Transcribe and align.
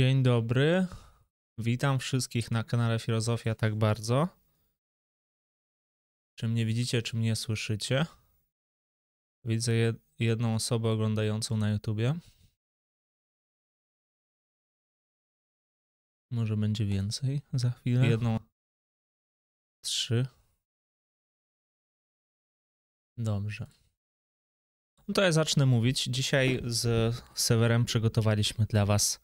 Dzień 0.00 0.22
dobry. 0.22 0.86
Witam 1.58 1.98
wszystkich 1.98 2.50
na 2.50 2.64
kanale 2.64 2.98
Filozofia 2.98 3.54
tak 3.54 3.74
bardzo. 3.74 4.28
Czy 6.34 6.48
mnie 6.48 6.66
widzicie, 6.66 7.02
czy 7.02 7.16
mnie 7.16 7.36
słyszycie? 7.36 8.06
Widzę 9.44 9.74
jed 9.74 9.96
jedną 10.18 10.54
osobę 10.54 10.90
oglądającą 10.90 11.56
na 11.56 11.70
YouTubie. 11.70 12.14
Może 16.30 16.56
będzie 16.56 16.86
więcej 16.86 17.40
za 17.52 17.70
chwilę. 17.70 18.06
Jedną. 18.06 18.38
Trzy. 19.84 20.26
Dobrze. 23.18 23.66
No 25.08 25.14
to 25.14 25.22
ja 25.22 25.32
zacznę 25.32 25.66
mówić. 25.66 26.04
Dzisiaj 26.04 26.60
z 26.64 27.14
Sewerem 27.34 27.84
przygotowaliśmy 27.84 28.66
dla 28.66 28.86
Was 28.86 29.20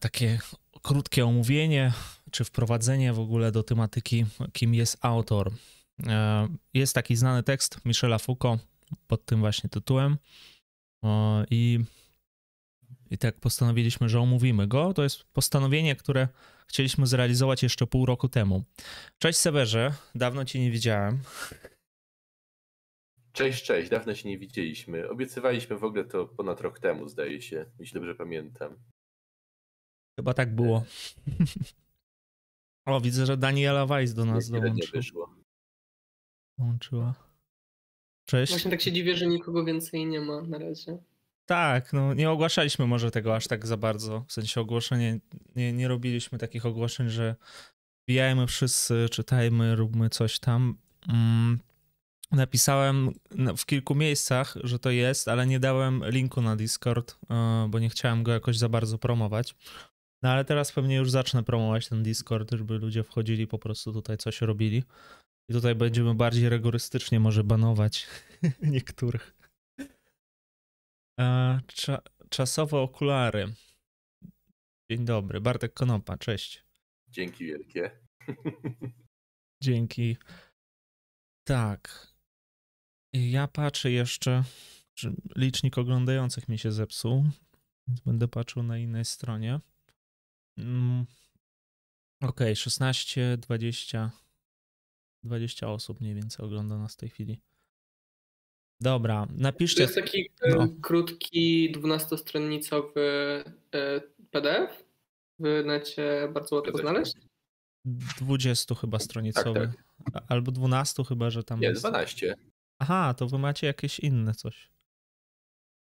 takie 0.00 0.38
krótkie 0.82 1.24
omówienie, 1.24 1.92
czy 2.30 2.44
wprowadzenie 2.44 3.12
w 3.12 3.20
ogóle 3.20 3.52
do 3.52 3.62
tematyki, 3.62 4.24
kim 4.52 4.74
jest 4.74 4.98
autor. 5.00 5.50
E, 6.06 6.48
jest 6.74 6.94
taki 6.94 7.16
znany 7.16 7.42
tekst 7.42 7.84
Michela 7.84 8.18
Foucault 8.18 8.62
pod 9.06 9.24
tym 9.24 9.40
właśnie 9.40 9.70
tytułem 9.70 10.18
i, 11.50 11.80
i 13.10 13.18
tak 13.18 13.40
postanowiliśmy, 13.40 14.08
że 14.08 14.20
omówimy 14.20 14.68
go. 14.68 14.94
To 14.94 15.02
jest 15.02 15.24
postanowienie, 15.24 15.96
które 15.96 16.28
chcieliśmy 16.66 17.06
zrealizować 17.06 17.62
jeszcze 17.62 17.86
pół 17.86 18.06
roku 18.06 18.28
temu. 18.28 18.64
Cześć 19.18 19.38
Sewerze, 19.38 19.94
dawno 20.14 20.44
Cię 20.44 20.60
nie 20.60 20.70
widziałem. 20.70 21.18
Cześć, 23.32 23.64
cześć, 23.64 23.90
dawno 23.90 24.14
się 24.14 24.28
nie 24.28 24.38
widzieliśmy. 24.38 25.08
Obiecywaliśmy 25.08 25.78
w 25.78 25.84
ogóle 25.84 26.04
to 26.04 26.26
ponad 26.26 26.60
rok 26.60 26.78
temu, 26.78 27.08
zdaje 27.08 27.42
się, 27.42 27.66
jeśli 27.78 27.94
dobrze 27.94 28.14
pamiętam. 28.14 28.91
Chyba 30.16 30.34
tak 30.34 30.54
było. 30.54 30.84
o, 32.86 33.00
widzę, 33.00 33.26
że 33.26 33.36
Daniela 33.36 33.86
Weiss 33.86 34.14
do 34.14 34.24
nas 34.24 34.50
dołączyła. 34.50 34.74
nie 34.74 34.86
wyszło. 34.92 35.34
Dołączyła. 36.58 37.14
Cześć. 38.24 38.52
Właśnie 38.52 38.70
tak 38.70 38.80
się 38.80 38.92
dziwię, 38.92 39.16
że 39.16 39.26
nikogo 39.26 39.64
więcej 39.64 40.06
nie 40.06 40.20
ma 40.20 40.42
na 40.42 40.58
razie. 40.58 40.98
Tak, 41.46 41.92
no 41.92 42.14
nie 42.14 42.30
ogłaszaliśmy 42.30 42.86
może 42.86 43.10
tego 43.10 43.36
aż 43.36 43.48
tak 43.48 43.66
za 43.66 43.76
bardzo. 43.76 44.24
W 44.28 44.32
sensie 44.32 44.60
ogłoszenie, 44.60 45.20
nie, 45.56 45.72
nie 45.72 45.88
robiliśmy 45.88 46.38
takich 46.38 46.66
ogłoszeń, 46.66 47.08
że 47.08 47.36
wbijajmy 48.02 48.46
wszyscy, 48.46 49.06
czytajmy, 49.10 49.76
róbmy 49.76 50.10
coś 50.10 50.38
tam. 50.38 50.78
Mm, 51.08 51.58
napisałem 52.32 53.10
w 53.56 53.66
kilku 53.66 53.94
miejscach, 53.94 54.54
że 54.64 54.78
to 54.78 54.90
jest, 54.90 55.28
ale 55.28 55.46
nie 55.46 55.60
dałem 55.60 56.02
linku 56.06 56.42
na 56.42 56.56
Discord, 56.56 57.18
e, 57.30 57.66
bo 57.70 57.78
nie 57.78 57.88
chciałem 57.88 58.22
go 58.22 58.32
jakoś 58.32 58.58
za 58.58 58.68
bardzo 58.68 58.98
promować. 58.98 59.54
No 60.22 60.30
ale 60.30 60.44
teraz 60.44 60.72
pewnie 60.72 60.96
już 60.96 61.10
zacznę 61.10 61.42
promować 61.42 61.88
ten 61.88 62.02
Discord, 62.02 62.50
żeby 62.50 62.78
ludzie 62.78 63.02
wchodzili, 63.02 63.46
po 63.46 63.58
prostu 63.58 63.92
tutaj 63.92 64.18
coś 64.18 64.40
robili. 64.40 64.82
I 65.48 65.52
tutaj 65.52 65.74
będziemy 65.74 66.14
bardziej 66.14 66.48
rygorystycznie 66.48 67.20
może 67.20 67.44
banować 67.44 68.06
niektórych. 68.62 69.36
E, 71.20 71.60
cza 71.66 72.02
czasowe 72.28 72.78
okulary. 72.78 73.54
Dzień 74.90 75.04
dobry, 75.04 75.40
Bartek 75.40 75.74
Konopa, 75.74 76.18
cześć. 76.18 76.64
Dzięki 77.08 77.46
wielkie. 77.46 77.90
Dzięki. 79.62 80.16
Tak. 81.44 82.12
Ja 83.12 83.48
patrzę 83.48 83.90
jeszcze, 83.90 84.44
licznik 85.36 85.78
oglądających 85.78 86.48
mi 86.48 86.58
się 86.58 86.72
zepsuł, 86.72 87.24
więc 87.88 88.00
będę 88.00 88.28
patrzył 88.28 88.62
na 88.62 88.78
innej 88.78 89.04
stronie. 89.04 89.60
Mm. 90.58 91.06
Ok, 92.20 92.40
16, 92.54 93.36
20, 93.36 94.10
20 95.22 95.68
osób 95.68 96.00
mniej 96.00 96.14
więcej 96.14 96.46
ogląda 96.46 96.78
nas 96.78 96.94
w 96.94 96.96
tej 96.96 97.08
chwili. 97.08 97.40
Dobra, 98.80 99.26
napiszcie. 99.30 99.76
To 99.76 99.82
jest 99.82 99.94
taki 99.94 100.30
no. 100.48 100.68
krótki, 100.82 101.72
12-stronnicowy 101.76 103.00
e, 103.74 104.00
PDF 104.30 104.84
w 105.38 105.62
necie 105.66 106.28
bardzo 106.34 106.56
łatwo 106.56 106.78
znaleźć. 106.78 107.14
20 108.18 108.74
chyba 108.74 108.98
stronicowy. 108.98 109.72
Tak, 110.04 110.12
tak. 110.12 110.24
Albo 110.28 110.52
12 110.52 111.04
chyba, 111.04 111.30
że 111.30 111.44
tam 111.44 111.60
Nie, 111.60 111.68
jest. 111.68 111.82
12. 111.82 112.36
Aha, 112.78 113.14
to 113.14 113.26
wy 113.26 113.38
macie 113.38 113.66
jakieś 113.66 114.00
inne 114.00 114.34
coś. 114.34 114.70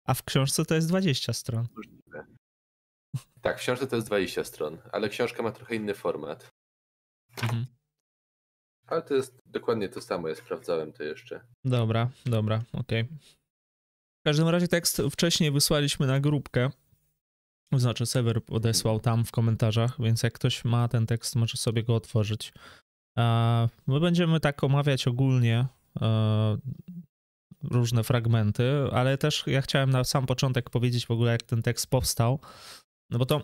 A 0.04 0.14
w 0.14 0.24
książce 0.24 0.66
to 0.66 0.76
jest 0.76 0.88
20 0.88 1.34
stron. 1.34 1.68
Możliwe. 1.76 2.26
Tak, 3.42 3.58
w 3.58 3.60
książce 3.60 3.88
to 3.88 3.96
jest 3.96 4.08
20 4.08 4.44
stron, 4.44 4.78
ale 4.92 5.10
książka 5.10 5.44
ma 5.44 5.52
trochę 5.52 5.76
inny 5.76 5.94
format. 5.94 6.52
Mhm. 7.44 7.66
Ale 8.88 9.02
to 9.02 9.14
jest 9.14 9.42
dokładnie 9.46 9.90
to 9.90 10.02
samo, 10.02 10.28
ja 10.28 10.36
sprawdzałem 10.36 10.94
to 10.94 11.04
jeszcze. 11.04 11.42
Dobra, 11.66 12.10
dobra, 12.26 12.64
okej. 12.74 13.02
Okay. 13.02 13.18
W 14.22 14.26
każdym 14.26 14.48
razie 14.48 14.68
tekst 14.68 15.02
wcześniej 15.12 15.52
wysłaliśmy 15.52 16.08
na 16.08 16.20
grupkę. 16.20 16.70
Znaczy, 17.74 18.06
Sever 18.06 18.42
odesłał 18.50 19.00
tam 19.00 19.26
w 19.26 19.32
komentarzach, 19.32 20.02
więc 20.02 20.24
jak 20.24 20.34
ktoś 20.34 20.66
ma 20.66 20.88
ten 20.88 21.06
tekst, 21.06 21.36
może 21.36 21.58
sobie 21.58 21.84
go 21.84 21.96
otworzyć. 21.96 22.54
My 23.88 24.00
będziemy 24.02 24.40
tak 24.40 24.64
omawiać 24.64 25.08
ogólnie 25.08 25.68
e, 26.02 26.58
różne 27.64 28.04
fragmenty, 28.04 28.72
ale 28.92 29.18
też 29.18 29.44
ja 29.48 29.62
chciałem 29.62 29.90
na 29.90 30.04
sam 30.04 30.26
początek 30.26 30.70
powiedzieć 30.70 31.06
w 31.06 31.12
ogóle, 31.12 31.32
jak 31.32 31.44
ten 31.44 31.62
tekst 31.62 31.90
powstał. 31.90 32.40
No 33.10 33.20
bo 33.20 33.26
to 33.26 33.42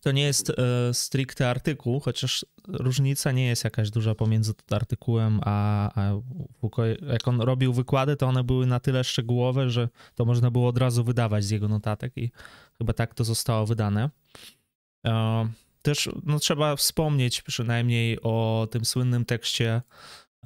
to 0.00 0.12
nie 0.12 0.22
jest 0.22 0.50
e, 0.50 0.54
stricte 0.94 1.50
artykuł, 1.50 2.00
chociaż 2.00 2.46
różnica 2.68 3.32
nie 3.32 3.46
jest 3.46 3.64
jakaś 3.64 3.90
duża 3.90 4.14
pomiędzy 4.14 4.52
artykułem 4.70 5.40
a, 5.44 5.90
a 6.00 6.12
jak 7.12 7.28
on 7.28 7.40
robił 7.40 7.72
wykłady, 7.72 8.16
to 8.16 8.26
one 8.26 8.44
były 8.44 8.66
na 8.66 8.80
tyle 8.80 9.04
szczegółowe, 9.04 9.70
że 9.70 9.88
to 10.14 10.24
można 10.24 10.50
było 10.50 10.68
od 10.68 10.78
razu 10.78 11.04
wydawać 11.04 11.44
z 11.44 11.50
jego 11.50 11.68
notatek 11.68 12.12
i 12.16 12.30
chyba 12.78 12.92
tak 12.92 13.14
to 13.14 13.24
zostało 13.24 13.66
wydane. 13.66 14.10
E, 15.06 15.48
też 15.82 16.08
no, 16.24 16.38
trzeba 16.38 16.76
wspomnieć 16.76 17.42
przynajmniej 17.42 18.22
o 18.22 18.68
tym 18.70 18.84
słynnym 18.84 19.24
tekście 19.24 19.82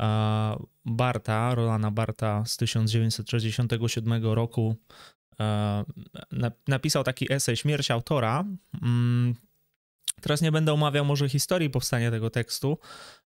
e, 0.01 0.57
Barta, 0.85 1.55
Rolana 1.55 1.91
Barta 1.91 2.45
z 2.47 2.57
1967 2.57 4.25
roku, 4.25 4.77
napisał 6.69 7.05
taki 7.05 7.33
esej 7.33 7.57
Śmierć 7.57 7.91
autora. 7.91 8.45
Mm, 8.83 9.35
teraz 10.21 10.43
nie 10.43 10.53
będę 10.53 10.73
omawiał 10.73 11.05
może 11.05 11.29
historii 11.29 11.71
powstania 11.71 12.11
tego 12.11 12.31
tekstu. 12.31 12.79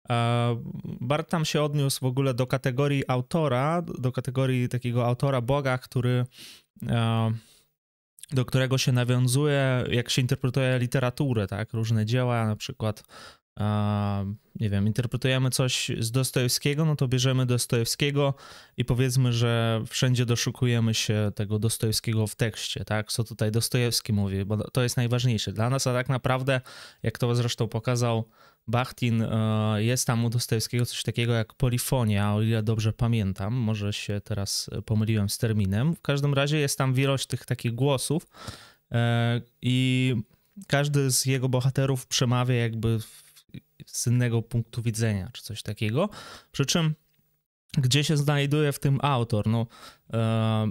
E, 0.10 0.62
Bart 0.84 1.30
tam 1.30 1.46
się 1.46 1.62
odniósł 1.62 2.00
w 2.00 2.04
ogóle 2.04 2.34
do 2.34 2.48
kategorii 2.48 3.04
autora, 3.08 3.82
do 3.98 4.12
kategorii 4.12 4.70
takiego 4.70 5.06
autora 5.06 5.42
Boga, 5.42 5.78
który 5.78 6.26
e, 6.88 7.32
do 8.32 8.46
którego 8.46 8.78
się 8.78 8.92
nawiązuje, 8.92 9.84
jak 9.92 10.10
się 10.10 10.22
interpretuje 10.22 10.80
literaturę, 10.80 11.48
tak? 11.48 11.74
Różne 11.74 12.06
dzieła, 12.06 12.46
na 12.46 12.56
przykład 12.56 13.04
nie 14.56 14.70
wiem, 14.70 14.88
interpretujemy 14.88 15.50
coś 15.50 15.92
z 16.00 16.12
Dostojewskiego, 16.12 16.86
no 16.86 16.96
to 16.96 17.08
bierzemy 17.08 17.46
Dostojewskiego 17.46 18.34
i 18.78 18.86
powiedzmy, 18.86 19.34
że 19.34 19.82
wszędzie 19.88 20.26
doszukujemy 20.26 20.94
się 20.94 21.32
tego 21.36 21.60
Dostojewskiego 21.60 22.28
w 22.28 22.36
tekście, 22.36 22.86
tak? 22.86 23.12
Co 23.12 23.24
tutaj 23.24 23.52
Dostojewski 23.52 24.14
mówi, 24.14 24.46
bo 24.46 24.58
to 24.58 24.84
jest 24.84 24.98
najważniejsze 24.98 25.54
dla 25.54 25.70
nas, 25.70 25.88
a 25.88 25.94
tak 25.94 26.10
naprawdę, 26.10 26.62
jak 27.04 27.18
to 27.18 27.36
zresztą 27.36 27.68
pokazał 27.68 28.30
Bachtin, 28.68 29.22
e, 29.22 29.84
jest 29.84 30.08
tam 30.08 30.26
u 30.26 30.30
Dostojewskiego 30.30 30.86
coś 30.86 31.04
takiego 31.04 31.34
jak 31.34 31.54
polifonia, 31.54 32.34
o 32.34 32.42
ile 32.42 32.64
dobrze 32.64 32.94
pamiętam, 32.94 33.54
może 33.54 33.94
się 33.94 34.22
teraz 34.24 34.70
pomyliłem 34.86 35.30
z 35.30 35.38
terminem. 35.38 35.96
W 35.96 36.02
każdym 36.02 36.34
razie 36.34 36.58
jest 36.58 36.78
tam 36.78 36.94
wielość 36.94 37.28
tych 37.28 37.46
takich 37.46 37.76
głosów 37.76 38.28
e, 38.92 39.42
i 39.62 40.16
każdy 40.68 41.12
z 41.12 41.26
jego 41.26 41.50
bohaterów 41.50 42.08
przemawia 42.08 42.56
jakby 42.56 43.00
z 43.86 44.08
innego 44.08 44.42
punktu 44.42 44.82
widzenia, 44.82 45.30
czy 45.34 45.44
coś 45.44 45.64
takiego. 45.64 46.10
Przy 46.52 46.66
czym, 46.66 46.96
gdzie 47.78 48.04
się 48.04 48.18
znajduje 48.18 48.72
w 48.72 48.80
tym 48.80 49.00
autor? 49.02 49.48
No, 49.48 49.68
e, 50.14 50.68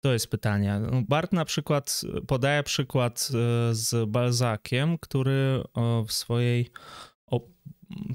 to 0.00 0.12
jest 0.12 0.28
pytanie. 0.28 0.80
No, 0.80 1.02
Bart 1.02 1.32
na 1.32 1.44
przykład 1.44 2.00
podaje 2.26 2.62
przykład 2.62 3.28
e, 3.30 3.74
z 3.74 4.10
Balzakiem, 4.10 4.98
który 4.98 5.62
w 6.06 6.12
swojej, 6.12 6.70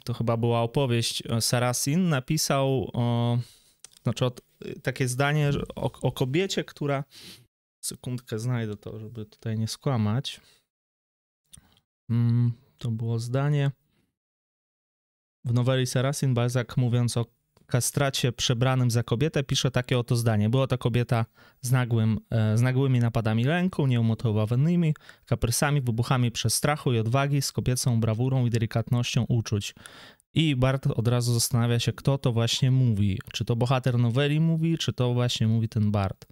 to 0.03 0.13
chyba 0.13 0.37
była 0.37 0.61
opowieść, 0.61 1.23
e, 1.29 1.41
Sarasin 1.41 2.09
napisał, 2.09 2.91
znaczy 4.03 4.25
takie 4.83 5.07
zdanie 5.07 5.51
o, 5.75 5.91
o 6.01 6.11
kobiecie, 6.11 6.63
która, 6.63 7.03
sekundkę 7.81 8.39
znajdę 8.39 8.77
to, 8.77 8.99
żeby 8.99 9.25
tutaj 9.25 9.57
nie 9.57 9.67
skłamać. 9.67 10.41
Mm, 12.09 12.53
to 12.77 12.91
było 12.91 13.19
zdanie. 13.19 13.71
W 15.45 15.53
noweli 15.53 15.85
Sarasin 15.87 16.33
Balzac 16.33 16.77
mówiąc 16.77 17.17
o 17.17 17.25
kastracie 17.69 18.31
przebranym 18.31 18.91
za 18.91 19.03
kobietę 19.03 19.43
pisze 19.43 19.71
takie 19.71 19.99
oto 19.99 20.15
zdanie. 20.15 20.49
Była 20.49 20.67
to 20.67 20.77
kobieta 20.77 21.25
z, 21.61 21.71
nagłym, 21.71 22.19
e, 22.29 22.57
z 22.57 22.61
nagłymi 22.61 22.99
napadami 22.99 23.43
lęku, 23.43 23.87
nieumotywowanymi 23.87 24.93
kaprysami, 25.25 25.81
wybuchami 25.81 26.31
przestrachu 26.31 26.93
i 26.93 26.99
odwagi, 26.99 27.41
z 27.41 27.51
kobiecą 27.51 27.99
brawurą 27.99 28.45
i 28.45 28.49
delikatnością 28.49 29.25
uczuć. 29.29 29.75
I 30.33 30.55
Bart 30.55 30.87
od 30.87 31.07
razu 31.07 31.33
zastanawia 31.33 31.79
się, 31.79 31.93
kto 31.93 32.17
to 32.17 32.31
właśnie 32.31 32.71
mówi. 32.71 33.19
Czy 33.33 33.45
to 33.45 33.55
bohater 33.55 33.97
noweli 33.97 34.39
mówi, 34.39 34.77
czy 34.77 34.93
to 34.93 35.13
właśnie 35.13 35.47
mówi 35.47 35.69
ten 35.69 35.91
Bart. 35.91 36.25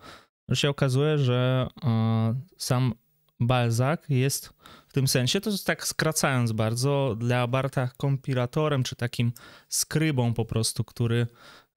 To 0.49 0.55
się 0.55 0.69
okazuje, 0.69 1.17
że 1.17 1.67
e, 1.83 2.41
sam 2.57 2.93
Balzac 3.39 3.99
jest 4.09 4.53
w 4.87 4.93
tym 4.93 5.07
sensie, 5.07 5.41
to 5.41 5.49
jest 5.49 5.65
tak 5.65 5.87
skracając 5.87 6.51
bardzo, 6.51 7.15
dla 7.19 7.47
Barta 7.47 7.89
kompilatorem, 7.97 8.83
czy 8.83 8.95
takim 8.95 9.31
skrybą 9.69 10.33
po 10.33 10.45
prostu, 10.45 10.83
który 10.83 11.27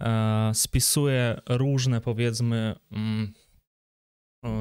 e, 0.01 0.51
spisuje 0.55 1.41
różne, 1.49 2.01
powiedzmy, 2.01 2.75
mm, 2.93 3.33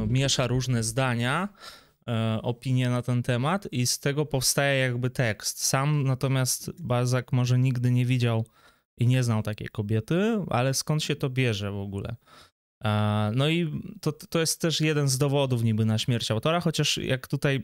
miesza 0.07 0.47
różne 0.47 0.83
zdania, 0.83 1.49
e, 2.07 2.39
opinie 2.41 2.89
na 2.89 3.01
ten 3.01 3.23
temat 3.23 3.67
i 3.71 3.87
z 3.87 3.99
tego 3.99 4.25
powstaje 4.25 4.79
jakby 4.79 5.09
tekst. 5.09 5.65
Sam 5.65 6.03
natomiast 6.03 6.81
Balzac 6.81 7.25
może 7.31 7.59
nigdy 7.59 7.91
nie 7.91 8.05
widział 8.05 8.45
i 8.97 9.07
nie 9.07 9.23
znał 9.23 9.43
takiej 9.43 9.67
kobiety, 9.67 10.45
ale 10.49 10.73
skąd 10.73 11.03
się 11.03 11.15
to 11.15 11.29
bierze 11.29 11.71
w 11.71 11.77
ogóle? 11.79 12.15
No 13.35 13.49
i 13.49 13.81
to, 14.01 14.11
to 14.11 14.39
jest 14.39 14.61
też 14.61 14.81
jeden 14.81 15.07
z 15.07 15.17
dowodów 15.17 15.63
niby 15.63 15.85
na 15.85 15.97
śmierć 15.97 16.31
autora, 16.31 16.59
chociaż 16.59 16.97
jak 16.97 17.27
tutaj 17.27 17.63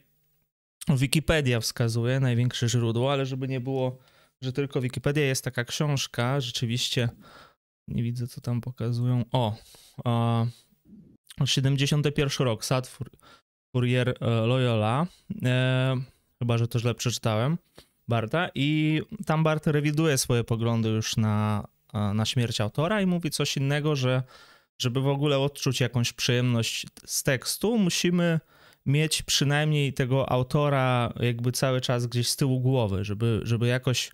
Wikipedia 0.90 1.60
wskazuje, 1.60 2.20
największe 2.20 2.70
źródło, 2.70 3.12
ale 3.12 3.26
żeby 3.26 3.48
nie 3.48 3.60
było, 3.60 3.98
że 4.42 4.54
tylko 4.54 4.82
Wikipedia 4.82 5.26
jest 5.26 5.44
taka 5.44 5.64
książka, 5.64 6.42
rzeczywiście 6.42 7.10
nie 7.88 8.04
widzę 8.04 8.28
co 8.28 8.42
tam 8.42 8.62
pokazują. 8.62 9.26
O, 9.32 9.56
o 11.40 11.46
71 11.46 12.46
rok, 12.46 12.66
Sad 12.66 12.98
Fourier 13.76 14.10
e, 14.10 14.30
Loyola, 14.30 15.08
e, 15.46 15.96
chyba, 16.40 16.58
że 16.58 16.68
to 16.68 16.80
źle 16.80 16.96
przeczytałem, 16.96 17.58
Barta 18.08 18.50
i 18.56 19.02
tam 19.26 19.44
Bart 19.44 19.68
rewiduje 19.68 20.18
swoje 20.18 20.44
poglądy 20.44 20.90
już 20.90 21.18
na, 21.18 21.68
e, 21.94 22.14
na 22.14 22.26
śmierć 22.26 22.62
autora 22.62 23.02
i 23.02 23.06
mówi 23.06 23.30
coś 23.32 23.58
innego, 23.58 23.96
że 23.96 24.24
żeby 24.78 25.02
w 25.02 25.08
ogóle 25.08 25.40
odczuć 25.40 25.82
jakąś 25.82 26.14
przyjemność 26.14 26.88
z 27.06 27.24
tekstu, 27.24 27.78
musimy 27.78 28.40
mieć 28.86 29.22
przynajmniej 29.22 29.94
tego 29.94 30.32
autora 30.32 31.14
jakby 31.20 31.52
cały 31.52 31.82
czas 31.82 32.08
gdzieś 32.08 32.30
z 32.30 32.36
tyłu 32.36 32.60
głowy, 32.60 33.06
żeby, 33.06 33.42
żeby 33.44 33.68
jakoś, 33.68 34.12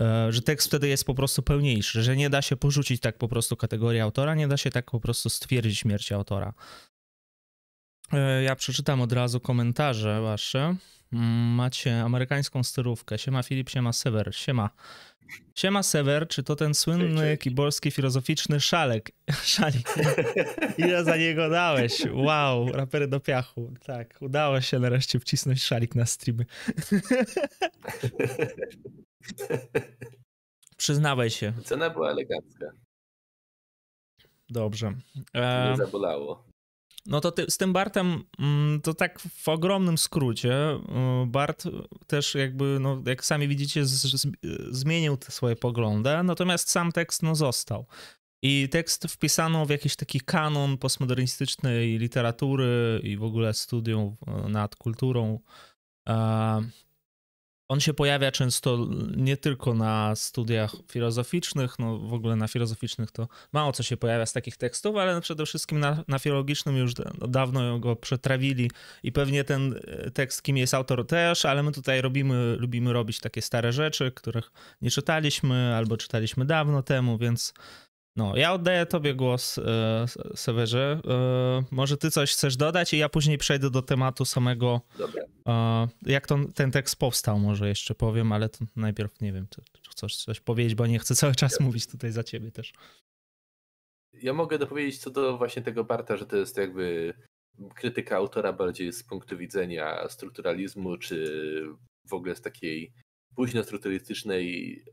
e, 0.00 0.32
że 0.32 0.42
tekst 0.42 0.68
wtedy 0.68 0.88
jest 0.88 1.04
po 1.04 1.14
prostu 1.14 1.42
pełniejszy, 1.42 2.02
że 2.02 2.16
nie 2.16 2.30
da 2.30 2.42
się 2.42 2.56
porzucić 2.56 3.00
tak 3.00 3.18
po 3.18 3.28
prostu 3.28 3.56
kategorii 3.56 4.00
autora, 4.00 4.34
nie 4.34 4.48
da 4.48 4.56
się 4.56 4.70
tak 4.70 4.90
po 4.90 5.00
prostu 5.00 5.30
stwierdzić 5.30 5.78
śmierci 5.78 6.14
autora. 6.14 6.54
E, 8.12 8.42
ja 8.42 8.56
przeczytam 8.56 9.00
od 9.00 9.12
razu 9.12 9.40
komentarze 9.40 10.20
wasze. 10.20 10.76
Mm, 11.12 11.54
macie 11.54 12.02
amerykańską 12.02 12.62
styrówkę. 12.62 13.18
Siema 13.18 13.42
Filip, 13.42 13.70
siema 13.70 13.92
Sever, 13.92 14.34
siema. 14.34 14.70
Siema 15.54 15.82
Sever, 15.82 16.28
czy 16.28 16.42
to 16.42 16.56
ten 16.56 16.74
słynny 16.74 17.36
kibolski 17.36 17.90
filozoficzny 17.90 18.60
szalek? 18.60 19.10
Szalik. 19.54 19.94
Ile 20.78 21.04
za 21.04 21.16
niego 21.16 21.48
dałeś? 21.50 22.02
Wow, 22.12 22.72
rapery 22.72 23.08
do 23.08 23.20
piachu. 23.20 23.72
Tak, 23.86 24.18
udało 24.20 24.60
się 24.60 24.78
nareszcie 24.78 25.20
wcisnąć 25.20 25.62
szalik 25.62 25.94
na 25.94 26.06
streamy. 26.06 26.44
Przyznawaj 30.76 31.30
się. 31.30 31.52
Cena 31.64 31.90
była 31.90 32.10
elegancka. 32.10 32.66
Dobrze. 34.50 34.94
Nie 35.34 35.76
zabolało. 35.76 36.47
No 37.08 37.20
to 37.20 37.32
ty, 37.32 37.50
z 37.50 37.58
tym 37.58 37.72
Bartem, 37.72 38.24
mm, 38.38 38.80
to 38.80 38.94
tak 38.94 39.20
w 39.20 39.48
ogromnym 39.48 39.98
skrócie, 39.98 40.72
y, 40.72 41.26
Bart 41.26 41.64
też 42.06 42.34
jakby, 42.34 42.78
no 42.80 43.02
jak 43.06 43.24
sami 43.24 43.48
widzicie, 43.48 43.86
z, 43.86 43.90
z, 43.90 44.26
zmienił 44.70 45.16
te 45.16 45.32
swoje 45.32 45.56
poglądy, 45.56 46.10
natomiast 46.24 46.70
sam 46.70 46.92
tekst 46.92 47.22
no 47.22 47.34
został. 47.34 47.86
I 48.42 48.68
tekst 48.70 49.06
wpisano 49.06 49.66
w 49.66 49.70
jakiś 49.70 49.96
taki 49.96 50.20
kanon 50.20 50.78
postmodernistycznej 50.78 51.98
literatury 51.98 53.00
i 53.02 53.16
w 53.16 53.22
ogóle 53.24 53.54
studium 53.54 54.16
y, 54.46 54.48
nad 54.48 54.76
kulturą 54.76 55.40
on 57.68 57.80
się 57.80 57.94
pojawia 57.94 58.32
często 58.32 58.86
nie 59.16 59.36
tylko 59.36 59.74
na 59.74 60.16
studiach 60.16 60.72
filozoficznych, 60.90 61.78
no 61.78 61.98
w 61.98 62.14
ogóle 62.14 62.36
na 62.36 62.48
filozoficznych 62.48 63.10
to 63.10 63.28
mało 63.52 63.72
co 63.72 63.82
się 63.82 63.96
pojawia 63.96 64.26
z 64.26 64.32
takich 64.32 64.56
tekstów, 64.56 64.96
ale 64.96 65.20
przede 65.20 65.46
wszystkim 65.46 65.80
na, 65.80 66.04
na 66.08 66.18
filologicznym 66.18 66.76
już 66.76 66.92
dawno 67.28 67.78
go 67.78 67.96
przetrawili 67.96 68.70
i 69.02 69.12
pewnie 69.12 69.44
ten 69.44 69.80
e, 69.86 70.10
tekst, 70.10 70.42
kim 70.42 70.56
jest 70.56 70.74
autor 70.74 71.06
też, 71.06 71.44
ale 71.44 71.62
my 71.62 71.72
tutaj 71.72 72.00
robimy, 72.00 72.56
lubimy 72.58 72.92
robić 72.92 73.20
takie 73.20 73.42
stare 73.42 73.72
rzeczy, 73.72 74.12
których 74.12 74.50
nie 74.82 74.90
czytaliśmy 74.90 75.74
albo 75.76 75.96
czytaliśmy 75.96 76.44
dawno 76.44 76.82
temu, 76.82 77.18
więc 77.18 77.54
no, 78.16 78.36
ja 78.36 78.52
oddaję 78.52 78.86
tobie 78.86 79.14
głos, 79.14 79.58
e, 79.58 80.06
Sewerze. 80.34 81.00
E, 81.08 81.64
może 81.70 81.96
ty 81.96 82.10
coś 82.10 82.32
chcesz 82.32 82.56
dodać 82.56 82.94
i 82.94 82.98
ja 82.98 83.08
później 83.08 83.38
przejdę 83.38 83.70
do 83.70 83.82
tematu 83.82 84.24
samego, 84.24 84.80
e, 85.46 85.88
jak 86.06 86.26
to, 86.26 86.38
ten 86.54 86.70
tekst 86.70 86.96
powstał, 86.96 87.38
może 87.38 87.68
jeszcze 87.68 87.94
powiem, 87.94 88.32
ale 88.32 88.48
to 88.48 88.64
najpierw 88.76 89.20
nie 89.20 89.32
wiem, 89.32 89.46
czy, 89.50 89.62
czy 89.82 89.90
chcesz 89.90 90.16
coś 90.16 90.40
powiedzieć, 90.40 90.74
bo 90.74 90.86
nie 90.86 90.98
chcę 90.98 91.14
cały 91.14 91.34
czas 91.34 91.56
ja. 91.60 91.66
mówić 91.66 91.86
tutaj 91.86 92.12
za 92.12 92.24
ciebie 92.24 92.50
też. 92.50 92.72
Ja 94.12 94.32
mogę 94.32 94.58
dopowiedzieć 94.58 94.98
co 94.98 95.10
do 95.10 95.38
właśnie 95.38 95.62
tego 95.62 95.84
Barta, 95.84 96.16
że 96.16 96.26
to 96.26 96.36
jest 96.36 96.56
jakby 96.56 97.14
krytyka 97.74 98.16
autora 98.16 98.52
bardziej 98.52 98.92
z 98.92 99.04
punktu 99.04 99.38
widzenia 99.38 100.08
strukturalizmu, 100.08 100.96
czy 100.96 101.64
w 102.08 102.12
ogóle 102.12 102.36
z 102.36 102.40
takiej 102.40 102.92
późno 103.34 103.62
strukturalistycznej, 103.62 104.84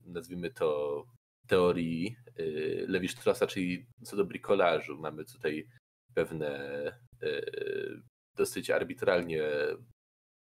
nazwijmy 0.00 0.50
to 0.50 1.04
teorii 1.46 2.16
y, 2.38 2.86
Levi-Straussa, 2.88 3.46
czyli 3.46 3.86
co 4.02 4.16
do 4.16 4.24
brikolażu. 4.24 4.98
Mamy 4.98 5.24
tutaj 5.24 5.68
pewne 6.14 6.86
y, 7.22 8.02
dosyć 8.36 8.70
arbitralnie 8.70 9.42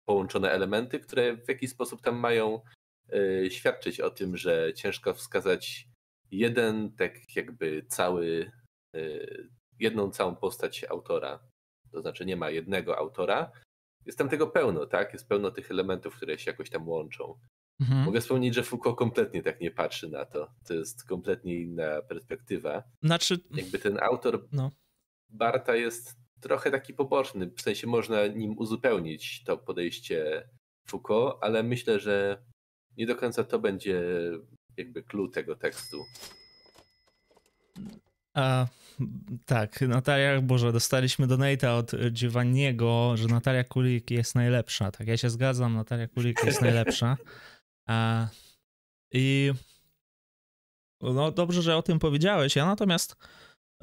połączone 0.05 0.51
elementy, 0.51 0.99
które 0.99 1.37
w 1.37 1.49
jakiś 1.49 1.69
sposób 1.69 2.01
tam 2.01 2.15
mają 2.15 2.61
y, 3.13 3.51
świadczyć 3.51 3.99
o 3.99 4.09
tym, 4.09 4.37
że 4.37 4.73
ciężko 4.73 5.13
wskazać 5.13 5.87
jeden 6.31 6.95
tak 6.95 7.35
jakby 7.35 7.85
cały, 7.87 8.51
jedną 9.79 10.11
całą 10.11 10.35
postać 10.35 10.83
autora. 10.83 11.39
To 11.91 12.01
znaczy 12.01 12.25
nie 12.25 12.35
ma 12.35 12.49
jednego 12.49 12.97
autora. 12.97 13.51
Jest 14.05 14.17
tam 14.17 14.29
tego 14.29 14.47
pełno, 14.47 14.85
tak? 14.85 15.13
Jest 15.13 15.27
pełno 15.27 15.51
tych 15.51 15.71
elementów, 15.71 16.15
które 16.15 16.39
się 16.39 16.51
jakoś 16.51 16.69
tam 16.69 16.89
łączą. 16.89 17.39
Mhm. 17.83 18.05
Mogę 18.05 18.21
wspomnieć, 18.21 18.55
że 18.55 18.63
Foucault 18.63 18.97
kompletnie 18.97 19.43
tak 19.43 19.61
nie 19.61 19.71
patrzy 19.71 20.09
na 20.09 20.25
to. 20.25 20.47
To 20.67 20.73
jest 20.73 21.07
kompletnie 21.07 21.61
inna 21.61 22.01
perspektywa. 22.01 22.83
Znaczy... 23.03 23.39
Jakby 23.51 23.79
ten 23.79 23.99
autor 24.01 24.47
no. 24.51 24.71
Barta 25.29 25.75
jest 25.75 26.15
trochę 26.41 26.71
taki 26.71 26.93
poboczny, 26.93 27.51
w 27.57 27.61
sensie 27.61 27.87
można 27.87 28.27
nim 28.27 28.57
uzupełnić 28.57 29.43
to 29.43 29.57
podejście 29.57 30.49
Foucault, 30.87 31.35
ale 31.41 31.63
myślę, 31.63 31.99
że 31.99 32.43
nie 32.97 33.05
do 33.05 33.15
końca 33.15 33.43
to 33.43 33.59
będzie 33.59 34.01
jakby 34.77 35.03
clue 35.03 35.27
tego 35.27 35.55
tekstu. 35.55 35.97
A, 38.33 38.67
tak, 39.45 39.81
Natalia, 39.81 40.41
Boże, 40.41 40.71
dostaliśmy 40.71 41.27
donata 41.27 41.75
od 41.75 41.91
Giovanniego, 42.11 43.17
że 43.17 43.27
Natalia 43.27 43.63
Kulik 43.63 44.11
jest 44.11 44.35
najlepsza. 44.35 44.91
Tak, 44.91 45.07
ja 45.07 45.17
się 45.17 45.29
zgadzam, 45.29 45.73
Natalia 45.73 46.07
Kulik 46.07 46.43
jest 46.43 46.61
najlepsza. 46.61 47.17
A, 47.87 48.27
I 49.11 49.51
no 51.01 51.31
dobrze, 51.31 51.61
że 51.61 51.77
o 51.77 51.81
tym 51.81 51.99
powiedziałeś. 51.99 52.55
Ja 52.55 52.65
natomiast 52.65 53.15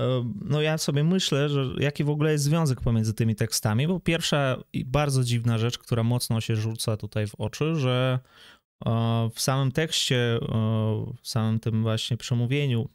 e, 0.00 0.32
no 0.44 0.62
ja 0.62 0.78
sobie 0.78 1.04
myślę, 1.04 1.48
że 1.48 1.64
jaki 1.78 2.04
w 2.04 2.10
ogóle 2.10 2.32
jest 2.32 2.44
związek 2.44 2.80
pomiędzy 2.80 3.14
tymi 3.14 3.36
tekstami, 3.36 3.88
bo 3.88 4.00
pierwsza 4.00 4.56
i 4.72 4.84
bardzo 4.84 5.24
dziwna 5.24 5.58
rzecz, 5.58 5.78
która 5.78 6.02
mocno 6.02 6.40
się 6.40 6.56
rzuca 6.56 6.96
tutaj 6.96 7.26
w 7.26 7.34
oczy, 7.34 7.76
że 7.76 8.18
e, 8.86 8.90
w 9.34 9.40
samym 9.40 9.72
tekście, 9.72 10.16
e, 10.16 10.38
w 11.22 11.28
samym 11.28 11.60
tym 11.60 11.82
właśnie 11.82 12.16
przemówieniu, 12.16 12.88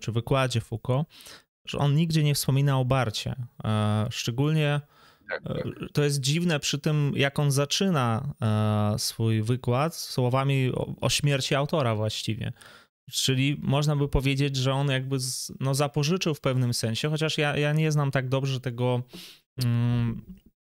czy 0.00 0.12
wykładzie 0.12 0.60
Foucault, 0.60 1.08
że 1.64 1.78
on 1.78 1.94
nigdzie 1.94 2.22
nie 2.22 2.34
wspomina 2.34 2.78
o 2.78 2.84
Barcie. 2.84 3.34
Szczególnie 4.10 4.80
tak, 5.44 5.54
tak. 5.54 5.64
To 5.92 6.04
jest 6.04 6.20
dziwne 6.20 6.60
przy 6.60 6.78
tym, 6.78 7.12
jak 7.16 7.38
on 7.38 7.50
zaczyna 7.50 8.34
e, 8.94 8.98
swój 8.98 9.42
wykład 9.42 9.96
słowami 9.96 10.72
o, 10.74 10.94
o 11.00 11.10
śmierci 11.10 11.54
autora 11.54 11.94
właściwie. 11.94 12.52
Czyli 13.10 13.56
można 13.62 13.96
by 13.96 14.08
powiedzieć, 14.08 14.56
że 14.56 14.72
on 14.72 14.88
jakby 14.88 15.18
z, 15.20 15.52
no, 15.60 15.74
zapożyczył 15.74 16.34
w 16.34 16.40
pewnym 16.40 16.74
sensie, 16.74 17.10
chociaż 17.10 17.38
ja, 17.38 17.56
ja 17.56 17.72
nie 17.72 17.92
znam 17.92 18.10
tak 18.10 18.28
dobrze 18.28 18.60
tego, 18.60 19.02
mm, 19.64 20.22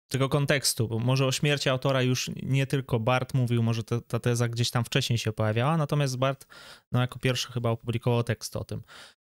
tego 0.07 0.29
kontekstu, 0.29 0.87
bo 0.87 0.99
może 0.99 1.25
o 1.25 1.31
śmierci 1.31 1.69
autora 1.69 2.01
już 2.01 2.31
nie 2.43 2.67
tylko 2.67 2.99
Bart 2.99 3.33
mówił, 3.33 3.63
może 3.63 3.83
ta, 3.83 4.01
ta 4.01 4.19
teza 4.19 4.47
gdzieś 4.47 4.71
tam 4.71 4.83
wcześniej 4.83 5.19
się 5.19 5.31
pojawiała, 5.31 5.77
natomiast 5.77 6.17
Bart 6.17 6.47
no, 6.91 7.01
jako 7.01 7.19
pierwszy 7.19 7.51
chyba 7.51 7.69
opublikował 7.69 8.23
tekst 8.23 8.55
o 8.55 8.63
tym. 8.63 8.81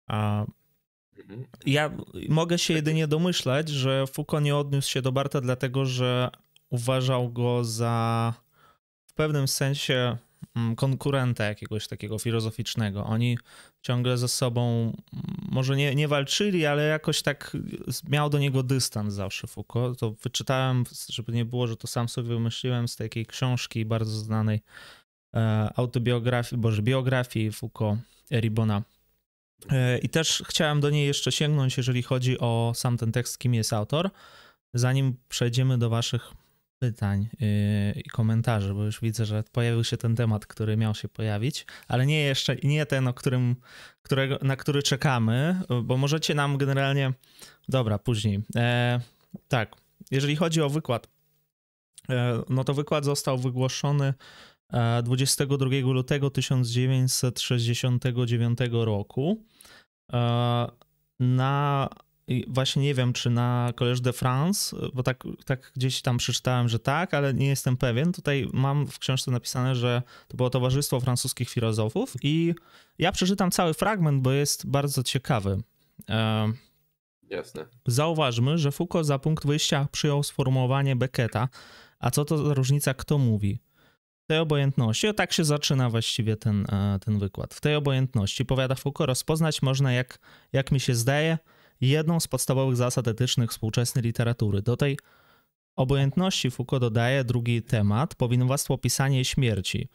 A. 0.08 0.46
ja 1.66 1.90
mogę 2.28 2.58
się 2.58 2.74
jedynie 2.74 3.08
domyślać, 3.08 3.68
że 3.68 4.06
Foucault 4.06 4.44
nie 4.44 4.56
odniósł 4.56 4.90
się 4.90 5.02
do 5.02 5.12
Barta 5.12 5.40
dlatego, 5.40 5.86
że 5.86 6.30
uważał 6.70 7.32
go 7.32 7.64
za 7.64 8.34
w 9.06 9.12
pewnym 9.12 9.48
sensie 9.48 10.16
mm, 10.56 10.76
konkurenta 10.76 11.44
jakiegoś 11.44 11.88
takiego 11.88 12.18
filozoficznego. 12.18 13.04
Oni 13.04 13.38
ciągle 13.82 14.18
ze 14.18 14.28
sobą 14.28 14.82
mm, 14.82 14.94
może 15.50 15.76
nie, 15.76 15.94
nie 15.94 16.08
walczyli, 16.08 16.66
ale 16.66 16.82
jakoś 16.82 17.22
tak 17.22 17.56
miał 18.08 18.30
do 18.30 18.38
niego 18.38 18.62
dystans 18.62 19.14
zawsze 19.14 19.46
Foucault. 19.46 19.98
To 19.98 20.10
wyczytałem, 20.10 20.84
żeby 21.08 21.32
nie 21.32 21.44
było, 21.44 21.66
że 21.66 21.76
to 21.76 21.86
sam 21.86 22.08
sobie 22.08 22.28
wymyśliłem 22.28 22.88
z 22.88 22.96
takiej 22.96 23.26
książki 23.26 23.84
bardzo 23.84 24.10
znanej 24.10 24.60
e, 25.34 25.70
autobiografii, 25.76 26.62
boże, 26.62 26.82
biografii 26.82 27.52
Foucault, 27.52 28.00
Eribona. 28.30 28.82
E, 29.70 29.98
I 29.98 30.08
też 30.08 30.42
chciałem 30.46 30.80
do 30.80 30.90
niej 30.90 31.06
jeszcze 31.06 31.32
sięgnąć, 31.32 31.76
jeżeli 31.76 32.02
chodzi 32.02 32.38
o 32.38 32.72
sam 32.74 32.96
ten 32.96 33.12
tekst, 33.12 33.38
kim 33.38 33.54
jest 33.54 33.72
autor, 33.72 34.10
zanim 34.74 35.16
przejdziemy 35.28 35.78
do 35.78 35.90
waszych 35.90 36.32
pytań 36.78 37.28
yy, 37.40 37.48
i 38.00 38.10
komentarzy, 38.10 38.74
bo 38.74 38.84
już 38.84 39.00
widzę, 39.00 39.26
że 39.26 39.44
pojawił 39.52 39.84
się 39.84 39.96
ten 39.96 40.16
temat, 40.16 40.46
który 40.46 40.76
miał 40.76 40.94
się 40.94 41.08
pojawić, 41.08 41.66
ale 41.88 42.06
nie 42.06 42.20
jeszcze, 42.20 42.56
nie 42.56 42.86
ten, 42.86 43.08
o 43.08 43.14
którym, 43.14 43.56
którego, 44.02 44.38
na 44.42 44.56
który 44.56 44.82
czekamy, 44.82 45.60
bo 45.82 45.96
możecie 45.96 46.34
nam 46.34 46.56
generalnie, 46.56 47.12
dobra, 47.68 47.98
później. 47.98 48.40
E, 48.56 49.00
tak, 49.48 49.76
jeżeli 50.10 50.36
chodzi 50.36 50.62
o 50.62 50.70
wykład, 50.70 51.08
e, 52.10 52.42
no 52.48 52.64
to 52.64 52.74
wykład 52.74 53.04
został 53.04 53.38
wygłoszony 53.38 54.14
22 55.02 55.70
e, 55.70 55.80
lutego 55.80 56.30
1969 56.30 58.58
roku 58.72 59.44
e, 60.12 60.66
na 61.20 61.88
właśnie 62.48 62.82
nie 62.82 62.94
wiem, 62.94 63.12
czy 63.12 63.30
na 63.30 63.72
Collège 63.76 64.00
de 64.00 64.12
France, 64.12 64.76
bo 64.94 65.02
tak, 65.02 65.24
tak 65.44 65.72
gdzieś 65.76 66.02
tam 66.02 66.18
przeczytałem, 66.18 66.68
że 66.68 66.78
tak, 66.78 67.14
ale 67.14 67.34
nie 67.34 67.46
jestem 67.46 67.76
pewien. 67.76 68.12
Tutaj 68.12 68.48
mam 68.52 68.86
w 68.86 68.98
książce 68.98 69.30
napisane, 69.30 69.74
że 69.74 70.02
to 70.28 70.36
było 70.36 70.50
Towarzystwo 70.50 71.00
Francuskich 71.00 71.50
Filozofów 71.50 72.14
i 72.22 72.54
ja 72.98 73.12
przeczytam 73.12 73.50
cały 73.50 73.74
fragment, 73.74 74.22
bo 74.22 74.32
jest 74.32 74.66
bardzo 74.66 75.02
ciekawy. 75.02 75.62
E, 76.08 76.52
Jasne. 77.30 77.66
Zauważmy, 77.86 78.58
że 78.58 78.72
Foucault 78.72 79.06
za 79.06 79.18
punkt 79.18 79.46
wyjścia 79.46 79.88
przyjął 79.92 80.22
sformułowanie 80.22 80.96
Becketa, 80.96 81.48
a 81.98 82.10
co 82.10 82.24
to 82.24 82.38
za 82.38 82.54
różnica, 82.54 82.94
kto 82.94 83.18
mówi? 83.18 83.60
Tej 84.28 84.38
obojętności, 84.38 85.08
o 85.08 85.14
tak 85.14 85.32
się 85.32 85.44
zaczyna 85.44 85.90
właściwie 85.90 86.36
ten, 86.36 86.66
e, 86.72 86.98
ten 86.98 87.18
wykład. 87.18 87.54
W 87.54 87.60
tej 87.60 87.74
obojętności, 87.74 88.44
powiada 88.44 88.74
Foucault, 88.74 89.08
rozpoznać 89.08 89.62
można, 89.62 89.92
jak, 89.92 90.18
jak 90.52 90.72
mi 90.72 90.80
się 90.80 90.94
zdaje, 90.94 91.38
jedną 91.80 92.20
z 92.20 92.28
podstawowych 92.28 92.76
zasad 92.76 93.08
etycznych 93.08 93.50
współczesnej 93.50 94.04
literatury. 94.04 94.62
Do 94.62 94.76
tej 94.76 94.98
obojętności 95.76 96.50
Foucault 96.50 96.80
dodaje 96.80 97.24
drugi 97.24 97.62
temat, 97.62 98.14
powinowactwo 98.14 98.78
pisania 98.78 99.24
śmierci. 99.24 99.88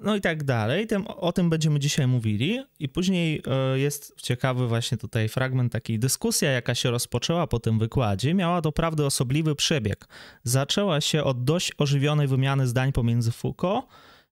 No 0.00 0.16
i 0.16 0.20
tak 0.20 0.44
dalej. 0.44 0.86
O 1.06 1.32
tym 1.32 1.50
będziemy 1.50 1.78
dzisiaj 1.80 2.06
mówili. 2.06 2.64
I 2.78 2.88
później 2.88 3.42
e, 3.46 3.78
jest 3.78 4.20
ciekawy 4.22 4.68
właśnie 4.68 4.98
tutaj 4.98 5.28
fragment 5.28 5.72
takiej 5.72 5.98
dyskusja, 5.98 6.50
jaka 6.50 6.74
się 6.74 6.90
rozpoczęła 6.90 7.46
po 7.46 7.60
tym 7.60 7.78
wykładzie, 7.78 8.34
miała 8.34 8.60
doprawdy 8.60 9.04
osobliwy 9.04 9.54
przebieg. 9.54 10.08
Zaczęła 10.42 11.00
się 11.00 11.24
od 11.24 11.44
dość 11.44 11.72
ożywionej 11.78 12.26
wymiany 12.26 12.66
zdań 12.66 12.92
pomiędzy 12.92 13.32
Foucault 13.32 13.86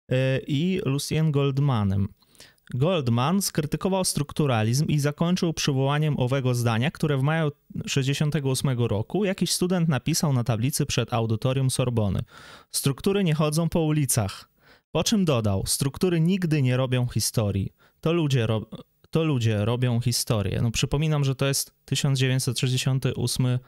e, 0.09 0.39
i 0.47 0.81
Lucien 0.85 1.33
Goldmanem. 1.33 2.09
Goldman 2.75 3.43
skrytykował 3.43 4.05
strukturalizm 4.05 4.87
i 4.87 4.99
zakończył 4.99 5.53
przywołaniem 5.53 6.21
owego 6.21 6.55
zdania, 6.55 6.91
które 6.91 7.17
w 7.17 7.23
maju 7.23 7.51
1968 7.51 8.79
roku 8.79 9.25
jakiś 9.25 9.51
student 9.51 9.89
napisał 9.89 10.33
na 10.33 10.45
tablicy 10.45 10.87
przed 10.87 11.13
audytorium 11.13 11.71
Sorbony. 11.71 12.21
Struktury 12.71 13.25
nie 13.25 13.35
chodzą 13.35 13.69
po 13.69 13.81
ulicach. 13.81 14.54
Po 14.95 15.05
czym 15.05 15.25
dodał, 15.25 15.67
struktury 15.67 16.21
nigdy 16.21 16.63
nie 16.63 16.77
robią 16.77 17.07
historii. 17.07 17.73
To 18.01 18.13
ludzie, 18.13 18.47
ro 18.47 18.67
to 19.11 19.25
ludzie 19.25 19.65
robią 19.65 20.01
historię. 20.01 20.61
No 20.63 20.71
przypominam, 20.71 21.25
że 21.25 21.35
to 21.35 21.47
jest 21.47 21.75
1968 21.85 23.47
e, 23.47 23.59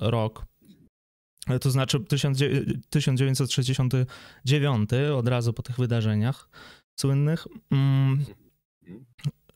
rok. 0.00 0.46
To 1.60 1.70
znaczy 1.70 2.00
1969, 2.00 4.90
od 5.16 5.28
razu 5.28 5.52
po 5.52 5.62
tych 5.62 5.76
wydarzeniach 5.76 6.48
słynnych. 7.00 7.46
Mm, 7.70 8.24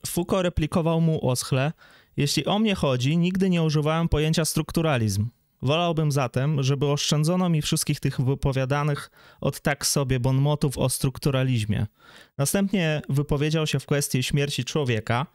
Foucault 0.06 0.44
replikował 0.44 1.00
mu 1.00 1.28
oschle, 1.28 1.72
jeśli 2.16 2.46
o 2.46 2.58
mnie 2.58 2.74
chodzi, 2.74 3.16
nigdy 3.16 3.50
nie 3.50 3.62
używałem 3.62 4.08
pojęcia 4.08 4.44
strukturalizm. 4.44 5.28
Wolałbym 5.62 6.12
zatem, 6.12 6.62
żeby 6.62 6.86
oszczędzono 6.86 7.48
mi 7.48 7.62
wszystkich 7.62 8.00
tych 8.00 8.20
wypowiadanych 8.20 9.10
od 9.40 9.60
tak 9.60 9.86
sobie 9.86 10.20
bonmotów 10.20 10.78
o 10.78 10.88
strukturalizmie. 10.88 11.86
Następnie 12.38 13.02
wypowiedział 13.08 13.66
się 13.66 13.80
w 13.80 13.86
kwestii 13.86 14.22
śmierci 14.22 14.64
człowieka. 14.64 15.26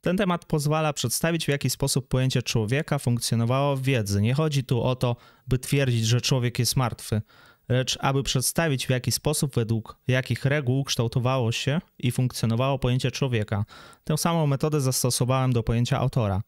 Ten 0.00 0.16
temat 0.16 0.44
pozwala 0.44 0.92
przedstawić, 0.92 1.44
w 1.44 1.48
jaki 1.48 1.70
sposób 1.70 2.08
pojęcie 2.08 2.42
człowieka 2.42 2.98
funkcjonowało 2.98 3.76
w 3.76 3.82
wiedzy. 3.82 4.22
Nie 4.22 4.34
chodzi 4.34 4.64
tu 4.64 4.82
o 4.82 4.96
to, 4.96 5.16
by 5.46 5.58
twierdzić, 5.58 6.06
że 6.06 6.20
człowiek 6.20 6.58
jest 6.58 6.76
martwy 6.76 7.22
lecz 7.70 7.98
aby 8.00 8.22
przedstawić 8.22 8.86
w 8.86 8.90
jaki 8.90 9.12
sposób, 9.12 9.54
według 9.54 9.98
jakich 10.08 10.44
reguł 10.44 10.84
kształtowało 10.84 11.52
się 11.52 11.80
i 11.98 12.10
funkcjonowało 12.10 12.78
pojęcie 12.78 13.10
człowieka. 13.10 13.64
Tę 14.04 14.18
samą 14.18 14.46
metodę 14.46 14.80
zastosowałem 14.80 15.52
do 15.52 15.62
pojęcia 15.62 15.98
autora. 15.98 16.42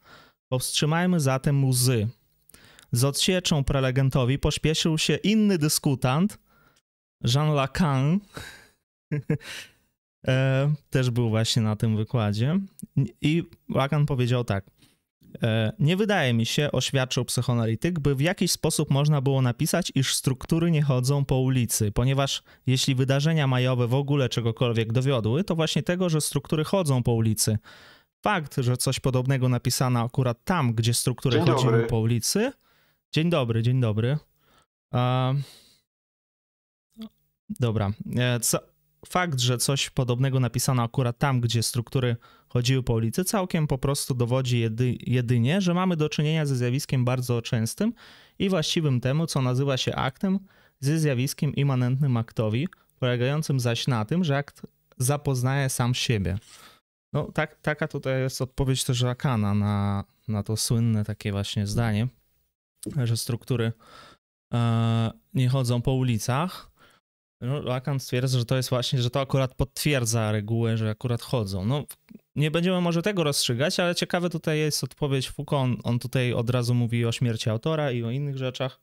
Powstrzymajmy 0.49 1.21
zatem 1.21 1.65
łzy. 1.65 2.09
Z 2.93 3.05
odsieczą 3.05 3.65
prelegentowi 3.65 4.39
pośpieszył 4.39 4.99
się 4.99 5.15
inny 5.15 5.59
dyskutant, 5.59 6.39
Jean 7.35 7.55
Lacan, 7.55 8.21
e, 10.29 10.75
też 10.91 11.11
był 11.11 11.31
właśnie 11.31 11.63
na 11.63 11.77
tym 11.77 11.97
wykładzie. 11.97 12.59
I 13.21 13.45
Lacan 13.69 14.07
powiedział 14.07 14.45
tak. 14.45 14.65
E, 15.43 15.73
nie 15.79 15.97
wydaje 15.97 16.35
mi 16.35 16.47
się, 16.47 16.73
oświadczył 16.73 17.25
psychoanalityk, 17.25 18.01
by 18.01 18.15
w 18.15 18.21
jakiś 18.21 18.53
sposób 18.53 18.91
można 18.91 19.21
było 19.21 19.43
napisać, 19.43 19.93
iż 19.95 20.15
struktury 20.15 20.71
nie 20.71 20.83
chodzą 20.83 21.25
po 21.25 21.37
ulicy, 21.37 21.93
ponieważ 21.93 22.43
jeśli 22.67 22.95
wydarzenia 22.95 23.47
majowe 23.47 23.87
w 23.87 23.95
ogóle 23.95 24.29
czegokolwiek 24.29 24.93
dowiodły, 24.93 25.45
to 25.45 25.55
właśnie 25.55 25.83
tego, 25.83 26.09
że 26.09 26.21
struktury 26.21 26.65
chodzą 26.65 27.03
po 27.03 27.13
ulicy. 27.13 27.59
Fakt, 28.25 28.57
że 28.59 28.77
coś 28.77 29.01
podobnego 29.01 29.49
napisano 29.49 30.01
akurat 30.01 30.45
tam, 30.45 30.75
gdzie 30.75 30.95
struktury 30.95 31.37
dzień 31.37 31.47
chodziły 31.47 31.73
dobry. 31.73 31.87
po 31.87 31.99
ulicy. 31.99 32.53
Dzień 33.13 33.31
dobry, 33.31 33.63
dzień 33.63 33.81
dobry. 33.81 34.19
Dobra. 37.51 37.93
E, 38.17 38.41
co... 38.41 38.59
Fakt, 39.07 39.41
że 39.41 39.59
coś 39.59 39.91
podobnego 39.91 40.41
napisano 40.41 40.83
akurat 40.83 41.19
tam, 41.19 41.41
gdzie 41.41 41.63
struktury 41.63 42.17
chodziły 42.49 42.83
po 42.83 42.93
ulicy, 42.93 43.25
całkiem 43.25 43.67
po 43.67 43.79
prostu 43.79 44.15
dowodzi 44.15 44.59
jedy, 44.59 44.97
jedynie, 45.01 45.61
że 45.61 45.75
mamy 45.75 45.97
do 45.97 46.09
czynienia 46.09 46.47
ze 46.47 46.57
zjawiskiem 46.57 47.05
bardzo 47.05 47.43
częstym 47.43 47.93
i 48.39 48.49
właściwym 48.49 49.01
temu, 49.01 49.27
co 49.27 49.43
nazywa 49.43 49.77
się 49.77 49.95
aktem, 49.95 50.39
ze 50.81 50.99
zjawiskiem 50.99 51.55
immanentnym 51.55 52.17
aktowi, 52.17 52.69
polegającym 52.99 53.61
zaś 53.61 53.87
na 53.87 54.05
tym, 54.05 54.25
że 54.25 54.37
akt 54.37 54.63
zapoznaje 54.99 55.69
sam 55.69 55.95
siebie. 55.95 56.39
No, 57.13 57.33
tak, 57.33 57.61
taka 57.61 57.89
tutaj 57.89 58.21
jest 58.21 58.43
odpowiedź 58.43 58.85
też 58.85 59.03
Lakana 59.03 59.55
na, 59.55 60.05
na 60.29 60.43
to 60.43 60.57
słynne 60.57 61.05
takie 61.05 61.33
właśnie 61.33 61.67
zdanie, 61.67 62.09
że 63.05 63.17
struktury 63.17 63.73
e, 64.55 65.11
nie 65.35 65.49
chodzą 65.49 65.83
po 65.83 65.93
ulicach. 65.93 66.73
No, 67.41 67.61
Lacan 67.61 68.01
stwierdza, 68.01 68.39
że 68.39 68.45
to 68.45 68.57
jest 68.57 68.71
właśnie, 68.71 69.03
że 69.03 69.11
to 69.11 69.21
akurat 69.21 69.55
potwierdza 69.55 70.33
regułę, 70.33 70.77
że 70.77 70.91
akurat 70.91 71.23
chodzą. 71.23 71.65
No, 71.65 71.85
nie 72.37 72.51
będziemy 72.51 72.81
może 72.81 73.03
tego 73.03 73.25
rozstrzygać, 73.25 73.81
ale 73.81 73.95
ciekawe 73.95 74.31
tutaj 74.31 74.59
jest 74.59 74.85
odpowiedź 74.85 75.31
Foucault. 75.31 75.65
On, 75.65 75.77
on 75.85 75.99
tutaj 75.99 76.33
od 76.33 76.51
razu 76.51 76.75
mówi 76.75 77.07
o 77.07 77.13
śmierci 77.13 77.51
autora 77.51 77.91
i 77.91 78.03
o 78.03 78.11
innych 78.11 78.39
rzeczach 78.39 78.81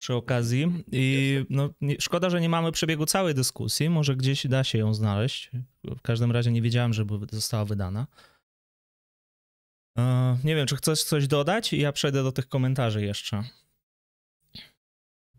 przy 0.00 0.14
okazji. 0.14 0.84
I 0.92 1.44
no, 1.50 1.70
nie, 1.80 1.96
szkoda, 2.00 2.30
że 2.30 2.40
nie 2.40 2.48
mamy 2.48 2.72
przebiegu 2.72 3.06
całej 3.06 3.34
dyskusji. 3.34 3.90
Może 3.90 4.16
gdzieś 4.16 4.46
da 4.46 4.64
się 4.64 4.78
ją 4.78 4.94
znaleźć. 4.94 5.50
W 5.84 6.00
każdym 6.00 6.32
razie 6.32 6.52
nie 6.52 6.62
wiedziałem, 6.62 6.92
żeby 6.92 7.14
została 7.32 7.64
wydana. 7.64 8.06
E, 9.98 10.38
nie 10.44 10.56
wiem, 10.56 10.66
czy 10.66 10.76
chcesz 10.76 11.04
coś 11.04 11.26
dodać? 11.26 11.72
Ja 11.72 11.92
przejdę 11.92 12.22
do 12.22 12.32
tych 12.32 12.48
komentarzy 12.48 13.04
jeszcze. 13.04 13.44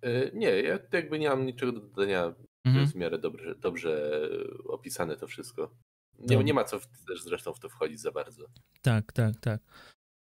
E, 0.02 0.32
nie, 0.34 0.48
ja 0.48 0.80
jakby 0.92 1.20
nie 1.20 1.30
mam 1.30 1.46
niczego 1.46 1.72
do 1.72 1.80
dodania. 1.80 2.34
Mhm. 2.66 2.82
jest 2.82 2.94
w 2.94 2.96
miarę 2.96 3.18
dobrze, 3.18 3.56
dobrze 3.56 4.22
opisane 4.68 5.18
to 5.18 5.28
wszystko. 5.28 5.72
Nie, 6.20 6.38
nie 6.38 6.54
ma 6.54 6.64
co 6.64 6.80
w, 6.80 6.88
też 7.08 7.24
zresztą 7.24 7.54
w 7.54 7.60
to 7.60 7.70
wchodzić 7.70 8.00
za 8.00 8.12
bardzo. 8.12 8.46
Tak, 8.82 9.12
tak, 9.12 9.40
tak. 9.40 9.62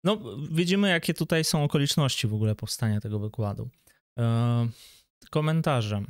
No, 0.03 0.37
widzimy, 0.51 0.89
jakie 0.89 1.13
tutaj 1.13 1.43
są 1.43 1.63
okoliczności 1.63 2.27
w 2.27 2.33
ogóle 2.33 2.55
powstania 2.55 2.99
tego 3.01 3.19
wykładu. 3.19 3.69
E, 4.19 4.67
komentarze. 5.29 6.03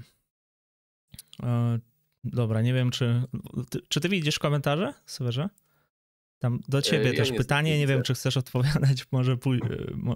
E, 1.43 1.79
dobra, 2.23 2.61
nie 2.61 2.73
wiem, 2.73 2.91
czy. 2.91 3.23
Ty, 3.69 3.79
czy 3.89 4.01
ty 4.01 4.09
widzisz 4.09 4.39
komentarze, 4.39 4.93
Sewerze? 5.05 5.49
Tam 6.39 6.59
do 6.67 6.81
ciebie 6.81 7.11
ja 7.11 7.17
też 7.17 7.31
nie 7.31 7.37
pytanie, 7.37 7.79
nie 7.79 7.87
wiem, 7.87 8.03
czy 8.03 8.13
chcesz 8.13 8.37
odpowiadać, 8.37 9.05
może 9.11 9.37
pój... 9.37 9.61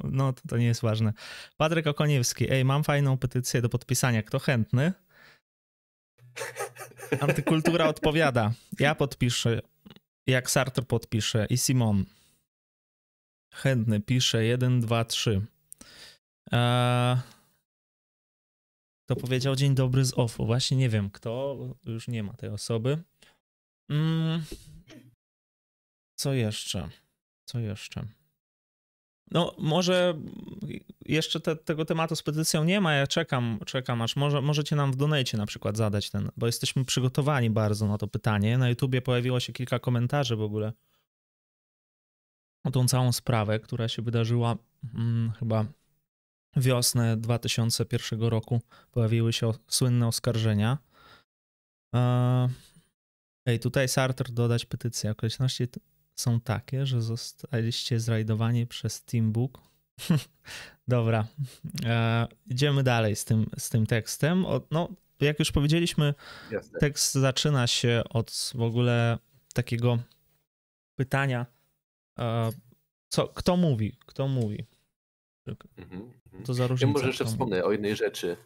No, 0.03 0.33
to, 0.33 0.41
to 0.47 0.57
nie 0.57 0.65
jest 0.65 0.81
ważne. 0.81 1.13
Patryk 1.57 1.87
Okoniewski, 1.87 2.51
ej, 2.51 2.65
mam 2.65 2.83
fajną 2.83 3.17
petycję 3.17 3.61
do 3.61 3.69
podpisania, 3.69 4.23
kto 4.23 4.39
chętny? 4.39 4.93
Antykultura 7.19 7.87
odpowiada, 7.87 8.53
ja 8.79 8.95
podpiszę, 8.95 9.61
jak 10.27 10.51
Sartre 10.51 10.83
podpisze 10.83 11.47
i 11.49 11.57
Simon. 11.57 12.05
Chętny, 13.53 14.01
pisze 14.01 14.45
1, 14.45 14.81
2, 14.81 15.05
3. 15.05 15.41
Eee... 16.51 17.17
To 19.05 19.15
powiedział 19.15 19.55
dzień 19.55 19.75
dobry 19.75 20.05
z 20.05 20.13
OFU. 20.17 20.45
Właśnie 20.45 20.77
nie 20.77 20.89
wiem 20.89 21.09
kto, 21.09 21.57
już 21.85 22.07
nie 22.07 22.23
ma 22.23 22.33
tej 22.33 22.49
osoby. 22.49 23.03
Mm. 23.89 24.43
Co 26.23 26.33
jeszcze? 26.33 26.89
Co 27.45 27.59
jeszcze? 27.59 28.05
No, 29.31 29.55
może 29.57 30.13
jeszcze 31.05 31.39
te, 31.39 31.55
tego 31.55 31.85
tematu 31.85 32.15
z 32.15 32.23
petycją 32.23 32.63
nie 32.63 32.81
ma. 32.81 32.93
Ja 32.93 33.07
czekam, 33.07 33.59
czekam, 33.65 34.01
aż 34.01 34.15
może, 34.15 34.41
możecie 34.41 34.75
nam 34.75 34.91
w 34.91 34.95
donate 34.95 35.37
na 35.37 35.45
przykład 35.45 35.77
zadać 35.77 36.09
ten, 36.09 36.31
bo 36.37 36.45
jesteśmy 36.45 36.85
przygotowani 36.85 37.49
bardzo 37.49 37.87
na 37.87 37.97
to 37.97 38.07
pytanie. 38.07 38.57
Na 38.57 38.69
YouTubie 38.69 39.01
pojawiło 39.01 39.39
się 39.39 39.53
kilka 39.53 39.79
komentarzy 39.79 40.35
w 40.35 40.41
ogóle 40.41 40.73
o 42.63 42.71
tą 42.71 42.87
całą 42.87 43.11
sprawę, 43.11 43.59
która 43.59 43.87
się 43.87 44.01
wydarzyła 44.01 44.57
hmm, 44.93 45.31
chyba 45.31 45.65
wiosnę 46.55 47.17
2001 47.17 48.21
roku. 48.21 48.61
Pojawiły 48.91 49.33
się 49.33 49.51
słynne 49.67 50.07
oskarżenia. 50.07 50.77
Ej, 53.45 53.59
tutaj 53.59 53.87
Sartre 53.87 54.33
dodać 54.33 54.65
petycję. 54.65 55.11
Okoliczności 55.11 55.67
są 56.15 56.41
takie, 56.41 56.85
że 56.85 57.01
zostaliście 57.01 57.99
zrajdowani 57.99 58.67
przez 58.67 59.03
Teambook. 59.03 59.59
Dobra, 60.87 61.27
e, 61.85 62.27
idziemy 62.45 62.83
dalej 62.83 63.15
z 63.15 63.25
tym, 63.25 63.49
z 63.57 63.69
tym 63.69 63.85
tekstem. 63.85 64.45
O, 64.45 64.61
no, 64.71 64.89
jak 65.19 65.39
już 65.39 65.51
powiedzieliśmy, 65.51 66.13
Jasne. 66.51 66.79
tekst 66.79 67.13
zaczyna 67.13 67.67
się 67.67 68.03
od 68.09 68.51
w 68.55 68.61
ogóle 68.61 69.17
takiego 69.53 69.99
pytania, 70.95 71.45
e, 72.19 72.49
co, 73.09 73.27
kto 73.27 73.57
mówi, 73.57 73.97
kto 74.05 74.27
mówi. 74.27 74.65
Mhm, 75.47 76.11
mhm. 76.25 76.43
To 76.45 76.53
za 76.53 76.63
Ja 76.63 76.67
różnica. 76.67 76.93
może 76.93 77.07
jeszcze 77.07 77.25
wspomnę 77.25 77.63
o 77.63 77.71
jednej 77.71 77.95
rzeczy, 77.95 78.37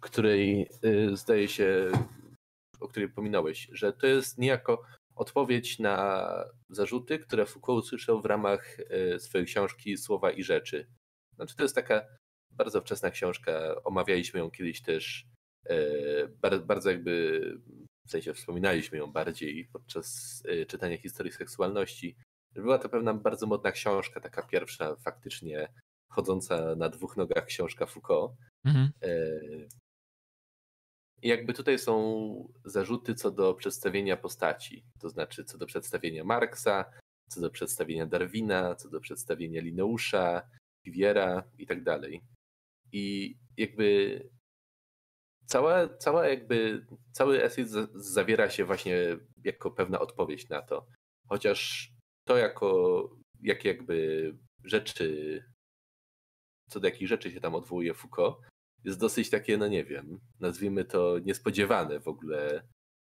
której 0.00 0.68
y, 0.84 1.16
zdaje 1.16 1.48
się, 1.48 1.92
o 2.80 2.88
której 2.88 3.08
pominąłeś, 3.08 3.68
że 3.72 3.92
to 3.92 4.06
jest 4.06 4.38
niejako 4.38 4.82
odpowiedź 5.14 5.78
na 5.78 6.28
zarzuty, 6.70 7.18
które 7.18 7.46
Foucault 7.46 7.84
usłyszał 7.84 8.22
w 8.22 8.26
ramach 8.26 8.78
y, 8.80 9.20
swojej 9.20 9.46
książki 9.46 9.96
Słowa 9.96 10.30
i 10.30 10.42
Rzeczy. 10.42 10.86
Znaczy 11.34 11.56
to 11.56 11.62
jest 11.62 11.74
taka 11.74 12.06
bardzo 12.50 12.80
wczesna 12.80 13.10
książka, 13.10 13.82
omawialiśmy 13.84 14.40
ją 14.40 14.50
kiedyś 14.50 14.82
też, 14.82 15.26
bar- 16.42 16.66
bardzo 16.66 16.90
jakby, 16.90 17.40
w 18.06 18.10
sensie 18.10 18.34
wspominaliśmy 18.34 18.98
ją 18.98 19.12
bardziej 19.12 19.68
podczas 19.72 20.42
y, 20.48 20.66
czytania 20.66 20.98
historii 20.98 21.32
seksualności. 21.32 22.16
Była 22.54 22.78
to 22.78 22.88
pewna 22.88 23.14
bardzo 23.14 23.46
modna 23.46 23.72
książka, 23.72 24.20
taka 24.20 24.42
pierwsza 24.42 24.96
faktycznie 24.96 25.72
chodząca 26.10 26.76
na 26.76 26.88
dwóch 26.88 27.16
nogach 27.16 27.46
książka 27.46 27.86
Foucault. 27.86 28.32
Mhm. 28.64 28.92
I 31.22 31.28
jakby 31.28 31.52
tutaj 31.52 31.78
są 31.78 32.52
zarzuty 32.64 33.14
co 33.14 33.30
do 33.30 33.54
przedstawienia 33.54 34.16
postaci, 34.16 34.84
to 35.00 35.08
znaczy 35.08 35.44
co 35.44 35.58
do 35.58 35.66
przedstawienia 35.66 36.24
Marksa, 36.24 36.84
co 37.28 37.40
do 37.40 37.50
przedstawienia 37.50 38.06
Darwina, 38.06 38.74
co 38.74 38.88
do 38.90 39.00
przedstawienia 39.00 39.60
Lineusza, 39.60 40.42
Cuviera 40.84 41.44
i 41.58 41.66
tak 41.66 41.82
dalej. 41.82 42.22
I 42.92 43.34
jakby 43.56 44.20
cała, 45.46 45.88
cała 45.88 46.28
jakby, 46.28 46.86
cały 47.12 47.42
esej 47.42 47.64
za- 47.64 47.88
zawiera 47.94 48.50
się 48.50 48.64
właśnie 48.64 48.96
jako 49.44 49.70
pewna 49.70 50.00
odpowiedź 50.00 50.48
na 50.48 50.62
to. 50.62 50.86
Chociaż 51.28 51.90
to 52.28 52.36
jako, 52.36 53.08
jak 53.40 53.64
jakby 53.64 54.34
rzeczy, 54.64 55.38
co 56.70 56.80
do 56.80 56.88
jakich 56.88 57.08
rzeczy 57.08 57.30
się 57.30 57.40
tam 57.40 57.54
odwołuje 57.54 57.94
Foucault, 57.94 58.36
jest 58.84 59.00
dosyć 59.00 59.30
takie, 59.30 59.58
no 59.58 59.68
nie 59.68 59.84
wiem, 59.84 60.20
nazwijmy 60.40 60.84
to 60.84 61.18
niespodziewane 61.18 62.00
w 62.00 62.08
ogóle 62.08 62.68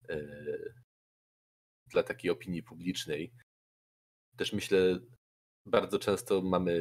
e, 0.08 0.18
dla 1.86 2.02
takiej 2.02 2.30
opinii 2.30 2.62
publicznej. 2.62 3.32
Też 4.36 4.52
myślę, 4.52 5.00
bardzo 5.66 5.98
często 5.98 6.42
mamy 6.42 6.80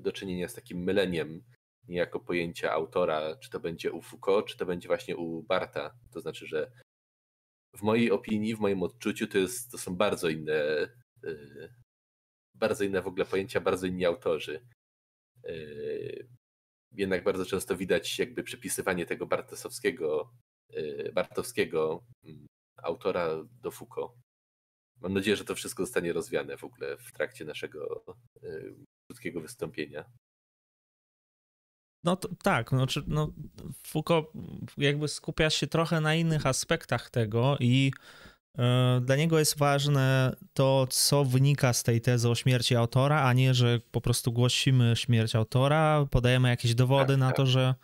do 0.00 0.12
czynienia 0.12 0.48
z 0.48 0.54
takim 0.54 0.78
myleniem 0.78 1.42
niejako 1.88 2.20
pojęcia 2.20 2.72
autora, 2.72 3.36
czy 3.36 3.50
to 3.50 3.60
będzie 3.60 3.92
u 3.92 4.02
Foucault, 4.02 4.46
czy 4.46 4.56
to 4.56 4.66
będzie 4.66 4.88
właśnie 4.88 5.16
u 5.16 5.42
Barta. 5.42 5.98
To 6.12 6.20
znaczy, 6.20 6.46
że 6.46 6.70
w 7.76 7.82
mojej 7.82 8.10
opinii, 8.10 8.56
w 8.56 8.60
moim 8.60 8.82
odczuciu 8.82 9.26
to, 9.26 9.38
jest, 9.38 9.70
to 9.70 9.78
są 9.78 9.96
bardzo 9.96 10.28
inne, 10.28 10.54
e, 11.24 11.34
bardzo 12.54 12.84
inne 12.84 13.02
w 13.02 13.06
ogóle 13.06 13.24
pojęcia, 13.24 13.60
bardzo 13.60 13.86
inni 13.86 14.04
autorzy. 14.04 14.60
E, 15.44 15.54
jednak 16.94 17.24
bardzo 17.24 17.46
często 17.46 17.76
widać 17.76 18.18
jakby 18.18 18.42
przypisywanie 18.42 19.06
tego 19.06 19.26
Bartosowskiego, 19.26 20.30
y, 20.74 21.12
Bartowskiego 21.14 22.04
mm, 22.24 22.46
autora 22.82 23.28
do 23.62 23.70
Foucault. 23.70 24.12
Mam 25.00 25.14
nadzieję, 25.14 25.36
że 25.36 25.44
to 25.44 25.54
wszystko 25.54 25.82
zostanie 25.82 26.12
rozwiane 26.12 26.56
w 26.56 26.64
ogóle 26.64 26.96
w 26.96 27.12
trakcie 27.12 27.44
naszego 27.44 28.04
y, 28.42 28.74
krótkiego 29.06 29.40
wystąpienia. 29.40 30.04
No 32.04 32.16
to, 32.16 32.28
tak, 32.42 32.72
no, 32.72 32.86
czy, 32.86 33.02
no, 33.06 33.32
Foucault 33.86 34.26
jakby 34.76 35.08
skupia 35.08 35.50
się 35.50 35.66
trochę 35.66 36.00
na 36.00 36.14
innych 36.14 36.46
aspektach 36.46 37.10
tego 37.10 37.56
i 37.60 37.92
dla 39.00 39.16
niego 39.16 39.38
jest 39.38 39.58
ważne 39.58 40.36
to, 40.52 40.86
co 40.90 41.24
wynika 41.24 41.72
z 41.72 41.82
tej 41.82 42.00
tezy 42.00 42.28
o 42.28 42.34
śmierci 42.34 42.76
autora, 42.76 43.22
a 43.22 43.32
nie, 43.32 43.54
że 43.54 43.80
po 43.90 44.00
prostu 44.00 44.32
głosimy 44.32 44.92
śmierć 44.96 45.34
autora, 45.34 46.06
podajemy 46.10 46.48
jakieś 46.48 46.74
dowody 46.74 47.16
na 47.16 47.32
to, 47.32 47.46
że 47.46 47.74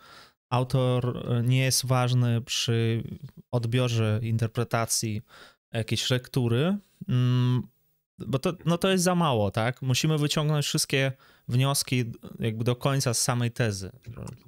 autor 0.49 1.17
e, 1.17 1.43
nie 1.43 1.63
jest 1.63 1.85
ważny 1.85 2.41
przy 2.41 3.03
odbiorze 3.51 4.19
interpretacji 4.23 5.21
jakiejś 5.73 6.09
lektury, 6.09 6.77
mm, 7.09 7.67
bo 8.19 8.39
to, 8.39 8.53
no 8.65 8.77
to 8.77 8.89
jest 8.89 9.03
za 9.03 9.15
mało, 9.15 9.51
tak? 9.51 9.81
Musimy 9.81 10.17
wyciągnąć 10.17 10.65
wszystkie 10.65 11.11
wnioski 11.47 12.05
jakby 12.39 12.63
do 12.63 12.75
końca 12.75 13.13
z 13.13 13.21
samej 13.21 13.51
tezy. 13.51 13.91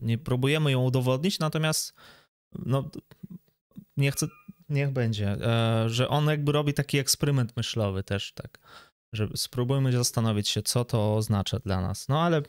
Nie 0.01 0.17
próbujemy 0.17 0.71
ją 0.71 0.83
udowodnić, 0.83 1.39
natomiast 1.39 1.93
no, 2.65 2.89
nie 3.97 4.11
chcę, 4.11 4.27
niech 4.73 4.91
będzie, 4.91 5.27
e, 5.27 5.89
że 5.89 6.09
on 6.09 6.25
jakby 6.25 6.51
robi 6.51 6.73
taki 6.73 6.97
eksperyment 6.97 7.57
myślowy 7.57 8.03
też, 8.03 8.33
tak, 8.33 8.59
że 9.13 9.27
spróbujmy 9.35 9.91
zastanowić 9.91 10.49
się, 10.49 10.61
co 10.61 10.85
to 10.85 11.15
oznacza 11.15 11.59
dla 11.59 11.81
nas. 11.81 12.07
No 12.07 12.21
ale 12.21 12.41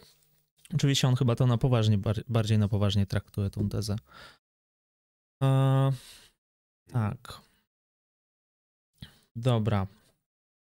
oczywiście 0.74 1.08
on 1.08 1.16
chyba 1.16 1.34
to 1.34 1.46
na 1.46 1.58
poważnie, 1.58 1.98
bar- 1.98 2.24
bardziej 2.28 2.58
na 2.58 2.68
poważnie 2.68 3.06
traktuje 3.06 3.50
tą 3.50 3.68
tezę. 3.68 3.96
E, 5.42 5.92
tak. 6.92 7.40
Dobra. 9.37 9.87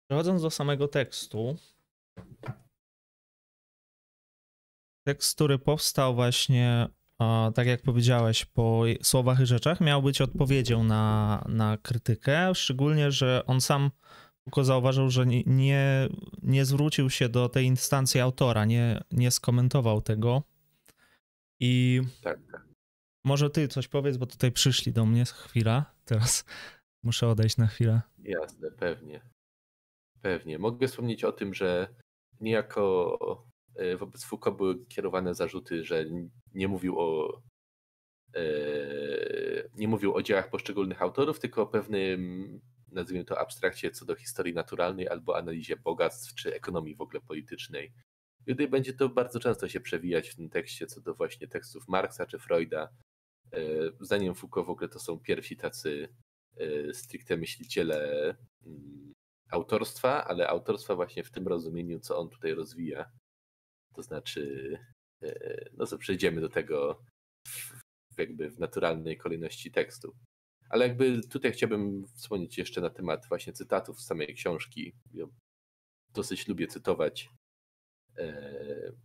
Przechodząc 0.09 0.41
do 0.41 0.49
samego 0.49 0.87
tekstu, 0.87 1.57
tekst, 5.07 5.35
który 5.35 5.59
powstał 5.59 6.15
właśnie, 6.15 6.87
tak 7.55 7.67
jak 7.67 7.81
powiedziałeś, 7.81 8.45
po 8.45 8.83
słowach 9.01 9.39
i 9.39 9.45
rzeczach, 9.45 9.81
miał 9.81 10.01
być 10.01 10.21
odpowiedzią 10.21 10.83
na, 10.83 11.43
na 11.49 11.77
krytykę, 11.77 12.55
szczególnie, 12.55 13.11
że 13.11 13.43
on 13.45 13.61
sam 13.61 13.91
tylko 14.45 14.63
zauważył, 14.63 15.09
że 15.09 15.25
nie- 15.25 15.43
nie, 16.41 16.65
zwrócił 16.65 17.09
się 17.09 17.29
do 17.29 17.49
tej 17.49 17.65
instancji 17.65 18.19
autora, 18.21 18.65
nie, 18.65 19.03
nie 19.11 19.31
skomentował 19.31 20.01
tego. 20.01 20.43
I 21.59 22.01
Tak, 22.23 22.39
może 23.25 23.49
ty 23.49 23.67
coś 23.67 23.87
powiedz, 23.87 24.17
bo 24.17 24.25
tutaj 24.25 24.51
przyszli 24.51 24.93
do 24.93 25.05
mnie 25.05 25.25
chwila. 25.25 25.85
Teraz 26.05 26.45
muszę 27.03 27.27
odejść 27.27 27.57
na 27.57 27.67
chwilę. 27.67 28.01
Jasne, 28.23 28.71
pewnie. 28.71 29.21
Pewnie. 30.21 30.59
Mogę 30.59 30.87
wspomnieć 30.87 31.23
o 31.23 31.31
tym, 31.31 31.53
że 31.53 31.87
niejako 32.41 33.17
wobec 33.97 34.23
Foucault 34.25 34.57
były 34.57 34.85
kierowane 34.85 35.35
zarzuty, 35.35 35.83
że 35.83 36.05
nie 36.53 36.67
mówił 36.67 36.99
o 36.99 37.41
e, 38.35 38.41
nie 39.75 39.87
mówił 39.87 40.15
o 40.15 40.21
dziełach 40.23 40.49
poszczególnych 40.49 41.01
autorów, 41.01 41.39
tylko 41.39 41.61
o 41.61 41.67
pewnym, 41.67 42.61
nazwijmy 42.91 43.25
to, 43.25 43.39
abstrakcie 43.39 43.91
co 43.91 44.05
do 44.05 44.15
historii 44.15 44.53
naturalnej 44.53 45.07
albo 45.07 45.37
analizie 45.37 45.77
bogactw 45.77 46.35
czy 46.35 46.55
ekonomii 46.55 46.95
w 46.95 47.01
ogóle 47.01 47.21
politycznej. 47.21 47.93
I 48.47 48.51
tutaj 48.51 48.67
będzie 48.67 48.93
to 48.93 49.09
bardzo 49.09 49.39
często 49.39 49.67
się 49.67 49.79
przewijać 49.79 50.29
w 50.29 50.35
tym 50.35 50.49
tekście 50.49 50.87
co 50.87 51.01
do 51.01 51.15
właśnie 51.15 51.47
tekstów 51.47 51.87
Marksa 51.87 52.25
czy 52.25 52.39
Freuda. 52.39 52.89
E, 53.53 53.59
zdaniem 53.99 54.35
Foucault 54.35 54.67
w 54.67 54.69
ogóle 54.69 54.89
to 54.89 54.99
są 54.99 55.19
pierwsi 55.19 55.57
tacy 55.57 56.09
e, 56.57 56.93
stricte 56.93 57.37
myśliciele 57.37 58.29
mm, 58.65 59.13
autorstwa, 59.51 60.25
ale 60.25 60.47
autorstwa 60.47 60.95
właśnie 60.95 61.23
w 61.23 61.31
tym 61.31 61.47
rozumieniu, 61.47 61.99
co 61.99 62.17
on 62.17 62.29
tutaj 62.29 62.53
rozwija. 62.53 63.11
To 63.99 64.03
znaczy, 64.03 64.77
e, 65.23 65.69
no 65.77 65.85
co 65.85 65.97
przejdziemy 65.97 66.41
do 66.41 66.49
tego 66.49 67.03
w, 67.47 68.17
jakby 68.17 68.49
w 68.49 68.59
naturalnej 68.59 69.17
kolejności 69.17 69.71
tekstu. 69.71 70.15
Ale 70.69 70.87
jakby 70.87 71.21
tutaj 71.27 71.51
chciałbym 71.51 72.07
wspomnieć 72.07 72.57
jeszcze 72.57 72.81
na 72.81 72.89
temat 72.89 73.27
właśnie 73.27 73.53
cytatów 73.53 74.01
z 74.01 74.05
samej 74.05 74.35
książki. 74.35 74.93
Dosyć 76.13 76.47
lubię 76.47 76.67
cytować. 76.67 77.29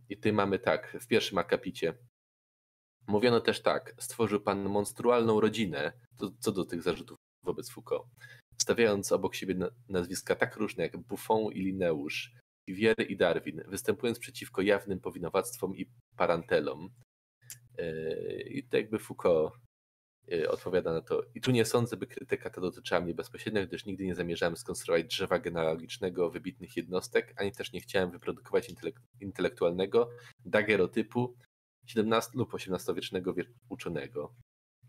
I 0.09 0.15
tutaj 0.15 0.33
mamy 0.33 0.59
tak, 0.59 0.97
w 1.01 1.07
pierwszym 1.07 1.37
akapicie. 1.37 1.97
Mówiono 3.07 3.41
też 3.41 3.61
tak, 3.61 3.95
stworzył 3.99 4.41
pan 4.41 4.69
monstrualną 4.69 5.39
rodzinę, 5.39 5.93
to, 6.17 6.31
co 6.39 6.51
do 6.51 6.65
tych 6.65 6.81
zarzutów 6.81 7.17
wobec 7.43 7.69
Foucault, 7.69 8.07
stawiając 8.61 9.11
obok 9.11 9.35
siebie 9.35 9.55
nazwiska 9.89 10.35
tak 10.35 10.55
różne 10.55 10.83
jak 10.83 10.97
Buffon 10.97 11.53
i 11.53 11.59
Linneusz, 11.61 12.44
Cuvier 12.69 12.95
i 13.11 13.17
Darwin, 13.17 13.63
występując 13.67 14.19
przeciwko 14.19 14.61
jawnym 14.61 14.99
powinowactwom 14.99 15.75
i 15.75 15.85
parantelom. 16.17 16.89
Yy, 17.77 18.43
I 18.49 18.67
to 18.67 18.77
jakby 18.77 18.99
Foucault 18.99 19.53
yy, 20.27 20.49
odpowiada 20.49 20.93
na 20.93 21.01
to. 21.01 21.21
I 21.35 21.41
tu 21.41 21.51
nie 21.51 21.65
sądzę, 21.65 21.97
by 21.97 22.07
krytyka 22.07 22.49
ta 22.49 22.61
dotyczyła 22.61 23.01
mnie 23.01 23.13
bezpośrednio, 23.13 23.67
gdyż 23.67 23.85
nigdy 23.85 24.05
nie 24.05 24.15
zamierzałem 24.15 24.57
skonstruować 24.57 25.05
drzewa 25.05 25.39
genealogicznego 25.39 26.29
wybitnych 26.29 26.77
jednostek, 26.77 27.33
ani 27.37 27.51
też 27.51 27.73
nie 27.73 27.81
chciałem 27.81 28.11
wyprodukować 28.11 28.69
intelek 28.69 28.95
intelektualnego 29.21 30.09
dagerotypu, 30.45 31.35
17 31.85 32.31
lub 32.35 32.51
18-wiecznego 32.51 33.33
uczonego. 33.69 34.35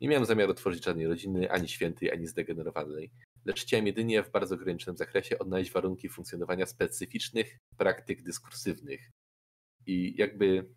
Nie 0.00 0.08
miałem 0.08 0.24
zamiaru 0.24 0.54
tworzyć 0.54 0.84
żadnej 0.84 1.06
rodziny, 1.06 1.50
ani 1.50 1.68
świętej, 1.68 2.12
ani 2.12 2.26
zdegenerowanej, 2.26 3.10
lecz 3.46 3.62
chciałem 3.62 3.86
jedynie 3.86 4.22
w 4.22 4.30
bardzo 4.30 4.54
ograniczonym 4.54 4.96
zakresie 4.96 5.38
odnaleźć 5.38 5.72
warunki 5.72 6.08
funkcjonowania 6.08 6.66
specyficznych 6.66 7.58
praktyk 7.76 8.22
dyskursywnych. 8.22 9.10
I 9.86 10.14
jakby 10.16 10.74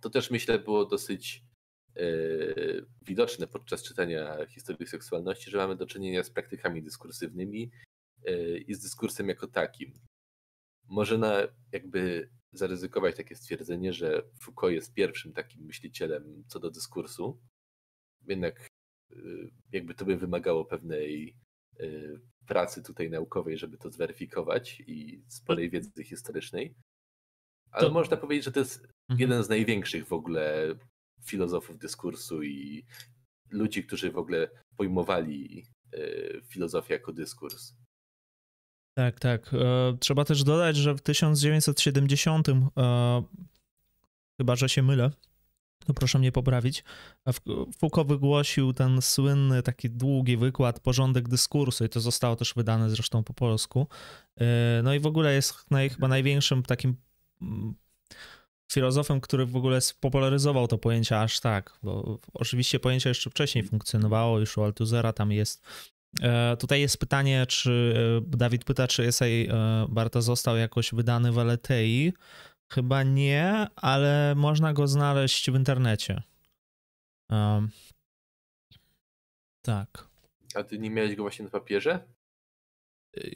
to 0.00 0.10
też 0.10 0.30
myślę 0.30 0.58
było 0.58 0.86
dosyć 0.86 1.42
yy, 1.94 2.86
widoczne 3.02 3.46
podczas 3.46 3.82
czytania 3.82 4.46
historii 4.46 4.86
seksualności, 4.86 5.50
że 5.50 5.58
mamy 5.58 5.76
do 5.76 5.86
czynienia 5.86 6.22
z 6.22 6.30
praktykami 6.30 6.82
dyskursywnymi 6.82 7.70
yy, 8.24 8.58
i 8.58 8.74
z 8.74 8.80
dyskursem 8.80 9.28
jako 9.28 9.46
takim. 9.46 10.00
Może 10.88 11.18
na 11.18 11.42
jakby 11.72 12.30
zaryzykować 12.52 13.16
takie 13.16 13.36
stwierdzenie, 13.36 13.92
że 13.92 14.22
Foucault 14.40 14.74
jest 14.74 14.94
pierwszym 14.94 15.32
takim 15.32 15.64
myślicielem 15.64 16.44
co 16.48 16.60
do 16.60 16.70
dyskursu. 16.70 17.40
Jednak 18.26 18.68
y, 19.12 19.50
jakby 19.72 19.94
to 19.94 20.04
by 20.04 20.16
wymagało 20.16 20.64
pewnej 20.64 21.36
pracy 22.46 22.82
tutaj 22.82 23.10
naukowej, 23.10 23.58
żeby 23.58 23.78
to 23.78 23.90
zweryfikować 23.90 24.82
i 24.86 25.24
sporej 25.28 25.70
wiedzy 25.70 26.04
historycznej. 26.04 26.74
Ale 27.70 27.86
to... 27.86 27.92
można 27.92 28.16
powiedzieć, 28.16 28.44
że 28.44 28.52
to 28.52 28.60
jest 28.60 28.76
mhm. 28.84 29.20
jeden 29.20 29.44
z 29.44 29.48
największych 29.48 30.06
w 30.06 30.12
ogóle 30.12 30.74
filozofów 31.24 31.78
dyskursu 31.78 32.42
i 32.42 32.84
ludzi, 33.50 33.84
którzy 33.84 34.10
w 34.10 34.18
ogóle 34.18 34.48
pojmowali 34.76 35.66
y, 35.94 36.40
filozofię 36.48 36.94
jako 36.94 37.12
dyskurs. 37.12 37.74
Tak, 38.98 39.20
tak. 39.20 39.54
E, 39.54 39.96
trzeba 40.00 40.24
też 40.24 40.44
dodać, 40.44 40.76
że 40.76 40.94
w 40.94 41.00
1970, 41.00 42.48
e, 42.48 42.54
chyba 44.40 44.56
że 44.56 44.68
się 44.68 44.82
mylę, 44.82 45.10
to 45.86 45.94
proszę 45.94 46.18
mnie 46.18 46.32
poprawić, 46.32 46.84
Foucault 47.78 48.08
wygłosił 48.08 48.72
ten 48.72 49.02
słynny, 49.02 49.62
taki 49.62 49.90
długi 49.90 50.36
wykład 50.36 50.80
Porządek 50.80 51.28
dyskursu 51.28 51.84
i 51.84 51.88
to 51.88 52.00
zostało 52.00 52.36
też 52.36 52.54
wydane 52.54 52.90
zresztą 52.90 53.24
po 53.24 53.34
polsku. 53.34 53.86
E, 54.40 54.80
no 54.84 54.94
i 54.94 55.00
w 55.00 55.06
ogóle 55.06 55.34
jest 55.34 55.70
naj, 55.70 55.90
chyba 55.90 56.08
największym 56.08 56.62
takim 56.62 56.96
mm, 57.42 57.74
filozofem, 58.72 59.20
który 59.20 59.46
w 59.46 59.56
ogóle 59.56 59.80
spopularyzował 59.80 60.68
to 60.68 60.78
pojęcie 60.78 61.20
aż 61.20 61.40
tak, 61.40 61.78
bo 61.82 62.18
oczywiście 62.34 62.80
pojęcie 62.80 63.08
jeszcze 63.08 63.30
wcześniej 63.30 63.64
funkcjonowało, 63.64 64.38
już 64.38 64.56
u 64.56 64.62
Althusera 64.62 65.12
tam 65.12 65.32
jest 65.32 65.62
E, 66.22 66.56
tutaj 66.56 66.80
jest 66.80 66.98
pytanie, 66.98 67.46
czy 67.48 67.94
e, 68.26 68.36
Dawid 68.36 68.64
pyta, 68.64 68.88
czy 68.88 69.06
esej 69.06 69.48
Barta 69.88 70.20
został 70.20 70.56
jakoś 70.56 70.94
wydany 70.94 71.32
w 71.32 71.38
Aletei. 71.38 72.12
Chyba 72.72 73.02
nie, 73.02 73.66
ale 73.76 74.34
można 74.36 74.72
go 74.72 74.88
znaleźć 74.88 75.50
w 75.50 75.54
internecie. 75.54 76.22
Um, 77.30 77.70
tak. 79.62 80.08
A 80.54 80.62
ty 80.62 80.78
nie 80.78 80.90
miałeś 80.90 81.16
go 81.16 81.22
właśnie 81.22 81.44
na 81.44 81.50
papierze? 81.50 82.00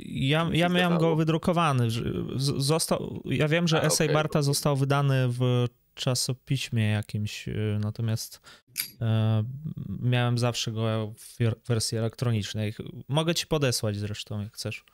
Ja, 0.07 0.51
ja 0.53 0.69
miałem 0.69 0.99
go 0.99 1.16
wydrukowany. 1.16 1.88
Został, 2.37 3.23
ja 3.25 3.49
wiem, 3.49 3.69
że 3.69 3.81
A, 3.81 3.85
esej 3.85 4.07
okay, 4.07 4.14
Barta 4.14 4.43
został 4.43 4.77
wydany 4.77 5.29
w 5.29 5.66
czasopiśmie 5.95 6.90
jakimś, 6.90 7.49
y, 7.49 7.79
natomiast 7.81 8.40
e, 9.01 9.45
miałem 9.88 10.38
zawsze 10.38 10.73
go 10.73 11.14
w 11.19 11.66
wersji 11.69 11.99
elektronicznej. 11.99 12.75
Mogę 13.09 13.35
ci 13.35 13.47
podesłać 13.47 13.97
zresztą, 13.97 14.40
jak 14.40 14.55
chcesz. 14.55 14.85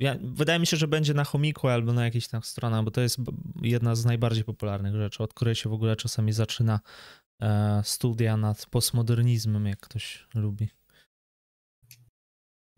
Ja, 0.00 0.16
wydaje 0.20 0.58
mi 0.58 0.66
się, 0.66 0.76
że 0.76 0.88
będzie 0.88 1.14
na 1.14 1.24
chomiku 1.24 1.68
albo 1.68 1.92
na 1.92 2.04
jakiejś 2.04 2.28
tam 2.28 2.42
stronach, 2.42 2.84
bo 2.84 2.90
to 2.90 3.00
jest 3.00 3.18
jedna 3.62 3.94
z 3.94 4.04
najbardziej 4.04 4.44
popularnych 4.44 4.94
rzeczy, 4.94 5.22
od 5.22 5.34
której 5.34 5.54
się 5.54 5.70
w 5.70 5.72
ogóle 5.72 5.96
czasami 5.96 6.32
zaczyna 6.32 6.80
e, 7.42 7.80
studia 7.84 8.36
nad 8.36 8.66
postmodernizmem, 8.66 9.66
jak 9.66 9.80
ktoś 9.80 10.26
lubi. 10.34 10.68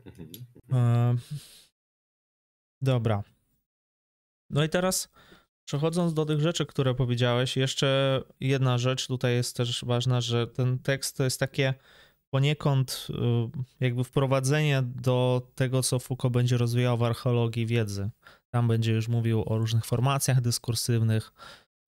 Mhm. 0.07 0.31
E, 0.73 1.17
dobra. 2.83 3.23
No 4.51 4.65
i 4.65 4.69
teraz 4.69 5.09
Przechodząc 5.65 6.15
do 6.15 6.27
tych 6.27 6.41
rzeczy, 6.41 6.67
które 6.67 6.95
powiedziałeś, 6.95 7.57
jeszcze 7.57 8.23
jedna 8.41 8.79
rzecz 8.79 9.07
tutaj 9.07 9.35
jest 9.35 9.57
też 9.57 9.85
ważna, 9.85 10.21
że 10.21 10.47
ten 10.47 10.79
tekst 10.79 11.17
to 11.17 11.25
jest 11.25 11.41
takie 11.41 11.75
poniekąd 12.35 13.09
y, 13.11 13.15
jakby 13.81 14.05
wprowadzenie 14.05 14.83
do 14.83 15.43
tego, 15.55 15.83
co 15.83 15.99
Foucault 15.99 16.35
będzie 16.35 16.59
rozwijał 16.59 16.99
w 16.99 17.03
archeologii 17.03 17.67
wiedzy. 17.67 18.11
Tam 18.55 18.69
będzie 18.69 18.93
już 18.93 19.09
mówił 19.09 19.43
o 19.47 19.59
różnych 19.59 19.85
formacjach 19.85 20.41
dyskursywnych, 20.41 21.33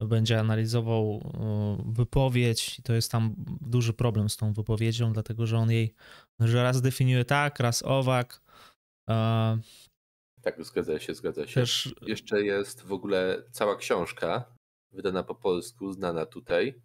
będzie 0.00 0.40
analizował 0.40 1.20
y, 1.88 1.92
wypowiedź 1.92 2.78
i 2.78 2.82
to 2.82 2.92
jest 2.92 3.12
tam 3.12 3.34
duży 3.60 3.92
problem 3.92 4.28
z 4.28 4.36
tą 4.36 4.52
wypowiedzią, 4.52 5.12
dlatego 5.12 5.46
że 5.46 5.58
on 5.58 5.70
jej, 5.70 5.94
że 6.40 6.62
raz 6.62 6.82
definiuje 6.82 7.24
tak, 7.24 7.60
raz 7.60 7.82
owak, 7.82 8.40
tak, 10.42 10.64
zgadza 10.64 10.98
się, 10.98 11.14
zgadza 11.14 11.46
się. 11.46 11.60
Też... 11.60 11.94
Jeszcze 12.02 12.42
jest 12.42 12.82
w 12.82 12.92
ogóle 12.92 13.42
cała 13.50 13.76
książka, 13.76 14.44
wydana 14.92 15.22
po 15.22 15.34
polsku, 15.34 15.92
znana 15.92 16.26
tutaj, 16.26 16.82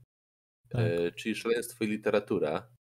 tak. 0.70 0.82
e, 0.82 1.12
czyli 1.12 1.36
Szaleństwo 1.36 1.84
i 1.86 1.88
literatura. 1.88 2.79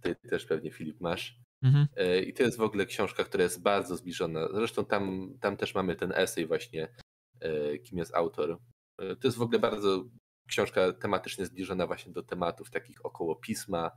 Ty 0.00 0.16
też 0.16 0.46
pewnie, 0.46 0.70
Filip, 0.70 1.00
masz. 1.00 1.40
Mhm. 1.62 1.86
E, 1.96 2.22
I 2.22 2.34
to 2.34 2.42
jest 2.42 2.58
w 2.58 2.62
ogóle 2.62 2.86
książka, 2.86 3.24
która 3.24 3.44
jest 3.44 3.62
bardzo 3.62 3.96
zbliżona. 3.96 4.48
Zresztą 4.54 4.84
tam, 4.84 5.34
tam 5.40 5.56
też 5.56 5.74
mamy 5.74 5.96
ten 5.96 6.12
esej 6.12 6.46
właśnie, 6.46 6.94
e, 7.40 7.78
kim 7.78 7.98
jest 7.98 8.14
autor. 8.14 8.58
E, 8.98 9.16
to 9.16 9.28
jest 9.28 9.38
w 9.38 9.42
ogóle 9.42 9.58
bardzo 9.58 10.04
książka 10.48 10.92
tematycznie 10.92 11.46
zbliżona 11.46 11.86
właśnie 11.86 12.12
do 12.12 12.22
tematów 12.22 12.70
takich 12.70 13.06
około 13.06 13.36
pisma, 13.36 13.90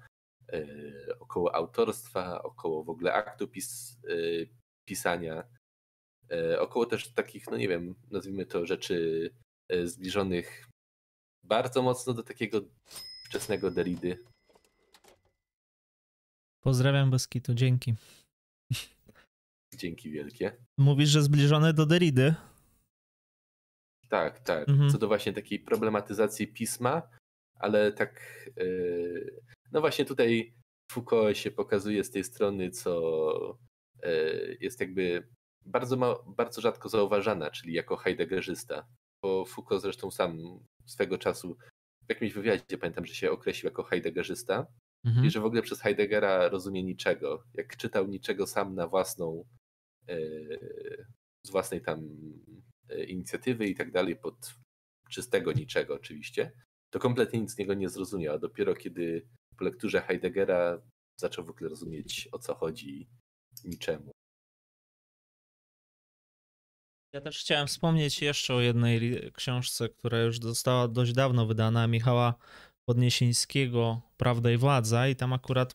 około 1.19 1.55
autorstwa, 1.55 2.43
około 2.43 2.83
w 2.83 2.89
ogóle 2.89 3.13
aktu 3.13 3.47
pis, 3.47 3.97
pisania. 4.87 5.43
Około 6.59 6.85
też 6.85 7.13
takich, 7.13 7.51
no 7.51 7.57
nie 7.57 7.67
wiem, 7.67 7.95
nazwijmy 8.11 8.45
to 8.45 8.65
rzeczy 8.65 9.29
zbliżonych 9.83 10.67
bardzo 11.43 11.81
mocno 11.81 12.13
do 12.13 12.23
takiego 12.23 12.61
wczesnego 13.25 13.71
Deridy. 13.71 14.23
Pozdrawiam 16.63 17.11
Beskitu, 17.11 17.53
dzięki. 17.53 17.95
Dzięki 19.75 20.11
wielkie. 20.11 20.57
Mówisz, 20.77 21.09
że 21.09 21.21
zbliżone 21.21 21.73
do 21.73 21.85
Deridy? 21.85 22.35
Tak, 24.09 24.39
tak. 24.39 24.69
Mhm. 24.69 24.89
Co 24.89 24.97
do 24.97 25.07
właśnie 25.07 25.33
takiej 25.33 25.59
problematyzacji 25.59 26.47
pisma, 26.47 27.01
ale 27.55 27.91
tak, 27.91 28.21
yy, 28.57 29.41
no 29.71 29.81
właśnie 29.81 30.05
tutaj 30.05 30.53
Foucault 30.91 31.37
się 31.37 31.51
pokazuje 31.51 32.03
z 32.03 32.11
tej 32.11 32.23
strony, 32.23 32.69
co 32.69 33.57
yy, 34.03 34.57
jest 34.61 34.79
jakby 34.79 35.27
bardzo, 35.65 35.97
ma, 35.97 36.15
bardzo 36.27 36.61
rzadko 36.61 36.89
zauważana, 36.89 37.51
czyli 37.51 37.73
jako 37.73 37.97
heideggerzysta. 37.97 38.87
Bo 39.23 39.45
Foucault 39.45 39.81
zresztą 39.81 40.11
sam 40.11 40.59
swego 40.85 41.17
czasu 41.17 41.57
w 42.05 42.09
jakimś 42.09 42.33
wywiadzie 42.33 42.77
pamiętam, 42.77 43.05
że 43.05 43.15
się 43.15 43.31
określił 43.31 43.69
jako 43.69 43.83
heideggerzysta 43.83 44.67
mhm. 45.05 45.25
i 45.25 45.29
że 45.29 45.39
w 45.39 45.45
ogóle 45.45 45.61
przez 45.61 45.81
Heideggera 45.81 46.49
rozumie 46.49 46.83
niczego. 46.83 47.43
Jak 47.53 47.77
czytał 47.77 48.07
niczego 48.07 48.47
sam 48.47 48.75
na 48.75 48.87
własną, 48.87 49.45
yy, 50.07 51.05
z 51.45 51.51
własnej 51.51 51.81
tam 51.81 52.09
e, 52.89 53.03
inicjatywy 53.03 53.67
i 53.67 53.75
tak 53.75 53.91
dalej, 53.91 54.15
pod 54.15 54.53
czystego 55.09 55.53
niczego 55.53 55.95
oczywiście, 55.95 56.51
to 56.89 56.99
kompletnie 56.99 57.41
nic 57.41 57.51
z 57.51 57.57
niego 57.57 57.73
nie 57.73 57.89
zrozumiał. 57.89 58.39
Dopiero 58.39 58.75
kiedy 58.75 59.27
po 59.57 59.65
lekturze 59.65 60.01
Heideggera 60.01 60.81
zaczął 61.19 61.45
w 61.45 61.49
ogóle 61.49 61.69
rozumieć 61.69 62.29
o 62.31 62.39
co 62.39 62.55
chodzi 62.55 63.09
niczemu. 63.63 64.11
Ja 67.13 67.21
też 67.21 67.39
chciałem 67.39 67.67
wspomnieć 67.67 68.21
jeszcze 68.21 68.53
o 68.55 68.61
jednej 68.61 69.31
książce, 69.33 69.89
która 69.89 70.21
już 70.21 70.39
została 70.39 70.87
dość 70.87 71.13
dawno 71.13 71.45
wydana, 71.45 71.87
Michała 71.87 72.35
Podniesińskiego, 72.89 74.01
Prawda 74.17 74.51
i 74.51 74.57
Władza 74.57 75.07
i 75.07 75.15
tam 75.15 75.33
akurat 75.33 75.73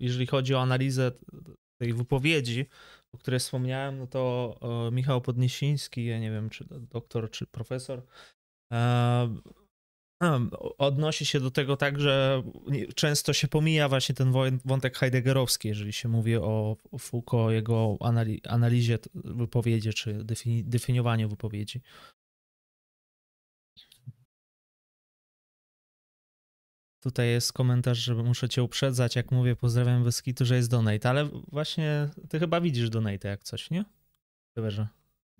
jeżeli 0.00 0.26
chodzi 0.26 0.54
o 0.54 0.60
analizę 0.60 1.12
tej 1.80 1.92
wypowiedzi, 1.94 2.66
o 3.14 3.18
której 3.18 3.40
wspomniałem, 3.40 3.98
no 3.98 4.06
to 4.06 4.54
Michał 4.92 5.20
Podniesiński, 5.20 6.04
ja 6.04 6.18
nie 6.18 6.30
wiem, 6.30 6.50
czy 6.50 6.64
doktor, 6.70 7.30
czy 7.30 7.46
profesor, 7.46 8.02
odnosi 10.78 11.26
się 11.26 11.40
do 11.40 11.50
tego 11.50 11.76
tak, 11.76 12.00
że 12.00 12.42
często 12.94 13.32
się 13.32 13.48
pomija 13.48 13.88
właśnie 13.88 14.14
ten 14.14 14.32
wątek 14.64 14.96
heideggerowski, 14.96 15.68
jeżeli 15.68 15.92
się 15.92 16.08
mówi 16.08 16.36
o 16.36 16.76
Foucault, 16.98 17.52
jego 17.52 17.98
analizie 18.48 18.98
wypowiedzi, 19.14 19.92
czy 19.92 20.24
definiowaniu 20.64 21.28
wypowiedzi. 21.28 21.80
Tutaj 27.00 27.28
jest 27.28 27.52
komentarz, 27.52 27.98
że 27.98 28.14
muszę 28.14 28.48
cię 28.48 28.62
uprzedzać, 28.62 29.16
jak 29.16 29.30
mówię, 29.30 29.56
pozdrawiam 29.56 30.04
Beskitu, 30.04 30.44
że 30.44 30.56
jest 30.56 30.70
donate, 30.70 31.08
ale 31.08 31.24
właśnie 31.48 32.08
ty 32.28 32.38
chyba 32.38 32.60
widzisz 32.60 32.90
donate 32.90 33.28
jak 33.28 33.44
coś, 33.44 33.70
nie? 33.70 33.84
Chyba, 34.54 34.68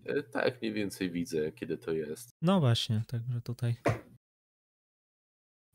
e, 0.05 0.23
Tak, 0.23 0.61
mniej 0.63 0.73
więcej 0.73 1.11
widzę, 1.11 1.53
kiedy 1.53 1.79
to 1.79 1.93
jest. 1.93 2.31
No 2.43 2.61
właśnie, 2.61 3.03
także 3.07 3.41
tutaj. 3.41 3.75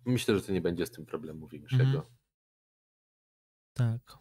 Myślę, 0.05 0.35
że 0.35 0.41
to 0.41 0.51
nie 0.51 0.61
będzie 0.61 0.85
z 0.85 0.91
tym 0.91 1.05
problemu 1.05 1.47
większego. 1.47 1.83
Mhm. 1.83 2.03
Tak. 3.73 4.17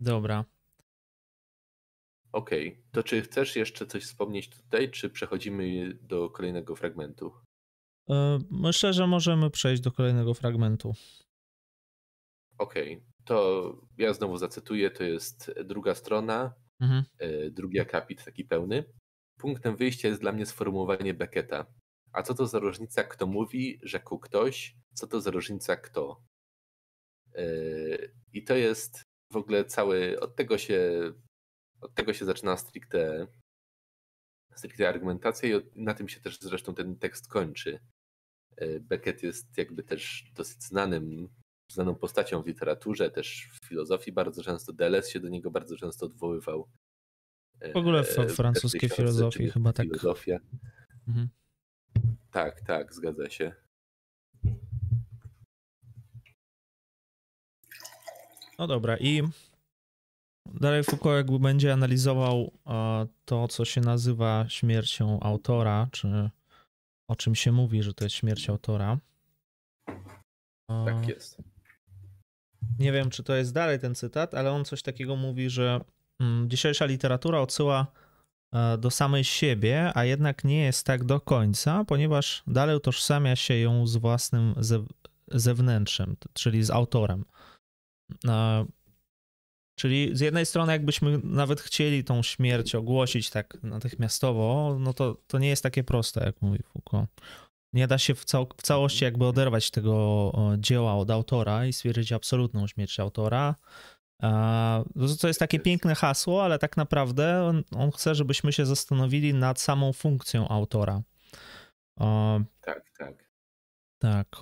Dobra. 0.00 0.44
Okej, 2.32 2.68
okay. 2.68 2.82
to 2.92 3.02
czy 3.02 3.22
chcesz 3.22 3.56
jeszcze 3.56 3.86
coś 3.86 4.04
wspomnieć 4.04 4.48
tutaj, 4.48 4.90
czy 4.90 5.10
przechodzimy 5.10 5.94
do 5.94 6.30
kolejnego 6.30 6.76
fragmentu? 6.76 7.45
E, 8.10 8.38
myślę, 8.50 8.92
że 8.92 9.06
możemy 9.06 9.50
przejść 9.50 9.82
do 9.82 9.92
kolejnego 9.92 10.34
fragmentu. 10.34 10.94
Okej, 12.58 12.94
okay. 12.96 13.06
to 13.24 13.72
ja 13.98 14.12
znowu 14.12 14.36
zacytuję, 14.36 14.90
to 14.90 15.04
jest 15.04 15.52
druga 15.64 15.94
strona, 15.94 16.54
mhm. 16.80 17.04
E, 17.18 17.50
drugi 17.50 17.80
akapit, 17.80 18.24
taki 18.24 18.44
pełny. 18.44 18.84
Punktem 19.38 19.76
wyjścia 19.76 20.08
jest 20.08 20.20
dla 20.20 20.32
mnie 20.32 20.46
sformułowanie 20.46 21.14
Becketa. 21.14 21.66
A 22.12 22.22
co 22.22 22.34
to 22.34 22.46
za 22.46 22.58
różnica, 22.58 23.04
kto 23.04 23.26
mówi, 23.26 23.80
rzekł 23.82 24.18
ktoś, 24.18 24.76
co 24.94 25.06
to 25.06 25.20
za 25.20 25.30
różnica, 25.30 25.76
kto. 25.76 26.24
E, 27.34 27.46
I 28.32 28.44
to 28.44 28.54
jest 28.54 29.02
w 29.32 29.36
ogóle 29.36 29.64
cały, 29.64 30.20
od 30.20 30.36
tego 30.36 30.58
się, 30.58 31.12
od 31.80 31.94
tego 31.94 32.12
się 32.12 32.24
zaczyna 32.24 32.56
stricte, 32.56 33.26
stricte 34.54 34.88
argumentacja 34.88 35.48
i 35.58 35.62
na 35.74 35.94
tym 35.94 36.08
się 36.08 36.20
też 36.20 36.38
zresztą 36.40 36.74
ten 36.74 36.98
tekst 36.98 37.28
kończy. 37.28 37.80
E, 38.56 38.80
Beckett 38.80 39.22
jest 39.22 39.58
jakby 39.58 39.82
też 39.82 40.32
dosyć 40.34 40.62
znanym, 40.62 41.28
znaną 41.72 41.94
postacią 41.94 42.42
w 42.42 42.46
literaturze, 42.46 43.10
też 43.10 43.48
w 43.52 43.66
filozofii 43.68 44.12
bardzo 44.12 44.42
często. 44.42 44.72
Deleuze 44.72 45.10
się 45.10 45.20
do 45.20 45.28
niego 45.28 45.50
bardzo 45.50 45.76
często 45.76 46.06
odwoływał. 46.06 46.68
W 47.74 47.76
ogóle 47.76 48.04
w 48.04 48.18
e, 48.18 48.28
francuskiej 48.28 48.90
filozofii 48.90 49.50
chyba 49.50 49.72
tak. 49.72 49.86
Filozofia. 49.86 50.38
Mhm. 51.08 51.28
Tak, 52.30 52.60
tak, 52.60 52.94
zgadza 52.94 53.30
się. 53.30 53.52
No 58.58 58.66
dobra, 58.66 58.96
i 58.96 59.22
dalej 60.46 60.84
Foucault 60.84 61.16
jakby 61.16 61.38
będzie 61.38 61.72
analizował 61.72 62.52
e, 62.66 63.06
to, 63.24 63.48
co 63.48 63.64
się 63.64 63.80
nazywa 63.80 64.44
śmiercią 64.48 65.20
autora, 65.20 65.88
czy 65.92 66.30
o 67.08 67.16
czym 67.16 67.34
się 67.34 67.52
mówi, 67.52 67.82
że 67.82 67.94
to 67.94 68.04
jest 68.04 68.16
śmierć 68.16 68.50
autora. 68.50 68.98
Tak 70.68 71.08
jest. 71.08 71.38
Nie 72.78 72.92
wiem, 72.92 73.10
czy 73.10 73.22
to 73.22 73.34
jest 73.34 73.52
dalej 73.52 73.78
ten 73.78 73.94
cytat, 73.94 74.34
ale 74.34 74.52
on 74.52 74.64
coś 74.64 74.82
takiego 74.82 75.16
mówi, 75.16 75.50
że 75.50 75.80
mm, 76.20 76.50
dzisiejsza 76.50 76.86
literatura 76.86 77.40
odsyła 77.40 77.86
e, 78.52 78.78
do 78.78 78.90
samej 78.90 79.24
siebie, 79.24 79.92
a 79.94 80.04
jednak 80.04 80.44
nie 80.44 80.62
jest 80.62 80.86
tak 80.86 81.04
do 81.04 81.20
końca, 81.20 81.84
ponieważ 81.84 82.42
dalej 82.46 82.76
utożsamia 82.76 83.36
się 83.36 83.54
ją 83.54 83.86
z 83.86 83.96
własnym 83.96 84.54
zewnętrzem, 85.28 86.16
czyli 86.32 86.64
z 86.64 86.70
autorem. 86.70 87.24
Czyli 89.78 90.16
z 90.16 90.20
jednej 90.20 90.46
strony, 90.46 90.72
jakbyśmy 90.72 91.18
nawet 91.24 91.60
chcieli 91.60 92.04
tą 92.04 92.22
śmierć 92.22 92.74
ogłosić 92.74 93.30
tak 93.30 93.62
natychmiastowo, 93.62 94.76
no 94.80 94.92
to, 94.92 95.16
to 95.26 95.38
nie 95.38 95.48
jest 95.48 95.62
takie 95.62 95.84
proste, 95.84 96.24
jak 96.24 96.42
mówi 96.42 96.58
Foucault. 96.62 97.10
Nie 97.72 97.86
da 97.86 97.98
się 97.98 98.14
w, 98.14 98.24
cał 98.24 98.48
w 98.56 98.62
całości 98.62 99.04
jakby 99.04 99.26
oderwać 99.26 99.70
tego 99.70 100.32
dzieła 100.58 100.94
od 100.94 101.10
autora 101.10 101.66
i 101.66 101.72
stwierdzić 101.72 102.12
absolutną 102.12 102.66
śmierć 102.66 103.00
autora. 103.00 103.54
To 105.20 105.28
jest 105.28 105.40
takie 105.40 105.60
piękne 105.60 105.94
hasło, 105.94 106.44
ale 106.44 106.58
tak 106.58 106.76
naprawdę 106.76 107.42
on, 107.42 107.62
on 107.76 107.90
chce, 107.90 108.14
żebyśmy 108.14 108.52
się 108.52 108.66
zastanowili 108.66 109.34
nad 109.34 109.60
samą 109.60 109.92
funkcją 109.92 110.48
autora. 110.48 111.02
Tak, 112.60 112.90
tak. 112.98 113.30
Tak. 113.98 114.36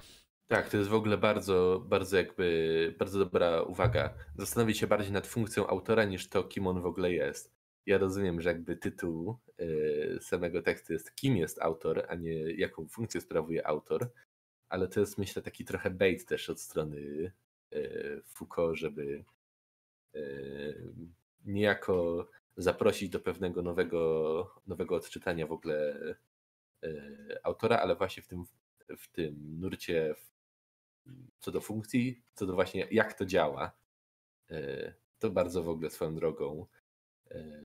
Tak, 0.55 0.69
to 0.69 0.77
jest 0.77 0.91
w 0.91 0.95
ogóle 0.95 1.19
bardzo, 1.19 1.85
bardzo 1.89 2.17
jakby, 2.17 2.95
bardzo 2.99 3.19
dobra 3.19 3.63
uwaga. 3.63 4.15
Zastanowić 4.39 4.79
się 4.79 4.87
bardziej 4.87 5.13
nad 5.13 5.27
funkcją 5.27 5.67
autora 5.67 6.05
niż 6.05 6.29
to, 6.29 6.45
kim 6.45 6.67
on 6.67 6.81
w 6.81 6.87
ogóle 6.87 7.13
jest. 7.13 7.55
Ja 7.87 7.99
rozumiem, 7.99 8.41
że 8.41 8.49
jakby 8.49 8.77
tytuł 8.77 9.39
y, 9.61 10.19
samego 10.21 10.63
tekstu 10.63 10.93
jest 10.93 11.15
kim 11.15 11.37
jest 11.37 11.63
autor, 11.63 12.07
a 12.09 12.15
nie 12.15 12.33
jaką 12.53 12.89
funkcję 12.89 13.21
sprawuje 13.21 13.67
autor, 13.67 14.11
ale 14.69 14.89
to 14.89 15.01
jest 15.01 15.19
myślę 15.19 15.43
taki 15.43 15.65
trochę 15.65 15.91
bait 15.91 16.27
też 16.27 16.51
od 16.51 16.61
strony 16.61 17.33
y, 17.73 18.23
Foucault, 18.25 18.79
żeby 18.79 19.25
y, 20.15 20.93
niejako 21.45 22.29
zaprosić 22.57 23.11
do 23.11 23.21
pewnego 23.21 23.63
nowego, 23.63 24.55
nowego 24.67 24.95
odczytania 24.97 25.47
w 25.47 25.53
ogóle 25.53 25.99
autora, 27.43 27.79
ale 27.79 27.97
właśnie 27.97 28.23
w 28.23 28.27
tym, 28.27 28.45
w 28.99 29.09
tym 29.09 29.61
nurcie 29.61 30.15
co 31.39 31.51
do 31.53 31.61
funkcji, 31.61 32.23
co 32.35 32.47
do 32.47 32.55
właśnie 32.55 32.89
jak 32.91 33.15
to 33.15 33.27
działa. 33.27 33.73
E, 34.51 34.95
to 35.19 35.31
bardzo 35.31 35.63
w 35.63 35.69
ogóle 35.69 35.91
swoją 35.91 36.15
drogą 36.15 36.67
e, 37.31 37.63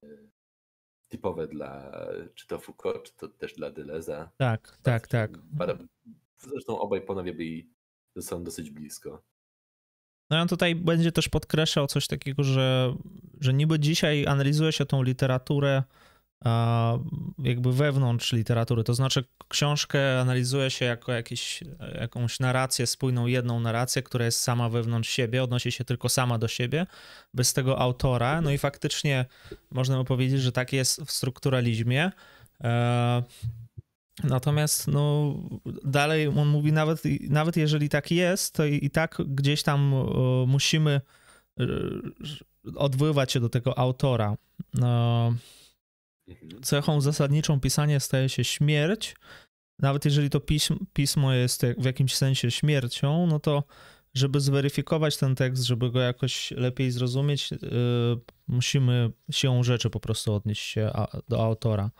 typowe 1.07 1.47
dla 1.47 1.91
czy 2.35 2.47
to 2.47 2.59
Foucault, 2.59 3.03
czy 3.03 3.15
to 3.15 3.27
też 3.27 3.53
dla 3.53 3.71
Deleza. 3.71 4.31
Tak, 4.37 4.77
tak, 4.83 5.07
tak. 5.07 5.31
Zresztą 6.37 6.79
obaj 6.79 7.01
panowie 7.01 7.33
byli 7.33 7.69
ze 8.15 8.21
sobą 8.21 8.43
dosyć 8.43 8.71
blisko. 8.71 9.23
No 10.29 10.41
on 10.41 10.47
tutaj 10.47 10.75
będzie 10.75 11.11
też 11.11 11.29
podkreślał 11.29 11.87
coś 11.87 12.07
takiego, 12.07 12.43
że, 12.43 12.95
że 13.39 13.53
niby 13.53 13.79
dzisiaj 13.79 14.27
analizuje 14.27 14.71
się 14.71 14.85
tą 14.85 15.03
literaturę 15.03 15.83
jakby 17.39 17.73
wewnątrz 17.73 18.33
literatury. 18.33 18.83
To 18.83 18.93
znaczy, 18.93 19.23
książkę 19.47 20.21
analizuje 20.21 20.71
się 20.71 20.85
jako 20.85 21.11
jakiś, 21.11 21.63
jakąś 21.99 22.39
narrację, 22.39 22.87
spójną 22.87 23.27
jedną 23.27 23.59
narrację, 23.59 24.03
która 24.03 24.25
jest 24.25 24.39
sama 24.39 24.69
wewnątrz 24.69 25.09
siebie, 25.09 25.43
odnosi 25.43 25.71
się 25.71 25.85
tylko 25.85 26.09
sama 26.09 26.37
do 26.37 26.47
siebie, 26.47 26.87
bez 27.33 27.53
tego 27.53 27.79
autora. 27.79 28.41
No 28.41 28.51
i 28.51 28.57
faktycznie 28.57 29.25
można 29.71 29.97
by 29.97 30.05
powiedzieć, 30.05 30.41
że 30.41 30.51
tak 30.51 30.73
jest 30.73 31.01
w 31.01 31.11
strukturalizmie. 31.11 32.11
E, 32.63 33.23
natomiast 34.23 34.87
no, 34.87 35.35
dalej 35.85 36.27
on 36.27 36.47
mówi, 36.47 36.71
nawet, 36.71 37.01
nawet 37.29 37.57
jeżeli 37.57 37.89
tak 37.89 38.11
jest, 38.11 38.53
to 38.53 38.65
i, 38.65 38.85
i 38.85 38.89
tak 38.89 39.17
gdzieś 39.27 39.63
tam 39.63 39.93
musimy 40.47 41.01
e, 41.59 41.65
odwoływać 42.75 43.31
się 43.31 43.39
do 43.39 43.49
tego 43.49 43.79
autora. 43.79 44.37
No. 44.73 45.33
Cechą 46.61 47.01
zasadniczą 47.01 47.59
pisania 47.59 47.99
staje 47.99 48.29
się 48.29 48.43
śmierć. 48.43 49.15
Nawet 49.79 50.05
jeżeli 50.05 50.29
to 50.29 50.39
pismo, 50.39 50.77
pismo 50.93 51.33
jest 51.33 51.65
w 51.77 51.85
jakimś 51.85 52.15
sensie 52.15 52.51
śmiercią, 52.51 53.27
no 53.27 53.39
to 53.39 53.63
żeby 54.13 54.39
zweryfikować 54.39 55.17
ten 55.17 55.35
tekst, 55.35 55.63
żeby 55.63 55.91
go 55.91 55.99
jakoś 55.99 56.51
lepiej 56.51 56.91
zrozumieć, 56.91 57.51
yy, 57.51 57.59
musimy 58.47 59.11
siłą 59.31 59.63
rzeczy 59.63 59.89
po 59.89 59.99
prostu 59.99 60.33
odnieść 60.33 60.61
się 60.61 60.91
a, 60.93 61.17
do 61.29 61.43
autora. 61.43 61.91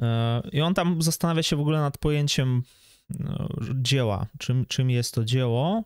Yy, 0.00 0.06
I 0.52 0.60
on 0.60 0.74
tam 0.74 1.02
zastanawia 1.02 1.42
się 1.42 1.56
w 1.56 1.60
ogóle 1.60 1.80
nad 1.80 1.98
pojęciem 1.98 2.62
yy, 3.10 3.26
dzieła, 3.74 4.26
czym, 4.38 4.66
czym 4.66 4.90
jest 4.90 5.14
to 5.14 5.24
dzieło. 5.24 5.84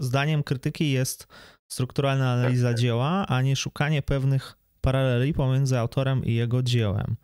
Zdaniem 0.00 0.42
krytyki 0.42 0.90
jest 0.90 1.26
strukturalna 1.68 2.32
analiza 2.32 2.68
Tak. 2.68 2.78
dzieła, 2.78 3.26
a 3.26 3.42
nie 3.42 3.56
szukanie 3.56 4.02
pewnych 4.02 4.65
paraleli 4.86 5.32
pomiędzy 5.32 5.78
autorem 5.78 6.24
i 6.24 6.34
jego 6.34 6.62
dziełem. 6.62 7.16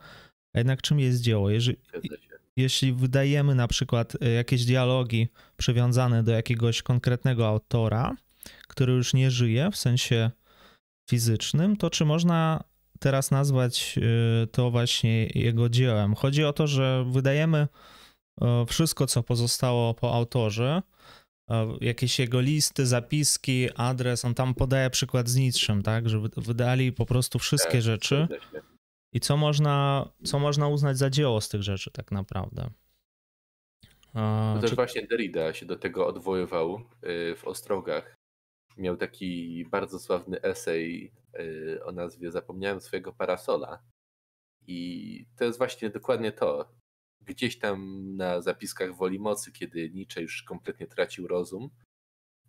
A 0.55 0.59
jednak 0.59 0.83
czym 0.83 1.01
jest 1.01 1.21
dzieło? 1.21 1.51
Jeżeli, 1.51 1.79
jeśli 2.57 2.93
wydajemy 2.93 3.55
na 3.55 3.69
przykład 3.69 4.15
y, 4.15 4.31
jakieś 4.31 4.65
dialogi 4.65 5.29
przywiązane 5.57 6.23
do 6.23 6.33
jakiegoś 6.33 6.83
konkretnego 6.83 7.49
autora, 7.49 8.17
który 8.69 8.93
już 8.93 9.15
nie 9.15 9.31
żyje 9.31 9.71
w 9.71 9.77
sensie 9.77 10.31
fizycznym, 11.11 11.77
to 11.77 11.91
czy 11.91 12.05
można 12.05 12.65
teraz 12.99 13.31
nazwać 13.31 13.99
y, 13.99 14.47
to 14.47 14.71
właśnie 14.71 15.27
jego 15.27 15.69
dziełem? 15.69 16.15
Chodzi 16.15 16.45
o 16.45 16.53
to, 16.53 16.67
że 16.67 17.05
wydajemy 17.11 17.69
y, 18.43 18.47
wszystko, 18.67 19.07
co 19.07 19.23
pozostało 19.23 19.95
po 19.95 20.15
autorze, 20.15 20.83
jakieś 21.81 22.19
jego 22.19 22.41
listy, 22.41 22.87
zapiski, 22.87 23.69
adres, 23.77 24.25
on 24.25 24.35
tam 24.35 24.55
podaje 24.55 24.91
przykład 24.91 25.29
z 25.29 25.37
Nietzschem, 25.37 25.83
tak, 25.83 26.09
że 26.09 26.21
wy- 26.21 26.29
wydali 26.37 26.93
po 26.93 27.07
prostu 27.07 27.39
wszystkie 27.39 27.73
Tak, 27.73 27.83
rzeczy. 27.83 28.29
I 29.13 29.21
co 29.21 29.37
można, 29.37 30.09
co 30.25 30.39
można 30.39 30.69
uznać 30.69 30.99
za 30.99 31.11
dzieło 31.11 31.41
z 31.41 31.49
tych 31.49 31.63
rzeczy, 31.63 31.91
tak 31.91 32.11
naprawdę? 32.13 32.71
A, 34.15 34.53
No 34.55 34.61
też 34.61 34.71
czy, 34.71 34.77
właśnie 34.77 35.07
Derrida 35.07 35.55
się 35.55 35.67
do 35.67 35.77
tego 35.77 36.07
odwoływał 36.07 36.81
y, 37.05 37.35
w 37.37 37.45
Ostrogach. 37.45 38.15
Miał 38.77 38.97
taki 38.97 39.65
bardzo 39.71 39.99
sławny 39.99 40.43
esej 40.43 41.13
y, 41.41 41.81
o 41.85 41.93
nazwie 41.93 42.31
Zapomniałem 42.31 42.81
swojego 42.81 43.13
parasola. 43.13 43.83
I 44.67 45.27
to 45.39 45.45
jest 45.45 45.59
właśnie 45.59 45.91
dokładnie 45.91 46.33
to. 46.33 46.69
Gdzieś 47.27 47.59
tam 47.59 48.07
na 48.17 48.43
zapiskach 48.43 48.97
Woli 48.97 49.19
Mocy, 49.19 49.53
kiedy 49.53 49.91
Nietzsche 49.91 50.23
już 50.23 50.43
kompletnie 50.43 50.87
tracił 50.87 51.29
rozum, 51.29 51.71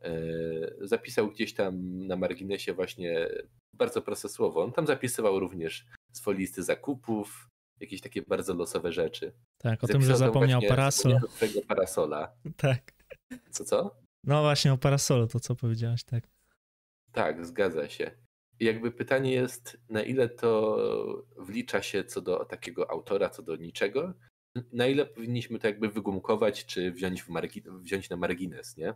y, 0.05 0.75
zapisał 0.81 1.31
gdzieś 1.31 1.53
tam 1.53 1.99
na 2.07 2.15
marginesie 2.15 2.73
właśnie 2.73 3.29
bardzo 3.73 4.01
proste 4.01 4.29
słowo. 4.29 4.63
On 4.63 4.71
tam 4.71 4.87
zapisywał 4.87 5.39
również 5.39 5.85
swoje 6.11 6.37
listy 6.37 6.63
zakupów, 6.63 7.49
jakieś 7.79 8.01
takie 8.01 8.21
bardzo 8.21 8.53
losowe 8.53 8.91
rzeczy. 8.91 9.33
tak, 9.57 9.83
o 9.83 9.87
tym, 9.87 10.01
że 10.01 10.07
Zapisał 10.07 10.27
zapomniał 10.27 10.61
parasol. 10.61 11.19
Swojego 11.29 11.61
parasola. 11.61 12.35
Tak. 12.57 12.93
Co, 13.49 13.65
co? 13.65 13.95
No 14.23 14.41
właśnie 14.41 14.73
o 14.73 14.77
parasolu, 14.77 15.27
to 15.27 15.39
co 15.39 15.55
powiedziałeś, 15.55 16.03
tak. 16.03 16.27
Tak, 17.11 17.45
zgadza 17.45 17.89
się. 17.89 18.11
I 18.59 18.65
jakby 18.65 18.91
pytanie 18.91 19.31
jest, 19.31 19.77
na 19.89 20.03
ile 20.03 20.29
to 20.29 20.77
wlicza 21.37 21.81
się 21.81 22.03
co 22.03 22.21
do 22.21 22.45
takiego 22.45 22.91
autora, 22.91 23.29
co 23.29 23.43
do 23.43 23.55
niczego, 23.55 24.13
na 24.71 24.87
ile 24.87 25.05
powinniśmy 25.05 25.59
to 25.59 25.67
jakby 25.67 25.89
wygumkować, 25.89 26.65
czy 26.65 26.91
wziąć, 26.91 27.25
wziąć 27.67 28.09
na 28.09 28.17
margines, 28.17 28.77
nie? 28.77 28.93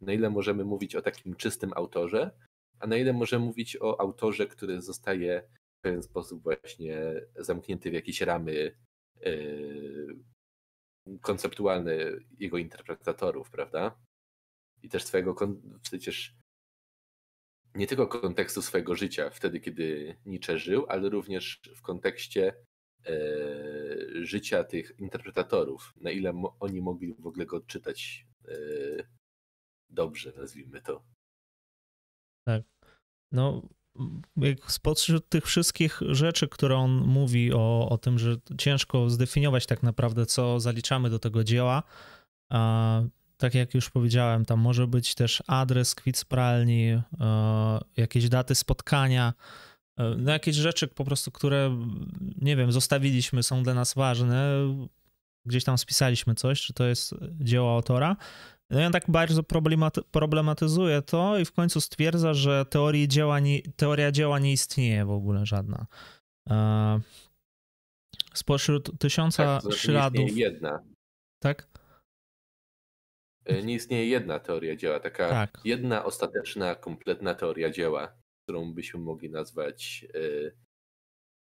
Na 0.00 0.12
ile 0.12 0.30
możemy 0.30 0.64
mówić 0.64 0.96
o 0.96 1.02
takim 1.02 1.36
czystym 1.36 1.72
autorze, 1.74 2.30
a 2.78 2.86
na 2.86 2.96
ile 2.96 3.12
możemy 3.12 3.44
mówić 3.44 3.76
o 3.80 4.00
autorze, 4.00 4.46
który 4.46 4.80
zostaje 4.80 5.42
w 5.78 5.80
pewien 5.80 6.02
sposób 6.02 6.42
właśnie 6.42 7.00
zamknięty 7.36 7.90
w 7.90 7.94
jakieś 7.94 8.20
ramy 8.20 8.76
yy, 9.20 10.18
konceptualne 11.20 11.94
jego 12.38 12.58
interpretatorów, 12.58 13.50
prawda? 13.50 13.98
I 14.82 14.88
też 14.88 15.04
swojego, 15.04 15.36
przecież 15.82 16.36
nie 17.74 17.86
tylko 17.86 18.06
kontekstu 18.06 18.62
swojego 18.62 18.94
życia, 18.94 19.30
wtedy 19.30 19.60
kiedy 19.60 20.16
Nietzsche 20.26 20.58
żył, 20.58 20.86
ale 20.88 21.08
również 21.08 21.60
w 21.76 21.82
kontekście 21.82 22.54
życia 24.22 24.64
tych 24.64 24.92
interpretatorów, 24.98 25.94
na 26.00 26.10
ile 26.10 26.42
oni 26.60 26.80
mogli 26.80 27.14
w 27.14 27.26
ogóle 27.26 27.46
go 27.46 27.56
odczytać 27.56 28.26
e, 28.48 28.54
dobrze, 29.90 30.32
nazwijmy 30.36 30.82
to. 30.82 31.04
No, 33.32 33.62
jak 34.36 34.72
spośród 34.72 35.28
tych 35.28 35.44
wszystkich 35.44 36.00
rzeczy, 36.08 36.48
które 36.48 36.76
on 36.76 36.90
mówi 36.90 37.52
o, 37.52 37.88
o 37.88 37.98
tym, 37.98 38.18
że 38.18 38.36
ciężko 38.58 39.10
zdefiniować 39.10 39.66
tak 39.66 39.82
naprawdę, 39.82 40.26
co 40.26 40.60
zaliczamy 40.60 41.10
do 41.10 41.18
tego 41.18 41.44
dzieła, 41.44 41.82
a 42.50 43.02
tak 43.36 43.54
jak 43.54 43.74
już 43.74 43.90
powiedziałem, 43.90 44.44
tam 44.44 44.60
może 44.60 44.86
być 44.86 45.14
też 45.14 45.42
adres, 45.46 45.94
kwit 45.94 46.16
z 46.16 46.24
pralni, 46.24 46.88
e, 46.90 47.02
jakieś 47.96 48.28
daty 48.28 48.54
spotkania, 48.54 49.32
e, 49.36 49.67
no 50.18 50.32
jakieś 50.32 50.56
rzeczy 50.56 50.88
po 50.88 51.04
prostu, 51.04 51.30
które, 51.30 51.76
nie 52.36 52.56
wiem, 52.56 52.72
zostawiliśmy, 52.72 53.42
są 53.42 53.62
dla 53.62 53.74
nas 53.74 53.94
ważne, 53.94 54.54
gdzieś 55.46 55.64
tam 55.64 55.78
spisaliśmy 55.78 56.34
coś, 56.34 56.62
czy 56.62 56.72
to 56.72 56.84
jest 56.84 57.14
dzieło 57.40 57.74
autora. 57.74 58.16
No 58.70 58.80
i 58.80 58.84
on 58.84 58.92
tak 58.92 59.10
bardzo 59.10 59.42
problematy- 59.42 60.02
problematyzuje 60.10 61.02
to 61.02 61.38
i 61.38 61.44
w 61.44 61.52
końcu 61.52 61.80
stwierdza, 61.80 62.34
że 62.34 62.64
teorii 62.70 63.08
dzieła 63.08 63.40
nie, 63.40 63.62
teoria 63.62 64.12
dzieła 64.12 64.38
nie 64.38 64.52
istnieje 64.52 65.04
w 65.04 65.10
ogóle 65.10 65.46
żadna. 65.46 65.86
E, 66.50 67.00
Spośród 68.34 68.98
tysiąca 68.98 69.44
Tak, 69.44 69.62
to 69.62 69.68
znaczy 69.70 69.88
nie 69.88 69.94
śladów, 69.94 70.26
istnieje 70.26 70.50
jedna. 70.50 70.82
tak? 71.42 71.68
e, 73.44 73.62
Nie 73.62 73.74
istnieje 73.74 74.06
jedna 74.06 74.38
teoria 74.38 74.76
dzieła, 74.76 75.00
taka 75.00 75.28
Tak. 75.28 75.60
jedna 75.64 76.04
ostateczna, 76.04 76.74
kompletna 76.74 77.34
teoria 77.34 77.70
dzieła, 77.70 78.12
którą 78.48 78.74
byśmy 78.74 79.00
mogli 79.00 79.30
nazwać, 79.30 80.06
e, 80.14 80.50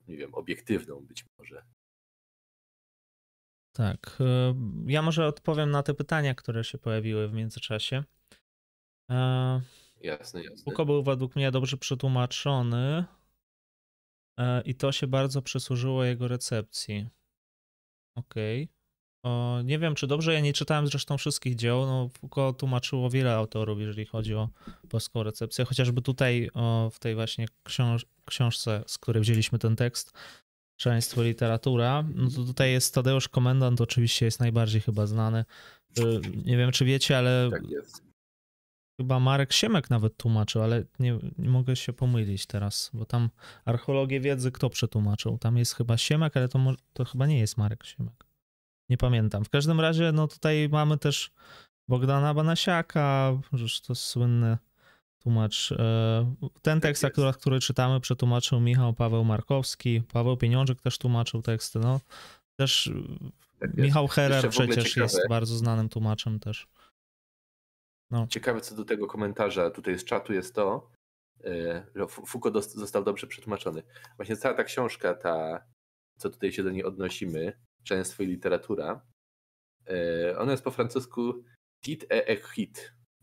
nie 0.09 0.17
wiem, 0.17 0.35
obiektywną 0.35 1.07
być 1.07 1.25
może. 1.39 1.63
Tak. 3.73 4.19
E, 4.21 4.55
Ja 4.87 5.03
może 5.03 5.27
odpowiem 5.27 5.71
na 5.71 5.83
te 5.83 5.95
pytania, 5.95 6.35
które 6.35 6.65
się 6.65 6.79
pojawiły 6.79 7.29
w 7.29 7.33
międzyczasie. 7.33 8.05
E, 9.11 9.61
Jasne, 10.01 10.43
jasne. 10.45 10.65
Foucault 10.65 10.87
był 10.87 11.03
według 11.03 11.37
mnie 11.37 11.51
dobrze 11.51 11.77
przetłumaczony 11.77 13.05
i 14.65 14.75
to 14.75 14.93
się 14.93 15.07
bardzo 15.07 15.43
przysłużyło 15.43 16.05
jego 16.05 16.29
recepcji. 16.29 17.09
Okej. 18.17 18.69
O, 19.23 19.61
Nie 19.65 19.79
wiem, 19.79 19.95
czy 19.95 20.07
dobrze, 20.07 20.35
ja 20.35 20.41
nie 20.41 20.53
czytałem 20.53 20.87
zresztą 20.87 21.19
wszystkich 21.19 21.55
dzieł. 21.57 21.87
No, 21.87 22.09
Foucault 22.21 22.59
tłumaczyło 22.59 23.11
wiele 23.11 23.35
autorów, 23.35 23.81
jeżeli 23.81 24.07
chodzi 24.07 24.35
o 24.35 24.49
polską 24.89 25.23
recepcję. 25.23 25.65
Chociażby 25.65 26.03
tutaj 26.03 26.51
o, 26.55 26.91
w 26.93 26.99
tej 26.99 27.15
właśnie 27.15 27.47
książ- 27.65 28.07
książce, 28.25 28.83
z 28.87 28.99
której 28.99 29.23
wzięliśmy 29.23 29.59
ten 29.59 29.77
tekst, 29.77 30.13
Szaleństwo 30.81 31.23
literatura, 31.23 32.05
no 32.15 32.31
to 32.31 32.45
tutaj 32.45 32.73
jest 32.73 32.95
Tadeusz 32.95 33.29
Komendant, 33.29 33.81
oczywiście 33.81 34.25
jest 34.25 34.41
najbardziej 34.41 34.81
chyba 34.81 35.07
znany. 35.07 35.45
Y, 35.99 36.21
Nie 36.45 36.57
wiem, 36.57 36.73
czy 36.73 36.85
wiecie, 36.85 37.19
ale 37.19 37.49
Tak. 37.51 37.63
Chyba 39.01 39.21
Marek 39.21 39.53
Siemek 39.53 39.91
nawet 39.91 40.17
tłumaczył, 40.17 40.63
ale 40.63 40.85
nie, 40.99 41.19
nie 41.39 41.49
mogę 41.49 41.77
się 41.77 41.93
pomylić 41.93 42.47
teraz, 42.47 42.91
bo 42.95 43.05
tam 43.05 43.31
archeologię 43.65 44.21
wiedzy 44.21 44.53
kto 44.53 44.71
przetłumaczył? 44.71 45.39
Tam 45.39 45.57
jest 45.59 45.75
chyba 45.75 45.97
Siemek, 45.97 46.37
ale 46.37 46.49
to, 46.49 46.59
to 46.93 47.05
chyba 47.05 47.27
nie 47.27 47.39
jest 47.39 47.57
Marek 47.57 47.85
Siemek. 47.87 48.25
Nie 48.89 48.97
pamiętam. 48.97 49.45
W 49.45 49.51
każdym 49.51 49.81
razie, 49.81 50.13
no 50.13 50.29
tutaj 50.29 50.69
mamy 50.73 50.99
też 50.99 51.31
Bogdana 51.89 52.35
Banasiaka, 52.35 53.33
że 53.53 53.67
to 53.87 53.95
słynny 53.95 54.59
tłumacz. 55.19 55.73
E, 55.73 56.35
Ten 56.63 56.81
tekst 56.81 57.03
jest. 57.03 57.15
akurat, 57.15 57.37
który 57.37 57.61
czytamy, 57.61 58.01
przetłumaczył 58.01 58.61
Michał 58.61 58.95
Paweł 58.95 59.25
Markowski. 59.25 60.03
Paweł 60.13 60.37
Pieniążek 60.37 60.81
też 60.81 60.99
tłumaczył 60.99 61.43
teksty. 61.43 61.79
No, 61.79 62.01
też 62.57 62.91
Tak 63.61 63.71
jest. 63.71 63.79
Michał 63.79 64.09
Herer 64.09 64.49
przecież 64.49 64.97
jest 64.97 65.29
bardzo 65.29 65.57
znanym 65.57 65.89
tłumaczem 65.89 66.41
też. 66.41 66.69
Ciekawe 68.29 68.61
co 68.61 68.75
do 68.75 68.85
tego 68.85 69.07
komentarza 69.07 69.71
tutaj 69.71 69.99
z 69.99 70.05
czatu 70.05 70.33
jest 70.33 70.55
to, 70.55 70.91
e, 71.45 71.87
że 71.95 72.07
Foucault 72.09 72.65
został 72.65 73.05
dobrze 73.05 73.27
przetłumaczony. 73.27 73.83
Właśnie 74.17 74.37
cała 74.37 74.55
ta 74.55 74.65
książka, 74.65 75.15
ta, 75.15 75.65
co 76.17 76.31
tutaj 76.31 76.53
się 76.53 76.63
do 76.63 76.71
niej 76.71 76.85
odnosimy, 76.85 77.53
Częstwo 77.85 78.23
i 78.23 78.27
literatura, 78.27 79.07
e, 79.87 80.39
ona 80.39 80.53
jest 80.53 80.65
po 80.65 80.71
francusku 80.71 81.45
Hit 81.85 82.07
et 82.09 82.25
ek. 82.29 82.55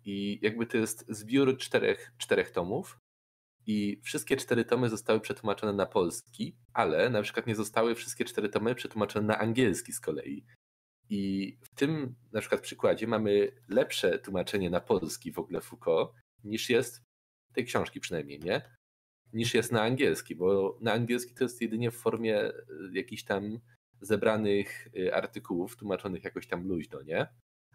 I 0.05 0.39
jakby 0.41 0.65
to 0.65 0.77
jest 0.77 1.05
zbiór 1.09 1.57
czterech, 1.57 2.11
czterech 2.17 2.51
tomów. 2.51 2.99
I 3.67 4.01
wszystkie 4.03 4.37
cztery 4.37 4.65
tomy 4.65 4.89
zostały 4.89 5.19
przetłumaczone 5.19 5.73
na 5.73 5.85
polski, 5.85 6.57
ale 6.73 7.09
na 7.09 7.21
przykład 7.21 7.47
nie 7.47 7.55
zostały 7.55 7.95
wszystkie 7.95 8.25
cztery 8.25 8.49
tomy 8.49 8.75
przetłumaczone 8.75 9.27
na 9.27 9.39
angielski 9.39 9.93
z 9.93 9.99
kolei. 9.99 10.45
I 11.09 11.57
w 11.61 11.75
tym 11.75 12.15
na 12.31 12.39
przykład 12.39 12.61
przykładzie 12.61 13.07
mamy 13.07 13.51
lepsze 13.69 14.19
tłumaczenie 14.19 14.69
na 14.69 14.81
polski 14.81 15.31
w 15.31 15.39
ogóle 15.39 15.61
Foucault 15.61 16.11
niż 16.43 16.69
jest 16.69 17.03
tej 17.53 17.65
książki 17.65 17.99
przynajmniej, 17.99 18.39
nie? 18.39 18.61
Niż 19.33 19.53
jest 19.53 19.71
na 19.71 19.81
angielski, 19.81 20.35
bo 20.35 20.77
na 20.81 20.93
angielski 20.93 21.33
to 21.33 21.43
jest 21.43 21.61
jedynie 21.61 21.91
w 21.91 21.95
formie 21.95 22.49
y, 22.49 22.53
jakichś 22.93 23.23
tam 23.23 23.59
zebranych 24.01 24.87
y, 24.97 25.13
artykułów 25.13 25.77
tłumaczonych 25.77 26.23
jakoś 26.23 26.47
tam 26.47 26.67
luźno, 26.67 27.01
nie? 27.01 27.27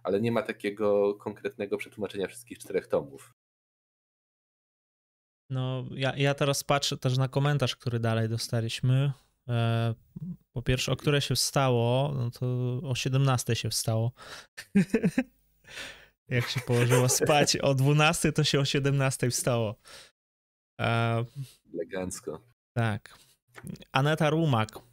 Ale 0.03 0.21
nie 0.21 0.33
ma 0.33 0.43
takiego 0.43 1.14
konkretnego 1.14 1.77
przetłumaczenia 1.77 2.27
wszystkich 2.27 2.59
czterech 2.59 2.87
tomów. 2.87 3.35
No, 5.51 5.85
ja, 5.91 6.16
ja 6.16 6.35
teraz 6.35 6.64
patrzę 6.64 6.97
też 6.97 7.18
na 7.18 7.29
komentarz, 7.29 7.77
który 7.77 8.01
dalej 8.01 8.29
dostaliśmy. 8.29 9.12
E, 9.49 9.95
po 10.53 10.62
pierwsze, 10.62 10.93
o 10.93 10.97
które 10.97 11.21
się 11.21 11.35
wstało, 11.35 12.12
no 12.14 12.31
to 12.31 12.47
o 12.89 12.95
17 12.95 13.57
się 13.57 13.71
wstało. 13.71 14.12
Jak 16.29 16.49
się 16.49 16.61
położyło 16.61 17.09
spać 17.09 17.57
o 17.57 17.75
12, 17.75 18.33
to 18.33 18.45
się 18.45 18.61
o 18.61 18.64
17 18.64 19.31
wstało. 19.31 19.75
E, 20.81 21.25
Elegancko. 21.75 22.41
tak. 22.73 23.18
Aneta 23.93 24.31
Rumak. 24.31 24.89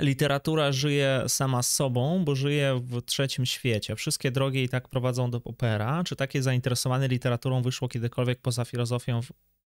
Literatura 0.00 0.72
żyje 0.72 1.24
sama 1.28 1.62
z 1.62 1.74
sobą, 1.74 2.24
bo 2.24 2.34
żyje 2.34 2.80
w 2.82 3.02
trzecim 3.02 3.46
świecie. 3.46 3.96
Wszystkie 3.96 4.30
drogi 4.30 4.62
i 4.62 4.68
tak 4.68 4.88
prowadzą 4.88 5.30
do 5.30 5.40
opera. 5.44 6.04
Czy 6.04 6.16
takie 6.16 6.42
zainteresowanie 6.42 7.08
literaturą 7.08 7.62
wyszło 7.62 7.88
kiedykolwiek 7.88 8.40
poza 8.40 8.64
filozofią 8.64 9.20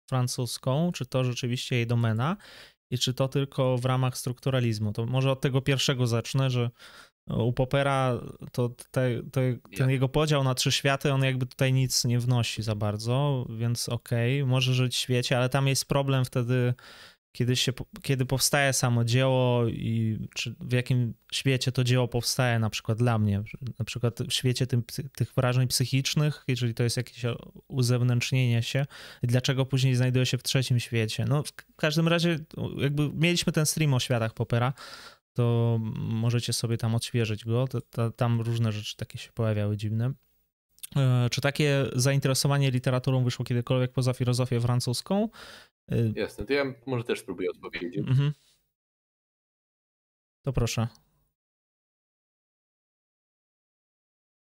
francuską? 0.09 0.93
Czy 0.93 1.07
to 1.07 1.25
rzeczywiście 1.25 1.77
jej 1.77 1.87
domena? 1.87 2.37
I 2.91 2.99
czy 2.99 3.15
to 3.15 3.29
tylko 3.29 3.79
w 3.79 3.85
ramach 3.85 4.19
strukturalizmu? 4.19 4.93
To 4.93 5.07
może 5.07 5.33
od 5.33 5.41
tego 5.41 5.63
pierwszego 5.63 6.07
zacznę, 6.07 6.51
że 6.51 6.71
u 7.27 7.53
Popera 7.53 8.21
to, 8.53 8.69
te, 8.91 9.23
to 9.33 9.41
ten 9.77 9.91
jego 9.91 10.09
podział 10.09 10.45
na 10.45 10.55
trzy 10.55 10.73
światy, 10.73 11.13
on 11.13 11.25
jakby 11.25 11.47
tutaj 11.47 11.73
nic 11.73 12.05
nie 12.05 12.19
wnosi 12.19 12.63
za 12.63 12.75
bardzo, 12.75 13.47
więc 13.59 13.89
okej, 13.89 14.43
okay, 14.43 14.51
może 14.51 14.75
żyć 14.75 14.97
w 14.97 14.99
świecie, 14.99 15.39
ale 15.39 15.49
tam 15.49 15.69
jest 15.69 15.85
problem 15.85 16.25
wtedy, 16.25 16.75
kiedy, 17.39 17.57
się, 17.57 17.73
kiedy 18.03 18.27
powstaje 18.27 18.73
samo 18.73 19.05
dzieło 19.05 19.69
i 19.69 20.19
czy 20.35 20.55
w 20.61 20.73
jakim 20.73 21.15
świecie 21.33 21.73
to 21.73 21.85
dzieło 21.85 22.09
powstaje, 22.09 22.59
na 22.59 22.71
przykład 22.71 22.99
dla 22.99 23.19
mnie, 23.19 23.43
na 23.79 23.85
przykład 23.85 24.21
w 24.23 24.33
świecie 24.33 24.67
tym, 24.67 24.83
tych 25.17 25.35
wrażeń 25.35 25.69
psychicznych, 25.69 26.45
jeżeli 26.49 26.75
to 26.75 26.83
jest 26.83 26.97
jakieś 26.97 27.23
uzewnętrznienie 27.69 28.63
się, 28.63 28.87
dlaczego 29.23 29.67
później 29.67 29.95
znajduje 29.95 30.27
się 30.27 30.39
w 30.39 30.43
trzecim 30.43 30.81
świecie. 30.81 31.25
No 31.29 31.43
w 31.43 31.77
każdym 31.77 32.09
razie 32.09 32.39
jakby 32.77 33.11
mieliśmy 33.15 33.53
ten 33.53 33.67
stream 33.67 33.95
o 33.95 34.01
światach 34.01 34.35
Popera, 34.35 34.73
to 35.33 35.79
możecie 35.97 36.53
sobie 36.53 36.77
tam 36.77 36.95
odświeżyć 36.95 37.45
go. 37.45 37.69
To, 37.69 37.81
to, 37.81 38.11
tam 38.11 38.41
różne 38.41 38.73
rzeczy 38.73 38.97
takie 38.97 39.19
się 39.19 39.33
pojawiały 39.33 39.77
dziwne. 39.77 40.13
E, 40.97 41.29
czy 41.31 41.41
takie 41.41 41.87
zainteresowanie 41.93 42.71
literaturą 42.71 43.25
wyszło 43.25 43.45
kiedykolwiek 43.45 43.93
poza 43.93 44.13
filozofię 44.13 44.61
francuską? 44.61 45.29
E, 45.89 46.21
Jasne, 46.21 46.47
to 46.47 46.53
ja 46.53 46.65
może 46.87 47.05
też 47.05 47.21
spróbuję 47.21 47.51
odpowiedzieć. 47.51 48.09
Mhm. 48.09 48.33
To 50.45 50.53
proszę. 50.53 50.89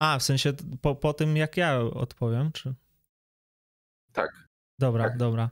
A, 0.02 0.18
w 0.18 0.22
sensie 0.22 0.52
po, 0.82 0.94
po 0.94 1.14
tym, 1.14 1.36
jak 1.36 1.56
ja 1.56 1.80
odpowiem, 1.80 2.52
czy? 2.52 2.74
Tak. 4.12 4.48
Dobra, 4.78 5.04
tak. 5.04 5.16
dobra. 5.16 5.50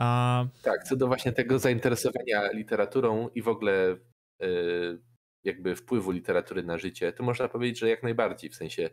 A... 0.00 0.46
Tak, 0.62 0.84
co 0.84 0.96
do 0.96 1.06
właśnie 1.06 1.32
tego 1.32 1.58
zainteresowania 1.58 2.52
literaturą 2.52 3.28
i 3.28 3.42
w 3.42 3.48
ogóle 3.48 3.96
Y, 4.42 4.98
jakby 5.44 5.76
wpływu 5.76 6.10
literatury 6.10 6.62
na 6.62 6.78
życie, 6.78 7.12
to 7.12 7.22
można 7.22 7.48
powiedzieć, 7.48 7.78
że 7.78 7.88
jak 7.88 8.02
najbardziej, 8.02 8.50
w 8.50 8.56
sensie 8.56 8.90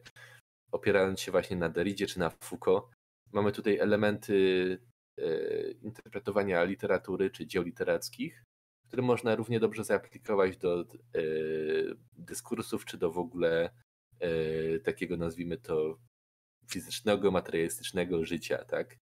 opierając 0.72 1.20
się 1.22 1.32
właśnie 1.32 1.58
na 1.58 1.70
Derridzie 1.70 2.08
czy 2.08 2.20
na 2.20 2.30
Foucault, 2.30 2.86
mamy 3.32 3.52
tutaj 3.52 3.78
elementy 3.78 4.34
y, 4.34 4.80
interpretowania 5.82 6.64
literatury 6.64 7.30
czy 7.30 7.48
dzieł 7.48 7.64
literackich, 7.64 8.44
które 8.88 9.02
można 9.02 9.36
równie 9.36 9.60
dobrze 9.60 9.84
zaaplikować 9.84 10.58
do 10.58 10.86
y, 11.16 11.96
dyskursów, 12.14 12.86
czy 12.86 12.98
do 12.98 13.12
w 13.12 13.18
ogóle 13.18 13.70
takiego, 14.84 15.18
nazwijmy 15.18 15.58
to, 15.58 15.98
fizycznego, 16.70 17.32
materialistycznego 17.32 18.26
życia, 18.26 18.66
tak? 18.66 18.98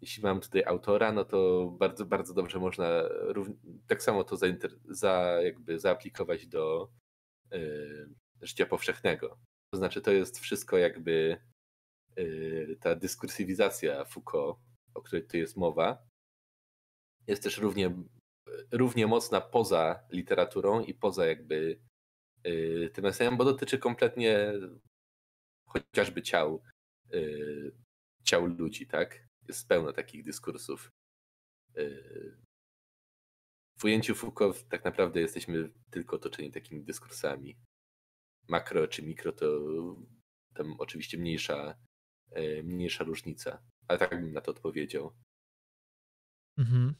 jeśli 0.00 0.22
mam 0.22 0.40
tutaj 0.40 0.64
autora, 0.64 1.12
no 1.12 1.24
to 1.24 1.66
bardzo, 1.78 2.06
bardzo 2.06 2.34
dobrze 2.34 2.58
można 2.58 3.02
tak 3.86 4.02
samo 4.02 4.24
to 4.24 4.36
za, 4.88 5.38
jakby 5.42 5.78
zaaplikować 5.78 6.46
do 6.46 6.90
życia 8.42 8.66
powszechnego. 8.66 9.38
To 9.70 9.78
znaczy, 9.78 10.00
to 10.00 10.12
jest 10.12 10.38
wszystko 10.38 10.78
jakby 10.78 11.40
ta 12.80 12.94
dyskursywizacja 12.94 14.04
Foucault, 14.04 14.58
o 14.94 15.02
której 15.02 15.26
tu 15.26 15.36
jest 15.36 15.56
mowa, 15.56 16.08
jest 17.26 17.42
też 17.42 17.58
równie, 17.58 17.96
równie 18.72 19.06
mocna 19.06 19.40
poza 19.40 20.06
literaturą 20.10 20.80
i 20.84 20.94
poza 20.94 21.26
jakby 21.26 21.80
y, 22.46 22.90
tym 22.94 23.06
esejem, 23.06 23.36
bo 23.36 23.44
dotyczy 23.44 23.78
kompletnie 23.78 24.52
chociażby 25.66 26.22
ciał, 26.22 26.62
ciał 28.24 28.46
ludzi, 28.46 28.86
tak? 28.86 29.28
jest 29.48 29.68
pełno 29.68 29.92
takich 29.92 30.24
dyskursów. 30.24 30.90
Yy, 31.74 32.38
w 33.78 33.84
ujęciu 33.84 34.14
Foucault 34.14 34.68
tak 34.68 34.84
naprawdę 34.84 35.20
jesteśmy 35.20 35.70
tylko 35.90 36.16
otoczeni 36.16 36.52
takimi 36.52 36.84
dyskursami. 36.84 37.56
Makro 38.48 38.88
czy 38.88 39.02
mikro 39.02 39.32
to 39.32 39.46
tam 40.54 40.74
oczywiście 40.78 41.18
mniejsza, 41.18 41.74
mniejsza 42.62 43.04
różnica, 43.04 43.62
ale 43.88 43.98
tak 43.98 44.10
bym 44.10 44.32
na 44.32 44.40
to 44.40 44.50
odpowiedział. 44.50 45.12
Mhm. 46.58 46.94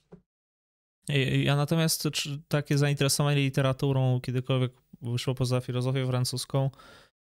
Ja 1.43 1.57
natomiast 1.57 2.09
takie 2.49 2.79
zainteresowanie 2.79 3.41
literaturą 3.41 4.21
kiedykolwiek 4.21 4.73
wyszło 5.03 5.35
poza 5.35 5.61
filozofię 5.61 6.07
francuską, 6.07 6.71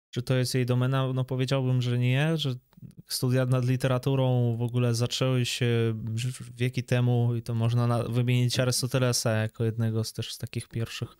czy 0.09 0.21
to 0.21 0.35
jest 0.35 0.55
jej 0.55 0.65
domena? 0.65 1.13
No 1.13 1.25
powiedziałbym, 1.25 1.81
że 1.81 1.99
nie, 1.99 2.37
że 2.37 2.55
studia 3.07 3.45
nad 3.45 3.65
literaturą 3.65 4.57
w 4.57 4.61
ogóle 4.61 4.95
zaczęły 4.95 5.45
się 5.45 5.93
wieki 6.55 6.83
temu 6.83 7.35
i 7.35 7.41
to 7.41 7.55
można 7.55 8.03
wymienić 8.03 8.59
Arystotelesa 8.59 9.31
jako 9.31 9.63
jednego 9.63 10.03
z 10.03 10.13
też 10.13 10.33
z 10.33 10.37
takich 10.37 10.67
pierwszych, 10.67 11.17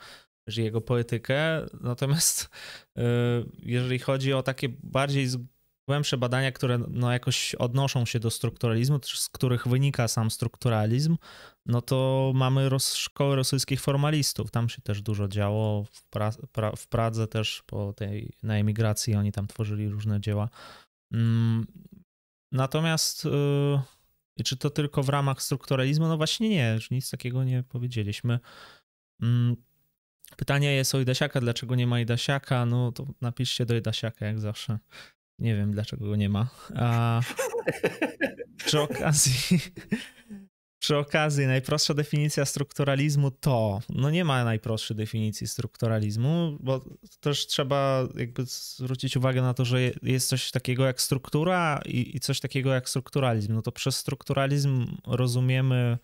jego 0.57 0.81
poetykę. 0.81 1.65
Natomiast 1.81 2.49
y, 2.97 3.01
jeżeli 3.59 3.99
chodzi 3.99 4.33
o 4.33 4.43
takie 4.43 4.69
bardziej 4.69 5.27
głębsze 5.87 6.17
badania, 6.17 6.51
które 6.51 6.79
no 6.89 7.11
jakoś 7.11 7.55
odnoszą 7.55 8.05
się 8.05 8.19
do 8.19 8.31
strukturalizmu, 8.31 8.99
z 9.03 9.29
których 9.29 9.67
wynika 9.67 10.07
sam 10.07 10.31
strukturalizm, 10.31 11.17
no 11.65 11.81
to 11.81 12.31
mamy 12.35 12.69
roz, 12.69 12.95
szkoły 12.95 13.35
rosyjskich 13.35 13.81
formalistów. 13.81 14.51
Tam 14.51 14.69
się 14.69 14.81
też 14.81 15.01
dużo 15.01 15.27
działo. 15.27 15.83
W, 15.83 16.03
pra, 16.03 16.31
pra, 16.51 16.75
w 16.75 16.87
Pradze 16.87 17.27
też 17.27 17.63
po 17.65 17.93
tej, 17.93 18.33
na 18.43 18.57
emigracji 18.57 19.15
oni 19.15 19.31
tam 19.31 19.47
tworzyli 19.47 19.89
różne 19.89 20.21
dzieła. 20.21 20.49
Mm, 21.13 21.67
natomiast 22.51 23.25
yy, 23.25 24.43
czy 24.43 24.57
to 24.57 24.69
tylko 24.69 25.03
w 25.03 25.09
ramach 25.09 25.41
strukturalizmu? 25.41 26.07
No 26.07 26.17
właśnie 26.17 26.49
nie, 26.49 26.79
że 26.79 26.87
nic 26.91 27.09
takiego 27.09 27.43
nie 27.43 27.63
powiedzieliśmy. 27.63 28.39
Mm, 29.21 29.55
pytanie 30.37 30.73
jest 30.73 30.95
o 30.95 30.99
Idasiaka, 30.99 31.41
dlaczego 31.41 31.75
nie 31.75 31.87
ma 31.87 31.99
Idasiaka? 31.99 32.65
No 32.65 32.91
to 32.91 33.07
napiszcie 33.21 33.65
do 33.65 33.75
Idasiaka 33.75 34.25
jak 34.25 34.39
zawsze. 34.39 34.79
Nie 35.39 35.55
wiem, 35.55 35.71
dlaczego 35.71 36.05
go 36.05 36.15
nie 36.15 36.29
ma. 36.29 36.49
A 36.75 37.21
przy 38.65 38.81
okazji, 38.81 39.59
przy 40.79 40.97
okazji, 40.97 41.45
najprostsza 41.47 41.93
definicja 41.93 42.45
strukturalizmu 42.45 43.31
to, 43.31 43.79
no 43.89 44.09
nie 44.09 44.25
ma 44.25 44.43
najprostszej 44.43 44.97
definicji 44.97 45.47
strukturalizmu, 45.47 46.57
bo 46.59 46.81
też 47.19 47.47
trzeba 47.47 48.07
jakby 48.15 48.43
zwrócić 48.45 49.17
uwagę 49.17 49.41
na 49.41 49.53
to, 49.53 49.65
że 49.65 49.81
jest 50.01 50.27
coś 50.27 50.51
takiego 50.51 50.85
jak 50.85 51.01
struktura 51.01 51.81
i, 51.85 52.15
i 52.15 52.19
coś 52.19 52.39
takiego 52.39 52.73
jak 52.73 52.89
strukturalizm. 52.89 53.53
No 53.53 53.61
to 53.61 53.71
przez 53.71 53.97
strukturalizm 53.97 54.97
rozumiemy, 55.07 55.97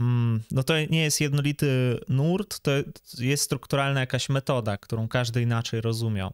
mm, 0.00 0.42
no 0.50 0.62
to 0.62 0.74
nie 0.90 1.02
jest 1.02 1.20
jednolity 1.20 2.00
nurt, 2.08 2.60
to 2.60 2.70
jest 3.18 3.42
strukturalna 3.42 4.00
jakaś 4.00 4.28
metoda, 4.28 4.76
którą 4.76 5.08
każdy 5.08 5.42
inaczej 5.42 5.80
rozumiał. 5.80 6.32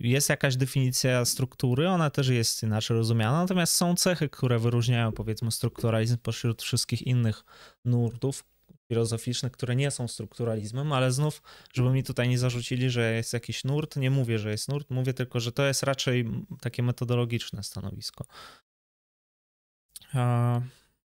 Jest 0.00 0.28
jakaś 0.28 0.56
definicja 0.56 1.24
struktury, 1.24 1.88
ona 1.88 2.10
też 2.10 2.28
jest 2.28 2.62
inaczej 2.62 2.96
rozumiana, 2.96 3.40
natomiast 3.40 3.74
są 3.74 3.94
cechy, 3.94 4.28
które 4.28 4.58
wyróżniają 4.58 5.12
powiedzmy 5.12 5.52
strukturalizm 5.52 6.18
pośród 6.18 6.62
wszystkich 6.62 7.02
innych 7.02 7.44
nurtów 7.84 8.44
filozoficznych, 8.88 9.52
które 9.52 9.76
nie 9.76 9.90
są 9.90 10.08
strukturalizmem, 10.08 10.92
ale 10.92 11.12
znów, 11.12 11.42
żeby 11.72 11.90
mi 11.90 12.02
tutaj 12.02 12.28
nie 12.28 12.38
zarzucili, 12.38 12.90
że 12.90 13.12
jest 13.12 13.32
jakiś 13.32 13.64
nurt, 13.64 13.96
nie 13.96 14.10
mówię, 14.10 14.38
że 14.38 14.50
jest 14.50 14.68
nurt, 14.68 14.90
mówię 14.90 15.14
tylko, 15.14 15.40
że 15.40 15.52
to 15.52 15.66
jest 15.66 15.82
raczej 15.82 16.24
takie 16.60 16.82
metodologiczne 16.82 17.62
stanowisko. 17.62 18.24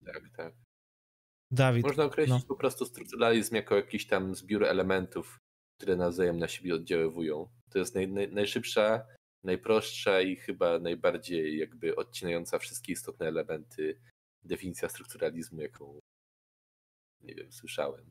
Tak, 0.04 0.22
tak. 0.36 0.54
Dawid. 1.50 1.86
Można 1.86 2.04
określić 2.04 2.42
no. 2.42 2.48
po 2.48 2.56
prostu 2.56 2.84
strukturalizm 2.84 3.54
jako 3.54 3.76
jakiś 3.76 4.06
tam 4.06 4.34
zbiór 4.34 4.64
elementów, 4.64 5.40
które 5.78 5.96
nawzajem 5.96 6.38
na 6.38 6.48
siebie 6.48 6.74
oddziaływują. 6.74 7.48
To 7.70 7.78
jest 7.78 7.94
naj, 7.94 8.08
naj, 8.08 8.32
najszybsza, 8.32 9.06
najprostsza 9.44 10.20
i 10.20 10.36
chyba 10.36 10.78
najbardziej 10.78 11.58
jakby 11.58 11.96
odcinająca 11.96 12.58
wszystkie 12.58 12.92
istotne 12.92 13.26
elementy 13.26 14.00
definicja 14.44 14.88
strukturalizmu, 14.88 15.60
jaką 15.60 15.98
nie 17.20 17.34
wiem, 17.34 17.52
słyszałem. 17.52 18.10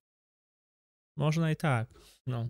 Można 1.16 1.52
i 1.52 1.56
tak. 1.56 1.90
No. 2.28 2.48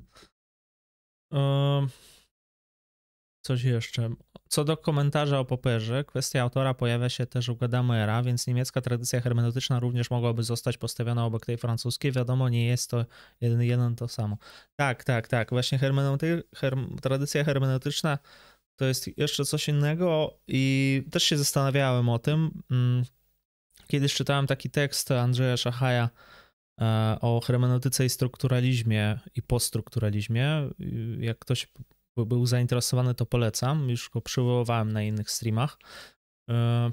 Coś 3.48 3.64
jeszcze. 3.64 4.10
Co 4.50 4.64
do 4.64 4.78
komentarza 4.78 5.40
o 5.40 5.46
Poperze, 5.46 6.04
kwestia 6.04 6.42
autora 6.42 6.74
pojawia 6.74 7.10
się 7.10 7.26
też 7.26 7.50
u 7.50 7.56
Gadamera, 7.56 8.24
więc 8.24 8.48
niemiecka 8.48 8.82
tradycja 8.82 9.22
hermeneutyczna 9.22 9.80
również 9.80 10.10
mogłaby 10.10 10.44
zostać 10.44 10.78
postawiona 10.78 11.26
obok 11.26 11.46
tej 11.46 11.58
francuskiej. 11.58 12.12
Wiadomo, 12.12 12.50
nie 12.50 12.68
jest 12.68 12.90
to 12.90 13.06
jeden, 13.42 13.62
jeden 13.62 13.96
to 13.96 14.08
samo. 14.08 14.38
Tak, 14.76 15.04
tak, 15.04 15.28
tak. 15.28 15.50
Właśnie 15.50 15.78
hermeneuty, 15.78 16.44
herm, 16.56 16.98
tradycja 16.98 17.44
hermeneutyczna 17.44 18.18
to 18.76 18.86
jest 18.86 19.18
jeszcze 19.18 19.46
coś 19.46 19.68
innego 19.68 20.40
i 20.48 21.04
też 21.12 21.24
się 21.24 21.38
zastanawiałem 21.38 22.10
o 22.10 22.20
tym. 22.20 22.64
Mm, 22.72 23.04
kiedyś 23.88 24.14
czytałem 24.14 24.48
taki 24.48 24.70
tekst 24.70 25.12
Andrzeja 25.12 25.58
Szachaja 25.58 26.10
e, 26.82 27.18
o 27.22 27.42
hermeneutyce 27.42 28.06
i 28.06 28.10
strukturalizmie 28.10 29.20
i 29.36 29.42
poststrukturalizmie. 29.42 30.70
Jak 31.20 31.40
ktoś 31.40 31.68
był 32.26 32.46
zainteresowany, 32.46 33.14
to 33.14 33.26
polecam. 33.26 33.90
Już 33.90 34.10
go 34.10 34.22
przywoływałem 34.22 34.92
na 34.92 35.04
innych 35.04 35.32
streamach. 35.32 35.78
E, 36.50 36.92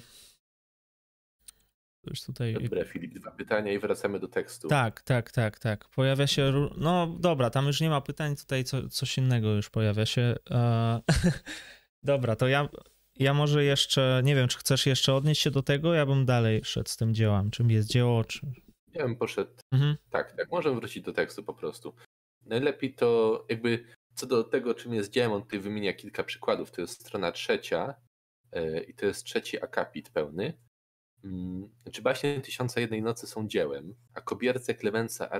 już 2.06 2.22
tutaj... 2.22 2.54
Dobra, 2.54 2.84
Filip, 2.84 3.14
dwa 3.14 3.30
pytania 3.30 3.72
i 3.72 3.78
wracamy 3.78 4.20
do 4.20 4.28
tekstu. 4.28 4.68
Tak, 4.68 5.02
tak, 5.02 5.32
tak, 5.32 5.58
tak. 5.58 5.88
Pojawia 5.88 6.26
się. 6.26 6.68
No 6.76 7.06
dobra, 7.20 7.50
tam 7.50 7.66
już 7.66 7.80
nie 7.80 7.90
ma 7.90 8.00
pytań, 8.00 8.36
tutaj 8.36 8.64
co, 8.64 8.88
coś 8.88 9.18
innego 9.18 9.48
już 9.48 9.70
pojawia 9.70 10.06
się. 10.06 10.34
E, 10.50 11.00
dobra, 12.02 12.36
to 12.36 12.48
ja, 12.48 12.68
ja 13.16 13.34
może 13.34 13.64
jeszcze. 13.64 14.20
Nie 14.24 14.34
wiem, 14.34 14.48
czy 14.48 14.58
chcesz 14.58 14.86
jeszcze 14.86 15.14
odnieść 15.14 15.42
się 15.42 15.50
do 15.50 15.62
tego? 15.62 15.94
Ja 15.94 16.06
bym 16.06 16.26
dalej 16.26 16.64
szedł 16.64 16.88
z 16.88 16.96
tym 16.96 17.14
dziełem. 17.14 17.50
Czym 17.50 17.70
jest 17.70 17.88
dzieło? 17.88 18.24
Czy... 18.24 18.40
Ja 18.92 19.02
bym 19.02 19.16
poszedł. 19.16 19.50
Mhm. 19.72 19.96
Tak, 20.10 20.36
tak. 20.36 20.50
Możemy 20.50 20.76
wrócić 20.76 21.04
do 21.04 21.12
tekstu 21.12 21.42
po 21.42 21.54
prostu. 21.54 21.94
Najlepiej 22.46 22.94
to 22.94 23.44
jakby 23.48 23.84
co 24.14 24.26
do 24.26 24.44
tego, 24.44 24.74
czym 24.74 24.94
jest 24.94 25.10
dziełem, 25.10 25.32
on 25.32 25.42
tutaj 25.42 25.60
wymienia 25.60 25.92
kilka 25.92 26.24
przykładów. 26.24 26.70
To 26.70 26.80
jest 26.80 27.00
strona 27.00 27.32
trzecia 27.32 27.94
e, 28.52 28.82
i 28.82 28.94
to 28.94 29.06
jest 29.06 29.24
trzeci 29.24 29.62
akapit 29.62 30.10
pełny. 30.10 30.58
Mm, 31.24 31.68
czy 31.92 32.02
baśnie 32.02 32.40
Tysiąca 32.40 32.80
Jednej 32.80 33.02
Nocy 33.02 33.26
są 33.26 33.48
dziełem, 33.48 33.94
a 34.14 34.20
kobierce 34.20 34.74
Klemensa 34.74 35.30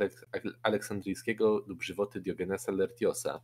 Aleksandryjskiego 0.63 1.65
lub 1.67 1.83
żywoty 1.83 2.21
Diogenesa 2.21 2.73
Lertiosa? 2.73 3.41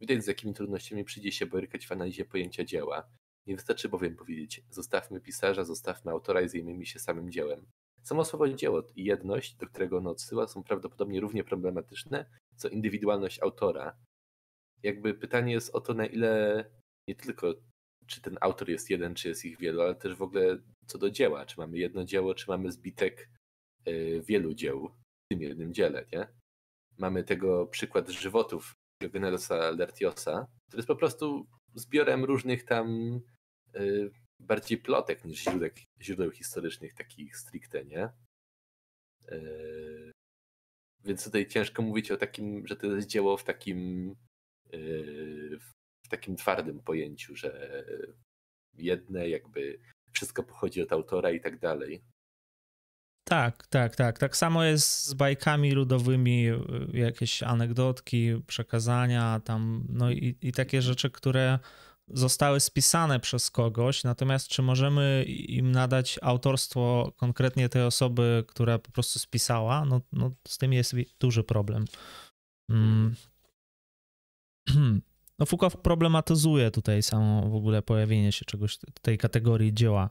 Widać, 0.00 0.24
z 0.24 0.26
jakimi 0.26 0.54
trudnościami 0.54 1.04
przyjdzie 1.04 1.32
się 1.32 1.46
borykać 1.46 1.86
w 1.86 1.92
analizie 1.92 2.24
pojęcia 2.24 2.64
dzieła. 2.64 3.08
Nie 3.46 3.56
wystarczy 3.56 3.88
bowiem 3.88 4.16
powiedzieć, 4.16 4.64
zostawmy 4.70 5.20
pisarza, 5.20 5.64
zostawmy 5.64 6.10
autora 6.10 6.40
i 6.40 6.48
zajmijmy 6.48 6.86
się 6.86 6.98
samym 6.98 7.30
dziełem. 7.30 7.66
Samo 8.02 8.24
słowo 8.24 8.48
dzieło 8.48 8.82
i 8.96 9.04
jedność, 9.04 9.56
do 9.56 9.66
którego 9.66 9.98
ono 9.98 10.10
odsyła, 10.10 10.48
są 10.48 10.62
prawdopodobnie 10.62 11.20
równie 11.20 11.44
problematyczne, 11.44 12.30
co 12.56 12.68
indywidualność 12.68 13.42
autora. 13.42 13.96
Jakby 14.82 15.14
pytanie 15.14 15.52
jest 15.52 15.74
o 15.74 15.80
to, 15.80 15.94
na 15.94 16.06
ile 16.06 16.64
nie 17.08 17.14
tylko 17.14 17.54
czy 18.08 18.20
ten 18.20 18.38
autor 18.40 18.68
jest 18.70 18.90
jeden, 18.90 19.14
czy 19.14 19.28
jest 19.28 19.44
ich 19.44 19.58
wielu, 19.58 19.82
ale 19.82 19.94
też 19.94 20.14
w 20.14 20.22
ogóle 20.22 20.58
co 20.86 20.98
do 20.98 21.10
dzieła. 21.10 21.46
Czy 21.46 21.60
mamy 21.60 21.78
jedno 21.78 22.04
dzieło, 22.04 22.34
czy 22.34 22.50
mamy 22.50 22.72
zbitek 22.72 23.28
y, 23.88 24.22
wielu 24.26 24.54
dzieł 24.54 24.88
w 24.88 25.28
tym 25.32 25.42
jednym 25.42 25.74
dziele, 25.74 26.06
nie? 26.12 26.28
Mamy 26.98 27.24
tego 27.24 27.66
przykład 27.66 28.08
żywotów 28.08 28.74
Genelsa 29.02 29.70
Lertiosa, 29.70 30.46
który 30.68 30.78
jest 30.78 30.88
po 30.88 30.96
prostu 30.96 31.46
zbiorem 31.74 32.24
różnych 32.24 32.64
tam 32.64 33.20
y, 33.76 34.10
bardziej 34.40 34.78
plotek 34.78 35.24
niż 35.24 35.42
źródeł, 35.42 35.70
źródeł 36.00 36.30
historycznych, 36.30 36.94
takich 36.94 37.36
stricte, 37.36 37.84
nie? 37.84 38.08
Y, 39.32 40.12
więc 41.04 41.24
tutaj 41.24 41.46
ciężko 41.46 41.82
mówić 41.82 42.10
o 42.10 42.16
takim, 42.16 42.66
że 42.66 42.76
to 42.76 42.86
jest 42.86 43.08
dzieło 43.08 43.36
w 43.36 43.44
takim 43.44 44.14
w 46.02 46.08
takim 46.08 46.36
twardym 46.36 46.80
pojęciu, 46.80 47.36
że 47.36 47.84
jedne 48.74 49.28
jakby 49.28 49.78
wszystko 50.12 50.42
pochodzi 50.42 50.82
od 50.82 50.92
autora 50.92 51.30
i 51.30 51.40
tak 51.40 51.58
dalej. 51.58 52.04
Tak, 53.24 53.66
tak, 53.66 53.96
tak. 53.96 54.18
Tak 54.18 54.36
samo 54.36 54.64
jest 54.64 55.04
z 55.06 55.14
bajkami 55.14 55.72
ludowymi, 55.72 56.46
jakieś 56.92 57.42
anegdotki, 57.42 58.42
przekazania 58.46 59.40
tam, 59.44 59.86
no 59.88 60.10
i, 60.10 60.36
i 60.42 60.52
takie 60.52 60.82
rzeczy, 60.82 61.10
które 61.10 61.58
zostały 62.08 62.60
spisane 62.60 63.20
przez 63.20 63.50
kogoś, 63.50 64.04
natomiast 64.04 64.48
czy 64.48 64.62
możemy 64.62 65.24
im 65.28 65.72
nadać 65.72 66.18
autorstwo 66.22 67.12
konkretnie 67.16 67.68
tej 67.68 67.82
osoby, 67.82 68.44
która 68.48 68.78
po 68.78 68.90
prostu 68.90 69.18
spisała, 69.18 69.84
no, 69.84 70.00
no 70.12 70.30
z 70.48 70.58
tym 70.58 70.72
jest 70.72 70.94
duży 71.20 71.44
problem. 71.44 71.84
Mm. 72.70 73.14
No 75.38 75.46
Foucault 75.46 75.76
problematyzuje 75.76 76.70
tutaj 76.70 77.02
samo 77.02 77.50
w 77.50 77.54
ogóle 77.54 77.82
pojawienie 77.82 78.32
się 78.32 78.44
czegoś 78.44 78.78
tej 79.02 79.18
kategorii 79.18 79.74
dzieła. 79.74 80.10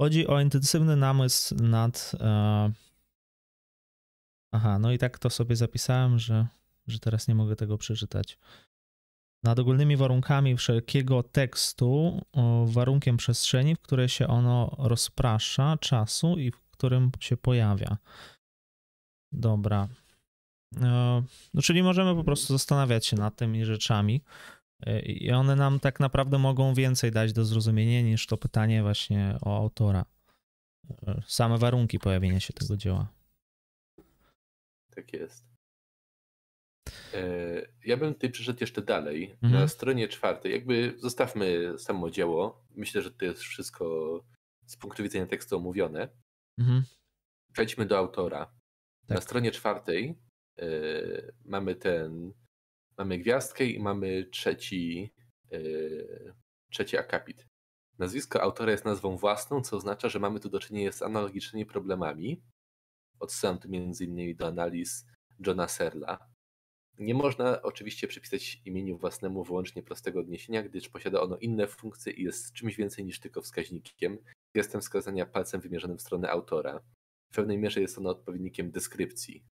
Chodzi 0.00 0.26
o 0.26 0.40
intensywny 0.40 0.96
namysł 0.96 1.54
nad. 1.54 2.12
E... 2.20 2.72
Aha, 4.52 4.78
no 4.78 4.92
i 4.92 4.98
tak 4.98 5.18
to 5.18 5.30
sobie 5.30 5.56
zapisałem, 5.56 6.18
że, 6.18 6.46
że 6.86 6.98
teraz 6.98 7.28
nie 7.28 7.34
mogę 7.34 7.56
tego 7.56 7.78
przeczytać. 7.78 8.38
Nad 9.44 9.58
ogólnymi 9.58 9.96
warunkami 9.96 10.56
wszelkiego 10.56 11.22
tekstu, 11.22 12.20
warunkiem 12.66 13.16
przestrzeni, 13.16 13.74
w 13.74 13.80
której 13.80 14.08
się 14.08 14.26
ono 14.26 14.76
rozprasza, 14.78 15.76
czasu 15.80 16.38
i 16.38 16.50
w 16.50 16.60
którym 16.70 17.10
się 17.20 17.36
pojawia. 17.36 17.96
Dobra. 19.32 19.88
E, 20.76 21.22
no, 21.54 21.62
czyli 21.62 21.82
możemy 21.82 22.14
po 22.14 22.24
prostu 22.24 22.52
zastanawiać 22.52 23.06
się 23.06 23.16
nad 23.16 23.36
tymi 23.36 23.64
rzeczami 23.64 24.22
e, 24.86 25.00
i 25.00 25.32
one 25.32 25.56
nam 25.56 25.80
tak 25.80 26.00
naprawdę 26.00 26.38
mogą 26.38 26.74
więcej 26.74 27.10
dać 27.10 27.32
do 27.32 27.44
zrozumienia 27.44 28.02
niż 28.02 28.26
to 28.26 28.36
pytanie 28.36 28.82
właśnie 28.82 29.38
o 29.40 29.56
autora. 29.56 30.04
E, 31.06 31.22
same 31.26 31.58
warunki 31.58 31.98
pojawienia 31.98 32.40
się 32.40 32.52
tego 32.52 32.76
dzieła. 32.76 33.08
Tak 34.94 35.12
jest. 35.12 35.48
Ja 37.84 37.96
bym 37.96 38.14
tutaj 38.14 38.30
przyszedł 38.30 38.58
jeszcze 38.60 38.82
dalej. 38.82 39.36
Mhm. 39.42 39.52
Na 39.62 39.68
stronie 39.68 40.08
czwartej, 40.08 40.52
jakby 40.52 40.94
zostawmy 40.98 41.74
samo 41.78 42.10
dzieło. 42.10 42.64
Myślę, 42.70 43.02
że 43.02 43.10
to 43.10 43.24
jest 43.24 43.40
wszystko 43.40 43.84
z 44.66 44.76
punktu 44.76 45.02
widzenia 45.02 45.26
tekstu 45.26 45.56
omówione. 45.56 46.08
Mhm. 46.58 46.84
Przejdźmy 47.52 47.86
do 47.86 47.98
autora. 47.98 48.46
Tak. 49.06 49.14
Na 49.14 49.20
stronie 49.20 49.50
czwartej 49.50 50.18
Yy, 50.58 51.32
mamy 51.44 51.74
ten, 51.76 52.32
mamy 52.98 53.18
gwiazdkę 53.18 53.64
i 53.64 53.80
mamy 53.80 54.24
trzeci, 54.24 55.12
yy, 55.50 56.34
trzeci 56.70 56.98
akapit. 56.98 57.46
Nazwisko 57.98 58.42
autora 58.42 58.72
jest 58.72 58.84
nazwą 58.84 59.16
własną, 59.16 59.60
co 59.60 59.76
oznacza, 59.76 60.08
że 60.08 60.18
mamy 60.18 60.40
tu 60.40 60.48
do 60.48 60.60
czynienia 60.60 60.92
z 60.92 61.02
analogicznymi 61.02 61.66
problemami. 61.66 62.42
Odsyłam 63.20 63.58
tu 63.58 63.68
m.in. 63.72 64.36
do 64.36 64.46
analiz 64.46 65.06
Johna 65.46 65.68
Serla. 65.68 66.18
Nie 66.98 67.14
można 67.14 67.62
oczywiście 67.62 68.08
przypisać 68.08 68.62
imieniu 68.64 68.98
własnemu 68.98 69.44
wyłącznie 69.44 69.82
prostego 69.82 70.20
odniesienia, 70.20 70.62
gdyż 70.62 70.88
posiada 70.88 71.20
ono 71.20 71.36
inne 71.36 71.66
funkcje 71.66 72.12
i 72.12 72.22
jest 72.22 72.52
czymś 72.52 72.76
więcej 72.76 73.04
niż 73.04 73.20
tylko 73.20 73.42
wskaźnikiem, 73.42 74.18
gestem 74.54 74.80
wskazania 74.80 75.26
palcem 75.26 75.60
wymierzonym 75.60 75.98
w 75.98 76.02
stronę 76.02 76.30
autora. 76.30 76.80
W 77.32 77.34
pewnej 77.34 77.58
mierze 77.58 77.80
jest 77.80 77.98
ono 77.98 78.10
odpowiednikiem 78.10 78.70
deskrypcji. 78.70 79.44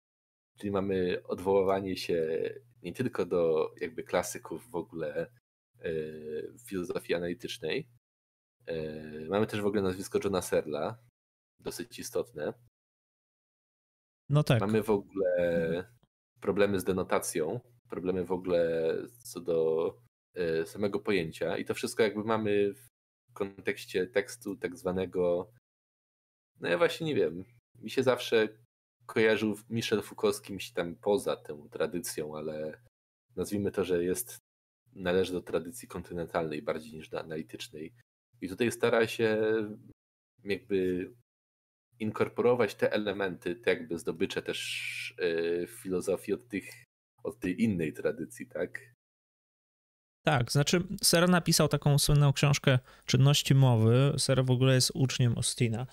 Czyli 0.57 0.71
mamy 0.71 1.23
odwoływanie 1.25 1.97
się 1.97 2.51
nie 2.83 2.93
tylko 2.93 3.27
do 3.27 3.71
jakby 3.81 4.03
klasyków 4.03 4.71
w 4.71 4.75
ogóle 4.75 5.31
yy, 5.85 6.55
filozofii 6.67 7.15
analitycznej. 7.15 7.89
Yy, 8.67 9.27
mamy 9.31 9.47
też 9.47 9.61
w 9.61 9.67
ogóle 9.67 9.83
nazwisko 9.83 10.19
Johna 10.25 10.43
Serla, 10.43 10.99
dosyć 11.61 11.99
istotne. 11.99 12.55
No 14.29 14.43
tak. 14.43 14.61
Mamy 14.61 14.83
w 14.83 14.91
ogóle 14.91 15.85
problemy 16.41 16.81
z 16.81 16.85
denotacją, 16.85 17.61
problemy 17.91 18.25
w 18.25 18.33
ogóle 18.33 18.93
co 19.25 19.41
do 19.41 19.91
yy, 20.35 20.67
samego 20.67 21.01
pojęcia 21.01 21.57
i 21.57 21.65
to 21.65 21.75
wszystko 21.75 22.03
jakby 22.03 22.25
mamy 22.25 22.75
w 22.75 23.33
kontekście 23.33 24.07
tekstu 24.07 24.57
tak 24.57 24.77
zwanego 24.77 25.53
no 26.61 26.69
ja 26.69 26.79
właśnie 26.79 27.07
nie 27.07 27.15
wiem, 27.15 27.45
mi 27.83 27.91
się 27.91 28.03
zawsze 28.03 28.49
kojarzył 29.07 29.57
Michel 29.71 30.03
Foucault 30.03 30.37
z 30.37 30.41
kimś 30.41 30.71
tam 30.71 30.97
poza 30.97 31.37
tą 31.37 31.69
tradycją, 31.69 32.37
ale 32.37 32.81
nazwijmy 33.37 33.71
to, 33.71 33.85
że 33.85 34.05
jest 34.05 34.39
należy 34.93 35.33
do 35.33 35.43
tradycji 35.43 35.89
kontynentalnej 35.89 36.63
bardziej 36.63 36.93
niż 36.93 37.09
do 37.09 37.21
analitycznej. 37.21 37.95
I 38.41 38.49
tutaj 38.49 38.73
stara 38.73 39.07
się 39.07 39.39
jakby 40.45 41.11
inkorporować 41.99 42.75
te 42.75 42.93
elementy, 42.93 43.57
te 43.57 43.71
jakby 43.71 43.99
zdobycze 43.99 44.43
też 44.43 45.15
yy, 45.19 45.67
filozofii 45.67 46.33
od 46.33 46.49
tych, 46.49 46.85
od 47.23 47.41
tej 47.41 47.63
innej 47.63 47.93
tradycji, 47.93 48.47
tak? 48.47 48.97
Tak, 50.27 50.53
znaczy 50.53 50.83
Ser 51.03 51.29
napisał 51.29 51.69
taką 51.69 51.99
słynną 51.99 52.33
książkę 52.33 52.79
Czynności 53.05 53.55
mowy. 53.55 54.15
Ser 54.19 54.45
w 54.45 54.51
ogóle 54.51 54.75
jest 54.75 54.93
uczniem 54.95 55.39
Ostina 55.39 55.87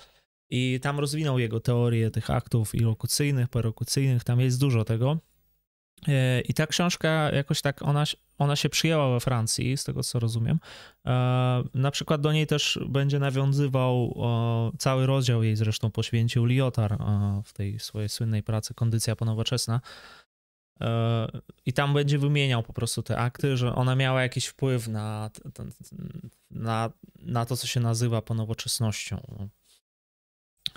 i 0.55 0.79
tam 0.79 0.99
rozwinął 0.99 1.39
jego 1.39 1.59
teorię 1.59 2.11
tych 2.11 2.29
aktów 2.29 2.75
ilokucyjnych, 2.75 3.49
perokucyjnych, 3.49 4.23
tam 4.23 4.39
jest 4.39 4.59
dużo 4.59 4.83
tego. 4.83 5.17
E, 6.07 6.41
I 6.41 6.53
ta 6.53 6.67
książka 6.67 7.31
jakoś 7.31 7.61
tak, 7.61 7.81
ona, 7.81 8.03
ona 8.37 8.55
się 8.55 8.69
przyjęła 8.69 9.13
we 9.13 9.19
Francji, 9.19 9.77
z 9.77 9.83
tego 9.83 10.03
co 10.03 10.19
rozumiem. 10.19 10.59
E, 11.05 11.63
na 11.73 11.91
przykład 11.91 12.21
do 12.21 12.33
niej 12.33 12.47
też 12.47 12.79
będzie 12.89 13.19
nawiązywał, 13.19 14.15
cały 14.79 15.05
rozdział 15.05 15.43
jej 15.43 15.55
zresztą 15.55 15.91
poświęcił 15.91 16.45
Lyotard 16.45 17.01
w 17.45 17.53
tej 17.53 17.79
swojej 17.79 18.09
słynnej 18.09 18.43
pracy 18.43 18.73
Kondycja 18.73 19.15
ponowoczesna. 19.15 19.81
i 21.65 21.73
tam 21.73 21.93
będzie 21.93 22.19
wymieniał 22.19 22.63
po 22.63 22.73
prostu 22.73 23.03
te 23.03 23.17
akty, 23.17 23.57
że 23.57 23.75
ona 23.75 23.95
miała 23.95 24.21
jakiś 24.21 24.45
wpływ 24.45 24.87
na, 24.87 25.29
na, 26.51 26.91
na 27.19 27.45
to, 27.45 27.57
co 27.57 27.67
się 27.67 27.79
nazywa 27.79 28.21
ponowoczesnością. 28.21 29.49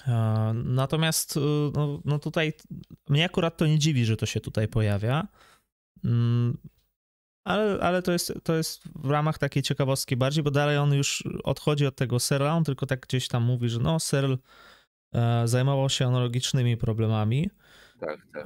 No. 0.07 0.55
Natomiast 0.55 1.39
no, 1.75 2.01
no 2.05 2.19
tutaj 2.19 2.53
mnie 3.09 3.25
akurat 3.25 3.57
to 3.57 3.67
nie 3.67 3.79
dziwi, 3.79 4.05
że 4.05 4.17
to 4.17 4.27
się 4.27 4.41
tutaj 4.41 4.69
pojawia. 4.69 5.27
Mm, 6.05 6.59
ale, 7.45 7.79
ale 7.81 8.03
to, 8.03 8.13
jest, 8.13 8.33
to 8.43 8.55
jest 8.55 8.83
w 8.95 9.11
ramach 9.11 9.39
takiej 9.39 9.63
ciekawostki 9.63 10.17
bardziej, 10.17 10.45
bo 10.45 10.51
dalej 10.51 10.79
on 10.79 10.95
już 10.95 11.25
odchodzi 11.45 11.87
od 11.87 11.97
tego 11.97 12.21
Serla, 12.21 12.55
on 12.55 12.65
tylko 12.65 12.87
tak 12.87 13.01
gdzieś 13.01 13.29
tam 13.29 13.43
mówi, 13.43 13.69
że 13.69 13.79
no 13.79 14.01
Serl 14.01 14.35
e, 15.15 15.49
zajmował 15.49 15.89
się 15.89 16.07
analogicznymi 16.07 16.77
problemami, 16.77 17.51
tak, 18.01 18.27
tak. 18.33 18.45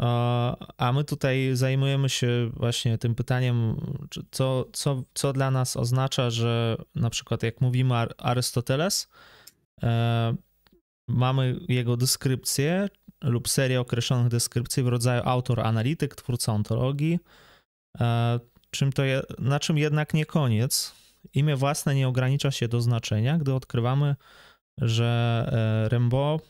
A 0.77 0.93
my 0.93 1.05
tutaj 1.05 1.51
zajmujemy 1.53 2.09
się 2.09 2.51
właśnie 2.57 2.99
tym 2.99 3.15
pytaniem, 3.15 3.77
co, 4.31 4.65
co, 4.73 5.03
co 5.15 5.33
dla 5.33 5.51
nas 5.51 5.77
oznacza, 5.77 6.31
że 6.31 6.77
na 6.95 7.11
przykład 7.11 7.43
jak 7.43 7.61
mówimy 7.61 7.95
Arystoteles, 8.19 9.11
e, 9.83 10.35
mamy 11.11 11.61
jego 11.69 11.97
dyskrypcję 11.97 12.89
lub 13.23 13.49
serię 13.49 13.81
określonych 13.81 14.29
deskrypcji 14.29 14.83
w 14.83 14.89
rodzaju 14.89 15.23
autor, 15.25 15.61
analityk, 15.61 16.15
twórca 16.15 16.53
ontologii, 16.53 17.19
e, 18.01 18.41
czym 18.71 18.93
to 18.93 19.05
je, 19.05 19.23
na 19.39 19.61
czym 19.61 19.79
jednak 19.79 20.15
nie 20.15 20.27
koniec. 20.27 20.95
Imię 21.35 21.57
własne 21.57 21.95
nie 21.95 22.09
ogranicza 22.09 22.51
się 22.51 22.69
do 22.69 22.81
znaczenia, 22.81 23.39
gdy 23.39 23.55
odkrywamy, 23.55 24.17
że 24.79 25.47
e, 25.53 25.89
Rembo 25.89 26.41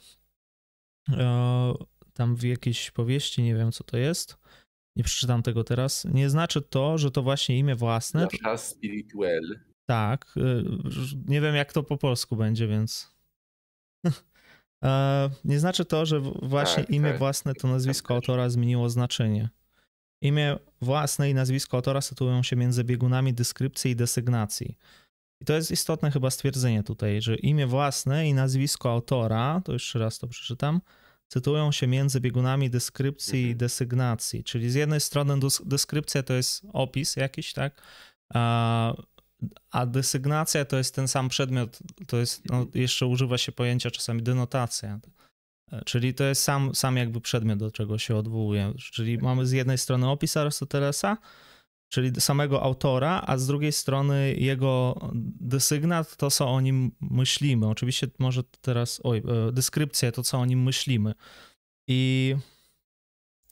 tam 2.15 2.37
w 2.37 2.43
jakiejś 2.43 2.91
powieści, 2.91 3.43
nie 3.43 3.55
wiem 3.55 3.73
co 3.73 3.85
to 3.85 3.97
jest, 3.97 4.37
nie 4.97 5.05
przeczytam 5.05 5.43
tego 5.43 5.65
teraz, 5.65 6.05
nie 6.05 6.31
znaczy 6.31 6.63
to, 6.63 6.99
że 6.99 7.11
to 7.11 7.23
właśnie 7.23 7.59
imię 7.59 7.75
własne. 7.75 8.29
Nasza 8.43 8.57
spirituel. 8.57 9.61
Tak, 9.87 10.35
nie 11.27 11.41
wiem 11.41 11.55
jak 11.55 11.73
to 11.73 11.83
po 11.83 11.97
polsku 11.97 12.37
będzie, 12.37 12.69
więc... 12.69 13.17
E, 14.85 15.31
nie 15.45 15.61
znaczy 15.61 15.85
to, 15.85 16.07
że 16.07 16.21
właśnie 16.43 16.85
tak, 16.85 16.95
imię 16.95 17.11
tak. 17.11 17.19
własne 17.19 17.55
to 17.55 17.69
nazwisko 17.69 18.15
autora 18.15 18.49
zmieniło 18.49 18.91
znaczenie. 18.91 19.49
Imię 20.23 20.59
własne 20.81 21.31
i 21.31 21.35
nazwisko 21.35 21.77
autora 21.77 22.01
sytuują 22.01 22.43
się 22.43 22.57
między 22.57 22.85
biegunami 22.85 23.35
dyskrypcji 23.35 23.91
i 23.91 23.97
desygnacji. 23.97 24.77
I 25.41 25.45
to 25.45 25.53
jest 25.53 25.71
istotne 25.71 26.11
chyba 26.11 26.31
stwierdzenie 26.31 26.83
tutaj, 26.83 27.23
że 27.23 27.37
imię 27.37 27.67
własne 27.67 28.29
i 28.29 28.35
nazwisko 28.35 28.93
autora, 28.93 29.63
to 29.65 29.73
jeszcze 29.73 29.99
raz 29.99 30.19
to 30.19 30.29
przeczytam, 30.29 30.81
cytują 31.29 31.73
się 31.73 31.87
między 31.87 32.21
biegunami 32.21 32.71
dyskrypcji 32.71 33.41
i 33.41 33.43
mhm. 33.43 33.59
desygnacji. 33.59 34.45
Czyli 34.45 34.71
z 34.71 34.75
jednej 34.75 35.01
strony 35.01 35.35
dyskrypcja 35.65 36.23
to 36.23 36.35
jest 36.35 36.63
opis 36.73 37.17
jakiś, 37.17 37.53
tak? 37.53 37.83
A, 38.35 38.95
a 39.71 39.87
desygnacja 39.87 40.65
to 40.65 40.77
jest 40.77 40.95
ten 40.95 41.09
sam 41.09 41.29
przedmiot, 41.29 41.79
to 42.07 42.17
jest, 42.17 42.43
no, 42.51 42.67
jeszcze 42.75 43.07
używa 43.07 43.39
się 43.39 43.53
pojęcia 43.53 43.91
czasami 43.91 44.23
denotacja. 44.23 45.01
Czyli 45.85 46.15
to 46.15 46.25
jest 46.25 46.43
sam, 46.43 46.75
sam 46.75 46.97
jakby 46.97 47.21
przedmiot, 47.21 47.59
do 47.59 47.71
czego 47.71 47.99
się 47.99 48.17
odwołuje. 48.17 48.73
Czyli 48.93 49.19
mamy 49.19 49.47
z 49.47 49.53
jednej 49.53 49.79
strony 49.79 50.09
opis 50.09 50.37
Arystotelesa, 50.37 51.17
czyli 51.89 52.21
samego 52.21 52.63
autora, 52.63 53.23
a 53.27 53.39
z 53.39 53.47
drugiej 53.47 53.73
strony 53.73 54.35
jego 54.35 55.01
desygnat, 55.41 56.17
to 56.17 56.31
co 56.31 56.49
o 56.49 56.61
nim 56.61 56.93
myślimy. 57.01 57.69
Oczywiście 57.69 58.07
może 58.19 58.43
teraz, 58.61 59.01
oj, 59.05 59.23
e, 59.49 59.53
dyskrypcja, 59.53 60.13
to 60.13 60.23
co 60.23 60.39
o 60.39 60.47
nim 60.47 60.63
myślimy. 60.63 61.15
I 61.89 62.35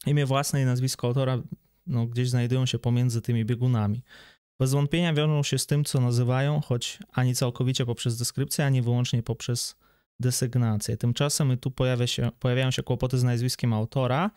imię 0.07 0.27
własne 0.27 0.63
i 0.63 0.65
nazwisko 0.65 1.07
autora 1.07 1.43
no, 1.87 2.07
gdzieś 2.07 2.31
znajdują 2.31 2.67
się 2.67 2.79
pomiędzy 2.79 3.23
tymi 3.23 3.45
biegunami. 3.45 4.03
Bez 4.61 4.73
wątpienia 4.73 5.15
wiążą 5.15 5.43
się 5.43 5.59
z 5.59 5.67
tym, 5.67 5.85
co 5.85 6.01
nazywają, 6.01 6.61
choć 6.61 6.99
ani 7.13 7.35
całkowicie 7.35 7.87
poprzez 7.87 8.19
dyskrypcję, 8.19 8.67
ani 8.67 8.83
wyłącznie 8.83 9.23
poprzez 9.23 9.77
desygnację. 10.21 10.97
Tymczasem 10.97 11.59
tu 11.59 11.71
pojawia 11.71 12.07
się, 12.07 12.31
pojawiają 12.39 12.71
się 12.71 12.83
kłopoty 12.83 13.19
z 13.19 13.25
nazwiskiem 13.25 13.73
autora, 13.73 14.31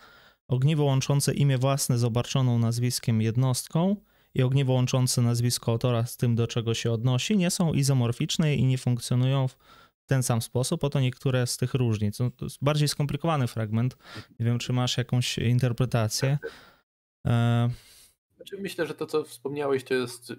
ogniwo 0.47 0.83
łączące 0.83 1.33
imię 1.33 1.57
własne 1.57 1.97
z 1.97 2.03
obarczoną 2.03 2.59
nazwiskiem 2.59 3.21
jednostką 3.21 3.95
i 4.35 4.43
ogniwo 4.43 4.73
łączące 4.73 5.21
nazwisko 5.21 5.71
autora 5.71 6.05
z 6.05 6.17
tym, 6.17 6.35
do 6.35 6.47
czego 6.47 6.73
się 6.73 6.91
odnosi, 6.91 7.37
nie 7.37 7.49
są 7.51 7.73
izomorficzne 7.73 8.55
i 8.55 8.65
nie 8.65 8.77
funkcjonują 8.77 9.47
w 9.47 9.57
ten 10.05 10.23
sam 10.23 10.41
sposób. 10.41 10.83
Oto 10.83 10.99
niektóre 10.99 11.47
z 11.47 11.57
tych 11.57 11.73
różnic. 11.73 12.19
No, 12.19 12.31
to 12.31 12.45
jest 12.45 12.57
bardziej 12.61 12.87
skomplikowany 12.87 13.47
fragment. 13.47 13.97
Nie 14.39 14.45
wiem, 14.45 14.59
czy 14.59 14.73
masz 14.73 14.97
jakąś 14.97 15.37
interpretację. 15.37 16.37
E... 17.27 17.69
Znaczy 18.41 18.61
myślę, 18.61 18.85
że 18.85 18.93
to, 18.95 19.05
co 19.05 19.23
wspomniałeś, 19.23 19.83
to 19.83 19.93
jest 19.93 20.33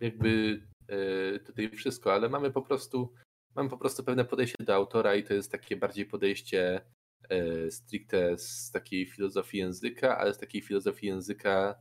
jakby 0.00 0.62
e, 0.88 1.38
tutaj 1.38 1.70
wszystko, 1.70 2.12
ale 2.12 2.28
mamy 2.28 2.50
po 2.50 2.62
prostu 2.62 3.12
mamy 3.54 3.70
po 3.70 3.78
prostu 3.78 4.04
pewne 4.04 4.24
podejście 4.24 4.64
do 4.64 4.74
autora 4.74 5.14
i 5.14 5.24
to 5.24 5.34
jest 5.34 5.52
takie 5.52 5.76
bardziej 5.76 6.06
podejście 6.06 6.80
E, 7.28 7.70
stricte 7.70 8.38
z 8.38 8.70
takiej 8.70 9.06
filozofii 9.06 9.58
języka, 9.58 10.18
ale 10.18 10.34
z 10.34 10.38
takiej 10.38 10.62
filozofii 10.62 11.06
języka, 11.06 11.74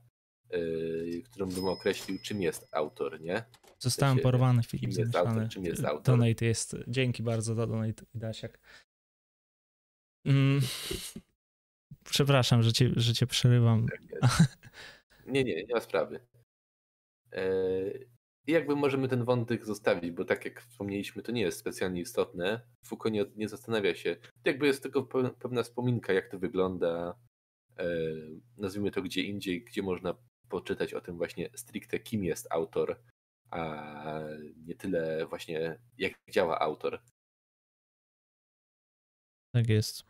e, 0.49 0.59
którą 1.25 1.49
bym 1.49 1.65
określił, 1.65 2.19
czym 2.23 2.41
jest 2.41 2.67
autor, 2.71 3.21
nie? 3.21 3.43
Zostałem 3.79 4.19
porwany, 4.19 4.63
Filip. 4.63 4.89
Czym 4.91 4.99
jest 4.99 5.15
autor, 5.15 5.49
czym 5.49 5.65
jest 5.65 5.85
autor. 5.85 6.17
Donate 6.17 6.45
jest, 6.45 6.75
dzięki 6.87 7.23
bardzo 7.23 7.55
za 7.55 7.67
donate, 7.67 8.05
Dasiak. 8.13 8.59
Mm. 10.25 10.61
Przepraszam, 12.11 12.63
że 12.63 12.73
cię, 12.73 12.91
że 12.95 13.13
cię 13.13 13.27
przerywam. 13.27 13.85
Tak 13.87 14.01
nie, 15.27 15.43
nie, 15.43 15.55
nie 15.55 15.73
ma 15.73 15.79
sprawy. 15.79 16.19
E, 17.31 17.47
i 18.47 18.51
jakby 18.51 18.75
możemy 18.75 19.07
ten 19.07 19.23
wątek 19.23 19.65
zostawić, 19.65 20.11
bo 20.11 20.25
tak 20.25 20.45
jak 20.45 20.61
wspomnieliśmy, 20.61 21.21
to 21.21 21.31
nie 21.31 21.41
jest 21.41 21.59
specjalnie 21.59 22.01
istotne. 22.01 22.61
Foucault 22.85 23.13
nie, 23.13 23.25
nie 23.35 23.49
zastanawia 23.49 23.95
się. 23.95 24.15
To 24.15 24.49
jakby 24.49 24.67
jest 24.67 24.83
tylko 24.83 25.03
pewna 25.39 25.63
wspominka, 25.63 26.13
jak 26.13 26.29
to 26.29 26.39
wygląda. 26.39 27.19
E, 27.77 27.87
nazwijmy 28.57 28.91
to 28.91 29.01
gdzie 29.01 29.21
indziej, 29.21 29.63
gdzie 29.63 29.81
można 29.81 30.15
poczytać 30.49 30.93
o 30.93 31.01
tym 31.01 31.17
właśnie 31.17 31.49
stricte, 31.55 31.99
kim 31.99 32.23
jest 32.23 32.47
autor, 32.51 32.99
a 33.51 33.83
nie 34.65 34.75
tyle 34.75 35.25
właśnie 35.25 35.79
jak 35.97 36.13
działa 36.29 36.59
autor. 36.59 37.01
Tak 39.55 39.69
jest. 39.69 40.03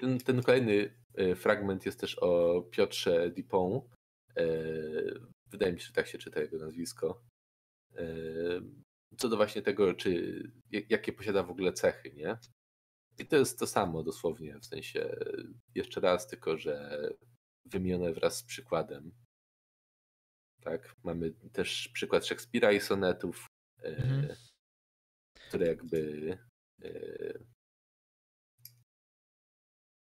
Ten, 0.00 0.18
ten 0.18 0.42
kolejny 0.42 0.94
e, 1.14 1.34
fragment 1.34 1.86
jest 1.86 2.00
też 2.00 2.18
o 2.18 2.62
Piotrze 2.70 3.30
Dupont. 3.30 3.84
E, 4.36 4.46
wydaje 5.46 5.72
mi 5.72 5.80
się, 5.80 5.86
że 5.86 5.92
tak 5.92 6.06
się 6.06 6.18
czyta 6.18 6.40
jego 6.40 6.58
nazwisko 6.58 7.22
co 9.18 9.28
do 9.28 9.36
właśnie 9.36 9.62
tego, 9.62 9.94
czy 9.94 10.42
jakie 10.70 11.12
posiada 11.12 11.42
w 11.42 11.50
ogóle 11.50 11.72
cechy, 11.72 12.12
nie? 12.12 12.38
I 13.18 13.26
to 13.26 13.36
jest 13.36 13.58
to 13.58 13.66
samo 13.66 14.02
dosłownie, 14.02 14.58
w 14.58 14.66
sensie 14.66 15.16
jeszcze 15.74 16.00
raz, 16.00 16.26
tylko 16.26 16.58
że 16.58 17.00
wymienione 17.64 18.12
wraz 18.12 18.38
z 18.38 18.42
przykładem. 18.42 19.12
Tak, 20.62 20.96
mamy 21.04 21.30
też 21.52 21.88
przykład 21.88 22.26
Szekspira 22.26 22.72
i 22.72 22.80
sonetów, 22.80 23.46
e, 23.82 23.86
mhm. 23.86 24.36
które 25.48 25.66
jakby 25.66 26.38
e, 26.82 26.90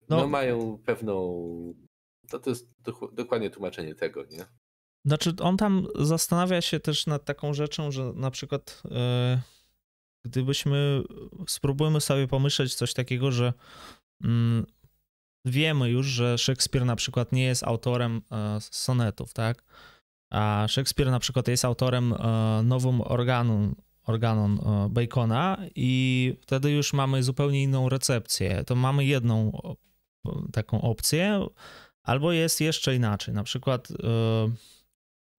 no, 0.09 0.17
no, 0.17 0.27
mają 0.27 0.77
pewną. 0.85 1.84
To, 2.29 2.39
to 2.39 2.49
jest 2.49 2.67
dokładnie 3.13 3.49
tłumaczenie 3.49 3.95
tego, 3.95 4.25
nie? 4.25 4.45
Znaczy, 5.05 5.33
on 5.39 5.57
tam 5.57 5.87
zastanawia 5.99 6.61
się 6.61 6.79
też 6.79 7.07
nad 7.07 7.25
taką 7.25 7.53
rzeczą, 7.53 7.91
że 7.91 8.13
na 8.15 8.31
przykład 8.31 8.83
e, 8.91 9.41
gdybyśmy 10.25 11.03
spróbujmy 11.47 12.01
sobie 12.01 12.27
pomyśleć 12.27 12.75
coś 12.75 12.93
takiego, 12.93 13.31
że 13.31 13.53
mm, 14.23 14.65
wiemy 15.45 15.89
już, 15.89 16.07
że 16.07 16.37
Szekspir 16.37 16.85
na 16.85 16.95
przykład 16.95 17.31
nie 17.31 17.43
jest 17.43 17.63
autorem 17.63 18.21
e, 18.31 18.57
sonetów, 18.61 19.33
tak? 19.33 19.63
A 20.31 20.65
Szekspir 20.69 21.11
na 21.11 21.19
przykład 21.19 21.47
jest 21.47 21.65
autorem 21.65 22.13
e, 22.13 22.61
nową 22.63 23.03
organon, 23.03 23.75
organon 24.03 24.59
Bacona 24.89 25.57
i 25.75 26.33
wtedy 26.41 26.71
już 26.71 26.93
mamy 26.93 27.23
zupełnie 27.23 27.63
inną 27.63 27.89
recepcję. 27.89 28.63
To 28.63 28.75
mamy 28.75 29.05
jedną 29.05 29.61
taką 30.53 30.81
opcję, 30.81 31.45
albo 32.05 32.31
jest 32.31 32.61
jeszcze 32.61 32.95
inaczej. 32.95 33.33
Na 33.33 33.43
przykład 33.43 33.91
e, 33.91 33.95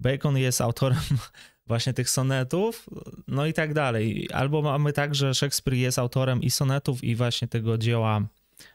Bacon 0.01 0.39
jest 0.39 0.61
autorem 0.61 1.01
właśnie 1.67 1.93
tych 1.93 2.11
sonetów, 2.11 2.87
no 3.29 3.47
i 3.47 3.53
tak 3.53 3.75
dalej. 3.75 4.29
Albo 4.33 4.63
mamy 4.63 4.93
tak, 4.93 5.15
że 5.15 5.35
Szekspir 5.35 5.75
jest 5.75 5.99
autorem 5.99 6.43
i 6.43 6.51
sonetów, 6.51 7.05
i 7.05 7.17
właśnie 7.17 7.49
tego 7.49 7.79
dzieła 7.79 8.23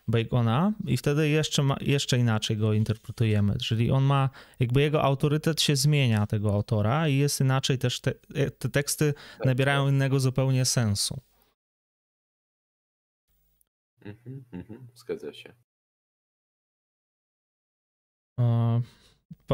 Bacona, 0.08 0.74
i 0.88 0.98
wtedy 0.98 1.30
jeszcze, 1.30 1.64
ma, 1.64 1.78
jeszcze 1.82 2.18
inaczej 2.18 2.58
go 2.58 2.74
interpretujemy. 2.74 3.58
Czyli 3.58 3.92
on 3.92 4.04
ma, 4.04 4.30
jakby 4.60 4.82
jego 4.82 5.04
autorytet 5.04 5.62
się 5.62 5.76
zmienia, 5.76 6.28
tego 6.28 6.54
autora, 6.54 7.08
i 7.08 7.18
jest 7.18 7.42
inaczej 7.42 7.78
też, 7.78 8.02
te, 8.02 8.14
te 8.60 8.70
teksty 8.70 9.14
tak, 9.38 9.46
nabierają 9.46 9.86
tak. 9.86 9.94
innego 9.94 10.20
zupełnie 10.20 10.66
sensu. 10.66 11.22
Mhm, 14.02 14.44
mhm, 14.52 14.88
zgadza 14.96 15.34
się. 15.34 15.54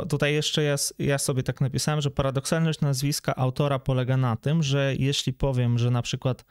Tutaj 0.09 0.33
jeszcze 0.33 0.63
ja, 0.63 0.75
ja 0.99 1.17
sobie 1.17 1.43
tak 1.43 1.61
napisałem, 1.61 2.01
że 2.01 2.11
paradoksalność 2.11 2.81
nazwiska 2.81 3.35
autora 3.35 3.79
polega 3.79 4.17
na 4.17 4.35
tym, 4.35 4.63
że 4.63 4.95
jeśli 4.99 5.33
powiem, 5.33 5.77
że 5.77 5.91
na 5.91 6.01
przykład 6.01 6.45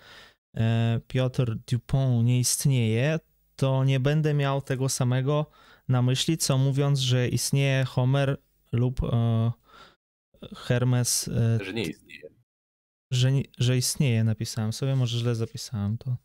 e, 0.56 1.00
Piotr 1.08 1.56
Dupont 1.70 2.26
nie 2.26 2.40
istnieje, 2.40 3.18
to 3.56 3.84
nie 3.84 4.00
będę 4.00 4.34
miał 4.34 4.62
tego 4.62 4.88
samego 4.88 5.50
na 5.88 6.02
myśli, 6.02 6.38
co 6.38 6.58
mówiąc, 6.58 6.98
że 6.98 7.28
istnieje 7.28 7.84
Homer 7.84 8.38
lub 8.72 9.02
e, 9.02 9.52
Hermes. 10.54 11.28
E, 11.28 11.64
że 11.64 11.72
nie 11.74 11.82
istnieje. 11.82 12.28
Że, 13.10 13.30
że 13.58 13.76
istnieje, 13.76 14.24
napisałem 14.24 14.72
sobie, 14.72 14.96
może 14.96 15.18
źle 15.18 15.34
zapisałem 15.34 15.98
to. 15.98 16.16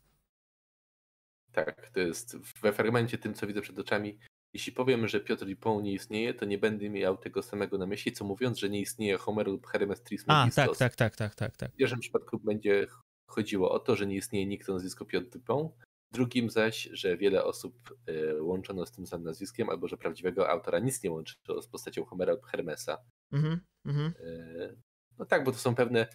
Tak, 1.52 1.90
to 1.90 2.00
jest 2.00 2.36
we 2.36 2.72
fragmencie 2.72 3.18
tym, 3.18 3.34
co 3.34 3.46
widzę 3.46 3.60
przed 3.60 3.78
oczami. 3.78 4.18
Jeśli 4.54 4.72
powiem, 4.72 5.08
że 5.08 5.20
Piotr 5.20 5.46
Dupont 5.46 5.84
nie 5.84 5.92
istnieje, 5.92 6.34
to 6.34 6.44
nie 6.44 6.58
będę 6.58 6.90
miał 6.90 7.16
tego 7.16 7.42
samego 7.42 7.78
na 7.78 7.86
myśli, 7.86 8.12
co 8.12 8.24
mówiąc, 8.24 8.58
że 8.58 8.70
nie 8.70 8.80
istnieje 8.80 9.18
Homer 9.18 9.46
lub 9.46 9.66
Hermes 9.66 10.02
Trismegistos. 10.02 10.58
A, 10.58 10.66
tak, 10.66 10.76
tak, 10.76 10.96
tak, 10.96 11.16
tak, 11.16 11.34
tak, 11.34 11.56
tak. 11.56 11.72
W 11.72 11.76
pierwszym 11.76 12.00
przypadku 12.00 12.38
będzie 12.38 12.86
chodziło 13.26 13.70
o 13.70 13.78
to, 13.78 13.96
że 13.96 14.06
nie 14.06 14.16
istnieje 14.16 14.46
nikt 14.46 14.68
o 14.68 14.72
nazwisku 14.72 15.04
Piotr 15.04 15.26
Dupont, 15.26 15.72
w 16.12 16.14
drugim 16.14 16.50
zaś, 16.50 16.88
że 16.92 17.16
wiele 17.16 17.44
osób 17.44 17.98
y, 18.08 18.42
łączono 18.42 18.86
z 18.86 18.92
tym 18.92 19.06
samym 19.06 19.26
nazwiskiem, 19.26 19.70
albo 19.70 19.88
że 19.88 19.96
prawdziwego 19.96 20.48
autora 20.48 20.78
nic 20.78 21.02
nie 21.02 21.10
łączyło 21.10 21.62
z 21.62 21.68
postacią 21.68 22.04
Homera 22.04 22.32
lub 22.32 22.46
Hermesa. 22.46 22.98
Mhm, 23.32 23.60
mhm. 23.86 24.14
Y, 24.20 24.76
no 25.18 25.24
tak, 25.24 25.44
bo 25.44 25.52
to 25.52 25.58
są 25.58 25.74
pewne, 25.74 26.08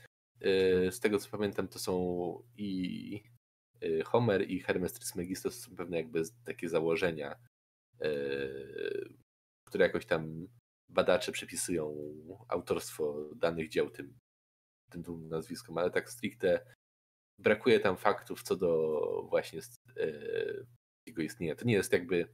y, 0.46 0.92
z 0.92 1.00
tego 1.00 1.20
co 1.20 1.30
pamiętam, 1.30 1.68
to 1.68 1.80
są 1.80 2.44
i 2.58 3.24
Homer 4.06 4.52
i 4.52 4.60
Hermes 4.60 4.94
Trismegistos 4.94 5.60
są 5.60 5.76
pewne 5.76 5.98
jakby 5.98 6.22
takie 6.46 6.70
założenia, 6.70 7.36
które 9.66 9.86
jakoś 9.86 10.06
tam 10.06 10.48
badacze 10.89 11.32
przypisują 11.32 11.95
autorstwo 12.48 13.30
danych 13.36 13.70
dzieł 13.70 13.89
tym, 13.89 14.20
tym 14.91 15.02
dwóm 15.02 15.30
nazwiskom, 15.30 15.78
ale 15.78 15.91
tak 15.91 16.10
stricte 16.10 16.76
brakuje 17.39 17.80
tam 17.80 17.98
faktów 17.98 18.43
co 18.43 18.56
do 18.56 19.02
właśnie 19.30 19.60
e, 19.98 20.12
jego 21.06 21.22
istnienia. 21.22 21.56
To 21.56 21.66
nie 21.66 21.74
jest 21.74 21.93
jakby, 21.93 22.28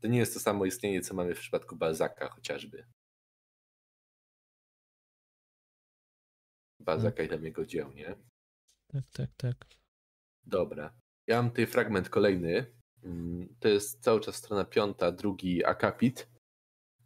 to 0.00 0.08
nie 0.08 0.18
jest 0.18 0.34
to 0.34 0.40
samo 0.40 0.64
istnienie, 0.64 1.00
co 1.00 1.14
mamy 1.14 1.34
w 1.34 1.40
przypadku 1.40 1.76
Balzaka 1.76 2.28
chociażby. 2.28 2.86
Balzaka 6.80 7.22
i 7.22 7.28
tam 7.28 7.44
jego 7.44 7.66
dzieł, 7.66 7.92
nie? 7.92 8.16
Tak, 8.86 9.04
tak, 9.12 9.30
tak. 9.36 9.56
Dobra. 10.46 10.94
Ja 11.26 11.42
mam 11.42 11.50
tutaj 11.50 11.66
fragment 11.66 12.08
kolejny. 12.08 12.79
To 13.60 13.68
jest 13.68 14.02
cały 14.02 14.20
czas 14.20 14.36
strona 14.36 14.64
piąta, 14.64 15.12
drugi 15.12 15.64
akapit. 15.64 16.28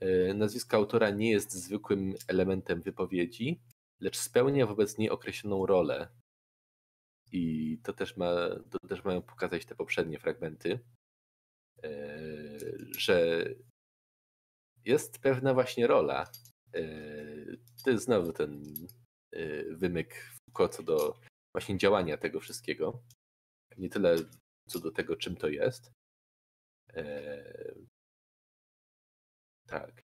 E, 0.00 0.34
nazwisko 0.34 0.76
autora 0.76 1.10
nie 1.10 1.30
jest 1.30 1.52
zwykłym 1.52 2.14
elementem 2.28 2.82
wypowiedzi, 2.82 3.60
lecz 4.00 4.16
spełnia 4.16 4.66
wobec 4.66 4.98
niej 4.98 5.10
określoną 5.10 5.66
rolę, 5.66 6.08
i 7.32 7.78
to 7.82 7.92
też, 7.92 8.16
ma, 8.16 8.34
to 8.70 8.88
też 8.88 9.04
mają 9.04 9.22
pokazać 9.22 9.64
te 9.64 9.74
poprzednie 9.74 10.18
fragmenty, 10.18 10.78
e, 11.84 11.88
że 12.98 13.44
jest 14.84 15.18
pewna 15.18 15.54
właśnie 15.54 15.86
rola. 15.86 16.30
E, 16.74 16.82
to 17.84 17.90
jest 17.90 18.04
znowu 18.04 18.32
ten 18.32 18.62
wymyk 19.70 20.30
co 20.70 20.82
do 20.82 21.20
właśnie 21.54 21.78
działania 21.78 22.16
tego 22.16 22.40
wszystkiego. 22.40 23.02
Nie 23.78 23.88
tyle 23.88 24.16
co 24.66 24.80
do 24.80 24.90
tego, 24.90 25.16
czym 25.16 25.36
to 25.36 25.48
jest. 25.48 25.92
Tak. 29.66 30.02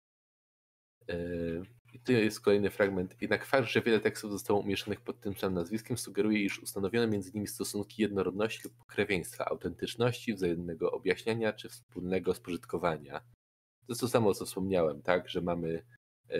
I 1.94 2.00
tu 2.00 2.12
jest 2.12 2.42
kolejny 2.42 2.70
fragment. 2.70 3.16
Jednak 3.22 3.46
fakt, 3.46 3.68
że 3.68 3.82
wiele 3.82 4.00
tekstów 4.00 4.32
zostało 4.32 4.60
umieszczonych 4.60 5.02
pod 5.02 5.22
tym 5.22 5.36
samym 5.36 5.56
nazwiskiem, 5.56 5.98
sugeruje, 5.98 6.44
iż 6.44 6.60
ustanowiono 6.60 7.08
między 7.08 7.32
nimi 7.34 7.48
stosunki 7.48 8.02
jednorodności 8.02 8.62
lub 8.64 8.78
pokrewieństwa, 8.78 9.46
autentyczności, 9.46 10.34
wzajemnego 10.34 10.92
objaśniania 10.92 11.54
czy 11.54 11.70
wspólnego 11.70 12.34
spożytkowania. 12.34 13.20
To 13.20 13.94
jest 13.94 14.02
to 14.02 14.08
samo, 14.08 14.34
co 14.34 14.46
wspomniałem, 14.46 15.02
tak, 15.02 15.30
że 15.30 15.42
mamy 15.42 15.86
e, 16.30 16.40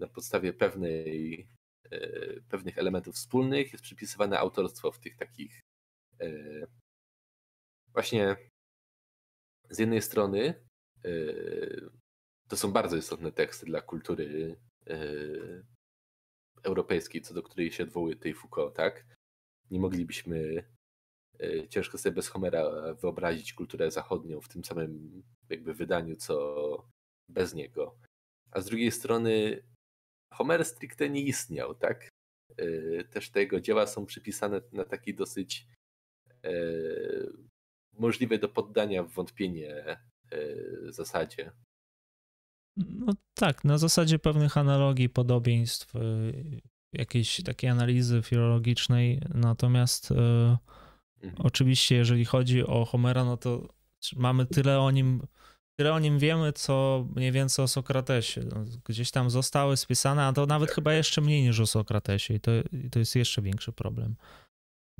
na 0.00 0.08
podstawie 0.08 0.52
pewnej, 0.52 1.48
e, 1.90 2.40
pewnych 2.40 2.78
elementów 2.78 3.14
wspólnych 3.14 3.72
jest 3.72 3.84
przypisywane 3.84 4.38
autorstwo 4.38 4.92
w 4.92 4.98
tych 4.98 5.16
takich 5.16 5.60
e, 6.20 6.30
właśnie 7.94 8.36
z 9.70 9.78
jednej 9.78 10.02
strony 10.02 10.54
to 12.48 12.56
są 12.56 12.72
bardzo 12.72 12.96
istotne 12.96 13.32
teksty 13.32 13.66
dla 13.66 13.80
kultury 13.80 14.56
e, 14.86 14.96
europejskiej, 16.62 17.20
co 17.22 17.34
do 17.34 17.42
której 17.42 17.72
się 17.72 17.82
odwołuje 17.82 18.16
tej 18.16 18.34
Foucault, 18.34 18.76
tak? 18.76 19.06
Nie 19.70 19.80
moglibyśmy 19.80 20.64
e, 21.40 21.68
ciężko 21.68 21.98
sobie 21.98 22.14
bez 22.14 22.28
Homera 22.28 22.94
wyobrazić 22.94 23.52
kulturę 23.52 23.90
zachodnią 23.90 24.40
w 24.40 24.48
tym 24.48 24.64
samym 24.64 25.22
jakby 25.48 25.74
wydaniu, 25.74 26.16
co 26.16 26.88
bez 27.28 27.54
niego. 27.54 27.96
A 28.50 28.60
z 28.60 28.66
drugiej 28.66 28.90
strony 28.90 29.62
Homer 30.32 30.64
stricte 30.64 31.10
nie 31.10 31.22
istniał, 31.22 31.74
tak? 31.74 32.08
E, 32.56 33.04
też 33.04 33.30
te 33.30 33.40
jego 33.40 33.60
dzieła 33.60 33.86
są 33.86 34.06
przypisane 34.06 34.60
na 34.72 34.84
taki 34.84 35.14
dosyć 35.14 35.66
możliwe 37.98 38.38
do 38.38 38.48
poddania 38.48 39.02
w 39.02 39.12
wątpienie 39.12 39.96
zasadzie. 40.88 41.52
No 42.76 43.12
tak, 43.34 43.64
na 43.64 43.78
zasadzie 43.78 44.18
pewnych 44.18 44.56
analogii, 44.56 45.08
podobieństw, 45.08 45.96
y, 45.96 46.60
jakiejś 46.92 47.42
takiej 47.42 47.70
analizy 47.70 48.22
filologicznej. 48.22 49.20
Natomiast 49.34 50.10
y, 50.10 50.14
mhm. 50.14 50.58
oczywiście, 51.38 51.96
jeżeli 51.96 52.24
chodzi 52.24 52.66
o 52.66 52.84
Homera, 52.84 53.24
no 53.24 53.36
to 53.36 53.68
mamy 54.16 54.46
tyle 54.46 54.80
o 54.80 54.90
nim, 54.90 55.22
tyle 55.78 55.92
o 55.92 55.98
nim 55.98 56.18
wiemy, 56.18 56.52
co 56.52 57.06
mniej 57.16 57.32
więcej 57.32 57.64
o 57.64 57.68
Sokratesie. 57.68 58.40
No, 58.44 58.64
gdzieś 58.84 59.10
tam 59.10 59.30
zostały 59.30 59.76
spisane, 59.76 60.24
a 60.24 60.32
to 60.32 60.46
nawet 60.46 60.70
chyba 60.70 60.94
jeszcze 60.94 61.20
mniej 61.20 61.42
niż 61.42 61.60
o 61.60 61.66
Sokratesie 61.66 62.34
i 62.34 62.40
to, 62.40 62.50
to 62.90 62.98
jest 62.98 63.16
jeszcze 63.16 63.42
większy 63.42 63.72
problem. 63.72 64.16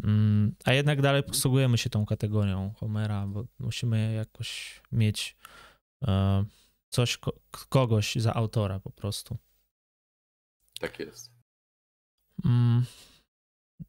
Mm, 0.02 0.54
a 0.64 0.72
jednak 0.72 1.02
dalej 1.02 1.22
posługujemy 1.22 1.78
się 1.78 1.90
tą 1.90 2.06
kategorią 2.06 2.74
Homera, 2.76 3.26
bo 3.26 3.44
musimy 3.58 4.12
jakoś 4.12 4.80
mieć 4.92 5.36
e, 6.02 6.44
coś, 6.88 7.18
kogoś 7.68 8.14
za 8.14 8.34
autora 8.34 8.80
po 8.80 8.90
prostu. 8.90 9.36
Tak 10.80 10.98
jest. 10.98 11.32
Mm. 12.44 12.84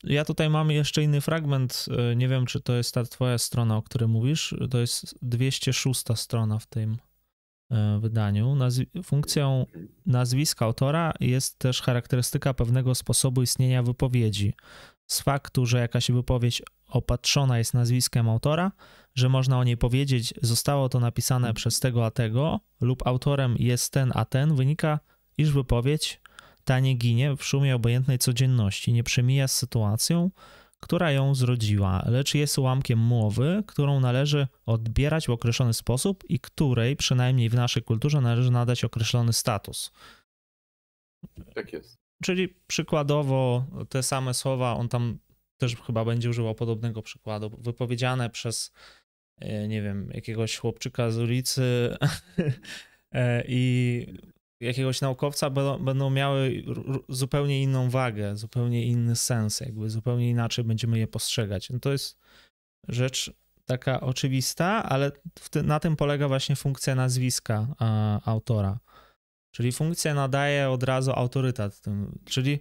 Ja 0.03 0.25
tutaj 0.25 0.49
mam 0.49 0.71
jeszcze 0.71 1.03
inny 1.03 1.21
fragment. 1.21 1.85
E, 1.97 2.15
nie 2.15 2.27
wiem, 2.27 2.45
czy 2.45 2.61
to 2.61 2.73
jest 2.73 2.93
ta 2.93 3.03
twoja 3.03 3.37
strona, 3.37 3.77
o 3.77 3.81
której 3.81 4.09
mówisz. 4.09 4.55
To 4.71 4.79
jest 4.79 5.15
206 5.21 6.03
strona 6.15 6.59
w 6.59 6.65
tym 6.65 6.97
e, 7.71 7.99
wydaniu. 7.99 8.57
Funkcją 9.03 9.65
nazwiska 10.05 10.65
autora 10.65 11.13
jest 11.19 11.59
też 11.59 11.81
charakterystyka 11.81 12.53
pewnego 12.53 12.95
sposobu 12.95 13.41
istnienia 13.41 13.83
wypowiedzi. 13.83 14.53
Z 15.07 15.21
faktu, 15.21 15.65
że 15.65 15.79
jakaś 15.79 16.11
wypowiedź 16.11 16.61
opatrzona 16.87 17.57
jest 17.57 17.73
nazwiskiem 17.73 18.29
autora, 18.29 18.71
że 19.15 19.29
można 19.29 19.59
o 19.59 19.63
niej 19.63 19.77
powiedzieć, 19.77 20.33
zostało 20.41 20.89
to 20.89 20.99
napisane 20.99 21.47
mhm. 21.47 21.55
przez 21.55 21.79
tego 21.79 22.05
a 22.05 22.11
tego, 22.11 22.59
lub 22.81 23.07
autorem 23.07 23.55
jest 23.59 23.93
ten 23.93 24.11
a 24.15 24.25
ten, 24.25 24.55
wynika, 24.55 24.99
iż 25.37 25.51
wypowiedź 25.51 26.21
ta 26.63 26.79
nie 26.79 26.93
ginie 26.93 27.35
w 27.35 27.43
szumie 27.43 27.75
obojętnej 27.75 28.19
codzienności, 28.19 28.93
nie 28.93 29.03
przemija 29.03 29.47
z 29.47 29.55
sytuacją, 29.55 30.31
która 30.79 31.11
ją 31.11 31.35
zrodziła, 31.35 32.03
lecz 32.05 32.35
jest 32.35 32.57
ułamkiem 32.57 32.99
mowy, 32.99 33.63
którą 33.67 33.99
należy 33.99 34.47
odbierać 34.65 35.27
w 35.27 35.29
określony 35.29 35.73
sposób 35.73 36.23
i 36.29 36.39
której, 36.39 36.95
przynajmniej 36.95 37.49
w 37.49 37.53
naszej 37.53 37.83
kulturze, 37.83 38.21
należy 38.21 38.51
nadać 38.51 38.83
określony 38.83 39.33
status. 39.33 39.91
Tak 41.55 41.73
jest. 41.73 42.02
Czyli 42.23 42.49
przykładowo 42.67 43.65
te 43.89 44.03
same 44.03 44.33
słowa, 44.33 44.73
on 44.73 44.89
tam 44.89 45.19
też 45.57 45.75
chyba 45.75 46.05
będzie 46.05 46.29
używał 46.29 46.55
podobnego 46.55 47.01
przykładu, 47.01 47.49
wypowiedziane 47.49 48.29
przez 48.29 48.71
E, 49.43 49.67
nie 49.67 49.81
wiem, 49.81 50.09
jakiegoś 50.13 50.57
chłopczyka 50.57 51.11
z 51.11 51.17
ulicy 51.17 51.97
e, 53.11 53.43
i 53.47 54.05
jakiegoś 54.61 55.01
naukowca 55.01 55.49
będą 55.79 56.09
miały 56.09 56.63
zupełnie 57.09 57.61
inną 57.63 57.89
wagę, 57.89 58.35
zupełnie 58.35 58.85
inny 58.85 59.15
sens, 59.15 59.59
jakby 59.59 59.89
zupełnie 59.89 60.29
inaczej 60.29 60.65
będziemy 60.65 60.99
je 60.99 61.07
postrzegać. 61.07 61.69
No 61.69 61.79
to 61.79 61.91
jest 61.91 62.17
rzecz 62.87 63.31
taka 63.65 64.01
oczywista, 64.01 64.83
ale 64.83 65.11
na 65.63 65.79
tym 65.79 65.95
polega 65.95 66.27
właśnie 66.27 66.55
funkcja 66.55 66.95
nazwiska 66.95 67.67
autora. 68.25 68.79
Czyli 69.53 69.71
funkcja 69.71 70.13
nadaje 70.13 70.69
od 70.69 70.83
razu 70.83 71.11
autorytet. 71.11 71.81
Tym, 71.81 72.19
czyli 72.25 72.59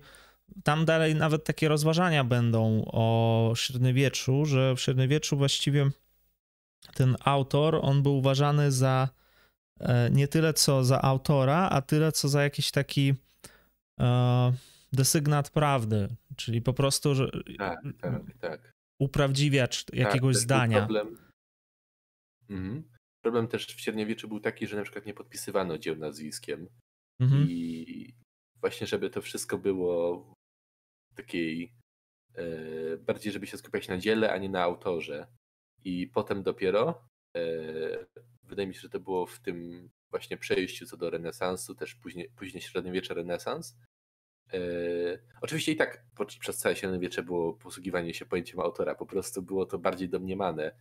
tam 0.65 0.85
dalej 0.85 1.15
nawet 1.15 1.45
takie 1.45 1.69
rozważania 1.69 2.25
będą 2.25 2.85
o 2.87 3.53
średniowieczu, 3.57 4.47
że 4.47 4.75
w 4.75 4.81
średniowieczu 4.81 5.37
właściwie 5.37 5.91
ten 6.95 7.17
autor, 7.25 7.79
on 7.83 8.03
był 8.03 8.17
uważany 8.17 8.73
za 8.73 9.09
e, 9.81 10.11
nie 10.11 10.29
tyle 10.29 10.55
co 10.55 10.85
za 10.85 11.03
autora, 11.03 11.69
a 11.71 11.83
tyle 11.83 12.13
co 12.13 12.29
za 12.29 12.43
jakiś 12.43 12.71
taki 12.71 13.15
e, 14.01 14.53
desygnat 14.93 15.51
prawdy, 15.51 16.09
czyli 16.37 16.63
po 16.63 16.73
prostu, 16.73 17.15
że 17.15 17.31
tak, 17.59 17.81
tak, 18.01 18.23
tak. 18.41 18.73
uprawdziwiacz 19.01 19.85
jakiegoś 19.93 20.35
tak, 20.35 20.43
zdania. 20.43 20.79
Problem. 20.79 21.19
Mhm. 22.51 22.92
Problem 23.23 23.49
też 23.49 23.67
w 23.67 23.81
średniowieczu 23.81 24.29
był 24.29 24.41
taki, 24.41 24.67
że 24.67 24.77
na 24.77 24.83
przykład 24.83 25.07
nie 25.07 25.15
podpisywano 25.15 25.79
dzieł 25.79 25.97
nazwiskiem 25.97 26.69
mhm. 27.21 27.47
i 27.49 28.15
właśnie 28.61 28.87
żeby 28.87 29.11
to 29.11 29.23
wszystko 29.23 29.59
było 29.59 30.25
takiej 31.15 31.75
e, 32.35 32.97
bardziej, 32.97 33.33
żeby 33.33 33.47
się 33.47 33.57
skupiać 33.57 33.89
na 33.89 33.99
dziele, 33.99 34.33
a 34.33 34.39
nie 34.39 34.49
na 34.49 34.63
autorze. 34.63 35.27
I 35.85 36.07
potem 36.07 36.43
dopiero 36.43 37.09
e, 37.37 37.43
wydaje 38.43 38.69
mi 38.69 38.75
się, 38.75 38.81
że 38.81 38.89
to 38.89 39.01
było 39.01 39.27
w 39.27 39.41
tym 39.41 39.91
właśnie 40.11 40.37
przejściu 40.37 40.87
co 40.87 40.97
do 40.97 41.11
renesansu, 41.11 41.75
też 41.75 41.95
później, 41.95 42.31
później 42.37 42.63
średniowiecze 42.63 43.15
renesans. 43.15 43.77
E, 44.53 44.59
oczywiście 45.41 45.73
i 45.73 45.77
tak 45.77 46.05
przez 46.41 46.59
całe 46.59 46.77
średniowiecze 46.77 47.23
było 47.23 47.55
posługiwanie 47.55 48.15
się 48.15 48.27
pojęciem 48.27 48.61
autora, 48.61 48.95
po 48.95 49.07
prostu 49.07 49.43
było 49.43 49.67
to 49.67 49.79
bardziej 49.79 50.09
domniemane. 50.09 50.73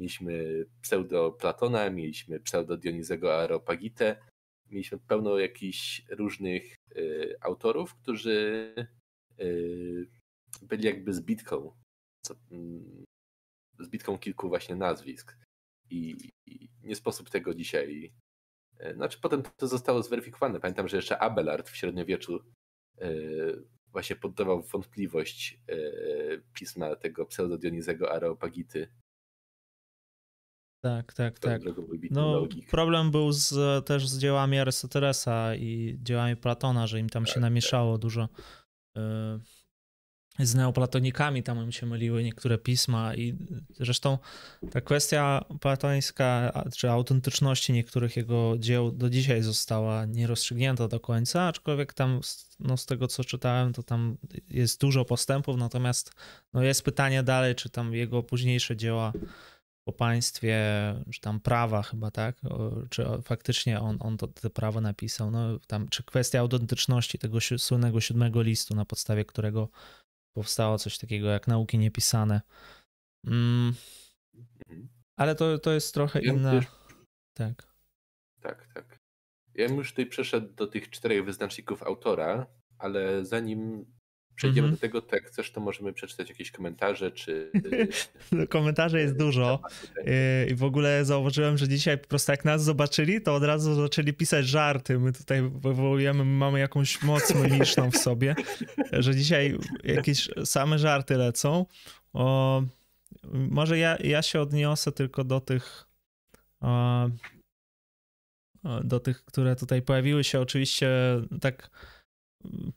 Mieliśmy 0.00 0.64
pseudo 0.82 1.32
Platona, 1.32 1.90
mieliśmy 1.90 2.40
pseudo 2.40 2.76
Dionizego 2.76 3.42
Areopagitę, 3.42 4.16
mieliśmy 4.70 4.98
pełno 4.98 5.38
jakichś 5.38 6.02
różnych 6.10 6.76
y, 6.96 7.36
autorów, 7.40 7.94
którzy 7.94 8.74
y, 9.40 10.08
byli 10.62 10.84
jakby 10.84 11.14
zbitką, 11.14 11.72
co, 12.24 12.34
mm, 12.50 13.04
zbitką 13.80 14.18
kilku 14.18 14.48
właśnie 14.48 14.76
nazwisk. 14.76 15.36
I, 15.90 16.16
I, 16.46 16.68
nie 16.82 16.96
sposób 16.96 17.30
tego 17.30 17.54
dzisiaj. 17.54 18.12
Y, 18.80 18.94
znaczy, 18.94 19.18
potem 19.20 19.42
to 19.56 19.68
zostało 19.68 20.02
zweryfikowane. 20.02 20.60
Pamiętam, 20.60 20.88
że 20.88 20.96
jeszcze 20.96 21.18
Abelard 21.18 21.68
w 21.68 21.76
średniowieczu 21.76 22.40
y, 23.02 23.62
właśnie 23.92 24.16
poddawał 24.16 24.62
wątpliwość 24.62 25.60
y, 25.70 26.42
pisma 26.54 26.96
tego 26.96 27.26
pseudo-Dionizego 27.26 28.12
Areopagity, 28.12 28.88
tak, 30.80 31.12
tak, 31.12 31.38
tak. 31.38 31.62
No, 32.10 32.46
problem 32.70 33.10
był 33.10 33.32
z, 33.32 33.54
też 33.86 34.08
z 34.08 34.18
dziełami 34.18 34.58
Arystotelesa 34.58 35.54
i 35.54 35.98
dziełami 36.02 36.36
Platona, 36.36 36.86
że 36.86 37.00
im 37.00 37.08
tam 37.08 37.24
tak, 37.24 37.34
się 37.34 37.40
namieszało 37.40 37.94
tak. 37.94 38.02
dużo. 38.02 38.28
Y, 38.96 39.00
z 40.38 40.54
neoplatonikami 40.54 41.42
tam 41.42 41.64
im 41.64 41.72
się 41.72 41.86
myliły 41.86 42.24
niektóre 42.24 42.58
pisma 42.58 43.14
i 43.14 43.36
zresztą 43.70 44.18
ta 44.70 44.80
kwestia 44.80 45.44
platońska 45.60 46.52
czy 46.76 46.90
autentyczności 46.90 47.72
niektórych 47.72 48.16
jego 48.16 48.54
dzieł 48.58 48.92
do 48.92 49.10
dzisiaj 49.10 49.42
została 49.42 50.04
nierozstrzygnięta 50.04 50.88
do 50.88 51.00
końca, 51.00 51.42
aczkolwiek 51.42 51.92
tam 51.92 52.20
no, 52.60 52.76
z 52.76 52.86
tego 52.86 53.06
co 53.06 53.24
czytałem 53.24 53.72
to 53.72 53.82
tam 53.82 54.16
jest 54.50 54.80
dużo 54.80 55.04
postępów, 55.04 55.56
natomiast 55.56 56.12
no, 56.52 56.62
jest 56.62 56.82
pytanie 56.82 57.22
dalej, 57.22 57.54
czy 57.54 57.70
tam 57.70 57.94
jego 57.94 58.22
późniejsze 58.22 58.76
dzieła 58.76 59.12
po 59.90 59.96
państwie, 59.96 60.56
czy 61.12 61.20
tam 61.20 61.40
prawa 61.40 61.82
chyba, 61.82 62.10
tak? 62.10 62.36
Czy 62.90 63.04
faktycznie 63.22 63.80
on, 63.80 63.96
on 64.00 64.16
to, 64.16 64.28
te 64.28 64.50
prawo 64.50 64.80
napisał, 64.80 65.30
no 65.30 65.58
tam, 65.66 65.88
czy 65.88 66.02
kwestia 66.02 66.40
autentyczności 66.40 67.18
tego 67.18 67.38
słynnego 67.40 68.00
siódmego 68.00 68.42
listu, 68.42 68.74
na 68.74 68.84
podstawie 68.84 69.24
którego 69.24 69.68
powstało 70.36 70.78
coś 70.78 70.98
takiego 70.98 71.28
jak 71.28 71.48
nauki 71.48 71.78
niepisane. 71.78 72.40
Mm. 73.26 73.74
Ale 75.16 75.34
to, 75.34 75.58
to 75.58 75.72
jest 75.72 75.94
trochę 75.94 76.20
ja 76.22 76.32
inna... 76.32 76.60
Tak. 77.34 77.66
Tak, 78.40 78.68
tak. 78.74 78.98
Ja 79.54 79.68
bym 79.68 79.76
już 79.76 79.90
tutaj 79.90 80.06
przeszedł 80.06 80.54
do 80.54 80.66
tych 80.66 80.90
czterech 80.90 81.24
wyznaczników 81.24 81.82
autora, 81.82 82.46
ale 82.78 83.24
zanim 83.24 83.92
przejdziemy 84.40 84.68
mm 84.68 84.76
-hmm. 84.76 84.92
do 84.92 85.00
tego, 85.02 85.26
chcesz, 85.26 85.50
to 85.50 85.60
możemy 85.60 85.92
przeczytać 85.92 86.28
jakieś 86.28 86.50
komentarze, 86.50 87.10
czy... 87.10 87.50
No, 88.32 88.46
komentarzy 88.46 89.00
jest 89.00 89.16
dużo 89.16 89.60
y, 89.98 90.50
i 90.50 90.54
w 90.54 90.64
ogóle 90.64 91.04
zauważyłem, 91.04 91.58
że 91.58 91.68
dzisiaj 91.68 91.98
po 91.98 92.08
prostu 92.08 92.32
jak 92.32 92.44
nas 92.44 92.64
zobaczyli, 92.64 93.20
to 93.20 93.34
od 93.34 93.42
razu 93.42 93.74
zaczęli 93.74 94.12
pisać 94.12 94.46
żarty. 94.46 94.98
My 94.98 95.12
tutaj 95.12 95.42
wywołujemy, 95.42 96.24
mamy 96.24 96.60
jakąś 96.60 97.02
moc 97.02 97.34
myliczną 97.42 97.90
w 97.90 97.96
sobie, 97.96 98.34
że 98.92 99.14
dzisiaj 99.14 99.58
jakieś 99.84 100.28
same 100.44 100.78
żarty 100.78 101.16
lecą. 101.16 101.66
O, 102.12 102.62
może 103.32 103.78
ja, 103.78 103.96
ja 104.04 104.22
się 104.22 104.40
odniosę 104.40 104.92
tylko 104.92 105.24
do 105.24 105.40
tych 105.40 105.86
o, 106.60 107.08
do 108.84 109.00
tych, 109.00 109.24
które 109.24 109.56
tutaj 109.56 109.82
pojawiły 109.82 110.24
się 110.24 110.40
oczywiście 110.40 110.88
tak 111.40 111.70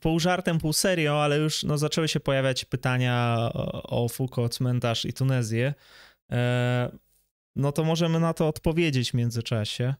pół 0.00 0.20
żartem, 0.20 0.58
pół 0.58 0.72
serio, 0.72 1.22
ale 1.22 1.38
już 1.38 1.62
no, 1.62 1.78
zaczęły 1.78 2.08
się 2.08 2.20
pojawiać 2.20 2.64
pytania 2.64 3.48
o 3.82 4.08
Foucault, 4.08 4.54
cmentarz 4.54 5.04
i 5.04 5.12
Tunezję. 5.12 5.74
E, 6.32 6.98
no 7.56 7.72
to 7.72 7.84
możemy 7.84 8.20
na 8.20 8.34
to 8.34 8.48
odpowiedzieć 8.48 9.10
w 9.10 9.14
międzyczasie. 9.14 9.94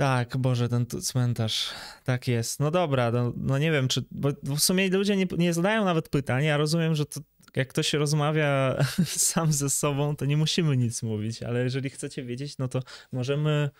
Tak, 0.00 0.36
Boże, 0.36 0.68
ten 0.68 0.86
cmentarz. 0.86 1.70
Tak 2.04 2.28
jest. 2.28 2.60
No 2.60 2.70
dobra, 2.70 3.10
no, 3.10 3.32
no 3.36 3.58
nie 3.58 3.72
wiem, 3.72 3.88
czy. 3.88 4.04
Bo 4.10 4.28
w 4.42 4.60
sumie 4.60 4.88
ludzie 4.88 5.16
nie, 5.16 5.26
nie 5.38 5.52
zadają 5.52 5.84
nawet 5.84 6.08
pytań. 6.08 6.44
Ja 6.44 6.56
rozumiem, 6.56 6.94
że 6.94 7.06
to, 7.06 7.20
jak 7.56 7.68
ktoś 7.68 7.92
rozmawia 7.92 8.76
sam 9.32 9.52
ze 9.52 9.70
sobą, 9.70 10.16
to 10.16 10.24
nie 10.24 10.36
musimy 10.36 10.76
nic 10.76 11.02
mówić, 11.02 11.42
ale 11.42 11.62
jeżeli 11.62 11.90
chcecie 11.90 12.24
wiedzieć, 12.24 12.58
no 12.58 12.68
to 12.68 12.80
możemy, 13.12 13.70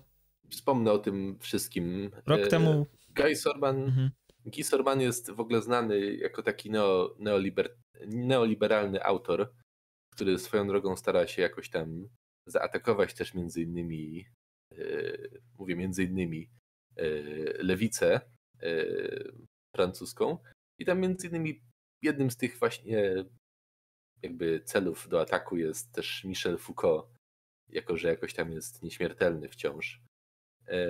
wspomnę 0.51 0.93
o 0.93 0.99
tym 0.99 1.39
wszystkim. 1.41 2.11
Rok 2.27 2.41
e, 2.41 2.47
temu. 2.47 2.87
Guy 3.17 3.37
Sorban, 3.37 3.83
mhm. 3.83 4.11
Guy 4.45 4.65
Sorban 4.65 5.01
jest 5.01 5.31
w 5.31 5.41
ogóle 5.41 5.63
znany 5.63 6.15
jako 6.17 6.43
taki 6.43 6.71
neo, 6.71 7.17
neoliber, 7.19 7.77
neoliberalny 8.07 9.05
autor, 9.05 9.53
który 10.15 10.39
swoją 10.39 10.67
drogą 10.67 10.97
stara 10.97 11.27
się 11.27 11.43
jakoś 11.43 11.71
tam 11.71 12.09
zaatakować 12.47 13.15
też 13.15 13.35
między 13.35 13.63
innymi, 13.63 14.27
e, 14.73 14.85
mówię 15.59 15.77
między 15.77 16.05
innymi, 16.05 16.51
lewicę 17.59 18.21
francuską. 19.77 20.39
I 20.79 20.85
tam 20.85 21.01
między 21.01 21.29
innymi 21.29 21.63
jednym 22.03 22.31
z 22.31 22.37
tych 22.37 22.59
właśnie 22.59 23.25
jakby 24.23 24.61
celów 24.65 25.09
do 25.09 25.21
ataku 25.21 25.57
jest 25.57 25.93
też 25.93 26.25
Michel 26.25 26.59
Foucault, 26.59 27.07
jako 27.69 27.97
że 27.97 28.09
jakoś 28.09 28.35
tam 28.35 28.53
jest 28.53 28.83
nieśmiertelny 28.83 29.49
wciąż. 29.49 30.01
E, 30.69 30.87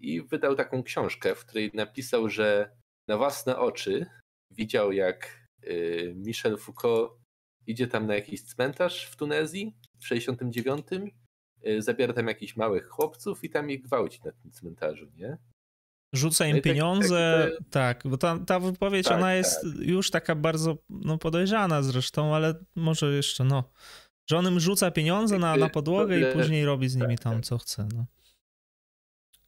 I 0.00 0.22
wydał 0.22 0.54
taką 0.54 0.82
książkę, 0.82 1.34
w 1.34 1.44
której 1.44 1.70
napisał, 1.74 2.28
że 2.28 2.76
na 3.08 3.16
własne 3.16 3.58
oczy 3.58 4.06
widział, 4.50 4.92
jak 4.92 5.46
e, 5.62 5.74
Michel 6.14 6.58
Foucault 6.58 7.12
idzie 7.66 7.86
tam 7.86 8.06
na 8.06 8.14
jakiś 8.14 8.42
cmentarz 8.42 9.06
w 9.10 9.16
Tunezji 9.16 9.76
w 10.00 10.06
69, 10.06 10.86
e, 11.62 11.82
zabiera 11.82 12.12
tam 12.12 12.28
jakichś 12.28 12.56
małych 12.56 12.88
chłopców 12.88 13.44
i 13.44 13.50
tam 13.50 13.70
ich 13.70 13.82
gwałci 13.82 14.20
na 14.24 14.32
tym 14.32 14.50
cmentarzu, 14.52 15.10
nie? 15.16 15.38
Rzuca 16.14 16.46
im 16.46 16.56
no 16.56 16.56
tak, 16.56 16.64
pieniądze, 16.64 17.50
tak, 17.70 18.02
tak, 18.02 18.10
bo 18.10 18.16
ta, 18.16 18.38
ta 18.38 18.60
wypowiedź, 18.60 19.06
tak, 19.06 19.16
ona 19.18 19.34
jest 19.34 19.62
tak. 19.62 19.86
już 19.86 20.10
taka 20.10 20.34
bardzo 20.34 20.78
no, 20.90 21.18
podejrzana 21.18 21.82
zresztą, 21.82 22.34
ale 22.34 22.54
może 22.76 23.12
jeszcze, 23.14 23.44
no, 23.44 23.72
że 24.30 24.38
on 24.38 24.46
im 24.46 24.60
rzuca 24.60 24.90
pieniądze 24.90 25.38
na, 25.38 25.56
na 25.56 25.68
podłogę 25.68 26.20
i 26.20 26.32
później 26.32 26.64
robi 26.64 26.88
z 26.88 26.96
nimi 26.96 27.16
tak, 27.16 27.24
tam, 27.24 27.34
tak. 27.34 27.44
co 27.44 27.58
chce, 27.58 27.88
no. 27.94 28.06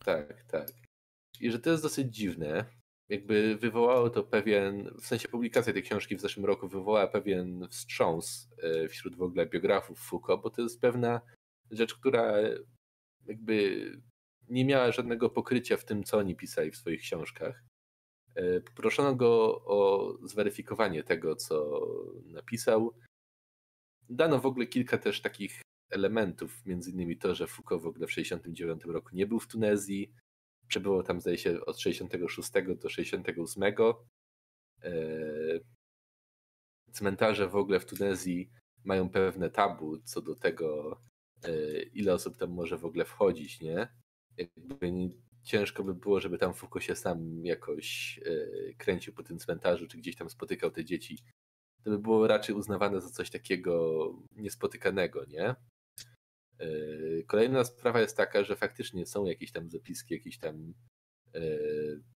Tak, 0.04 0.42
tak. 0.42 0.68
I 1.40 1.50
że 1.50 1.58
to 1.58 1.70
jest 1.70 1.82
dosyć 1.82 2.14
dziwne, 2.14 2.64
jakby 3.08 3.56
wywołało 3.56 4.10
to 4.10 4.22
pewien, 4.22 4.90
w 5.02 5.06
sensie 5.06 5.28
publikacja 5.28 5.72
tej 5.72 5.82
książki 5.82 6.16
w 6.16 6.20
zeszłym 6.20 6.46
roku 6.46 6.68
wywołała 6.68 7.06
pewien 7.06 7.68
wstrząs 7.70 8.50
e, 8.62 8.88
wśród 8.88 9.16
w 9.16 9.22
ogóle 9.22 9.46
biografów 9.46 10.00
Foucault, 10.00 10.42
bo 10.42 10.50
to 10.50 10.62
jest 10.62 10.80
pewna 10.80 11.20
rzecz, 11.70 11.94
która 11.94 12.34
jakby 13.26 13.92
nie 14.50 14.64
miała 14.64 14.92
żadnego 14.92 15.30
pokrycia 15.30 15.76
w 15.76 15.84
tym, 15.84 16.04
co 16.04 16.18
oni 16.18 16.36
pisali 16.36 16.70
w 16.70 16.76
swoich 16.76 17.00
książkach. 17.00 17.64
E, 18.34 18.60
poproszono 18.60 19.14
go 19.14 19.62
o 19.64 20.12
zweryfikowanie 20.22 21.02
tego, 21.02 21.36
co 21.36 21.86
napisał. 22.24 22.94
Dano 24.08 24.38
w 24.40 24.46
ogóle 24.46 24.66
kilka 24.66 24.98
też 24.98 25.20
takich 25.20 25.62
elementów, 25.90 26.66
między 26.66 26.90
innymi 26.90 27.18
to, 27.18 27.34
że 27.34 27.46
Foucault 27.46 27.82
w 27.82 27.86
ogóle 27.86 28.06
w 28.06 28.10
1969 28.10 28.94
roku 28.94 29.08
nie 29.12 29.26
był 29.26 29.40
w 29.40 29.46
Tunezji, 29.46 30.12
przebywał 30.68 31.02
tam 31.02 31.20
zdaje 31.20 31.38
się 31.38 31.60
od 31.66 31.78
66 31.80 32.50
do 32.80 32.88
68. 32.88 33.62
E, 34.82 34.92
cmentarze 36.92 37.48
w 37.48 37.56
ogóle 37.56 37.80
w 37.80 37.86
Tunezji 37.86 38.50
mają 38.84 39.10
pewne 39.10 39.50
tabu 39.50 39.98
co 39.98 40.20
do 40.22 40.34
tego, 40.34 41.00
e, 41.44 41.82
ile 41.82 42.14
osób 42.14 42.36
tam 42.36 42.50
może 42.50 42.78
w 42.78 42.84
ogóle 42.84 43.04
wchodzić, 43.04 43.60
nie? 43.60 43.88
Jakby 44.36 44.92
ciężko 45.42 45.84
by 45.84 45.94
było, 45.94 46.20
żeby 46.20 46.38
tam 46.38 46.54
Foucault 46.54 46.84
się 46.84 46.96
sam 46.96 47.44
jakoś 47.44 48.20
e, 48.24 48.74
kręcił 48.74 49.14
po 49.14 49.22
tym 49.22 49.38
cmentarzu, 49.38 49.86
czy 49.86 49.98
gdzieś 49.98 50.16
tam 50.16 50.30
spotykał 50.30 50.70
te 50.70 50.84
dzieci. 50.84 51.18
To 51.84 51.90
by 51.90 51.98
było 51.98 52.26
raczej 52.26 52.54
uznawane 52.54 53.00
za 53.00 53.10
coś 53.10 53.30
takiego 53.30 54.12
niespotykanego, 54.36 55.24
nie? 55.24 55.54
Kolejna 57.26 57.64
sprawa 57.64 58.00
jest 58.00 58.16
taka, 58.16 58.44
że 58.44 58.56
faktycznie 58.56 59.06
są 59.06 59.24
jakieś 59.24 59.52
tam 59.52 59.70
zapiski, 59.70 60.14
jakieś 60.14 60.38
tam 60.38 60.74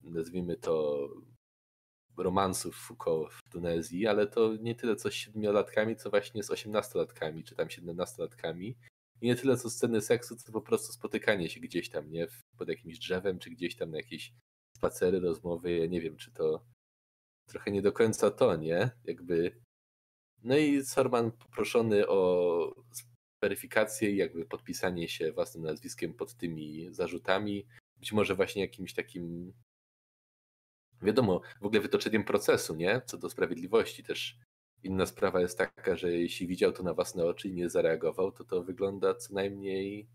nazwijmy 0.02 0.58
to 0.58 1.08
romansów 2.18 2.76
Foucault 2.76 3.34
w 3.34 3.50
Tunezji, 3.50 4.08
ale 4.08 4.28
to 4.28 4.56
nie 4.56 4.76
tyle 4.76 4.96
co 4.96 5.12
z 5.12 5.14
siedmiolatkami, 5.14 5.96
co 5.96 6.10
właśnie 6.10 6.44
z 6.44 6.52
osiemnastolatkami, 6.52 7.44
czy 7.44 7.56
tam 7.56 7.70
siedemnastolatkami. 7.70 8.78
I 9.22 9.26
nie 9.28 9.36
tyle 9.36 9.58
co 9.58 9.70
sceny 9.70 10.02
seksu, 10.02 10.36
co 10.36 10.52
po 10.52 10.62
prostu 10.62 10.94
spotykanie 10.94 11.50
się 11.50 11.60
gdzieś 11.60 11.90
tam, 11.90 12.12
nie? 12.12 12.28
Pod 12.58 12.70
jakimś 12.70 13.00
drzewem, 13.00 13.40
czy 13.40 13.50
gdzieś 13.50 13.76
tam 13.76 13.92
na 13.92 13.98
jakieś 13.98 14.34
spacery, 14.76 15.20
rozmowy. 15.20 15.78
Ja 15.78 15.86
nie 15.86 16.02
wiem, 16.02 16.18
czy 16.18 16.32
to 16.32 16.66
trochę 17.48 17.72
nie 17.72 17.82
do 17.82 17.92
końca 17.92 18.32
to, 18.32 18.56
nie? 18.56 18.92
Jakby. 19.04 19.62
No 20.44 20.58
i 20.58 20.86
Sorman 20.86 21.32
poproszony 21.32 22.08
o 22.08 22.84
weryfikację 23.42 24.12
i 24.12 24.18
jakby 24.18 24.46
podpisanie 24.46 25.10
się 25.10 25.32
własnym 25.32 25.64
nazwiskiem 25.64 26.14
pod 26.14 26.36
tymi 26.36 26.94
zarzutami. 26.94 27.68
Być 27.98 28.12
może 28.12 28.36
właśnie 28.36 28.62
jakimś 28.62 28.94
takim 28.94 29.54
wiadomo, 31.02 31.42
w 31.62 31.66
ogóle 31.66 31.82
wytoczeniem 31.82 32.24
procesu, 32.24 32.76
nie? 32.76 33.02
Co 33.06 33.18
do 33.18 33.30
sprawiedliwości 33.30 34.04
też. 34.04 34.38
Inna 34.84 35.06
sprawa 35.06 35.42
jest 35.42 35.58
taka, 35.58 35.96
że 35.96 36.12
jeśli 36.12 36.48
widział 36.48 36.72
to 36.72 36.84
na 36.84 36.94
własne 36.94 37.26
oczy 37.26 37.48
i 37.48 37.54
nie 37.54 37.70
zareagował, 37.70 38.32
to 38.32 38.44
to 38.44 38.64
wygląda 38.64 39.16
co 39.16 39.34
najmniej, 39.34 40.10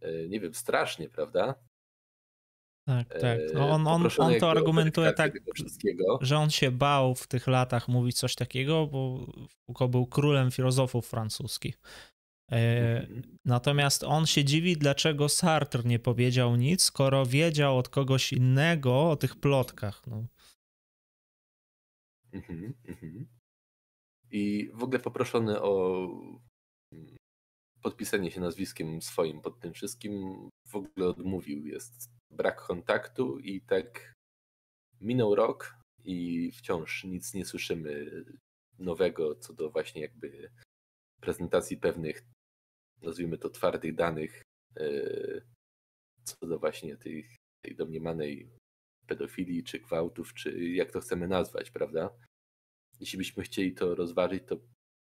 e, 0.00 0.28
nie 0.28 0.40
wiem, 0.40 0.54
strasznie, 0.54 1.08
prawda? 1.08 1.54
Tak, 2.86 3.20
tak. 3.20 3.38
No 3.54 3.70
on, 3.70 3.86
on, 3.86 4.08
on 4.18 4.38
to 4.40 4.50
argumentuje 4.50 5.12
tak, 5.12 5.32
że 6.20 6.38
on 6.38 6.50
się 6.50 6.70
bał 6.70 7.14
w 7.14 7.26
tych 7.26 7.46
latach 7.46 7.88
mówić 7.88 8.18
coś 8.18 8.34
takiego, 8.34 8.86
bo 8.86 9.26
Foucault 9.66 9.90
był 9.90 10.06
królem 10.06 10.50
filozofów 10.50 11.06
francuskich. 11.06 11.78
E, 12.52 13.00
mhm. 13.00 13.38
Natomiast 13.44 14.04
on 14.04 14.26
się 14.26 14.44
dziwi, 14.44 14.76
dlaczego 14.76 15.28
Sartre 15.28 15.82
nie 15.84 15.98
powiedział 15.98 16.56
nic, 16.56 16.82
skoro 16.82 17.26
wiedział 17.26 17.78
od 17.78 17.88
kogoś 17.88 18.32
innego 18.32 19.10
o 19.10 19.16
tych 19.16 19.36
plotkach. 19.36 20.06
No. 20.06 20.24
Mhm, 22.32 22.74
mhm. 22.88 23.39
I 24.30 24.70
w 24.74 24.82
ogóle 24.82 24.98
poproszony 24.98 25.62
o 25.62 26.04
mm, 26.92 27.16
podpisanie 27.82 28.30
się 28.30 28.40
nazwiskiem 28.40 29.02
swoim 29.02 29.40
pod 29.40 29.60
tym 29.60 29.72
wszystkim, 29.72 30.34
w 30.66 30.76
ogóle 30.76 31.08
odmówił. 31.08 31.66
Jest 31.66 32.10
brak 32.30 32.66
kontaktu 32.66 33.38
i 33.38 33.60
tak 33.60 34.12
minął 35.00 35.34
rok 35.34 35.74
i 36.04 36.50
wciąż 36.52 37.04
nic 37.04 37.34
nie 37.34 37.44
słyszymy 37.44 38.24
nowego 38.78 39.34
co 39.34 39.52
do 39.54 39.70
właśnie 39.70 40.02
jakby 40.02 40.50
prezentacji 41.20 41.76
pewnych 41.76 42.22
nazwijmy 43.02 43.38
to 43.38 43.50
twardych 43.50 43.94
danych 43.94 44.42
e, 44.76 44.90
co 46.24 46.46
do 46.46 46.58
właśnie 46.58 46.96
tej, 46.96 47.36
tej 47.64 47.76
domniemanej 47.76 48.50
pedofilii, 49.06 49.64
czy 49.64 49.78
gwałtów, 49.80 50.34
czy 50.34 50.68
jak 50.68 50.92
to 50.92 51.00
chcemy 51.00 51.28
nazwać, 51.28 51.70
prawda? 51.70 52.10
Jeśli 53.00 53.18
byśmy 53.18 53.42
chcieli 53.42 53.72
to 53.72 53.94
rozważyć, 53.94 54.42
to 54.46 54.56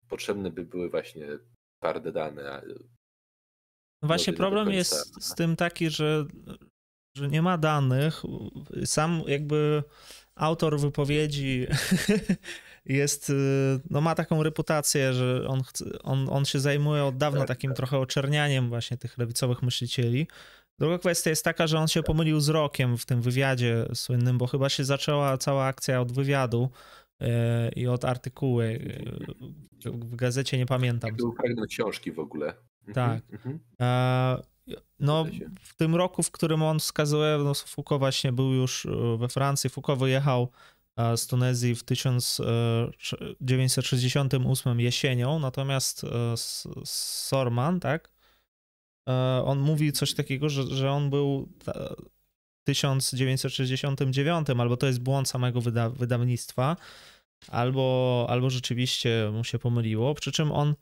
potrzebne 0.07 0.51
by 0.51 0.65
były 0.65 0.89
właśnie 0.89 1.27
twarde 1.79 2.11
dane. 2.11 2.61
No 4.01 4.07
właśnie 4.07 4.33
problem 4.33 4.71
jest 4.71 5.23
z 5.23 5.35
tym 5.35 5.55
taki, 5.55 5.89
że, 5.89 6.25
że 7.17 7.27
nie 7.27 7.41
ma 7.41 7.57
danych. 7.57 8.21
Sam 8.85 9.23
jakby 9.27 9.83
autor 10.35 10.79
wypowiedzi 10.79 11.67
jest, 12.85 13.31
no 13.89 14.01
ma 14.01 14.15
taką 14.15 14.43
reputację, 14.43 15.13
że 15.13 15.47
on, 15.47 15.61
on, 16.03 16.27
on 16.29 16.45
się 16.45 16.59
zajmuje 16.59 17.03
od 17.03 17.17
dawna 17.17 17.39
tak, 17.39 17.47
takim 17.47 17.69
tak. 17.69 17.77
trochę 17.77 17.97
oczernianiem 17.97 18.69
właśnie 18.69 18.97
tych 18.97 19.17
lewicowych 19.17 19.63
myślicieli. 19.63 20.27
Druga 20.79 20.97
kwestia 20.97 21.29
jest 21.29 21.43
taka, 21.43 21.67
że 21.67 21.79
on 21.79 21.87
się 21.87 22.03
pomylił 22.03 22.39
z 22.39 22.49
rokiem 22.49 22.97
w 22.97 23.05
tym 23.05 23.21
wywiadzie 23.21 23.85
słynnym, 23.93 24.37
bo 24.37 24.47
chyba 24.47 24.69
się 24.69 24.83
zaczęła 24.83 25.37
cała 25.37 25.65
akcja 25.65 26.01
od 26.01 26.11
wywiadu 26.11 26.69
i 27.75 27.87
od 27.87 28.05
artykułu 28.05 28.61
y, 28.61 29.05
w 29.85 30.15
gazecie, 30.15 30.57
nie 30.57 30.65
pamiętam. 30.65 31.15
Był 31.15 31.33
fragment 31.33 31.69
książki 31.69 32.11
w 32.11 32.19
ogóle. 32.19 32.53
Mhm, 32.87 32.93
tak. 32.93 33.33
Mhm. 33.33 33.59
No, 34.99 35.25
w 35.61 35.75
tym 35.75 35.95
roku, 35.95 36.23
w 36.23 36.31
którym 36.31 36.63
on 36.63 36.79
wskazuje, 36.79 37.37
no, 37.43 37.53
Foucault 37.53 37.99
właśnie 37.99 38.31
był 38.31 38.53
już 38.53 38.87
we 39.17 39.27
Francji, 39.27 39.69
Foucault 39.69 39.99
wyjechał 39.99 40.51
z 41.15 41.27
Tunezji 41.27 41.75
w 41.75 41.83
1968 41.83 44.79
e, 44.79 44.83
jesienią, 44.83 45.39
natomiast 45.39 46.03
e, 46.03 46.07
Sorman, 46.85 47.79
tak, 47.79 48.11
e, 49.09 49.41
on 49.45 49.59
mówi 49.59 49.91
coś 49.91 50.13
takiego, 50.13 50.49
że, 50.49 50.63
że 50.63 50.91
on 50.91 51.09
był 51.09 51.49
w 51.65 51.71
1969, 52.63 54.49
albo 54.49 54.77
to 54.77 54.87
jest 54.87 54.99
błąd 54.99 55.29
samego 55.29 55.61
wyda 55.61 55.89
wydawnictwa, 55.89 56.77
albo, 57.47 58.25
albo 58.29 58.49
rzeczywiście 58.49 59.29
mu 59.33 59.43
się 59.43 59.59
pomyliło, 59.59 60.13
przy 60.15 60.31
czym 60.31 60.51
on 60.51 60.75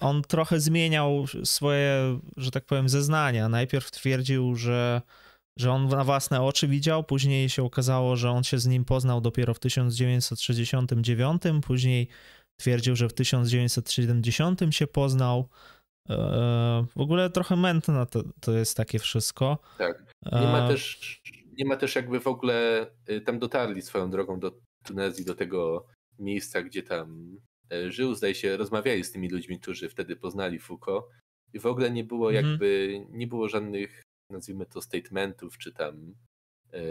on 0.00 0.22
trochę 0.22 0.60
zmieniał 0.60 1.26
swoje, 1.44 2.20
że 2.36 2.50
tak 2.50 2.64
powiem, 2.64 2.88
zeznania. 2.88 3.48
Najpierw 3.48 3.90
twierdził, 3.90 4.56
że 4.56 5.02
że 5.58 5.72
on 5.72 5.88
na 5.88 6.04
własne 6.04 6.42
oczy 6.42 6.68
widział, 6.68 7.04
później 7.04 7.48
się 7.48 7.62
okazało, 7.62 8.16
że 8.16 8.30
on 8.30 8.44
się 8.44 8.58
z 8.58 8.66
nim 8.66 8.84
poznał 8.84 9.20
dopiero 9.20 9.54
w 9.54 9.58
1969, 9.58 11.42
później 11.66 12.08
twierdził, 12.60 12.96
że 12.96 13.08
w 13.08 13.12
1970 13.12 14.60
się 14.70 14.86
poznał. 14.86 15.48
E, 16.10 16.16
w 16.96 17.00
ogóle 17.00 17.30
trochę 17.30 17.56
mętne 17.56 18.06
to, 18.06 18.22
to 18.40 18.52
jest 18.52 18.76
takie 18.76 18.98
wszystko. 18.98 19.58
Tak. 19.78 20.14
Nie 20.32 20.46
ma, 20.46 20.64
e, 20.64 20.68
też, 20.68 21.22
nie 21.58 21.64
ma 21.64 21.76
też 21.76 21.94
jakby 21.94 22.20
w 22.20 22.26
ogóle, 22.26 22.86
y, 23.10 23.20
tam 23.20 23.38
dotarli 23.38 23.82
swoją 23.82 24.10
drogą 24.10 24.40
do 24.40 24.52
Tunezji, 24.84 25.24
do 25.24 25.34
tego 25.34 25.86
miejsca, 26.18 26.62
gdzie 26.62 26.82
tam 26.82 27.36
e, 27.72 27.92
żył, 27.92 28.14
zdaje 28.14 28.34
się, 28.34 28.56
rozmawiali 28.56 29.04
z 29.04 29.12
tymi 29.12 29.28
ludźmi, 29.28 29.60
którzy 29.60 29.88
wtedy 29.88 30.16
poznali 30.16 30.58
Foucault 30.58 31.04
i 31.52 31.58
w 31.58 31.66
ogóle 31.66 31.90
nie 31.90 32.04
było 32.04 32.32
mhm. 32.32 32.46
jakby, 32.46 33.00
nie 33.10 33.26
było 33.26 33.48
żadnych 33.48 34.02
nazwijmy 34.30 34.66
to 34.66 34.82
statementów, 34.82 35.58
czy 35.58 35.72
tam 35.72 36.14
e, 36.72 36.82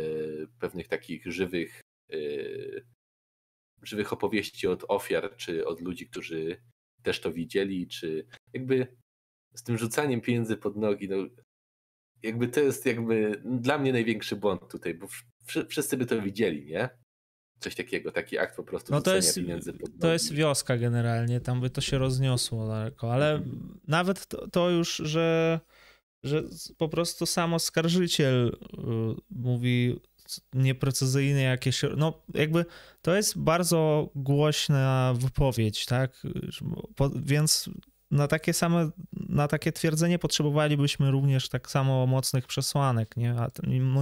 pewnych 0.60 0.88
takich 0.88 1.26
żywych, 1.26 1.82
e, 2.12 2.18
żywych 3.82 4.14
opowieści 4.14 4.68
od 4.68 4.86
ofiar, 4.88 5.36
czy 5.36 5.68
od 5.68 5.82
ludzi, 5.82 6.10
którzy 6.10 6.62
też 7.04 7.20
to 7.22 7.32
widzieli, 7.32 7.88
czy 7.88 8.26
jakby 8.54 8.88
z 9.56 9.64
tym 9.64 9.78
rzucaniem 9.78 10.22
pieniędzy 10.22 10.58
pod 10.58 10.78
nogi, 10.78 11.10
no 11.10 11.18
jakby 12.24 12.48
to 12.48 12.60
jest 12.60 12.86
jakby 12.86 13.42
dla 13.46 13.78
mnie 13.78 13.92
największy 13.92 14.36
błąd 14.36 14.72
tutaj, 14.72 14.94
bo 14.94 15.08
wszyscy 15.70 15.98
by 15.98 16.06
to 16.06 16.22
widzieli, 16.22 16.66
nie? 16.66 16.90
Coś 17.64 17.76
takiego, 17.76 18.12
taki 18.12 18.38
akt 18.38 18.56
po 18.56 18.64
prostu 18.64 18.92
no 18.92 19.02
to 19.02 19.16
jest, 19.16 19.36
pieniędzy 19.36 19.74
pod 19.74 19.90
nogi. 19.90 20.00
To 20.00 20.14
jest 20.14 20.34
wioska 20.34 20.78
generalnie, 20.78 21.40
tam 21.40 21.62
by 21.62 21.70
to 21.70 21.82
się 21.82 21.98
rozniosło 21.98 22.68
daleko, 22.68 23.14
ale 23.14 23.32
mhm. 23.32 23.80
nawet 23.88 24.26
to, 24.26 24.48
to 24.48 24.70
już, 24.70 24.96
że 24.96 25.60
że 26.24 26.44
po 26.78 26.90
prostu 26.90 27.26
sam 27.26 27.54
oskarżyciel 27.54 28.48
y, 28.48 28.78
mówi 29.30 30.00
nieprecyzyjne 30.54 31.42
jakieś, 31.42 31.82
no 31.98 32.24
jakby 32.34 32.66
to 33.02 33.16
jest 33.16 33.38
bardzo 33.38 34.10
głośna 34.16 35.14
wypowiedź, 35.18 35.86
tak, 35.86 36.24
więc 37.16 37.70
na 38.14 38.28
takie 38.28 38.54
same, 38.54 38.90
na 39.14 39.48
takie 39.48 39.72
twierdzenie 39.72 40.20
potrzebowalibyśmy 40.20 41.12
również 41.12 41.50
tak 41.50 41.72
samo 41.72 42.08
mocnych 42.08 42.48
przesłanek, 42.48 43.18
nie? 43.18 43.32
A 43.32 43.48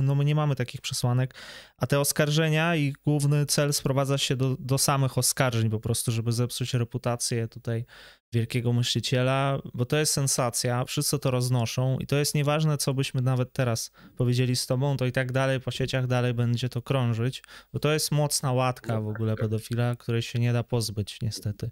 no 0.01 0.15
my 0.15 0.25
nie 0.25 0.35
mamy 0.35 0.55
takich 0.55 0.81
przesłanek, 0.81 1.35
a 1.77 1.87
te 1.87 1.99
oskarżenia 1.99 2.75
i 2.75 2.93
główny 3.05 3.45
cel 3.45 3.73
sprowadza 3.73 4.17
się 4.17 4.35
do, 4.35 4.55
do 4.59 4.77
samych 4.77 5.17
oskarżeń 5.17 5.69
po 5.69 5.79
prostu, 5.79 6.11
żeby 6.11 6.31
zepsuć 6.31 6.73
reputację 6.73 7.47
tutaj 7.47 7.85
wielkiego 8.33 8.73
myśliciela, 8.73 9.61
bo 9.73 9.85
to 9.85 9.97
jest 9.97 10.13
sensacja, 10.13 10.85
wszyscy 10.85 11.19
to 11.19 11.31
roznoszą 11.31 11.97
i 11.99 12.07
to 12.07 12.15
jest 12.15 12.35
nieważne, 12.35 12.77
co 12.77 12.93
byśmy 12.93 13.21
nawet 13.21 13.53
teraz 13.53 13.91
powiedzieli 14.15 14.55
z 14.55 14.67
tobą, 14.67 14.97
to 14.97 15.05
i 15.05 15.11
tak 15.11 15.31
dalej 15.31 15.59
po 15.59 15.71
sieciach 15.71 16.07
dalej 16.07 16.33
będzie 16.33 16.69
to 16.69 16.81
krążyć, 16.81 17.43
bo 17.73 17.79
to 17.79 17.93
jest 17.93 18.11
mocna 18.11 18.51
łatka 18.51 19.01
w 19.01 19.07
ogóle 19.07 19.35
pedofila, 19.35 19.95
której 19.95 20.21
się 20.21 20.39
nie 20.39 20.53
da 20.53 20.63
pozbyć 20.63 21.21
niestety. 21.21 21.71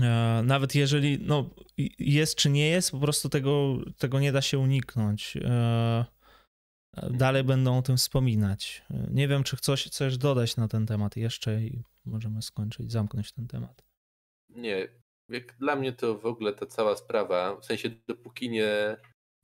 E, 0.00 0.42
nawet 0.44 0.74
jeżeli 0.74 1.18
no, 1.22 1.50
jest 1.98 2.36
czy 2.36 2.50
nie 2.50 2.68
jest, 2.68 2.90
po 2.90 2.98
prostu 2.98 3.28
tego, 3.28 3.78
tego 3.98 4.20
nie 4.20 4.32
da 4.32 4.42
się 4.42 4.58
uniknąć. 4.58 5.36
E, 5.36 6.04
dalej 7.10 7.44
będą 7.44 7.78
o 7.78 7.82
tym 7.82 7.96
wspominać. 7.96 8.84
Nie 9.10 9.28
wiem, 9.28 9.44
czy 9.44 9.56
coś 9.56 9.84
chcesz 9.84 10.18
dodać 10.18 10.56
na 10.56 10.68
ten 10.68 10.86
temat 10.86 11.16
jeszcze 11.16 11.62
i 11.62 11.82
możemy 12.04 12.42
skończyć, 12.42 12.92
zamknąć 12.92 13.32
ten 13.32 13.46
temat. 13.46 13.84
Nie. 14.48 14.88
Jak 15.28 15.56
dla 15.58 15.76
mnie 15.76 15.92
to 15.92 16.18
w 16.18 16.26
ogóle 16.26 16.52
ta 16.52 16.66
cała 16.66 16.96
sprawa, 16.96 17.56
w 17.56 17.64
sensie 17.64 17.90
dopóki 18.08 18.50
nie, 18.50 18.96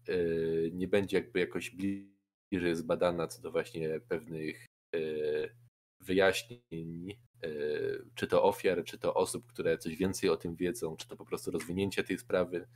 yy, 0.08 0.70
nie 0.74 0.88
będzie 0.88 1.16
jakby 1.16 1.40
jakoś 1.40 1.70
bliżej 1.70 2.76
zbadana 2.76 3.26
co 3.26 3.42
do 3.42 3.50
właśnie 3.50 4.00
pewnych 4.00 4.66
yy, 4.94 5.56
wyjaśnień, 6.00 7.06
yy, 7.42 8.06
czy 8.14 8.26
to 8.26 8.42
ofiar, 8.42 8.84
czy 8.84 8.98
to 8.98 9.14
osób, 9.14 9.46
które 9.46 9.78
coś 9.78 9.96
więcej 9.96 10.30
o 10.30 10.36
tym 10.36 10.56
wiedzą, 10.56 10.96
czy 10.96 11.08
to 11.08 11.16
po 11.16 11.24
prostu 11.24 11.50
rozwinięcie 11.50 12.04
tej 12.04 12.18
sprawy. 12.18 12.68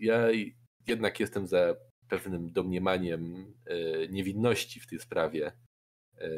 Ja 0.00 0.28
jednak 0.86 1.20
jestem 1.20 1.46
za 1.46 1.76
pewnym 2.08 2.52
domniemaniem 2.52 3.54
niewinności 4.10 4.80
w 4.80 4.86
tej 4.86 4.98
sprawie 4.98 5.52
E, 6.20 6.30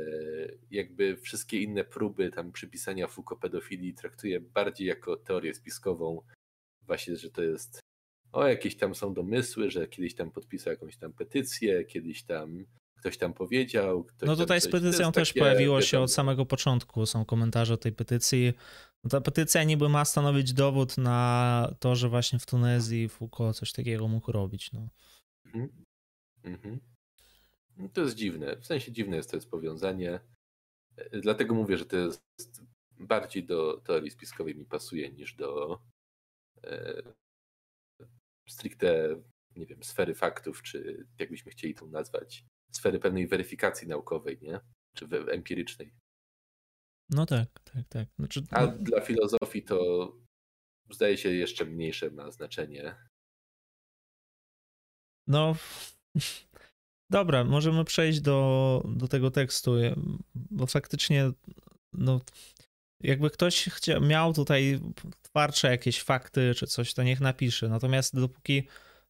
jakby 0.71 1.17
wszystkie 1.17 1.63
inne 1.63 1.85
próby 1.85 2.31
tam 2.31 2.53
przypisania 2.53 3.07
Foucault 3.07 3.41
pedofilii 3.41 3.95
traktuję 3.95 4.41
bardziej 4.41 4.89
jako 4.89 5.17
teorię 5.17 5.55
spiskową. 5.55 6.23
Właśnie, 6.83 7.17
że 7.17 7.31
to 7.31 7.43
jest 7.43 7.81
o, 8.33 8.47
jakieś 8.49 8.77
tam 8.77 8.95
są 8.95 9.15
domysły, 9.15 9.71
że 9.71 9.89
kiedyś 9.89 10.15
tam 10.15 10.31
podpisał 10.31 10.71
jakąś 10.73 10.97
tam 10.97 11.13
petycję, 11.13 11.85
kiedyś 11.85 12.25
tam 12.25 12.65
ktoś 13.03 13.19
tam 13.19 13.35
powiedział. 13.35 14.05
Ktoś 14.05 14.27
no 14.27 14.37
tutaj 14.37 14.61
z 14.61 14.69
petycją 14.69 15.13
też 15.13 15.29
takie, 15.29 15.41
pojawiło 15.41 15.81
się 15.81 16.01
od 16.01 16.13
samego 16.13 16.47
początku. 16.47 17.07
Są 17.07 17.25
komentarze 17.25 17.75
o 17.75 17.77
tej 17.77 17.93
petycji. 17.93 18.53
No 19.05 19.11
ta 19.11 19.21
petycja 19.21 19.65
niby 19.65 19.89
ma 19.89 20.05
stanowić 20.05 20.53
dowód 20.53 20.99
na 20.99 21.75
to, 21.81 21.97
że 21.97 22.09
właśnie 22.09 22.39
w 22.39 22.47
Tunezji 22.47 23.09
Foucault 23.09 23.57
coś 23.57 23.73
takiego 23.73 24.09
mógł 24.09 24.33
robić. 24.33 24.73
No. 24.73 24.89
Mhm. 25.45 25.85
Mhm. 26.45 26.81
No 27.77 27.89
to 27.89 28.01
jest 28.01 28.15
dziwne. 28.15 28.57
W 28.57 28.67
sensie 28.67 28.93
dziwne 28.93 29.17
jest 29.17 29.31
to 29.31 29.37
jest 29.37 29.51
powiązanie. 29.51 30.21
E, 30.97 31.21
dlatego 31.21 31.55
mówię, 31.55 31.77
że 31.77 31.87
to 31.87 31.97
jest 31.97 32.23
bardziej 33.01 33.45
do 33.45 33.81
teorii 33.81 34.11
spiskowej 34.11 34.55
mi 34.55 34.65
pasuje 34.65 35.13
niż 35.13 35.35
do 35.35 35.79
e, 36.65 37.03
stricte, 38.49 39.17
nie 39.57 39.67
wiem, 39.67 39.83
sfery 39.83 40.15
faktów, 40.15 40.63
czy 40.63 41.07
jakbyśmy 41.19 41.53
chcieli 41.53 41.75
to 41.75 41.87
nazwać, 41.87 42.45
sfery 42.73 42.99
pewnej 42.99 43.27
weryfikacji 43.27 43.89
naukowej, 43.89 44.39
nie? 44.43 44.61
Czy 44.97 45.09
empirycznej. 45.31 45.95
No 47.11 47.27
tak, 47.27 47.49
tak, 47.65 47.89
tak. 47.89 48.09
Znaczy, 48.19 48.43
A 48.51 48.67
no... 48.67 48.73
dla 48.79 49.01
filozofii 49.01 49.63
to 49.63 50.09
zdaje 50.91 51.19
się 51.19 51.29
jeszcze 51.29 51.65
mniejsze 51.65 52.11
ma 52.11 52.31
znaczenie. 52.31 52.95
No, 55.27 55.57
Dobra, 57.13 57.45
możemy 57.45 57.85
przejść 57.85 58.21
do, 58.21 58.83
do 58.89 59.09
tego 59.09 59.31
tekstu, 59.31 59.73
bo 60.35 60.67
faktycznie, 60.67 61.33
no, 61.93 62.21
jakby 63.01 63.31
ktoś 63.31 63.65
chcia, 63.65 64.01
miał 64.01 64.33
tutaj 64.33 64.81
twardsze 65.23 65.71
jakieś 65.71 66.03
fakty 66.03 66.55
czy 66.55 66.67
coś, 66.67 66.95
to 66.95 67.03
niech 67.03 67.21
napisze. 67.21 67.69
Natomiast 67.69 68.21
dopóki, 68.21 68.69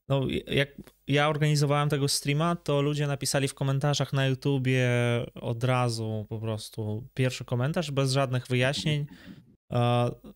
no, 0.08 0.26
jak 0.46 0.68
ja 1.06 1.28
organizowałem 1.28 1.88
tego 1.88 2.08
streama, 2.08 2.56
to 2.56 2.82
ludzie 2.82 3.06
napisali 3.06 3.48
w 3.48 3.54
komentarzach 3.54 4.12
na 4.12 4.26
YouTubie 4.26 4.90
od 5.34 5.64
razu 5.64 6.26
po 6.28 6.38
prostu 6.38 7.08
pierwszy 7.14 7.44
komentarz 7.44 7.90
bez 7.90 8.12
żadnych 8.12 8.46
wyjaśnień. 8.46 9.06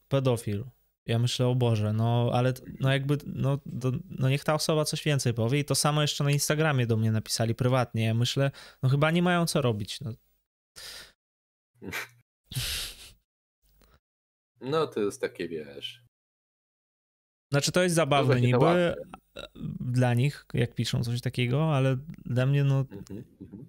pedofil. 0.08 0.64
Ja 1.06 1.18
myślę, 1.18 1.46
o 1.46 1.54
Boże, 1.54 1.92
no 1.92 2.30
ale 2.32 2.52
no 2.80 2.92
jakby, 2.92 3.18
no, 3.26 3.58
do, 3.66 3.92
no 4.10 4.28
niech 4.28 4.44
ta 4.44 4.54
osoba 4.54 4.84
coś 4.84 5.02
więcej 5.02 5.34
powie 5.34 5.58
i 5.58 5.64
to 5.64 5.74
samo 5.74 6.02
jeszcze 6.02 6.24
na 6.24 6.30
Instagramie 6.30 6.86
do 6.86 6.96
mnie 6.96 7.12
napisali 7.12 7.54
prywatnie. 7.54 8.04
Ja 8.04 8.14
myślę, 8.14 8.50
no 8.82 8.88
chyba 8.88 9.10
nie 9.10 9.22
mają 9.22 9.46
co 9.46 9.62
robić. 9.62 10.00
No, 10.00 10.12
no 14.60 14.86
to 14.86 15.00
jest 15.00 15.20
takie, 15.20 15.48
wiesz... 15.48 16.05
Znaczy 17.50 17.72
to 17.72 17.82
jest 17.82 17.94
zabawne 17.94 18.40
niby 18.40 18.94
dla 19.80 20.14
nich, 20.14 20.46
jak 20.54 20.74
piszą 20.74 21.04
coś 21.04 21.20
takiego, 21.20 21.74
ale 21.74 21.96
dla 22.24 22.46
mnie 22.46 22.64
no... 22.64 22.78
Mhm, 22.78 23.24
mhm. 23.40 23.66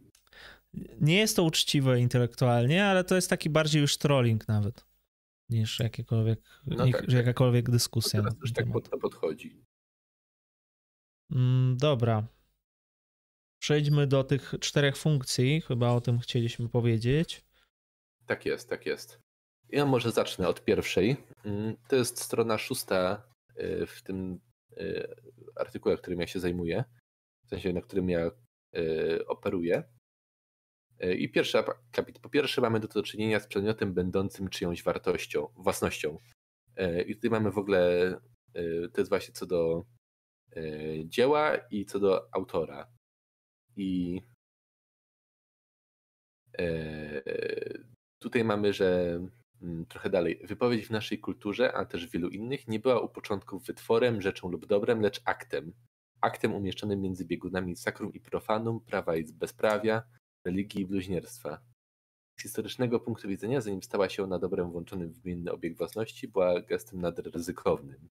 Nie 1.02 1.18
jest 1.18 1.36
to 1.36 1.44
uczciwe 1.44 2.00
intelektualnie, 2.00 2.86
ale 2.86 3.04
to 3.04 3.16
jest 3.16 3.30
taki 3.30 3.50
bardziej 3.50 3.82
już 3.82 3.98
trolling 3.98 4.48
nawet 4.48 4.86
niż 5.50 5.80
jakiekolwiek, 5.80 6.42
no 6.66 6.78
tak, 6.78 7.02
tak, 7.02 7.12
jakakolwiek 7.12 7.70
dyskusja. 7.70 8.20
Teraz 8.20 8.38
też 8.40 8.54
tak 8.54 8.72
pod, 8.72 8.90
podchodzi. 8.90 9.64
Mm, 11.32 11.78
dobra. 11.78 12.28
Przejdźmy 13.60 14.08
do 14.08 14.24
tych 14.24 14.54
czterech 14.60 14.98
funkcji. 14.98 15.62
Chyba 15.62 15.90
o 15.90 16.02
tym 16.02 16.20
chcieliśmy 16.20 16.70
powiedzieć. 16.70 17.46
Tak 18.26 18.46
jest, 18.46 18.70
tak 18.70 18.86
jest. 18.86 19.20
Ja 19.70 19.86
może 19.86 20.12
zacznę 20.12 20.48
od 20.48 20.64
pierwszej. 20.64 21.18
Mm, 21.46 21.78
to 21.88 21.96
jest 21.96 22.22
strona 22.22 22.58
szósta 22.58 23.24
w 23.88 24.02
tym 24.04 24.40
y, 24.78 25.16
artykule, 25.56 25.98
którym 25.98 26.20
ja 26.20 26.28
się 26.28 26.40
zajmuję. 26.40 26.84
W 27.46 27.50
sensie, 27.50 27.74
na 27.74 27.82
którym 27.82 28.10
ja 28.10 28.32
y, 28.78 29.28
operuję. 29.28 29.84
E, 31.00 31.14
I 31.14 31.30
pierwszy 31.32 31.58
akapit. 31.58 32.20
Po 32.20 32.30
pierwsze 32.30 32.62
mamy 32.62 32.80
do 32.80 33.04
czynienia 33.04 33.40
z 33.40 33.48
przedmiotem 33.48 33.94
będącym 33.94 34.50
czyjąś 34.50 34.84
wartością, 34.84 35.48
własnością. 35.56 36.18
E, 36.76 37.02
I 37.02 37.16
tutaj 37.16 37.30
mamy 37.30 37.52
w 37.52 37.58
ogóle, 37.58 38.08
e, 38.54 38.90
to 38.90 39.02
jest 39.02 39.10
właśnie 39.10 39.34
co 39.34 39.46
do 39.46 39.86
dzieła 41.06 41.58
i 41.58 41.86
co 41.86 42.00
do 42.00 42.28
autora. 42.32 42.88
I 43.76 44.22
tutaj 48.20 48.44
mamy, 48.44 48.74
że 48.74 49.20
trochę 49.90 50.10
dalej. 50.10 50.42
Wypowiedź 50.44 50.88
w 50.88 50.92
naszej 50.92 51.20
kulturze, 51.20 51.74
a 51.74 51.86
też 51.86 52.08
w 52.08 52.12
wielu 52.12 52.30
innych, 52.30 52.68
nie 52.68 52.80
była 52.80 53.00
u 53.00 53.10
początku 53.10 53.60
wytworem, 53.60 54.22
rzeczą 54.22 54.50
lub 54.50 54.66
dobrem, 54.66 55.02
lecz 55.02 55.22
aktem. 55.26 55.74
Aktem 56.22 56.54
umieszczonym 56.54 57.02
między 57.02 57.26
biegunami 57.26 57.76
sakrum 57.76 58.14
i 58.14 58.20
profanum, 58.20 58.80
prawa 58.80 59.16
i 59.16 59.24
bezprawia, 59.24 60.04
religii 60.46 60.82
i 60.82 60.86
bluźnierstwa. 60.86 61.62
Z 62.40 62.44
historycznego 62.44 63.00
punktu 63.00 63.28
widzenia, 63.28 63.62
zanim 63.62 63.84
stała 63.84 64.10
się 64.10 64.24
ona 64.24 64.40
dobrem 64.40 64.72
włączonym 64.72 65.10
w 65.10 65.20
gminny 65.20 65.52
obieg 65.52 65.78
własności, 65.78 66.28
była 66.28 66.62
gestem 66.62 67.02
nader 67.02 67.32
ryzykownym. 67.34 68.10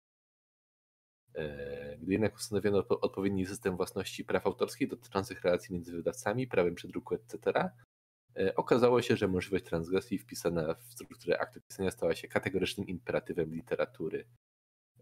E, 1.34 1.99
gdy 1.99 2.12
jednak 2.12 2.34
ustanowiono 2.34 2.78
odpowiedni 2.88 3.47
system 3.47 3.76
własności 3.76 4.24
praw 4.24 4.47
autorskich 4.47 4.88
dotyczących 4.88 5.42
relacji 5.42 5.74
między 5.74 5.92
wydawcami, 5.92 6.47
prawem 6.47 6.74
przedruku, 6.74 7.14
etc., 7.14 7.70
okazało 8.57 9.03
się, 9.03 9.16
że 9.16 9.28
możliwość 9.28 9.64
transgresji 9.64 10.18
wpisana 10.18 10.74
w 10.74 10.93
strukturę 10.93 11.39
aktu 11.39 11.61
pisania 11.61 11.91
stała 11.91 12.14
się 12.14 12.28
kategorycznym 12.28 12.87
imperatywem 12.87 13.55
literatury. 13.55 14.24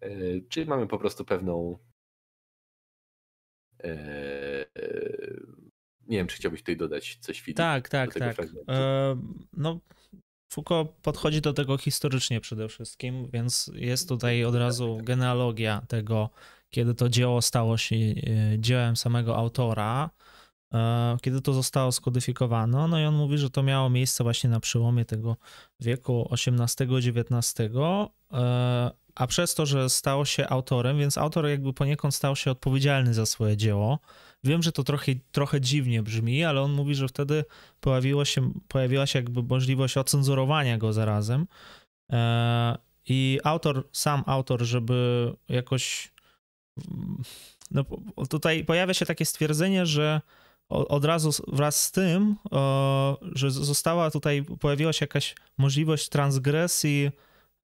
E, 0.01 0.11
czyli 0.49 0.67
mamy 0.67 0.87
po 0.87 0.99
prostu 0.99 1.25
pewną 1.25 1.79
nie 6.09 6.17
wiem, 6.17 6.27
czy 6.27 6.37
chciałbyś 6.37 6.61
tutaj 6.61 6.77
dodać 6.77 7.19
coś 7.21 7.41
Filip, 7.41 7.57
Tak, 7.57 7.89
tak, 7.89 8.15
tak. 8.15 8.37
E, 8.69 9.17
no, 9.53 9.81
Foucault 10.53 10.91
podchodzi 11.03 11.41
do 11.41 11.53
tego 11.53 11.79
historycznie 11.79 12.41
przede 12.41 12.69
wszystkim, 12.69 13.31
więc 13.31 13.71
jest 13.75 14.09
tutaj 14.09 14.45
od 14.45 14.55
razu 14.55 14.99
genealogia 15.03 15.83
tego, 15.89 16.31
kiedy 16.71 16.95
to 16.95 17.09
dzieło 17.09 17.43
stało 17.43 17.77
się 17.77 17.97
e, 17.97 18.15
dziełem 18.59 18.97
samego 18.97 19.37
autora, 19.37 20.11
e, 20.21 20.24
kiedy 21.23 21.41
to 21.41 21.53
zostało 21.53 21.93
skodyfikowane. 21.93 22.89
No 22.89 23.01
i 23.01 23.05
on 23.05 23.15
mówi, 23.15 23.39
że 23.39 23.51
to 23.51 23.63
miało 23.63 23.91
miejsce 23.91 24.25
właśnie 24.25 24.51
na 24.51 24.61
przełomie 24.61 25.05
tego 25.05 25.37
wieku 25.81 26.29
XVIII-XIX, 26.33 27.61
e, 28.33 28.91
a 29.15 29.27
przez 29.27 29.55
to, 29.55 29.67
że 29.67 29.91
stało 29.91 30.25
się 30.25 30.49
autorem, 30.49 30.99
więc 30.99 31.19
autor 31.19 31.47
jakby 31.47 31.73
poniekąd 31.73 32.15
stał 32.15 32.37
się 32.37 32.51
odpowiedzialny 32.51 33.15
za 33.15 33.27
swoje 33.27 33.57
dzieło, 33.57 33.99
Wiem, 34.45 34.63
że 34.63 34.73
to 34.73 34.85
trochę, 34.85 35.13
trochę 35.33 35.61
dziwnie 35.61 36.03
brzmi, 36.03 36.45
ale 36.45 36.61
on 36.63 36.73
mówi, 36.73 36.95
że 36.95 37.09
wtedy 37.09 37.45
pojawiło 37.81 38.25
się, 38.25 38.53
pojawiła 38.69 39.07
się 39.07 39.19
jakby 39.19 39.43
możliwość 39.43 39.97
ocenzurowania 39.97 40.79
go 40.79 40.93
zarazem. 40.93 41.47
E, 42.13 42.79
I 43.07 43.41
autor, 43.45 43.89
sam 43.93 44.23
autor, 44.27 44.63
żeby 44.63 45.33
jakoś. 45.49 46.13
No, 47.71 47.85
tutaj 48.29 48.65
pojawia 48.65 48.95
się 48.95 49.07
takie 49.07 49.25
stwierdzenie, 49.25 49.87
że 49.87 50.21
od 50.75 51.05
razu 51.05 51.31
wraz 51.49 51.83
z 51.85 51.93
tym, 51.93 52.37
że 53.33 53.51
została 53.51 54.11
tutaj, 54.11 54.45
pojawiła 54.61 54.93
się 54.93 55.03
jakaś 55.03 55.35
możliwość 55.59 56.09
transgresji 56.09 57.11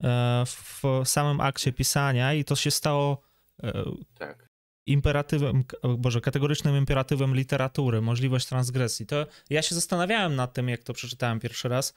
e, 0.02 0.44
w 0.46 0.82
samym 1.04 1.40
akcie 1.40 1.72
pisania 1.72 2.34
i 2.34 2.44
to 2.44 2.56
się 2.56 2.70
stało 2.70 3.22
e, 3.62 3.72
tak. 4.14 4.48
imperatywem, 4.86 5.64
boże, 5.98 6.20
kategorycznym 6.20 6.76
imperatywem 6.76 7.34
literatury, 7.34 8.00
możliwość 8.00 8.46
transgresji. 8.46 9.06
To 9.06 9.26
ja 9.50 9.62
się 9.62 9.74
zastanawiałem 9.74 10.36
nad 10.36 10.52
tym, 10.52 10.68
jak 10.68 10.82
to 10.82 10.92
przeczytałem 10.92 11.40
pierwszy 11.40 11.68
raz, 11.68 11.94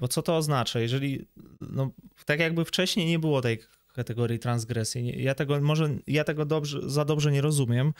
bo 0.00 0.08
co 0.08 0.22
to 0.22 0.36
oznacza? 0.36 0.80
Jeżeli, 0.80 1.26
no, 1.60 1.90
tak 2.24 2.40
jakby 2.40 2.64
wcześniej 2.64 3.06
nie 3.06 3.18
było 3.18 3.40
tej 3.40 3.58
kategorii 3.94 4.38
transgresji. 4.38 5.22
Ja 5.22 5.34
tego 5.34 5.60
może 5.60 5.88
ja 6.06 6.24
tego 6.24 6.44
dobrze, 6.44 6.90
za 6.90 7.04
dobrze 7.04 7.32
nie 7.32 7.40
rozumiem. 7.40 7.92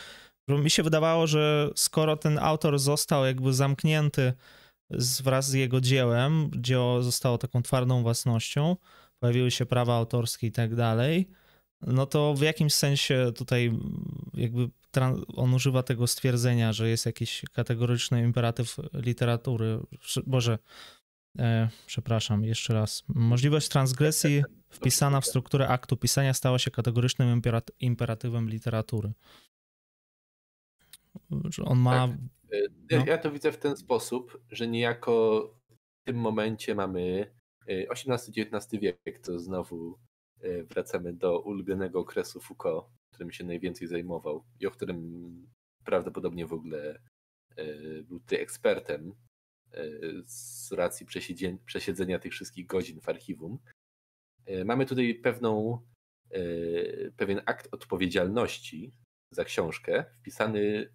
Bo 0.48 0.59
mi 0.59 0.70
się 0.70 0.82
wydawało, 0.82 1.27
że 1.27 1.70
skoro 1.77 2.16
ten 2.16 2.39
autor 2.39 2.78
został 2.78 3.24
jakby 3.24 3.55
zamknięty 3.55 4.32
z, 4.90 5.20
wraz 5.20 5.48
z 5.48 5.52
jego 5.52 5.81
dziełem, 5.81 6.51
dzieło 6.56 7.02
zostało 7.02 7.39
taką 7.39 7.62
twardą 7.62 8.02
własnością, 8.02 8.77
pojawiły 9.19 9.51
się 9.51 9.66
prawa 9.66 9.97
autorskie 9.97 10.47
i 10.47 10.52
tak 10.52 10.74
dalej, 10.74 11.28
no 11.86 12.06
to 12.06 12.35
w 12.35 12.40
jakimś 12.40 12.74
sensie 12.74 13.32
tutaj 13.36 13.73
jakby 14.35 14.69
on 15.36 15.55
używa 15.55 15.82
tego 15.82 16.06
stwierdzenia, 16.06 16.73
że 16.73 16.89
jest 16.89 17.06
jakiś 17.06 17.43
kategoryczny 17.52 18.23
imperatyw 18.23 18.77
literatury. 18.93 19.78
Boże, 20.27 20.59
e, 21.39 21.69
przepraszam, 21.86 22.44
jeszcze 22.44 22.74
raz. 22.74 23.02
Możliwość 23.09 23.69
transgresji 23.69 24.43
wpisana 24.70 25.20
w 25.20 25.27
strukturę 25.27 25.69
aktu 25.69 25.97
pisania 25.97 26.35
stała 26.35 26.59
się 26.59 26.70
kategorycznym 26.70 27.43
imperatywem 27.81 28.48
literatury. 28.48 29.12
Że 31.44 31.64
on 31.64 31.78
ma. 31.78 32.09
Tak. 32.09 32.16
Ja, 32.90 32.98
no. 32.98 33.05
ja 33.06 33.18
to 33.18 33.32
widzę 33.32 33.52
w 33.52 33.59
ten 33.59 33.76
sposób, 33.76 34.43
że 34.51 34.68
niejako 34.68 35.43
w 35.70 36.05
tym 36.06 36.16
momencie 36.16 36.74
mamy 36.74 37.34
XVIII-XIX 37.66 38.74
e, 38.74 38.78
wiek, 38.78 39.18
to 39.22 39.39
znowu 39.39 39.98
e, 40.40 40.62
wracamy 40.64 41.12
do 41.12 41.40
ulubionego 41.40 42.01
okresu 42.01 42.40
Foucault, 42.40 42.86
którym 43.14 43.32
się 43.32 43.44
najwięcej 43.44 43.89
zajmował 43.89 44.44
i 44.60 44.66
o 44.66 44.70
którym 44.70 45.47
prawdopodobnie 45.84 46.47
w 46.47 46.52
ogóle 46.52 47.02
e, 47.56 47.64
był 48.02 48.20
ty 48.20 48.40
ekspertem 48.40 49.14
z 50.26 50.72
racji 50.72 51.06
przesiedzenia 51.64 52.18
tych 52.18 52.32
wszystkich 52.32 52.66
godzin 52.66 53.01
w 53.01 53.09
archiwum. 53.09 53.59
Mamy 54.64 54.86
tutaj 54.86 55.14
pewną, 55.14 55.80
pewien 57.16 57.40
akt 57.47 57.68
odpowiedzialności 57.74 58.93
za 59.30 59.44
książkę 59.44 60.05
wpisany 60.20 60.93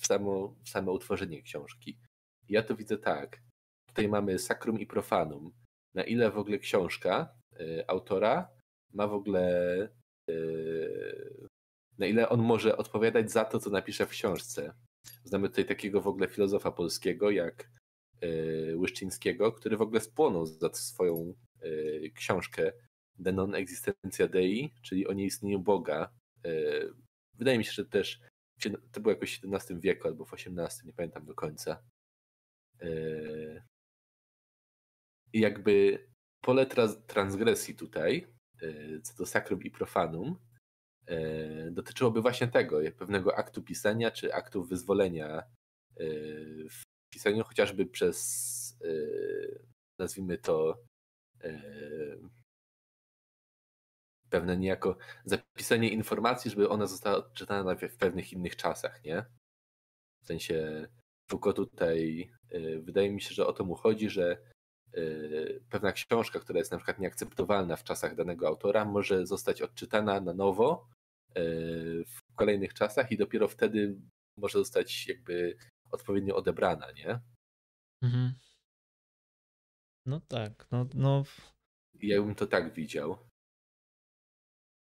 w 0.00 0.06
samo, 0.06 0.54
w 0.64 0.68
samo 0.68 0.92
utworzenie 0.92 1.42
książki. 1.42 1.98
Ja 2.48 2.62
to 2.62 2.76
widzę 2.76 2.98
tak. 2.98 3.40
Tutaj 3.88 4.08
mamy 4.08 4.38
sakrum 4.38 4.80
i 4.80 4.86
profanum. 4.86 5.52
Na 5.94 6.04
ile 6.04 6.30
w 6.30 6.38
ogóle 6.38 6.58
książka 6.58 7.34
y, 7.60 7.84
autora 7.86 8.50
ma 8.92 9.06
w 9.06 9.14
ogóle. 9.14 9.88
Y, 10.30 11.48
na 11.98 12.06
ile 12.06 12.28
on 12.28 12.40
może 12.42 12.76
odpowiadać 12.76 13.30
za 13.30 13.44
to, 13.44 13.58
co 13.58 13.70
napisze 13.70 14.06
w 14.06 14.10
książce. 14.10 14.74
Znamy 15.24 15.48
tutaj 15.48 15.64
takiego 15.64 16.00
w 16.00 16.08
ogóle 16.08 16.28
filozofa 16.28 16.72
polskiego 16.72 17.30
jak 17.30 17.70
y, 18.22 18.74
Łyszczyńskiego, 18.76 19.52
który 19.52 19.76
w 19.76 19.82
ogóle 19.82 20.00
spłonął 20.00 20.46
za 20.46 20.74
swoją 20.74 21.34
y, 21.62 22.12
książkę 22.14 22.72
De 23.18 23.32
non 23.32 23.54
existentia 23.54 24.28
Dei, 24.28 24.72
czyli 24.82 25.06
o 25.06 25.12
nieistnieniu 25.12 25.60
Boga. 25.60 26.10
Y, 26.46 26.92
wydaje 27.34 27.58
mi 27.58 27.64
się, 27.64 27.72
że 27.72 27.84
też 27.84 28.20
to 28.92 29.00
było 29.00 29.14
jakoś 29.14 29.40
w 29.40 29.54
XVII 29.54 29.80
wieku 29.80 30.08
albo 30.08 30.24
w 30.24 30.34
XVIII, 30.34 30.86
nie 30.86 30.92
pamiętam 30.92 31.24
do 31.24 31.34
końca. 31.34 31.82
Yy, 32.80 33.62
I 35.32 35.40
jakby 35.40 36.06
pole 36.40 36.66
transgresji 37.06 37.74
tutaj, 37.74 38.26
yy, 38.62 39.00
co 39.00 39.14
do 39.14 39.26
sakrum 39.26 39.62
i 39.62 39.70
profanum, 39.70 40.38
yy, 41.08 41.70
dotyczyłoby 41.70 42.22
właśnie 42.22 42.48
tego, 42.48 42.80
jak 42.80 42.96
pewnego 42.96 43.36
aktu 43.36 43.62
pisania 43.62 44.10
czy 44.10 44.34
aktu 44.34 44.64
wyzwolenia 44.64 45.42
w 46.70 46.82
pisaniu, 47.12 47.44
chociażby 47.44 47.86
przez 47.86 48.78
nazwijmy 49.98 50.38
to 50.38 50.84
pewne 54.34 54.56
niejako 54.56 54.96
zapisanie 55.24 55.88
informacji, 55.88 56.50
żeby 56.50 56.68
ona 56.68 56.86
została 56.86 57.16
odczytana 57.16 57.74
w 57.74 57.96
pewnych 57.96 58.32
innych 58.32 58.56
czasach, 58.56 59.04
nie? 59.04 59.24
W 60.22 60.26
sensie 60.26 60.88
Foucault 61.30 61.56
tutaj, 61.56 62.30
y, 62.52 62.82
wydaje 62.82 63.10
mi 63.10 63.20
się, 63.20 63.34
że 63.34 63.46
o 63.46 63.52
to 63.52 63.64
mu 63.64 63.74
chodzi, 63.74 64.10
że 64.10 64.38
y, 64.94 65.62
pewna 65.70 65.92
książka, 65.92 66.40
która 66.40 66.58
jest 66.58 66.72
na 66.72 66.78
przykład 66.78 66.98
nieakceptowalna 66.98 67.76
w 67.76 67.84
czasach 67.84 68.14
danego 68.14 68.48
autora, 68.48 68.84
może 68.84 69.26
zostać 69.26 69.62
odczytana 69.62 70.20
na 70.20 70.34
nowo 70.34 70.88
y, 71.38 72.04
w 72.06 72.34
kolejnych 72.34 72.74
czasach 72.74 73.12
i 73.12 73.16
dopiero 73.16 73.48
wtedy 73.48 73.96
może 74.38 74.58
zostać 74.58 75.08
jakby 75.08 75.56
odpowiednio 75.90 76.36
odebrana, 76.36 76.92
nie? 76.92 77.20
Mhm. 78.02 78.34
No 80.06 80.20
tak, 80.20 80.66
no, 80.70 80.86
no. 80.94 81.24
Ja 81.94 82.22
bym 82.22 82.34
to 82.34 82.46
tak 82.46 82.74
widział. 82.74 83.18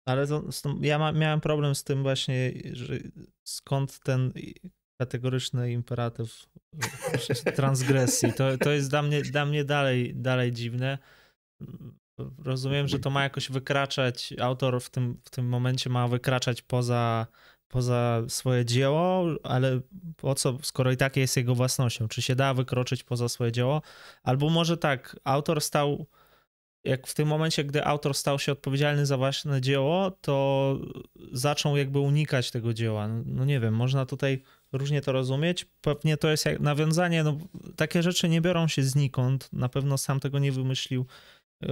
Ale 0.05 0.27
to, 0.27 0.43
ja 0.81 0.99
ma, 0.99 1.11
miałem 1.11 1.41
problem 1.41 1.75
z 1.75 1.83
tym 1.83 2.03
właśnie, 2.03 2.53
że 2.73 2.97
skąd 3.43 3.99
ten 3.99 4.33
kategoryczny 5.01 5.71
imperatyw 5.71 6.45
transgresji. 7.55 8.33
To, 8.33 8.57
to 8.57 8.71
jest 8.71 8.89
dla 8.89 9.01
mnie, 9.01 9.21
dla 9.21 9.45
mnie 9.45 9.63
dalej, 9.63 10.15
dalej 10.15 10.51
dziwne. 10.51 10.97
Rozumiem, 12.43 12.87
że 12.87 12.99
to 12.99 13.09
ma 13.09 13.23
jakoś 13.23 13.51
wykraczać, 13.51 14.33
autor 14.41 14.81
w 14.81 14.89
tym, 14.89 15.21
w 15.23 15.29
tym 15.29 15.45
momencie 15.45 15.89
ma 15.89 16.07
wykraczać 16.07 16.61
poza, 16.61 17.27
poza 17.67 18.23
swoje 18.27 18.65
dzieło, 18.65 19.25
ale 19.43 19.79
po 20.17 20.35
co, 20.35 20.57
skoro 20.61 20.91
i 20.91 20.97
tak 20.97 21.17
jest 21.17 21.37
jego 21.37 21.55
własnością? 21.55 22.07
Czy 22.07 22.21
się 22.21 22.35
da 22.35 22.53
wykroczyć 22.53 23.03
poza 23.03 23.29
swoje 23.29 23.51
dzieło? 23.51 23.81
Albo 24.23 24.49
może 24.49 24.77
tak, 24.77 25.19
autor 25.23 25.61
stał 25.61 26.05
jak 26.83 27.07
w 27.07 27.13
tym 27.13 27.27
momencie, 27.27 27.63
gdy 27.63 27.85
autor 27.85 28.13
stał 28.13 28.39
się 28.39 28.51
odpowiedzialny 28.51 29.05
za 29.05 29.17
własne 29.17 29.61
dzieło, 29.61 30.11
to 30.11 30.77
zaczął 31.31 31.77
jakby 31.77 31.99
unikać 31.99 32.51
tego 32.51 32.73
dzieła. 32.73 33.07
No 33.25 33.45
nie 33.45 33.59
wiem, 33.59 33.75
można 33.75 34.05
tutaj 34.05 34.43
różnie 34.71 35.01
to 35.01 35.11
rozumieć. 35.11 35.65
Pewnie 35.81 36.17
to 36.17 36.29
jest 36.29 36.45
jak 36.45 36.59
nawiązanie, 36.59 37.23
no 37.23 37.37
takie 37.75 38.03
rzeczy 38.03 38.29
nie 38.29 38.41
biorą 38.41 38.67
się 38.67 38.83
znikąd, 38.83 39.53
na 39.53 39.69
pewno 39.69 39.97
sam 39.97 40.19
tego 40.19 40.39
nie 40.39 40.51
wymyślił. 40.51 41.05
E, 41.63 41.67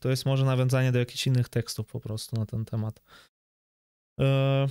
to 0.00 0.10
jest 0.10 0.26
może 0.26 0.44
nawiązanie 0.44 0.92
do 0.92 0.98
jakichś 0.98 1.26
innych 1.26 1.48
tekstów 1.48 1.86
po 1.86 2.00
prostu 2.00 2.36
na 2.36 2.46
ten 2.46 2.64
temat. 2.64 3.00
E, 4.20 4.66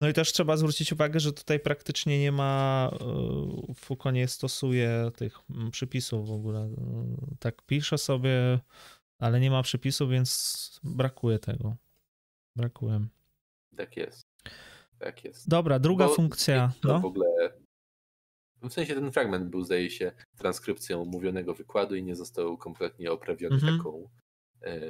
no 0.00 0.08
i 0.08 0.12
też 0.12 0.32
trzeba 0.32 0.56
zwrócić 0.56 0.92
uwagę, 0.92 1.20
że 1.20 1.32
tutaj 1.32 1.60
praktycznie 1.60 2.20
nie 2.20 2.32
ma, 2.32 2.90
e, 2.92 3.74
Foucault 3.74 4.14
nie 4.14 4.28
stosuje 4.28 5.10
tych 5.16 5.38
przypisów 5.70 6.28
w 6.28 6.32
ogóle. 6.32 6.70
Tak 7.40 7.62
pisze 7.62 7.98
sobie 7.98 8.58
ale 9.18 9.40
nie 9.40 9.50
ma 9.50 9.62
przepisu, 9.62 10.08
więc 10.08 10.80
brakuje 10.84 11.38
tego. 11.38 11.76
Brakuje. 12.56 13.06
Tak 13.76 13.96
jest. 13.96 14.26
Tak 14.98 15.24
jest. 15.24 15.48
Dobra, 15.48 15.78
druga 15.78 16.06
Bo 16.06 16.14
funkcja. 16.14 16.72
No. 16.84 17.00
w 17.00 17.04
ogóle. 17.04 17.28
W 18.62 18.72
sensie 18.72 18.94
ten 18.94 19.12
fragment 19.12 19.48
był, 19.48 19.64
zdaje 19.64 19.90
się, 19.90 20.12
transkrypcją 20.36 21.04
mówionego 21.04 21.54
wykładu 21.54 21.94
i 21.94 22.02
nie 22.02 22.16
został 22.16 22.56
kompletnie 22.56 23.12
oprawiony 23.12 23.54
mhm. 23.54 23.78
taką, 23.78 24.08
e, 24.62 24.80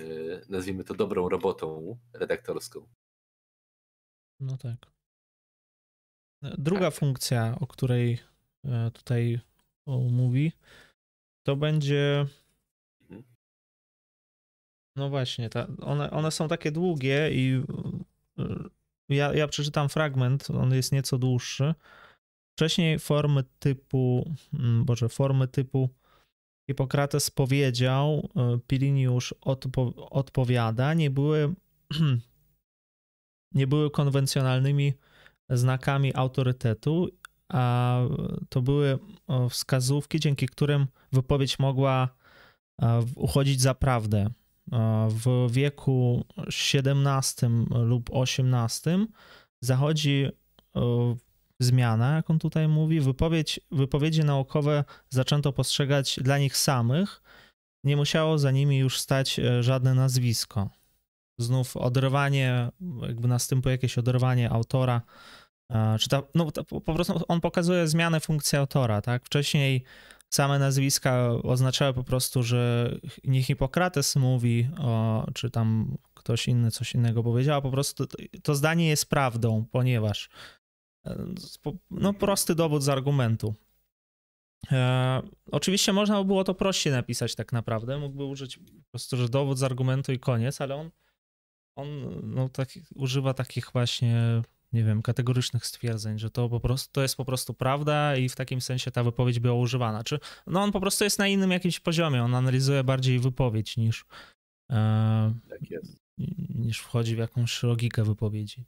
nazwijmy 0.48 0.84
to, 0.84 0.94
dobrą 0.94 1.28
robotą 1.28 1.98
redaktorską. 2.12 2.88
No 4.40 4.56
tak. 4.56 4.92
Druga 6.42 6.90
tak. 6.90 6.94
funkcja, 6.94 7.56
o 7.60 7.66
której 7.66 8.18
e, 8.64 8.90
tutaj 8.90 9.40
mówi, 10.10 10.52
to 11.42 11.56
będzie 11.56 12.26
no 14.98 15.08
właśnie, 15.08 15.48
ta, 15.50 15.66
one, 15.80 16.10
one 16.10 16.30
są 16.30 16.48
takie 16.48 16.72
długie 16.72 17.30
i 17.32 17.62
y, 18.38 18.44
ja, 19.08 19.34
ja 19.34 19.48
przeczytam 19.48 19.88
fragment, 19.88 20.50
on 20.50 20.74
jest 20.74 20.92
nieco 20.92 21.18
dłuższy. 21.18 21.74
Wcześniej 22.56 22.98
formy 22.98 23.44
typu, 23.58 24.34
mm, 24.54 24.84
boże, 24.84 25.08
formy 25.08 25.48
typu 25.48 25.90
Hipokrates 26.70 27.30
powiedział, 27.30 28.28
y, 28.56 28.60
Piliniusz 28.66 29.34
odpo, 29.40 29.92
odpowiada, 30.10 30.94
nie 30.94 31.10
były, 31.10 31.54
nie 33.54 33.66
były 33.66 33.90
konwencjonalnymi 33.90 34.92
znakami 35.50 36.14
autorytetu, 36.14 37.08
a 37.48 38.00
to 38.48 38.62
były 38.62 38.98
wskazówki, 39.50 40.20
dzięki 40.20 40.46
którym 40.46 40.86
wypowiedź 41.12 41.58
mogła 41.58 42.08
uchodzić 43.16 43.60
za 43.60 43.74
prawdę. 43.74 44.30
W 45.08 45.46
wieku 45.50 46.24
XVII 46.36 47.48
lub 47.70 48.10
XVIII 48.14 49.06
zachodzi 49.60 50.26
zmiana, 51.60 52.16
jak 52.16 52.30
on 52.30 52.38
tutaj 52.38 52.68
mówi. 52.68 53.00
Wypowiedź, 53.00 53.60
wypowiedzi 53.70 54.24
naukowe 54.24 54.84
zaczęto 55.10 55.52
postrzegać 55.52 56.18
dla 56.22 56.38
nich 56.38 56.56
samych. 56.56 57.22
Nie 57.84 57.96
musiało 57.96 58.38
za 58.38 58.50
nimi 58.50 58.78
już 58.78 59.00
stać 59.00 59.38
e, 59.38 59.62
żadne 59.62 59.94
nazwisko. 59.94 60.70
Znów 61.40 61.76
oderwanie, 61.76 62.68
jakby 63.02 63.28
następuje 63.28 63.74
jakieś 63.74 63.98
oderwanie 63.98 64.50
autora. 64.50 65.02
E, 65.72 65.96
czy 65.98 66.08
ta, 66.08 66.22
no, 66.34 66.50
po 66.84 66.94
prostu 66.94 67.20
on 67.28 67.40
pokazuje 67.40 67.88
zmianę 67.88 68.20
funkcji 68.20 68.58
autora, 68.58 69.02
tak? 69.02 69.24
Wcześniej 69.24 69.84
same 70.30 70.58
nazwiska 70.58 71.30
oznaczały 71.42 71.94
po 71.94 72.04
prostu, 72.04 72.42
że 72.42 72.92
nie 73.24 73.42
Hipokrates 73.42 74.16
mówi, 74.16 74.68
o, 74.78 75.26
czy 75.34 75.50
tam 75.50 75.96
ktoś 76.14 76.48
inny 76.48 76.70
coś 76.70 76.94
innego 76.94 77.22
powiedział, 77.22 77.58
a 77.58 77.62
po 77.62 77.70
prostu 77.70 78.06
to, 78.06 78.18
to 78.42 78.54
zdanie 78.54 78.88
jest 78.88 79.10
prawdą, 79.10 79.64
ponieważ 79.70 80.28
no, 81.90 82.14
prosty 82.14 82.54
dowód 82.54 82.82
z 82.82 82.88
argumentu. 82.88 83.54
E, 84.72 85.22
oczywiście 85.50 85.92
można 85.92 86.18
by 86.18 86.24
było 86.24 86.44
to 86.44 86.54
prościej 86.54 86.92
napisać 86.92 87.34
tak 87.34 87.52
naprawdę. 87.52 87.98
Mógłby 87.98 88.24
użyć 88.24 88.56
po 88.56 88.90
prostu, 88.90 89.16
że 89.16 89.28
dowód 89.28 89.58
z 89.58 89.62
argumentu 89.62 90.12
i 90.12 90.18
koniec, 90.18 90.60
ale 90.60 90.74
on, 90.74 90.90
on 91.76 92.20
no, 92.34 92.48
tak, 92.48 92.68
używa 92.94 93.34
takich 93.34 93.70
właśnie, 93.72 94.42
nie 94.72 94.84
wiem, 94.84 95.02
kategorycznych 95.02 95.66
stwierdzeń, 95.66 96.18
że 96.18 96.30
to 96.30 96.48
po 96.48 96.60
prostu 96.60 96.92
to 96.92 97.02
jest 97.02 97.16
po 97.16 97.24
prostu 97.24 97.54
prawda 97.54 98.16
i 98.16 98.28
w 98.28 98.36
takim 98.36 98.60
sensie 98.60 98.90
ta 98.90 99.04
wypowiedź 99.04 99.40
była 99.40 99.54
używana. 99.54 100.04
Czy 100.04 100.18
no 100.46 100.62
on 100.62 100.72
po 100.72 100.80
prostu 100.80 101.04
jest 101.04 101.18
na 101.18 101.28
innym 101.28 101.50
jakimś 101.50 101.80
poziomie, 101.80 102.22
on 102.22 102.34
analizuje 102.34 102.84
bardziej 102.84 103.18
wypowiedź 103.18 103.76
niż, 103.76 104.04
e, 104.70 105.34
tak 105.48 105.60
niż 106.48 106.78
wchodzi 106.78 107.14
w 107.14 107.18
jakąś 107.18 107.62
logikę 107.62 108.04
wypowiedzi. 108.04 108.64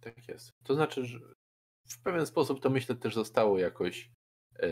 Tak 0.00 0.28
jest. 0.28 0.52
To 0.64 0.74
znaczy, 0.74 1.04
że 1.04 1.18
w 1.88 2.02
pewien 2.02 2.26
sposób 2.26 2.60
to 2.60 2.70
myślę 2.70 2.96
też 2.96 3.14
zostało 3.14 3.58
jakoś 3.58 4.10
e, 4.58 4.68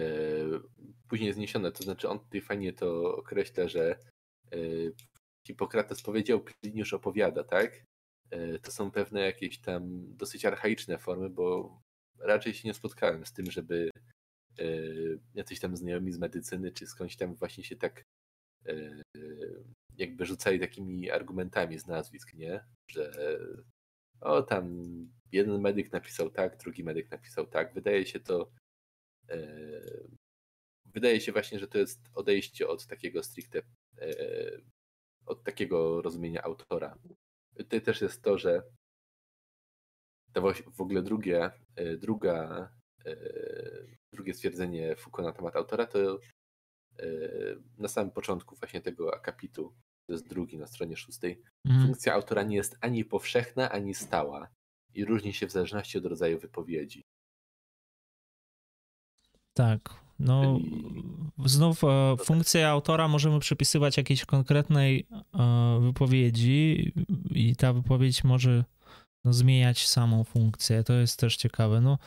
później 1.08 1.32
zniesione. 1.32 1.72
To 1.72 1.82
znaczy, 1.82 2.08
on 2.08 2.18
tutaj 2.20 2.40
fajnie 2.40 2.72
to 2.72 3.16
określa, 3.16 3.68
że 3.68 3.98
e, 4.52 4.58
Hipokrates 5.46 6.02
powiedział, 6.02 6.44
Pliniusz 6.44 6.92
opowiada, 6.92 7.44
tak? 7.44 7.84
E, 8.30 8.58
to 8.58 8.72
są 8.72 8.90
pewne 8.90 9.20
jakieś 9.20 9.60
tam 9.60 9.82
dosyć 10.16 10.44
archaiczne 10.44 10.98
formy, 10.98 11.30
bo 11.30 11.78
raczej 12.18 12.54
się 12.54 12.68
nie 12.68 12.74
spotkałem 12.74 13.26
z 13.26 13.32
tym, 13.32 13.50
żeby 13.50 13.90
e, 14.58 14.64
jacyś 15.34 15.60
tam 15.60 15.76
znajomi 15.76 16.12
z 16.12 16.18
medycyny, 16.18 16.72
czy 16.72 16.86
skądś 16.86 17.16
tam 17.16 17.34
właśnie 17.34 17.64
się 17.64 17.76
tak 17.76 18.02
e, 18.66 19.02
jakby 19.96 20.26
rzucali 20.26 20.60
takimi 20.60 21.10
argumentami 21.10 21.78
z 21.78 21.86
nazwisk, 21.86 22.34
nie? 22.34 22.64
Że 22.90 23.12
o 24.20 24.42
tam 24.42 24.84
jeden 25.32 25.60
medyk 25.60 25.92
napisał 25.92 26.30
tak, 26.30 26.56
drugi 26.56 26.84
medyk 26.84 27.10
napisał 27.10 27.46
tak. 27.46 27.74
Wydaje 27.74 28.06
się 28.06 28.20
to 28.20 28.50
wydaje 30.86 31.20
się 31.20 31.32
właśnie, 31.32 31.58
że 31.58 31.68
to 31.68 31.78
jest 31.78 32.00
odejście 32.14 32.68
od 32.68 32.86
takiego 32.86 33.22
stricte 33.22 33.62
od 35.30 35.44
takiego 35.44 36.02
rozumienia 36.02 36.42
autora. 36.42 36.98
Tutaj 37.56 37.82
też 37.82 38.00
jest 38.00 38.22
to, 38.22 38.38
że 38.38 38.62
to 40.32 40.52
w 40.72 40.80
ogóle 40.80 41.02
drugie, 41.02 41.50
e, 41.76 41.96
druga, 41.96 42.68
drugie 44.12 44.34
stwierdzenie 44.34 44.96
Foucault 44.96 45.26
na 45.26 45.32
temat 45.32 45.56
autora 45.56 45.86
to 45.86 46.18
na 47.78 47.88
samym 47.88 48.10
początku 48.10 48.56
właśnie 48.56 48.80
tego 48.80 49.14
akapitu 49.14 49.74
to 50.06 50.12
jest 50.12 50.28
drugi 50.28 50.58
na 50.58 50.66
stronie 50.66 50.96
szóstej. 50.96 51.42
Mhm. 51.66 51.86
Funkcja 51.86 52.14
autora 52.14 52.42
nie 52.42 52.56
jest 52.56 52.76
ani 52.80 53.04
powszechna, 53.04 53.70
ani 53.70 53.94
stała 53.94 54.48
i 54.94 55.04
różni 55.04 55.32
się 55.32 55.46
w 55.46 55.52
zależności 55.52 55.98
od 55.98 56.06
rodzaju 56.06 56.38
wypowiedzi. 56.38 57.02
Tak. 59.54 60.09
No, 60.20 60.60
znów 61.44 61.84
e, 61.84 62.16
funkcję 62.24 62.68
autora 62.68 63.08
możemy 63.08 63.40
przypisywać 63.40 63.96
jakiejś 63.96 64.24
konkretnej 64.24 65.06
e, 65.10 65.78
wypowiedzi 65.80 66.92
i 67.30 67.56
ta 67.56 67.72
wypowiedź 67.72 68.24
może 68.24 68.64
no, 69.24 69.32
zmieniać 69.32 69.88
samą 69.88 70.24
funkcję. 70.24 70.84
To 70.84 70.92
jest 70.92 71.20
też 71.20 71.36
ciekawe. 71.36 71.80
No, 71.80 71.98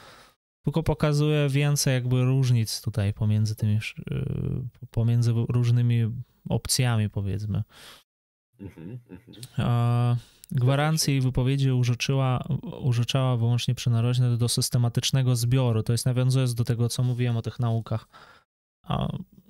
tylko 0.64 0.84
pokazuje 0.84 1.50
więcej 1.50 1.94
jakby 1.94 2.24
różnic 2.24 2.82
tutaj 2.82 3.14
pomiędzy 3.14 3.56
tymi, 3.56 3.76
e, 3.76 3.82
pomiędzy 4.92 5.34
różnymi 5.50 6.12
opcjami, 6.50 7.10
powiedzmy. 7.10 7.64
Mhm, 8.60 9.00
mhm. 9.10 10.18
Gwarancji 10.54 11.22
wypowiedzi 11.22 11.72
użyczyła, 11.72 12.44
użyczała 12.82 13.38
wyłącznie 13.38 13.76
przynarożne 13.76 14.38
do 14.38 14.50
systematycznego 14.50 15.36
zbioru. 15.36 15.84
To 15.84 15.92
jest 15.92 16.06
nawiązując 16.06 16.56
do 16.56 16.64
tego, 16.64 16.90
co 16.90 17.04
mówiłem 17.04 17.38
o 17.38 17.42
tych 17.42 17.60
naukach. 17.60 18.08
A, 18.84 19.08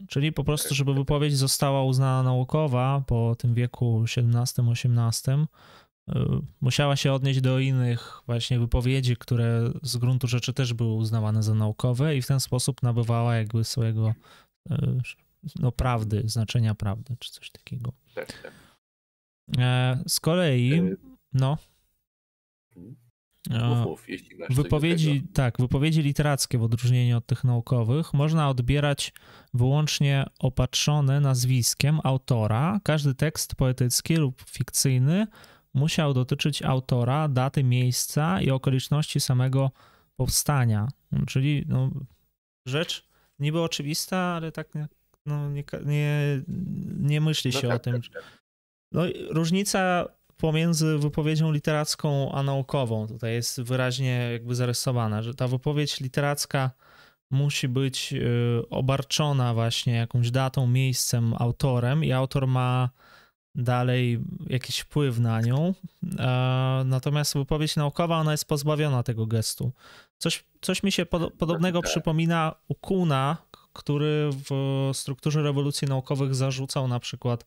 czyli 0.08 0.32
po 0.32 0.44
prostu, 0.44 0.76
żeby 0.76 0.94
wypowiedź 0.94 1.38
została 1.38 1.84
uznana 1.84 2.24
naukowa 2.24 3.04
po 3.08 3.36
tym 3.36 3.54
wieku 3.54 4.06
XVII-XVIII, 4.18 5.46
y, 6.10 6.14
musiała 6.62 6.96
się 6.96 7.14
odnieść 7.14 7.42
do 7.42 7.60
innych 7.60 8.22
właśnie 8.26 8.60
wypowiedzi, 8.60 9.16
które 9.18 9.72
z 9.82 9.98
gruntu 9.98 10.28
rzeczy 10.28 10.54
też 10.54 10.74
były 10.74 10.94
uznawane 10.94 11.44
za 11.44 11.56
naukowe 11.56 12.18
i 12.18 12.22
w 12.22 12.28
ten 12.28 12.40
sposób 12.40 12.84
nabywała 12.84 13.36
jakby 13.36 13.64
swojego 13.64 14.14
y, 14.72 14.76
no, 15.60 15.72
prawdy, 15.72 16.24
znaczenia 16.26 16.76
prawdy, 16.76 17.16
czy 17.20 17.32
coś 17.32 17.52
takiego. 17.52 17.92
Tak, 18.16 18.42
tak. 18.44 18.63
E, 19.58 20.04
z 20.08 20.20
kolei, 20.20 20.74
e, 20.74 20.96
no. 21.34 21.58
E, 23.50 23.68
mów, 23.68 23.86
mów, 23.86 24.10
jeśli 24.10 24.36
masz 24.38 24.56
wypowiedzi, 24.56 25.24
tak, 25.34 25.58
wypowiedzi 25.60 26.02
literackie 26.02 26.58
w 26.58 26.64
odróżnieniu 26.64 27.18
od 27.18 27.26
tych 27.26 27.44
naukowych 27.44 28.14
można 28.14 28.50
odbierać 28.50 29.14
wyłącznie 29.54 30.26
opatrzone 30.40 31.20
nazwiskiem 31.20 32.00
autora. 32.04 32.80
Każdy 32.84 33.16
tekst 33.16 33.56
poetycki 33.56 34.16
lub 34.16 34.42
fikcyjny 34.50 35.28
musiał 35.74 36.14
dotyczyć 36.14 36.62
autora, 36.62 37.28
daty, 37.28 37.64
miejsca 37.64 38.42
i 38.42 38.50
okoliczności 38.50 39.20
samego 39.20 39.72
powstania. 40.16 40.88
Czyli 41.28 41.66
no, 41.68 41.92
rzecz 42.68 43.08
niby 43.40 43.62
oczywista, 43.62 44.18
ale 44.18 44.52
tak 44.52 44.76
nie, 44.76 44.88
no, 45.26 45.50
nie, 45.50 45.64
nie, 45.86 46.42
nie 47.00 47.22
myśli 47.22 47.52
no 47.54 47.62
się 47.62 47.68
tak, 47.68 47.76
o 47.76 47.80
tym. 47.80 48.02
Tak, 48.02 48.14
tak. 48.14 48.43
No, 48.94 49.02
różnica 49.30 50.06
pomiędzy 50.38 50.98
wypowiedzią 50.98 51.52
literacką 51.52 52.32
a 52.32 52.44
naukową 52.44 53.08
tutaj 53.08 53.34
jest 53.34 53.62
wyraźnie 53.62 54.30
jakby 54.32 54.56
zarysowana, 54.56 55.22
że 55.22 55.34
ta 55.34 55.48
wypowiedź 55.48 56.00
literacka 56.00 56.72
musi 57.32 57.68
być 57.68 58.14
y, 58.14 58.64
obarczona 58.70 59.54
właśnie 59.54 59.94
jakąś 59.94 60.32
datą, 60.32 60.68
miejscem, 60.68 61.34
autorem 61.40 62.04
i 62.04 62.12
autor 62.12 62.48
ma 62.48 62.90
dalej 63.56 64.20
jakiś 64.48 64.80
wpływ 64.80 65.20
na 65.20 65.42
nią. 65.42 65.74
Natomiast 66.86 67.34
wypowiedź 67.34 67.76
naukowa, 67.76 68.18
ona 68.18 68.32
jest 68.32 68.46
pozbawiona 68.46 69.04
tego 69.04 69.26
gestu. 69.26 69.72
Coś, 70.18 70.46
coś 70.62 70.84
mi 70.84 70.92
się 70.92 71.06
podobnego 71.38 71.82
tak. 71.82 71.92
przypomina 71.92 72.56
u 72.68 72.76
Kuna, 72.76 73.38
który 73.74 74.30
w 74.50 74.90
strukturze 74.94 75.44
rewolucji 75.44 75.88
naukowych 75.88 76.36
zarzucał 76.36 76.88
na 76.88 77.00
przykład 77.00 77.46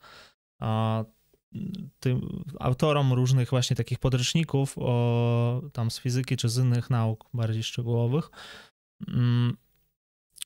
tym 2.00 2.44
autorom 2.60 3.12
różnych 3.12 3.50
właśnie 3.50 3.76
takich 3.76 3.98
podręczników 3.98 4.78
o, 4.78 5.62
tam 5.72 5.90
z 5.90 5.98
fizyki 5.98 6.36
czy 6.36 6.48
z 6.48 6.58
innych 6.58 6.90
nauk 6.90 7.28
bardziej 7.34 7.62
szczegółowych, 7.62 8.30
mm, 9.08 9.56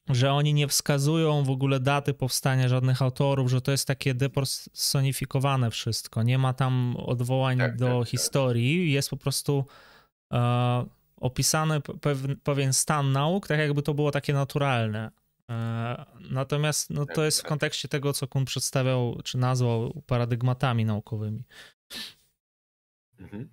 że 0.09 0.33
oni 0.33 0.55
nie 0.55 0.69
wskazują 0.69 1.45
w 1.45 1.51
ogóle 1.51 1.81
daty 1.81 2.15
powstania 2.15 2.69
żadnych 2.69 3.03
autorów, 3.03 3.51
że 3.51 3.61
to 3.61 3.71
jest 3.71 3.87
takie 3.87 4.15
depersonifikowane 4.15 5.71
wszystko. 5.71 6.23
Nie 6.23 6.39
ma 6.39 6.53
tam 6.53 6.97
odwołań 6.97 7.59
tak, 7.59 7.77
do 7.77 7.87
tak, 7.87 7.99
tak. 7.99 8.09
historii, 8.09 8.87
tak. 8.87 8.93
jest 8.93 9.11
po 9.11 9.17
prostu 9.17 9.65
e, 10.33 10.87
opisany 11.17 11.81
pewien 12.43 12.73
stan 12.73 13.13
nauk, 13.13 13.49
tak 13.49 13.59
jakby 13.59 13.83
to 13.83 13.95
było 13.95 14.11
takie 14.11 14.33
naturalne. 14.33 15.11
E, 15.51 16.05
natomiast 16.31 16.91
no, 16.91 17.07
to 17.07 17.25
jest 17.25 17.41
w 17.41 17.47
kontekście 17.47 17.89
tego, 17.89 18.13
co 18.13 18.29
Kun 18.29 18.45
przedstawiał, 18.45 19.21
czy 19.25 19.39
nazwał 19.39 20.03
paradygmatami 20.07 20.85
naukowymi. 20.85 21.45
Mhm. 23.19 23.49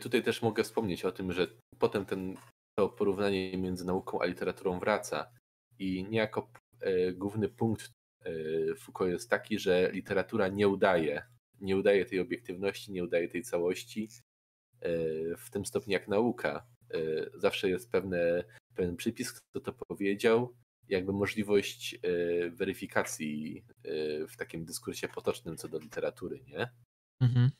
Tutaj 0.00 0.22
też 0.22 0.42
mogę 0.42 0.64
wspomnieć 0.64 1.04
o 1.04 1.12
tym, 1.12 1.32
że 1.32 1.46
potem 1.78 2.06
ten, 2.06 2.36
to 2.78 2.88
porównanie 2.88 3.58
między 3.58 3.84
nauką 3.84 4.20
a 4.20 4.26
literaturą 4.26 4.78
wraca 4.78 5.30
i 5.78 6.06
niejako 6.10 6.50
e, 6.80 7.12
główny 7.12 7.48
punkt 7.48 7.90
e, 8.24 8.30
Foucault 8.74 9.12
jest 9.12 9.30
taki, 9.30 9.58
że 9.58 9.90
literatura 9.92 10.48
nie 10.48 10.68
udaje, 10.68 11.22
nie 11.60 11.76
udaje 11.76 12.04
tej 12.04 12.20
obiektywności, 12.20 12.92
nie 12.92 13.04
udaje 13.04 13.28
tej 13.28 13.42
całości 13.42 14.08
e, 14.80 14.90
w 15.36 15.50
tym 15.50 15.66
stopniu 15.66 15.92
jak 15.92 16.08
nauka. 16.08 16.66
E, 16.90 16.98
zawsze 17.34 17.68
jest 17.68 17.90
pewne, 17.90 18.44
pewien 18.74 18.96
przypis, 18.96 19.32
kto 19.32 19.60
to 19.60 19.72
powiedział, 19.72 20.54
jakby 20.88 21.12
możliwość 21.12 21.94
y, 22.04 22.50
weryfikacji 22.50 23.64
y, 23.86 24.26
w 24.28 24.36
takim 24.36 24.64
dyskursie 24.64 25.08
potocznym 25.08 25.56
co 25.56 25.68
do 25.68 25.78
literatury, 25.78 26.44
nie? 26.46 26.70
Mhm. 27.20 27.50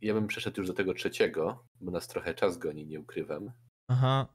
Ja 0.00 0.14
bym 0.14 0.26
przeszedł 0.26 0.60
już 0.60 0.68
do 0.68 0.74
tego 0.74 0.94
trzeciego, 0.94 1.66
bo 1.80 1.90
nas 1.90 2.08
trochę 2.08 2.34
czas 2.34 2.58
goni, 2.58 2.86
nie 2.86 3.00
ukrywam. 3.00 3.52
Aha, 3.88 4.26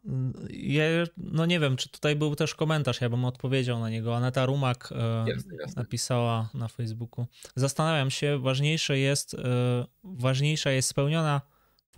ja, 0.50 0.84
no 1.18 1.46
nie 1.46 1.60
wiem, 1.60 1.76
czy 1.78 1.90
tutaj 1.90 2.16
był 2.16 2.36
też 2.36 2.56
komentarz, 2.56 3.02
ja 3.02 3.10
bym 3.10 3.26
odpowiedział 3.26 3.80
na 3.80 3.90
niego. 3.90 4.16
Aneta 4.16 4.46
Rumak 4.46 4.90
e, 4.92 5.26
jasne, 5.30 5.56
jasne. 5.62 5.82
napisała 5.82 6.50
na 6.54 6.68
Facebooku. 6.68 7.26
Zastanawiam 7.56 8.12
się, 8.12 8.40
ważniejsze 8.40 8.98
jest, 8.98 9.34
e, 9.34 9.86
ważniejsza 10.04 10.72
jest 10.72 10.90
spełniona 10.90 11.42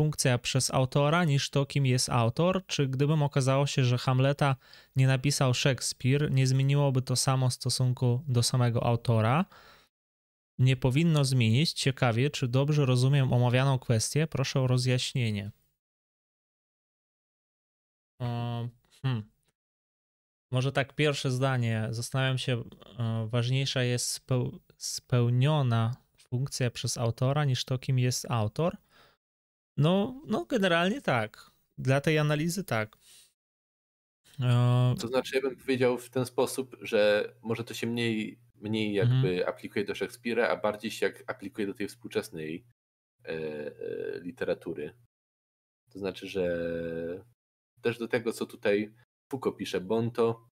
funkcja 0.01 0.37
przez 0.37 0.73
autora 0.73 1.23
niż 1.23 1.49
to, 1.49 1.65
kim 1.65 1.85
jest 1.85 2.09
autor, 2.09 2.65
czy 2.67 2.87
gdybym 2.87 3.23
okazało 3.23 3.67
się, 3.67 3.83
że 3.85 3.97
Hamleta 3.97 4.55
nie 4.95 5.07
napisał 5.07 5.53
Szekspir, 5.53 6.31
nie 6.31 6.47
zmieniłoby 6.47 7.01
to 7.01 7.15
samo 7.15 7.49
w 7.49 7.53
stosunku 7.53 8.21
do 8.27 8.43
samego 8.43 8.83
autora? 8.83 9.45
Nie 10.59 10.77
powinno 10.77 11.25
zmienić. 11.25 11.73
Ciekawie, 11.73 12.29
czy 12.29 12.47
dobrze 12.47 12.85
rozumiem 12.85 13.33
omawianą 13.33 13.79
kwestię? 13.79 14.27
Proszę 14.27 14.61
o 14.61 14.67
rozjaśnienie. 14.67 15.51
Hmm. 19.01 19.23
Może 20.51 20.71
tak, 20.71 20.95
pierwsze 20.95 21.31
zdanie. 21.31 21.87
Zastanawiam 21.91 22.37
się, 22.37 22.63
e, 22.99 23.27
ważniejsza 23.27 23.83
jest 23.83 24.25
spełniona 24.77 25.95
funkcja 26.17 26.71
przez 26.71 26.97
autora 26.97 27.45
niż 27.45 27.65
to, 27.65 27.77
kim 27.77 27.99
jest 27.99 28.31
autor. 28.31 28.77
No, 29.81 30.21
no 30.27 30.45
generalnie 30.45 31.01
tak. 31.01 31.51
Dla 31.77 32.01
tej 32.01 32.17
analizy 32.17 32.63
tak. 32.63 32.97
E, 34.39 34.95
to 34.99 35.07
znaczy, 35.07 35.35
ja 35.35 35.41
bym 35.41 35.55
powiedział 35.55 35.97
w 35.97 36.09
ten 36.09 36.25
sposób, 36.25 36.77
że 36.81 37.33
może 37.41 37.63
to 37.63 37.73
się 37.73 37.87
mniej, 37.87 38.39
mniej 38.55 38.93
jakby 38.93 39.29
mhm. 39.29 39.49
aplikuje 39.49 39.85
do 39.85 39.95
Szekspira, 39.95 40.47
a 40.47 40.55
bardziej 40.55 40.91
się 40.91 41.05
jak 41.05 41.23
aplikuje 41.27 41.67
do 41.67 41.73
tej 41.73 41.87
współczesnej 41.87 42.65
e, 43.25 43.29
e, 43.29 44.19
literatury. 44.19 44.93
To 45.91 45.99
znaczy, 45.99 46.27
że 46.27 46.45
też 47.81 47.97
do 47.97 48.07
tego, 48.07 48.33
co 48.33 48.45
tutaj 48.45 48.93
Foucault 49.31 49.57
pisze, 49.57 49.81
bo 49.81 49.97
on 49.97 50.11
to, 50.11 50.47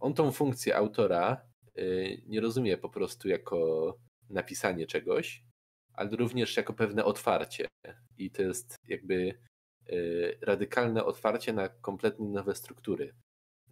on 0.00 0.14
tą 0.14 0.32
funkcję 0.32 0.76
autora 0.76 1.48
y, 1.78 2.22
nie 2.26 2.40
rozumie 2.40 2.78
po 2.78 2.88
prostu 2.88 3.28
jako 3.28 3.96
napisanie 4.30 4.86
czegoś, 4.86 5.44
ale 5.92 6.10
również 6.10 6.56
jako 6.56 6.72
pewne 6.72 7.04
otwarcie. 7.04 7.68
I 8.18 8.30
to 8.30 8.42
jest 8.42 8.76
jakby 8.88 9.38
y, 9.88 10.38
radykalne 10.42 11.04
otwarcie 11.04 11.52
na 11.52 11.68
kompletnie 11.68 12.28
nowe 12.28 12.54
struktury. 12.54 13.14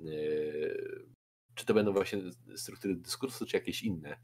Y, 0.00 1.06
czy 1.54 1.66
to 1.66 1.74
będą 1.74 1.92
właśnie 1.92 2.18
struktury 2.56 2.96
dyskursu, 2.96 3.46
czy 3.46 3.56
jakieś 3.56 3.82
inne. 3.82 4.16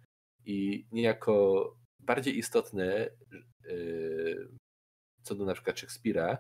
I 0.44 0.86
niejako 0.92 1.76
bardziej 2.00 2.38
istotne 2.38 3.10
co 5.22 5.34
do 5.34 5.44
na 5.44 5.54
przykład 5.54 5.78
Szekspira 5.78 6.38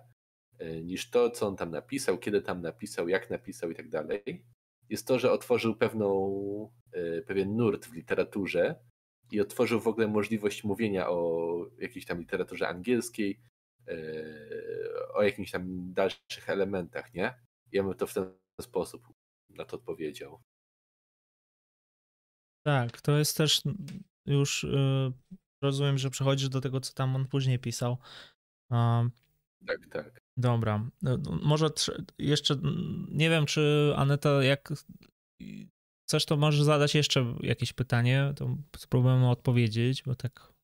E, 0.58 0.82
niż 0.82 1.10
to, 1.10 1.30
co 1.30 1.46
on 1.46 1.56
tam 1.56 1.70
napisał, 1.70 2.18
kiedy 2.18 2.42
tam 2.42 2.62
napisał, 2.62 3.08
jak 3.08 3.30
napisał 3.30 3.70
i 3.70 3.74
tak 3.74 3.88
dalej, 3.88 4.44
jest 4.88 5.06
to, 5.06 5.18
że 5.18 5.32
otworzył 5.32 5.76
pewną, 5.76 6.72
e, 6.92 7.22
pewien 7.22 7.56
nurt 7.56 7.86
w 7.86 7.94
literaturze 7.94 8.74
i 9.34 9.40
otworzył 9.40 9.80
w 9.80 9.88
ogóle 9.88 10.08
możliwość 10.08 10.64
mówienia 10.64 11.08
o 11.08 11.66
jakiejś 11.78 12.06
tam 12.06 12.18
literaturze 12.18 12.68
angielskiej, 12.68 13.40
e, 13.88 13.94
o 15.14 15.22
jakimś 15.22 15.50
tam 15.50 15.92
dalszych 15.92 16.48
elementach, 16.48 17.14
nie? 17.14 17.34
Ja 17.72 17.82
bym 17.82 17.94
to 17.94 18.06
w 18.06 18.14
ten 18.14 18.34
sposób 18.60 19.08
na 19.50 19.64
to 19.64 19.76
odpowiedział. 19.76 20.42
Tak, 22.66 23.00
to 23.00 23.18
jest 23.18 23.36
też 23.36 23.62
już 24.26 24.66
rozumiem, 25.62 25.98
że 25.98 26.10
przechodzisz 26.10 26.48
do 26.48 26.60
tego, 26.60 26.80
co 26.80 26.92
tam 26.92 27.16
on 27.16 27.26
później 27.26 27.58
pisał. 27.58 27.98
Tak, 29.66 29.86
tak. 29.90 30.20
Dobra. 30.36 30.90
No, 31.02 31.16
no, 31.16 31.38
może 31.42 31.70
jeszcze 32.18 32.54
nie 33.08 33.30
wiem, 33.30 33.46
czy 33.46 33.92
Aneta, 33.96 34.44
jak 34.44 34.68
chcesz, 36.06 36.26
to 36.26 36.36
możesz 36.36 36.62
zadać 36.62 36.94
jeszcze 36.94 37.34
jakieś 37.40 37.72
pytanie, 37.72 38.32
to 38.36 38.56
spróbujemy 38.76 39.30
odpowiedzieć, 39.30 40.02
bo 40.02 40.14
tak 40.14 40.54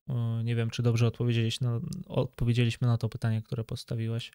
nie 0.45 0.55
wiem, 0.55 0.71
czy 0.71 0.83
dobrze 0.83 1.07
odpowiedzieliśmy 1.07 1.69
na, 1.69 1.81
odpowiedzieliśmy 2.07 2.87
na 2.87 2.99
to 2.99 3.09
pytanie, 3.09 3.43
które 3.43 3.65
postawiłeś. 3.65 4.33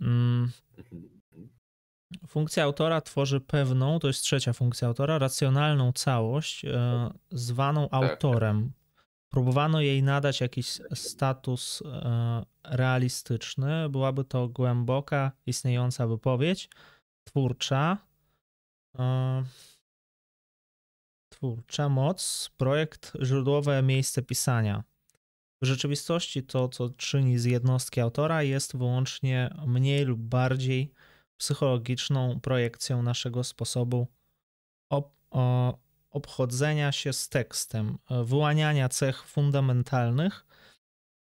Mm. 0.00 0.50
Funkcja 2.26 2.64
autora 2.64 3.00
tworzy 3.00 3.40
pewną, 3.40 3.98
to 3.98 4.06
jest 4.06 4.22
trzecia 4.22 4.52
funkcja 4.52 4.88
autora, 4.88 5.18
racjonalną 5.18 5.92
całość 5.92 6.64
e, 6.64 7.10
zwaną 7.30 7.88
tak. 7.88 8.02
autorem. 8.02 8.72
Próbowano 9.28 9.80
jej 9.80 10.02
nadać 10.02 10.40
jakiś 10.40 10.80
status 10.94 11.82
e, 11.82 12.44
realistyczny. 12.64 13.88
Byłaby 13.88 14.24
to 14.24 14.48
głęboka, 14.48 15.32
istniejąca 15.46 16.06
wypowiedź 16.06 16.68
twórcza. 17.24 17.98
Twórcza 21.40 21.88
moc, 21.88 22.50
projekt, 22.56 23.12
źródłowe 23.22 23.82
miejsce 23.82 24.22
pisania. 24.22 24.84
W 25.62 25.66
rzeczywistości 25.66 26.42
to, 26.42 26.68
co 26.68 26.90
czyni 26.90 27.38
z 27.38 27.44
jednostki 27.44 28.00
autora, 28.00 28.42
jest 28.42 28.76
wyłącznie 28.76 29.54
mniej 29.66 30.04
lub 30.04 30.20
bardziej 30.20 30.92
psychologiczną 31.36 32.40
projekcją 32.40 33.02
naszego 33.02 33.44
sposobu 33.44 34.06
op- 34.92 35.76
obchodzenia 36.10 36.92
się 36.92 37.12
z 37.12 37.28
tekstem, 37.28 37.98
wyłaniania 38.24 38.88
cech 38.88 39.26
fundamentalnych, 39.26 40.46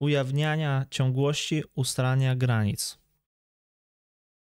ujawniania 0.01 0.86
ciągłości, 0.90 1.62
ustalania 1.74 2.36
granic. 2.36 2.98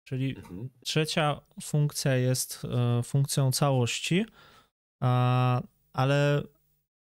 Czyli 0.04 0.38
mhm. 0.38 0.70
trzecia 0.84 1.42
funkcja 1.62 2.16
jest 2.16 2.62
e, 2.66 3.04
funkcją 3.04 3.52
całości, 3.52 4.26
ale 5.94 6.44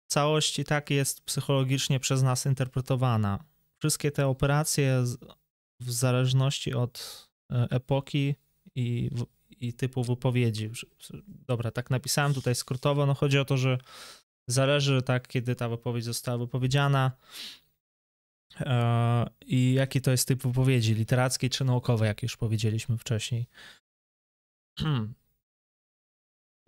całość 0.07 0.59
i 0.59 0.63
tak 0.63 0.89
jest 0.89 1.21
psychologicznie 1.21 1.99
przez 1.99 2.23
nas 2.23 2.45
interpretowana. 2.45 3.43
Wszystkie 3.77 4.11
te 4.11 4.27
operacje 4.27 5.03
w 5.79 5.91
zależności 5.91 6.73
od 6.73 7.27
e, 7.51 7.67
epoki 7.69 8.35
i 8.75 9.09
i 9.59 9.73
typu 9.73 10.03
wypowiedzi. 10.03 10.69
Dobra, 11.27 11.71
tak 11.71 11.89
napisałem 11.89 12.33
tutaj 12.33 12.55
skrótowo. 12.55 13.05
No 13.05 13.13
chodzi 13.13 13.39
o 13.39 13.45
to, 13.45 13.57
że 13.57 13.77
zależy 14.47 15.01
tak, 15.01 15.27
kiedy 15.27 15.55
ta 15.55 15.69
wypowiedź 15.69 16.03
została 16.03 16.37
wypowiedziana 16.37 17.11
e, 18.59 19.25
i 19.45 19.73
jaki 19.73 20.01
to 20.01 20.11
jest 20.11 20.27
typ 20.27 20.43
wypowiedzi, 20.43 20.93
literackiej 20.93 21.49
czy 21.49 21.65
naukowej, 21.65 22.07
jak 22.07 22.23
już 22.23 22.37
powiedzieliśmy 22.37 22.97
wcześniej. 22.97 23.47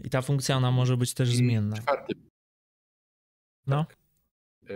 I 0.03 0.09
ta 0.09 0.21
funkcja 0.21 0.57
ona 0.57 0.71
może 0.71 0.97
być 0.97 1.13
też 1.13 1.29
I 1.29 1.35
zmienna. 1.35 1.77
Czwarty. 1.77 2.13
No. 3.67 3.85
Tak. 3.85 3.97
E, 4.69 4.75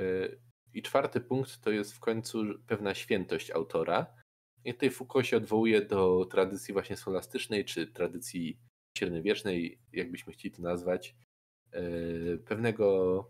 I 0.74 0.82
czwarty 0.82 1.22
punkt 1.22 1.62
to 1.62 1.72
jest 1.72 1.94
w 1.94 2.00
końcu 2.00 2.44
pewna 2.68 2.96
świętość 2.96 3.52
autora 3.52 4.16
i 4.66 4.74
tutaj 4.74 4.90
Foucault 4.90 5.28
się 5.28 5.38
odwołuje 5.38 5.82
do 5.86 6.26
tradycji 6.26 6.74
właśnie 6.74 6.98
scholastycznej, 6.98 7.66
czy 7.66 7.88
tradycji 7.88 8.60
średniowiecznej, 8.98 9.80
jakbyśmy 9.94 10.34
chcieli 10.34 10.56
to 10.56 10.62
nazwać, 10.62 11.16
e, 11.72 11.82
pewnego 12.38 13.28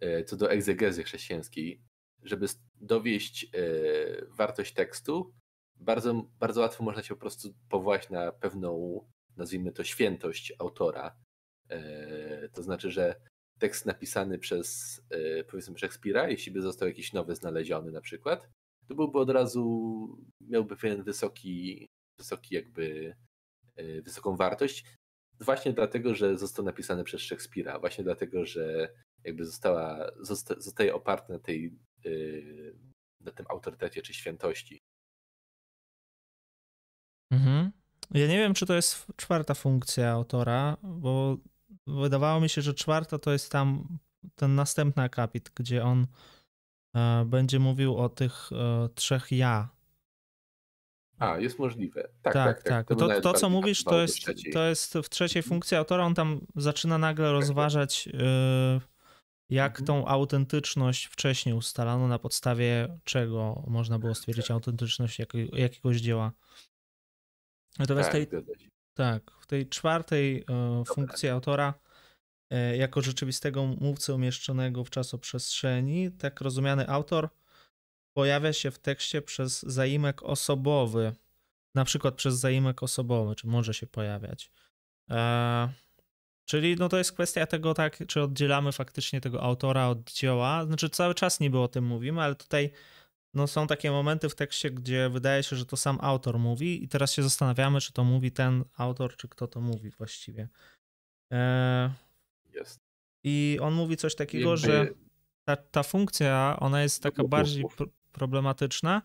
e, 0.00 0.24
co 0.24 0.36
do 0.36 0.50
egzegezy 0.50 1.02
chrześcijańskiej, 1.04 1.82
żeby 2.22 2.46
dowieść 2.74 3.50
wartość 4.28 4.72
tekstu, 4.72 5.34
bardzo, 5.76 6.30
bardzo 6.38 6.60
łatwo 6.60 6.84
można 6.84 7.02
się 7.02 7.14
po 7.14 7.20
prostu 7.20 7.54
powołać 7.68 8.10
na 8.10 8.32
pewną, 8.32 9.00
nazwijmy 9.36 9.72
to, 9.72 9.84
świętość 9.84 10.52
autora. 10.58 11.16
To 12.52 12.62
znaczy, 12.62 12.90
że 12.90 13.20
tekst 13.58 13.86
napisany 13.86 14.38
przez, 14.38 15.00
powiedzmy, 15.50 15.78
Szekspira, 15.78 16.28
jeśli 16.28 16.52
by 16.52 16.62
został 16.62 16.88
jakiś 16.88 17.12
nowy 17.12 17.34
znaleziony 17.34 17.92
na 17.92 18.00
przykład, 18.00 18.48
to 18.88 18.94
byłby 18.94 19.18
od 19.18 19.30
razu, 19.30 19.64
miałby 20.40 20.76
pewien 20.76 21.02
wysoki, 21.02 21.86
wysoki 22.18 22.54
jakby, 22.54 23.14
e, 23.76 24.02
wysoką 24.02 24.36
wartość. 24.36 24.84
Właśnie 25.40 25.72
dlatego, 25.72 26.14
że 26.14 26.38
został 26.38 26.64
napisany 26.64 27.04
przez 27.04 27.20
Szekspira, 27.20 27.78
właśnie 27.78 28.04
dlatego, 28.04 28.46
że 28.46 28.94
jakby 29.24 29.44
została, 29.46 30.10
zosta, 30.20 30.54
zostaje 30.60 30.94
oparty 30.94 31.32
na 31.32 31.38
tej, 31.38 31.78
e, 32.06 32.10
na 33.20 33.32
tym 33.32 33.46
autorytecie 33.48 34.02
czy 34.02 34.14
świętości. 34.14 34.80
Mhm. 37.30 37.72
Ja 38.14 38.26
nie 38.26 38.38
wiem, 38.38 38.54
czy 38.54 38.66
to 38.66 38.74
jest 38.74 39.06
czwarta 39.16 39.54
funkcja 39.54 40.10
autora, 40.10 40.76
bo 40.82 41.36
wydawało 41.86 42.40
mi 42.40 42.48
się, 42.48 42.62
że 42.62 42.74
czwarta 42.74 43.18
to 43.18 43.32
jest 43.32 43.52
tam 43.52 43.98
ten 44.34 44.54
następny 44.54 45.02
akapit, 45.02 45.50
gdzie 45.54 45.84
on 45.84 46.06
E, 46.94 47.24
będzie 47.24 47.58
mówił 47.58 47.96
o 47.96 48.08
tych 48.08 48.50
e, 48.52 48.88
trzech 48.94 49.32
ja. 49.32 49.68
A, 51.18 51.38
jest 51.38 51.58
możliwe. 51.58 52.08
Tak, 52.22 52.32
tak. 52.32 52.32
tak. 52.32 52.62
tak. 52.62 52.88
tak. 52.88 52.98
To, 52.98 53.08
to, 53.08 53.20
to 53.20 53.32
co 53.32 53.50
mówisz, 53.50 53.84
to 53.84 54.00
jest, 54.00 54.16
to 54.52 54.64
jest 54.64 54.94
w 54.94 55.08
trzeciej 55.08 55.42
funkcji 55.42 55.76
autora, 55.76 56.04
on 56.04 56.14
tam 56.14 56.40
zaczyna 56.56 56.98
nagle 56.98 57.32
rozważać, 57.32 58.06
yy, 58.06 58.12
jak 59.50 59.80
Mhm. 59.80 59.86
tą 59.86 60.08
autentyczność 60.08 61.06
wcześniej 61.06 61.54
ustalano, 61.54 62.08
na 62.08 62.18
podstawie 62.18 62.98
czego 63.04 63.62
można 63.66 63.98
było 63.98 64.14
stwierdzić 64.14 64.50
autentyczność 64.50 65.18
jakiego, 65.18 65.56
jakiegoś 65.56 65.96
dzieła. 65.96 66.32
Natomiast 67.78 68.10
tak, 68.12 68.28
tej, 68.30 68.40
tak, 68.94 69.30
w 69.40 69.46
tej 69.46 69.68
czwartej 69.68 70.44
e, 70.48 70.84
funkcji 70.84 71.28
autora, 71.28 71.74
e, 72.50 72.76
jako 72.76 73.02
rzeczywistego 73.02 73.66
mówcy 73.66 74.14
umieszczonego 74.14 74.84
w 74.84 74.90
czasoprzestrzeni, 74.90 76.12
tak 76.12 76.40
rozumiany 76.40 76.88
autor 76.88 77.28
pojawia 78.16 78.52
się 78.52 78.70
w 78.70 78.78
tekście 78.78 79.22
przez 79.22 79.62
zaimek 79.62 80.22
osobowy, 80.22 81.12
na 81.74 81.84
przykład 81.84 82.14
przez 82.14 82.34
zaimek 82.34 82.82
osobowy, 82.82 83.34
czy 83.34 83.46
może 83.46 83.74
się 83.74 83.86
pojawiać. 83.86 84.50
E, 85.10 85.68
czyli 86.44 86.76
no 86.76 86.88
to 86.88 86.98
jest 86.98 87.12
kwestia 87.12 87.46
tego, 87.46 87.74
tak, 87.74 87.98
czy 88.06 88.22
oddzielamy 88.22 88.72
faktycznie 88.72 89.20
tego 89.20 89.42
autora 89.42 89.88
od 89.88 90.12
dzieła. 90.12 90.66
Znaczy 90.66 90.90
cały 90.90 91.14
czas 91.14 91.40
niby 91.40 91.58
o 91.58 91.68
tym 91.68 91.84
mówimy, 91.84 92.22
ale 92.22 92.34
tutaj 92.34 92.70
no 93.34 93.46
są 93.46 93.66
takie 93.66 93.90
momenty 93.90 94.28
w 94.28 94.34
tekście, 94.34 94.70
gdzie 94.70 95.08
wydaje 95.10 95.42
się, 95.42 95.56
że 95.56 95.66
to 95.66 95.76
sam 95.76 95.98
autor 96.00 96.38
mówi 96.38 96.84
i 96.84 96.88
teraz 96.88 97.12
się 97.12 97.22
zastanawiamy, 97.22 97.80
czy 97.80 97.92
to 97.92 98.04
mówi 98.04 98.32
ten 98.32 98.64
autor, 98.76 99.16
czy 99.16 99.28
kto 99.28 99.46
to 99.46 99.60
mówi 99.60 99.90
właściwie. 99.90 100.48
E, 101.32 101.92
Jest. 102.54 102.80
I 103.24 103.58
on 103.62 103.74
mówi 103.74 103.96
coś 103.96 104.14
takiego, 104.14 104.56
że 104.56 104.88
ta, 105.44 105.56
ta 105.56 105.82
funkcja, 105.82 106.56
ona 106.60 106.82
jest 106.82 107.02
taka 107.02 107.22
bardziej 107.28 107.64
pr- 107.64 107.88
problematyczna. 108.12 109.02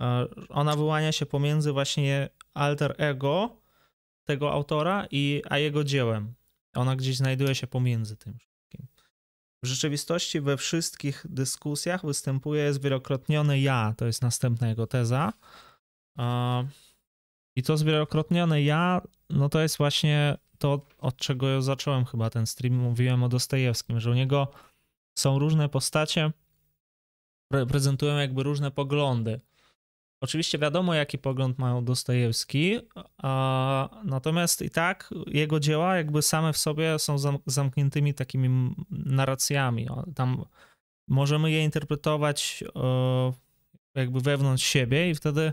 E, 0.00 0.26
Ona 0.48 0.76
wyłania 0.76 1.12
się 1.12 1.26
pomiędzy 1.26 1.72
właśnie 1.72 2.28
alter 2.54 2.94
ego 2.98 3.56
tego 4.24 4.52
autora 4.52 5.06
i 5.10 5.42
a 5.50 5.58
jego 5.58 5.84
dziełem. 5.84 6.34
Ona 6.74 6.96
gdzieś 6.96 7.16
znajduje 7.16 7.54
się 7.54 7.66
pomiędzy 7.66 8.16
tym. 8.16 8.38
W 9.64 9.66
rzeczywistości 9.66 10.40
we 10.40 10.56
wszystkich 10.56 11.26
dyskusjach 11.28 12.06
występuje 12.06 12.72
zwielokrotnione 12.72 13.60
ja, 13.60 13.94
to 13.96 14.06
jest 14.06 14.22
następna 14.22 14.68
jego 14.68 14.86
teza. 14.86 15.32
I 17.56 17.62
to 17.62 17.76
zwielokrotnione 17.76 18.62
ja, 18.62 19.00
no 19.30 19.48
to 19.48 19.60
jest 19.60 19.76
właśnie 19.76 20.38
to, 20.58 20.86
od 20.98 21.16
czego 21.16 21.48
ja 21.48 21.60
zacząłem 21.60 22.04
chyba 22.04 22.30
ten 22.30 22.46
stream, 22.46 22.74
mówiłem 22.74 23.22
o 23.22 23.28
Dostojewskim, 23.28 24.00
że 24.00 24.10
u 24.10 24.14
niego 24.14 24.48
są 25.18 25.38
różne 25.38 25.68
postacie, 25.68 26.32
pre- 27.52 27.66
prezentują 27.66 28.16
jakby 28.16 28.42
różne 28.42 28.70
poglądy. 28.70 29.40
Oczywiście 30.20 30.58
wiadomo, 30.58 30.94
jaki 30.94 31.18
pogląd 31.18 31.58
ma 31.58 31.82
Dostojewski, 31.82 32.78
a, 33.22 34.00
natomiast 34.04 34.62
i 34.62 34.70
tak 34.70 35.14
jego 35.26 35.60
dzieła 35.60 35.96
jakby 35.96 36.22
same 36.22 36.52
w 36.52 36.58
sobie 36.58 36.98
są 36.98 37.18
zam, 37.18 37.38
zamkniętymi 37.46 38.14
takimi 38.14 38.74
narracjami. 38.90 39.88
Tam 40.14 40.44
możemy 41.08 41.50
je 41.50 41.64
interpretować 41.64 42.64
jakby 43.94 44.20
wewnątrz 44.20 44.64
siebie 44.64 45.10
i 45.10 45.14
wtedy 45.14 45.52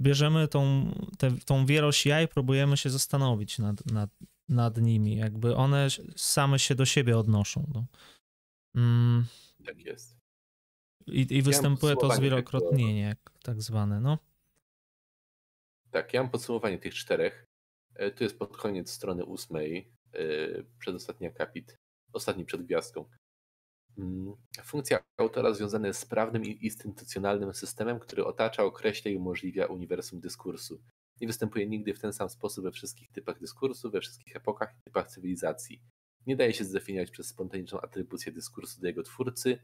bierzemy 0.00 0.48
tą, 0.48 0.90
tę- 1.18 1.44
tą 1.44 1.66
wielość 1.66 2.06
ja 2.06 2.22
i 2.22 2.28
próbujemy 2.28 2.76
się 2.76 2.90
zastanowić 2.90 3.58
nad, 3.58 3.86
nad, 3.86 4.10
nad 4.48 4.76
nimi. 4.76 5.16
Jakby 5.16 5.56
one 5.56 5.88
same 6.16 6.58
się 6.58 6.74
do 6.74 6.84
siebie 6.86 7.18
odnoszą. 7.18 7.66
No. 7.74 7.84
Mm, 8.76 9.24
Tak 9.66 9.78
jest. 9.84 10.16
I, 11.06 11.26
I 11.36 11.42
występuje 11.42 11.96
to 11.96 12.14
zwielokrotnienie, 12.14 13.16
tak 13.42 13.62
zwane. 13.62 14.00
No. 14.00 14.18
Tak, 15.90 16.14
ja 16.14 16.22
mam 16.22 16.30
podsumowanie 16.30 16.78
tych 16.78 16.94
czterech. 16.94 17.46
E, 17.94 18.10
Tu 18.10 18.24
jest 18.24 18.38
pod 18.38 18.56
koniec 18.56 18.90
strony 18.90 19.24
ósmej, 19.24 19.92
e, 20.12 20.18
przedostatni 20.78 21.26
akapit, 21.26 21.76
ostatni 22.12 22.44
przed 22.44 22.62
gwiazdką. 22.62 23.04
Mm, 23.98 24.34
Funkcja 24.64 24.98
autora 25.16 25.54
związana 25.54 25.86
jest 25.86 26.00
z 26.00 26.06
prawnym 26.06 26.44
i 26.44 26.64
instytucjonalnym 26.64 27.54
systemem, 27.54 28.00
który 28.00 28.24
otacza, 28.24 28.62
określa 28.62 29.10
i 29.10 29.16
umożliwia 29.16 29.66
uniwersum 29.66 30.20
dyskursu. 30.20 30.82
Nie 31.20 31.26
występuje 31.26 31.66
nigdy 31.66 31.94
w 31.94 32.00
ten 32.00 32.12
sam 32.12 32.28
sposób 32.28 32.64
we 32.64 32.72
wszystkich 32.72 33.10
typach 33.12 33.40
dyskursu, 33.40 33.90
we 33.90 34.00
wszystkich 34.00 34.36
epokach 34.36 34.74
i 34.78 34.82
typach 34.82 35.08
cywilizacji. 35.08 35.82
Nie 36.26 36.36
daje 36.36 36.52
się 36.52 36.64
zdefiniować 36.64 37.10
przez 37.10 37.26
spontaniczną 37.26 37.80
atrybucję 37.80 38.32
dyskursu 38.32 38.80
do 38.80 38.86
jego 38.86 39.02
twórcy, 39.02 39.58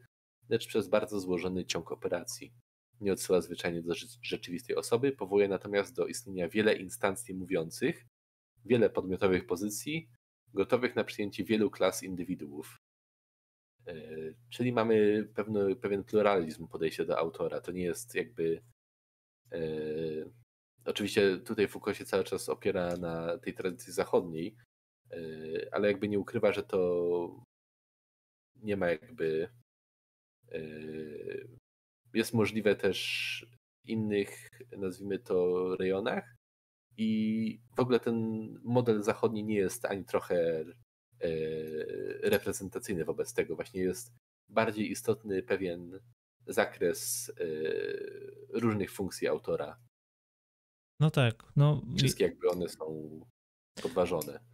lecz 0.48 0.66
przez 0.66 0.88
bardzo 0.88 1.20
złożony 1.20 1.64
ciąg 1.64 1.92
operacji. 1.92 2.52
Nie 3.00 3.12
odsyła 3.12 3.40
zwyczajnie 3.40 3.82
do 3.82 3.92
rze- 3.94 4.18
rzeczywistej 4.22 4.76
osoby, 4.76 5.12
powołuje 5.12 5.48
natomiast 5.48 5.94
do 5.96 6.06
istnienia 6.06 6.48
wiele 6.48 6.74
instancji 6.74 7.34
mówiących, 7.34 8.06
wiele 8.64 8.90
podmiotowych 8.90 9.46
pozycji, 9.46 10.08
gotowych 10.54 10.96
na 10.96 11.04
przyjęcie 11.04 11.44
wielu 11.44 11.70
klas 11.70 12.02
indywiduów. 12.02 12.76
E, 13.86 13.94
Czyli 14.50 14.72
mamy 14.72 15.28
pewien 15.80 16.04
pluralizm 16.04 16.68
podejścia 16.68 17.04
do 17.04 17.18
autora. 17.18 17.60
To 17.60 17.72
nie 17.72 17.82
jest 17.82 18.14
jakby. 18.14 18.62
E, 19.52 19.60
oczywiście 20.84 21.38
tutaj 21.38 21.68
Foucault 21.68 21.96
się 21.98 22.04
cały 22.04 22.24
czas 22.24 22.48
opiera 22.48 22.96
na 22.96 23.38
tej 23.38 23.54
tradycji 23.54 23.92
zachodniej, 23.92 24.56
e, 25.10 25.16
ale 25.72 25.88
jakby 25.88 26.08
nie 26.08 26.18
ukrywa, 26.18 26.52
że 26.52 26.62
to 26.62 27.44
nie 28.56 28.76
ma 28.76 28.88
jakby. 28.88 29.48
E, 30.52 30.58
jest 32.14 32.34
możliwe 32.34 32.76
też 32.76 33.46
w 33.84 33.88
innych, 33.88 34.48
nazwijmy 34.78 35.18
to, 35.18 35.76
rejonach. 35.76 36.34
I 36.96 37.60
w 37.76 37.80
ogóle 37.80 38.00
ten 38.00 38.48
model 38.62 39.02
zachodni 39.02 39.44
nie 39.44 39.54
jest 39.54 39.84
ani 39.84 40.04
trochę 40.04 40.64
e, 41.20 41.28
reprezentacyjny 42.30 43.04
wobec 43.04 43.34
tego. 43.34 43.54
Właśnie 43.54 43.80
jest 43.80 44.12
bardziej 44.48 44.90
istotny 44.90 45.42
pewien 45.42 46.00
zakres 46.46 47.32
e, 47.40 47.44
różnych 48.60 48.90
funkcji 48.90 49.28
autora. 49.28 49.78
no 51.00 51.10
tak, 51.10 51.52
no, 51.56 51.82
Wszystkie 51.96 52.24
jakby 52.24 52.48
one 52.48 52.68
są 52.68 53.20
podważone. 53.82 54.51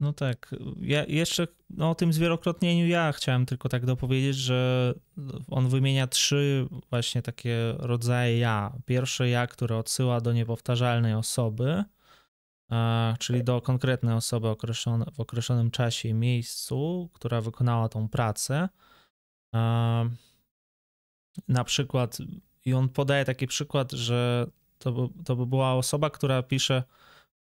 No 0.00 0.12
tak. 0.12 0.54
Ja 0.80 1.04
jeszcze 1.04 1.46
no, 1.70 1.90
o 1.90 1.94
tym 1.94 2.12
zwielokrotnieniu 2.12 2.86
ja 2.86 3.12
chciałem 3.12 3.46
tylko 3.46 3.68
tak 3.68 3.86
dopowiedzieć, 3.86 4.36
że 4.36 4.94
on 5.50 5.68
wymienia 5.68 6.06
trzy 6.06 6.68
właśnie 6.90 7.22
takie 7.22 7.74
rodzaje 7.78 8.38
ja. 8.38 8.72
Pierwsze 8.86 9.28
ja, 9.28 9.46
które 9.46 9.76
odsyła 9.76 10.20
do 10.20 10.32
niepowtarzalnej 10.32 11.14
osoby, 11.14 11.84
czyli 13.18 13.44
do 13.44 13.60
konkretnej 13.60 14.14
osoby 14.14 14.48
określone, 14.48 15.06
w 15.12 15.20
określonym 15.20 15.70
czasie 15.70 16.08
i 16.08 16.14
miejscu, 16.14 17.10
która 17.12 17.40
wykonała 17.40 17.88
tą 17.88 18.08
pracę. 18.08 18.68
Na 21.48 21.64
przykład, 21.64 22.18
i 22.64 22.74
on 22.74 22.88
podaje 22.88 23.24
taki 23.24 23.46
przykład, 23.46 23.92
że 23.92 24.46
to 24.78 24.92
by, 24.92 25.24
to 25.24 25.36
by 25.36 25.46
była 25.46 25.74
osoba, 25.74 26.10
która 26.10 26.42
pisze 26.42 26.82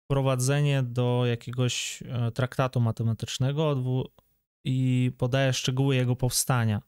wprowadzenie 0.09 0.83
do 0.83 1.27
jakiegoś 1.27 2.03
e, 2.03 2.31
traktatu 2.31 2.81
matematycznego 2.81 3.75
i 4.65 5.13
podaje 5.19 5.53
szczegóły 5.53 5.97
jego 5.97 6.17
powstania. 6.17 6.83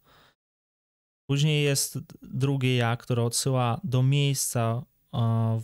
Później 1.31 1.65
jest 1.65 1.99
drugie 2.23 2.77
ja, 2.77 2.97
które 2.97 3.23
odsyła 3.23 3.81
do 3.85 4.03
miejsca 4.03 4.83
e, 5.15 5.61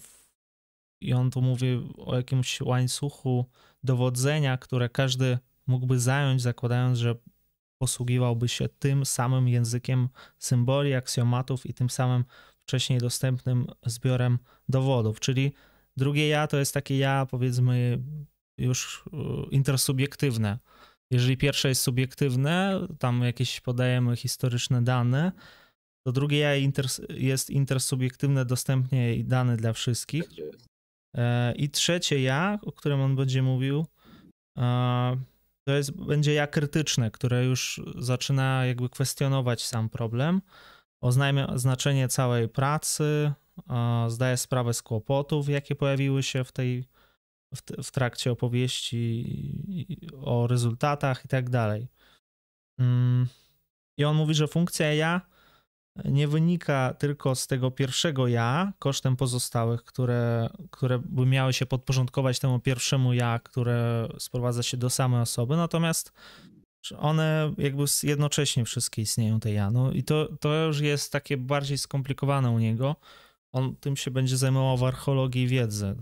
i 1.01 1.13
on 1.13 1.31
tu 1.31 1.43
mówi 1.43 1.93
o 1.99 2.17
jakimś 2.17 2.61
łańcuchu 2.61 3.47
dowodzenia, 3.85 4.57
które 4.57 4.89
każdy 4.89 5.39
mógłby 5.67 6.01
zająć, 6.01 6.43
zakładając, 6.43 6.99
że 6.99 7.15
posługiwałby 7.79 8.49
się 8.49 8.69
tym 8.69 9.07
samym 9.07 9.49
językiem 9.49 10.09
symboli, 10.39 10.95
aksjomatów 10.95 11.67
i 11.67 11.75
tym 11.75 11.91
samym 11.91 12.25
wcześniej 12.63 12.99
dostępnym 12.99 13.67
zbiorem 13.87 14.39
dowodów. 14.69 15.21
Czyli 15.21 15.53
drugie 15.97 16.29
ja 16.29 16.47
to 16.47 16.57
jest 16.57 16.75
takie 16.75 16.99
ja, 16.99 17.27
powiedzmy, 17.31 17.99
już 18.59 19.05
y, 19.07 19.51
intersubiektywne. 19.51 20.59
Jeżeli 21.11 21.37
pierwsze 21.37 21.69
jest 21.69 21.83
subiektywne, 21.83 22.81
tam 22.99 23.23
jakieś 23.23 23.61
podajemy 23.61 24.17
historyczne 24.17 24.85
dane, 24.85 25.33
to 26.07 26.13
drugie 26.13 26.39
ja 26.39 26.55
inter- 26.55 27.13
jest 27.13 27.51
intersubiektywne, 27.51 28.45
dostępnie 28.45 29.17
i 29.17 29.25
dane 29.25 29.57
dla 29.57 29.73
wszystkich. 29.73 30.25
E, 31.17 31.55
I 31.55 31.71
trzecie 31.71 32.23
ja, 32.23 32.59
o 32.63 32.73
którym 32.73 33.01
on 33.01 33.17
będzie 33.17 33.43
mówił, 33.43 33.87
e, 34.59 35.17
to 35.69 35.73
jest, 35.73 35.93
będzie 35.93 36.35
ja 36.35 36.47
krytyczne, 36.47 37.11
które 37.11 37.45
już 37.45 37.81
zaczyna 37.99 38.67
jakby 38.67 38.89
kwestionować 38.89 39.65
sam 39.65 39.89
problem, 39.89 40.43
oznajmia 41.01 41.59
znaczenie 41.59 42.09
całej 42.09 42.49
pracy, 42.49 43.33
zdaje 44.09 44.37
sprawę 44.37 44.75
z 44.75 44.83
kłopotów, 44.83 45.49
jakie 45.49 45.75
pojawiły 45.75 46.23
się 46.23 46.45
w 46.45 46.53
tej 46.53 46.85
w, 47.83 47.91
trakcie 47.91 48.33
opowieści 48.33 50.07
o 50.23 50.47
rezultatach 50.47 51.25
i 51.25 51.29
tak 51.29 51.51
dalej. 51.51 51.89
Mm, 52.81 53.27
I 53.99 54.05
on 54.05 54.17
mówi, 54.17 54.35
że 54.35 54.49
funkcja 54.49 54.95
ja 54.95 55.21
nie 56.05 56.29
wynika 56.29 56.95
tylko 56.99 57.35
z 57.35 57.47
tego 57.47 57.71
pierwszego 57.71 58.29
ja, 58.29 58.73
kosztem 58.79 59.17
pozostałych, 59.17 59.85
które, 59.85 60.49
które 60.71 60.99
by 60.99 61.27
miały 61.27 61.53
się 61.53 61.67
podporządkować 61.67 62.39
temu 62.39 62.61
pierwszemu 62.61 63.13
ja, 63.13 63.39
które 63.39 64.09
sprowadza 64.19 64.63
się 64.63 64.77
do 64.77 64.91
samej 64.91 65.21
osoby, 65.21 65.57
natomiast 65.57 66.13
one 66.99 67.55
jakby 67.59 67.85
jednocześnie 68.03 68.65
wszystkie 68.65 69.03
istnieją, 69.03 69.41
te 69.41 69.53
ja. 69.53 69.71
No 69.71 69.93
i 69.93 70.03
to, 70.03 70.29
to 70.41 70.55
już 70.55 70.81
jest 70.81 71.13
takie 71.13 71.37
bardziej 71.37 71.79
skomplikowane 71.79 72.51
u 72.51 72.59
niego. 72.59 72.97
On 73.53 73.77
tym 73.77 73.97
się 73.97 74.11
będzie 74.11 74.37
zajmował 74.37 74.77
w 74.77 74.85
archeologii 74.85 75.47
wiedzy 75.47 75.97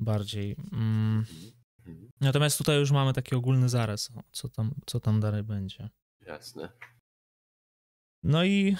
bardziej. 0.00 0.56
Mm. 0.72 1.24
Natomiast 2.20 2.58
tutaj 2.58 2.78
już 2.78 2.90
mamy 2.90 3.12
taki 3.12 3.34
ogólny 3.34 3.68
zarys, 3.68 4.10
co 4.30 4.48
tam, 4.48 4.74
co 4.86 5.00
tam 5.00 5.20
dalej 5.20 5.42
będzie. 5.42 5.88
Jasne. 6.20 6.68
No 8.22 8.44
i 8.44 8.76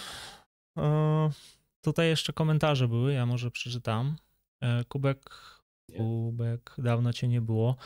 e, 0.79 1.31
tutaj 1.85 2.09
jeszcze 2.09 2.33
komentarze 2.33 2.89
były, 2.89 3.13
ja 3.13 3.27
może 3.27 3.51
przeczytam. 3.51 4.17
E, 4.63 4.85
Kubek, 4.85 5.31
nie. 5.89 5.99
Kubek, 5.99 6.75
dawno 6.79 7.13
cię 7.13 7.29
nie 7.29 7.41
było. 7.41 7.77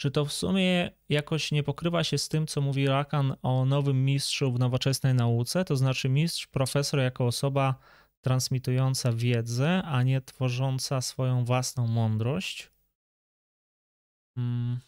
Czy 0.00 0.10
to 0.10 0.24
w 0.24 0.32
sumie 0.32 0.90
jakoś 1.08 1.52
nie 1.52 1.62
pokrywa 1.62 2.04
się 2.04 2.18
z 2.18 2.28
tym, 2.28 2.46
co 2.46 2.60
mówi 2.60 2.86
Rakan 2.86 3.36
o 3.42 3.64
nowym 3.64 4.04
mistrzu 4.04 4.52
w 4.52 4.58
nowoczesnej 4.58 5.14
nauce? 5.14 5.64
To 5.64 5.76
znaczy 5.76 6.08
mistrz, 6.08 6.46
profesor 6.46 7.00
jako 7.00 7.26
osoba 7.26 7.78
transmitująca 8.20 9.12
wiedzę, 9.12 9.82
a 9.82 10.02
nie 10.02 10.20
tworząca 10.20 11.00
swoją 11.00 11.44
własną 11.44 11.86
mądrość? 11.86 12.70
Hmm. 14.34 14.80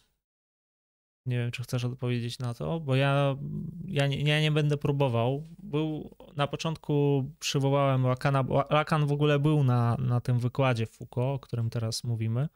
Nie 1.25 1.37
wiem, 1.37 1.51
czy 1.51 1.63
chcesz 1.63 1.85
odpowiedzieć 1.85 2.39
na 2.39 2.53
to, 2.53 2.79
bo 2.79 2.95
ja, 2.95 3.35
ja, 3.85 4.07
nie, 4.07 4.21
ja 4.21 4.41
nie 4.41 4.51
będę 4.51 4.77
próbował. 4.77 5.43
Był, 5.59 6.15
na 6.35 6.47
początku 6.47 7.25
przywołałem 7.39 8.03
Lakana, 8.03 8.43
Lakan 8.69 9.05
w 9.05 9.11
ogóle 9.11 9.39
był 9.39 9.63
na, 9.63 9.97
na 9.99 10.21
tym 10.21 10.39
wykładzie 10.39 10.85
Foucault, 10.85 11.35
o 11.35 11.39
którym 11.39 11.69
teraz 11.69 12.03
mówimy. 12.03 12.49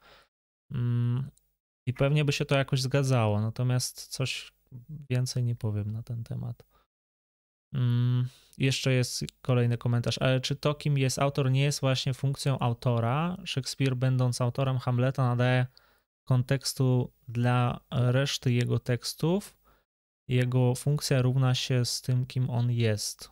Hmm. 0.72 1.30
I 1.86 1.94
pewnie 1.94 2.26
by 2.26 2.32
się 2.32 2.46
to 2.46 2.58
jakoś 2.58 2.82
zgadzało, 2.82 3.42
natomiast 3.42 4.08
coś 4.08 4.52
więcej 5.10 5.44
nie 5.44 5.56
powiem 5.56 5.92
na 5.92 6.04
ten 6.04 6.24
temat. 6.24 6.64
Hmm. 7.72 8.28
Jeszcze 8.58 8.94
jest 8.94 9.26
kolejny 9.42 9.78
komentarz, 9.78 10.18
ale 10.18 10.42
czy 10.42 10.56
to, 10.56 10.74
kim 10.74 10.98
jest 10.98 11.20
autor, 11.20 11.52
nie 11.52 11.64
jest 11.64 11.80
właśnie 11.80 12.14
funkcją 12.14 12.60
autora? 12.60 13.38
Szekspir, 13.46 13.96
będąc 13.96 14.42
autorem 14.42 14.78
Hamleta, 14.78 15.24
nadaje 15.24 15.66
kontekstu 16.24 17.14
dla 17.28 17.80
reszty 17.92 18.52
jego 18.52 18.80
tekstów. 18.80 19.58
Jego 20.28 20.76
funkcja 20.76 21.22
równa 21.22 21.56
się 21.56 21.86
z 21.86 22.02
tym, 22.02 22.26
kim 22.26 22.50
on 22.50 22.72
jest. 22.72 23.32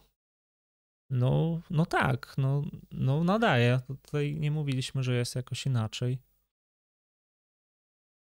No, 1.10 1.62
no 1.70 1.86
tak, 1.86 2.34
no, 2.38 2.64
no 2.92 3.24
nadaje. 3.24 3.80
Tutaj 3.88 4.36
nie 4.36 4.52
mówiliśmy, 4.52 5.04
że 5.04 5.16
jest 5.16 5.36
jakoś 5.36 5.66
inaczej. 5.66 6.20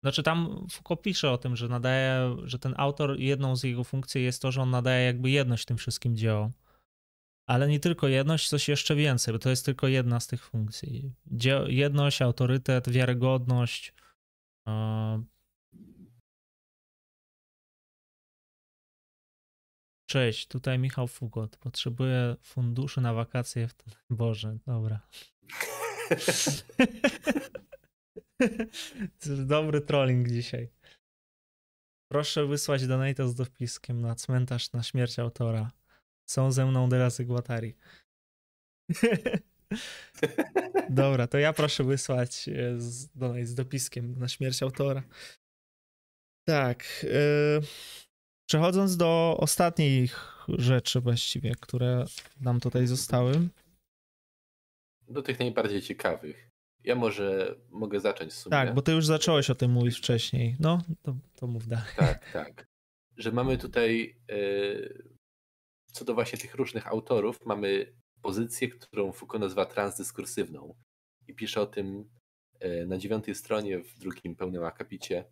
Znaczy 0.06 0.22
tam 0.22 0.66
Foucault 0.70 1.02
pisze 1.02 1.30
o 1.30 1.38
tym, 1.38 1.56
że 1.56 1.68
nadaje, 1.68 2.36
że 2.44 2.58
ten 2.58 2.74
autor, 2.76 3.20
jedną 3.20 3.56
z 3.56 3.62
jego 3.62 3.84
funkcji 3.84 4.24
jest 4.24 4.42
to, 4.42 4.52
że 4.52 4.62
on 4.62 4.70
nadaje 4.70 5.06
jakby 5.06 5.30
jedność 5.30 5.64
tym 5.64 5.76
wszystkim 5.76 6.16
dziełom. 6.16 6.52
Ale 7.46 7.68
nie 7.68 7.80
tylko 7.80 8.08
jedność, 8.08 8.48
coś 8.48 8.68
jeszcze 8.68 8.94
więcej, 8.94 9.32
bo 9.34 9.38
to 9.38 9.50
jest 9.50 9.64
tylko 9.64 9.88
jedna 9.88 10.20
z 10.20 10.26
tych 10.26 10.44
funkcji. 10.44 11.12
Jedność, 11.66 12.22
autorytet, 12.22 12.88
wiarygodność. 12.88 13.94
Cześć, 20.06 20.46
tutaj 20.46 20.78
Michał 20.78 21.08
Fugot. 21.08 21.56
Potrzebuję 21.56 22.36
funduszy 22.40 23.00
na 23.00 23.14
wakacje 23.14 23.68
w. 23.68 23.74
Boże, 24.10 24.58
dobra. 24.66 25.00
Dobry 29.46 29.80
trolling 29.80 30.28
dzisiaj. 30.28 30.68
Proszę 32.12 32.46
wysłać 32.46 32.86
donate 32.86 33.28
z 33.28 33.34
dopiskiem 33.34 34.00
na 34.00 34.14
cmentarz 34.14 34.72
na 34.72 34.82
śmierć 34.82 35.18
autora. 35.18 35.70
Są 36.26 36.52
ze 36.52 36.66
mną 36.66 36.88
teraz 36.88 37.20
Guatari. 37.20 37.74
Dobra, 40.90 41.26
to 41.26 41.38
ja 41.38 41.52
proszę 41.52 41.84
wysłać 41.84 42.48
e, 42.48 42.80
z, 42.80 43.08
donate 43.08 43.46
z 43.46 43.54
dopiskiem 43.54 44.18
na 44.18 44.28
śmierć 44.28 44.62
autora. 44.62 45.02
Tak. 46.48 46.84
Yy, 47.02 47.60
przechodząc 48.48 48.96
do 48.96 49.36
ostatnich 49.40 50.44
rzeczy 50.48 51.00
właściwie, 51.00 51.54
które 51.60 52.04
nam 52.40 52.60
tutaj 52.60 52.86
zostały. 52.86 53.48
Do 55.08 55.22
tych 55.22 55.38
najbardziej 55.38 55.82
ciekawych. 55.82 56.45
Ja 56.86 56.94
może 56.94 57.56
mogę 57.70 58.00
zacząć 58.00 58.32
w 58.32 58.36
sumie. 58.36 58.50
Tak, 58.50 58.74
bo 58.74 58.82
ty 58.82 58.92
już 58.92 59.06
zacząłeś 59.06 59.50
o 59.50 59.54
tym 59.54 59.70
mówić 59.70 59.98
wcześniej. 59.98 60.56
No, 60.60 60.82
to, 61.02 61.16
to 61.36 61.46
mów 61.46 61.66
dalej. 61.66 61.94
Tak, 61.96 62.32
tak. 62.32 62.66
Że 63.16 63.32
mamy 63.32 63.58
tutaj 63.58 64.16
yy, 64.28 65.16
co 65.92 66.04
do 66.04 66.14
właśnie 66.14 66.38
tych 66.38 66.54
różnych 66.54 66.86
autorów, 66.86 67.46
mamy 67.46 67.92
pozycję, 68.22 68.68
którą 68.68 69.12
Foucault 69.12 69.40
nazywa 69.40 69.66
transdyskursywną. 69.66 70.74
I 71.28 71.34
pisze 71.34 71.60
o 71.60 71.66
tym 71.66 72.08
yy, 72.60 72.86
na 72.86 72.98
dziewiątej 72.98 73.34
stronie 73.34 73.78
w 73.78 73.98
drugim 73.98 74.36
pełnym 74.36 74.64
akapicie, 74.64 75.24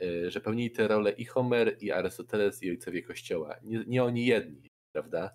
yy, 0.00 0.30
że 0.30 0.40
pełnili 0.40 0.70
te 0.70 0.88
role 0.88 1.10
i 1.10 1.24
Homer, 1.24 1.76
i 1.80 1.90
Arystoteles, 1.90 2.62
i 2.62 2.70
ojcowie 2.70 3.02
Kościoła. 3.02 3.56
Nie, 3.62 3.84
nie 3.86 4.04
oni 4.04 4.26
jedni, 4.26 4.68
prawda? 4.94 5.30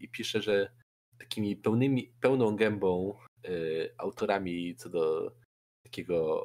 I 0.00 0.08
pisze, 0.08 0.42
że 0.42 0.72
takimi 1.18 1.56
pełnymi, 1.56 2.12
pełną 2.20 2.56
gębą 2.56 3.18
autorami 3.98 4.76
co 4.76 4.88
do 4.88 5.32
takiego 5.84 6.44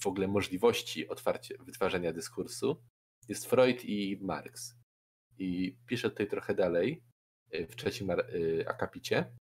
w 0.00 0.06
ogóle 0.06 0.28
możliwości 0.28 1.08
otwarcia, 1.08 1.54
wytwarzania 1.60 2.12
dyskursu 2.12 2.82
jest 3.28 3.46
Freud 3.46 3.84
i 3.84 4.18
Marx. 4.20 4.74
I 5.38 5.78
piszę 5.86 6.10
tutaj 6.10 6.28
trochę 6.28 6.54
dalej 6.54 7.02
y, 7.54 7.66
w 7.66 7.76
trzecim 7.76 8.10
y, 8.10 8.64
akapicie, 8.68 9.36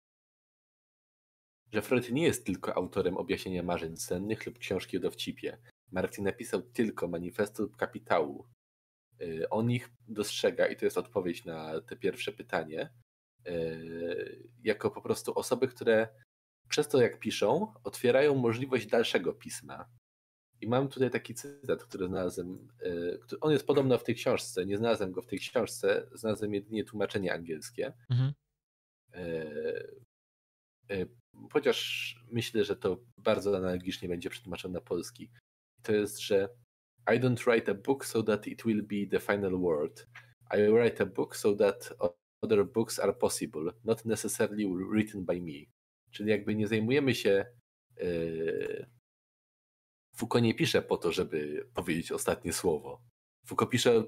że 1.72 1.82
Freud 1.82 2.10
nie 2.10 2.22
jest 2.22 2.46
tylko 2.46 2.74
autorem 2.74 3.16
objaśnienia 3.16 3.62
marzeń 3.62 3.96
sennych 3.96 4.46
lub 4.46 4.58
książki 4.58 4.96
o 4.96 5.00
dowcipie. 5.00 5.58
Marx 5.92 6.18
nie 6.18 6.24
napisał 6.24 6.62
tylko 6.62 7.08
manifestu 7.08 7.70
kapitału. 7.70 8.46
On 9.50 9.70
ich 9.70 9.90
dostrzega, 10.08 10.66
i 10.66 10.76
to 10.76 10.84
jest 10.84 10.98
odpowiedź 10.98 11.44
na 11.44 11.80
te 11.80 11.96
pierwsze 11.96 12.32
pytanie, 12.32 12.90
jako 14.64 14.90
po 14.90 15.02
prostu 15.02 15.38
osoby, 15.38 15.68
które 15.68 16.08
przez 16.68 16.88
to 16.88 17.00
jak 17.00 17.18
piszą, 17.18 17.72
otwierają 17.84 18.34
możliwość 18.34 18.86
dalszego 18.86 19.32
pisma. 19.32 19.88
I 20.60 20.66
mam 20.66 20.88
tutaj 20.88 21.10
taki 21.10 21.34
cytat, 21.34 21.84
który 21.84 22.06
znalazłem. 22.06 22.68
E, 23.32 23.38
on 23.40 23.52
jest 23.52 23.66
podobno 23.66 23.98
w 23.98 24.04
tej 24.04 24.14
książce. 24.14 24.66
Nie 24.66 24.76
znalazłem 24.76 25.12
go 25.12 25.22
w 25.22 25.26
tej 25.26 25.38
książce, 25.38 26.06
znalazłem 26.12 26.54
jedynie 26.54 26.84
tłumaczenie 26.84 27.32
angielskie. 27.32 27.92
Mhm. 28.10 28.32
E, 29.14 29.44
e, 30.90 31.06
chociaż 31.52 32.16
myślę, 32.30 32.64
że 32.64 32.76
to 32.76 33.00
bardzo 33.18 33.56
analogicznie 33.56 34.08
będzie 34.08 34.30
przetłumaczone 34.30 34.74
na 34.74 34.80
polski. 34.80 35.30
To 35.82 35.92
jest, 35.92 36.20
że 36.20 36.48
I 37.06 37.20
don't 37.20 37.44
write 37.44 37.72
a 37.72 37.74
book 37.74 38.06
so 38.06 38.22
that 38.22 38.46
it 38.46 38.62
will 38.64 38.82
be 38.82 39.06
the 39.10 39.20
final 39.20 39.58
word. 39.60 40.06
I 40.50 40.70
write 40.70 41.02
a 41.02 41.06
book 41.06 41.36
so 41.36 41.56
that 41.56 41.94
other 42.42 42.64
books 42.64 42.98
are 42.98 43.12
possible, 43.12 43.72
not 43.84 44.04
necessarily 44.04 44.66
written 44.90 45.24
by 45.24 45.40
me. 45.40 45.66
Czyli 46.14 46.30
jakby 46.30 46.54
nie 46.54 46.68
zajmujemy 46.68 47.14
się. 47.14 47.46
Yy... 47.96 48.86
Foucault 50.16 50.44
nie 50.44 50.54
pisze 50.54 50.82
po 50.82 50.96
to, 50.96 51.12
żeby 51.12 51.68
powiedzieć 51.74 52.12
ostatnie 52.12 52.52
słowo. 52.52 53.02
Foucault 53.46 53.70
pisze, 53.70 54.04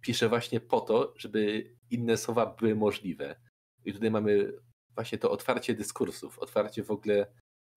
pisze 0.00 0.28
właśnie 0.28 0.60
po 0.60 0.80
to, 0.80 1.14
żeby 1.16 1.70
inne 1.90 2.16
słowa 2.16 2.46
były 2.46 2.74
możliwe. 2.74 3.40
I 3.84 3.92
tutaj 3.92 4.10
mamy 4.10 4.52
właśnie 4.94 5.18
to 5.18 5.30
otwarcie 5.30 5.74
dyskursów, 5.74 6.38
otwarcie 6.38 6.82
w 6.82 6.90
ogóle 6.90 7.32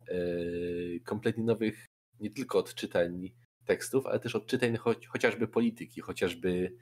yy, 0.10 1.00
kompletnie 1.06 1.44
nowych, 1.44 1.86
nie 2.20 2.32
tylko 2.32 2.60
odczytań 2.60 3.30
tekstów, 3.66 4.06
ale 4.06 4.20
też 4.20 4.36
odczytań 4.36 4.78
cho 4.78 4.96
chociażby 5.08 5.48
polityki, 5.48 6.02
chociażby 6.02 6.78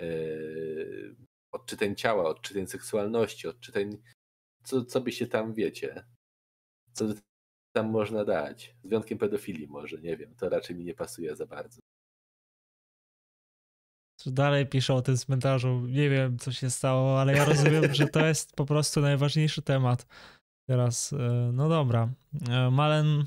yy, 0.00 1.16
odczytań 1.52 1.96
ciała, 1.96 2.24
odczytań 2.24 2.66
seksualności, 2.66 3.48
odczytań 3.48 4.02
co, 4.64 4.84
co 4.84 5.00
by 5.00 5.12
się 5.12 5.26
tam, 5.26 5.54
wiecie, 5.54 6.04
co 6.92 7.04
tam 7.72 7.90
można 7.90 8.24
dać. 8.24 8.76
Z 8.82 8.86
wyjątkiem 8.88 9.18
pedofilii 9.18 9.66
może, 9.66 9.98
nie 9.98 10.16
wiem, 10.16 10.34
to 10.34 10.48
raczej 10.48 10.76
mi 10.76 10.84
nie 10.84 10.94
pasuje 10.94 11.36
za 11.36 11.46
bardzo. 11.46 11.80
Dalej 14.26 14.66
piszę 14.66 14.94
o 14.94 15.02
tym 15.02 15.16
cmentarzu, 15.16 15.86
nie 15.86 16.10
wiem 16.10 16.38
co 16.38 16.52
się 16.52 16.70
stało, 16.70 17.20
ale 17.20 17.32
ja 17.32 17.44
rozumiem, 17.44 17.94
że 17.94 18.06
to 18.06 18.26
jest 18.26 18.56
po 18.56 18.66
prostu 18.66 19.00
najważniejszy 19.00 19.62
temat. 19.62 20.06
Teraz, 20.68 21.12
e, 21.12 21.50
no 21.52 21.68
dobra. 21.68 22.08
E, 22.50 22.70
Malen 22.70 23.24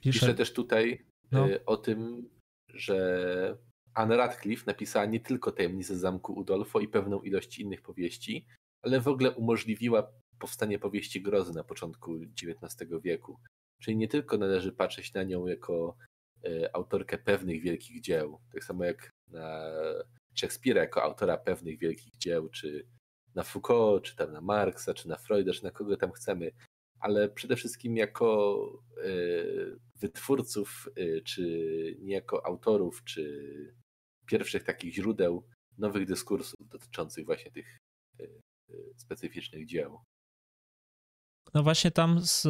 pisze... 0.00 0.20
Piszę 0.20 0.34
też 0.34 0.52
tutaj 0.52 1.04
no. 1.32 1.50
E, 1.50 1.66
o 1.66 1.76
tym, 1.76 2.28
że 2.68 3.58
Anne 3.94 4.16
Radcliffe 4.16 4.64
napisała 4.66 5.06
nie 5.06 5.20
tylko 5.20 5.52
Tajemnicę 5.52 5.96
Zamku 5.96 6.32
Udolfo 6.32 6.80
i 6.80 6.88
pewną 6.88 7.20
ilość 7.20 7.58
innych 7.58 7.82
powieści, 7.82 8.46
ale 8.82 9.00
w 9.00 9.08
ogóle 9.08 9.30
umożliwiła 9.30 10.12
powstanie 10.38 10.78
powieści 10.78 11.22
grozy 11.22 11.54
na 11.54 11.64
początku 11.64 12.20
XIX 12.42 12.90
wieku. 13.02 13.38
Czyli 13.82 13.96
nie 13.96 14.08
tylko 14.08 14.38
należy 14.38 14.72
patrzeć 14.72 15.14
na 15.14 15.22
nią 15.22 15.46
jako 15.46 15.96
e, 16.44 16.76
autorkę 16.76 17.18
pewnych 17.18 17.62
wielkich 17.62 18.00
dzieł, 18.00 18.40
tak 18.52 18.64
samo 18.64 18.84
jak 18.84 19.10
na 19.28 19.62
Szekspira 20.34 20.80
jako 20.80 21.02
autora 21.02 21.36
pewnych 21.36 21.78
wielkich 21.78 22.16
dzieł, 22.16 22.48
czy 22.48 22.86
na 23.34 23.42
Foucault, 23.42 24.04
czy 24.04 24.16
tam 24.16 24.32
na 24.32 24.40
Marksa, 24.40 24.94
czy 24.94 25.08
na 25.08 25.16
Freuda, 25.16 25.52
czy 25.52 25.64
na 25.64 25.70
kogo 25.70 25.96
tam 25.96 26.12
chcemy, 26.12 26.52
ale 27.00 27.28
przede 27.28 27.56
wszystkim 27.56 27.96
jako 27.96 28.58
e, 28.96 29.10
wytwórców, 30.00 30.88
e, 30.96 31.20
czy 31.20 31.42
nie 32.00 32.14
jako 32.14 32.46
autorów, 32.46 33.04
czy 33.04 33.74
pierwszych 34.26 34.64
takich 34.64 34.94
źródeł 34.94 35.48
nowych 35.78 36.06
dyskursów 36.06 36.68
dotyczących 36.68 37.26
właśnie 37.26 37.50
tych 37.50 37.78
specyficznych 38.96 39.66
dzieł. 39.66 40.00
No 41.56 41.62
właśnie 41.62 41.90
tam 41.90 42.20
z, 42.20 42.42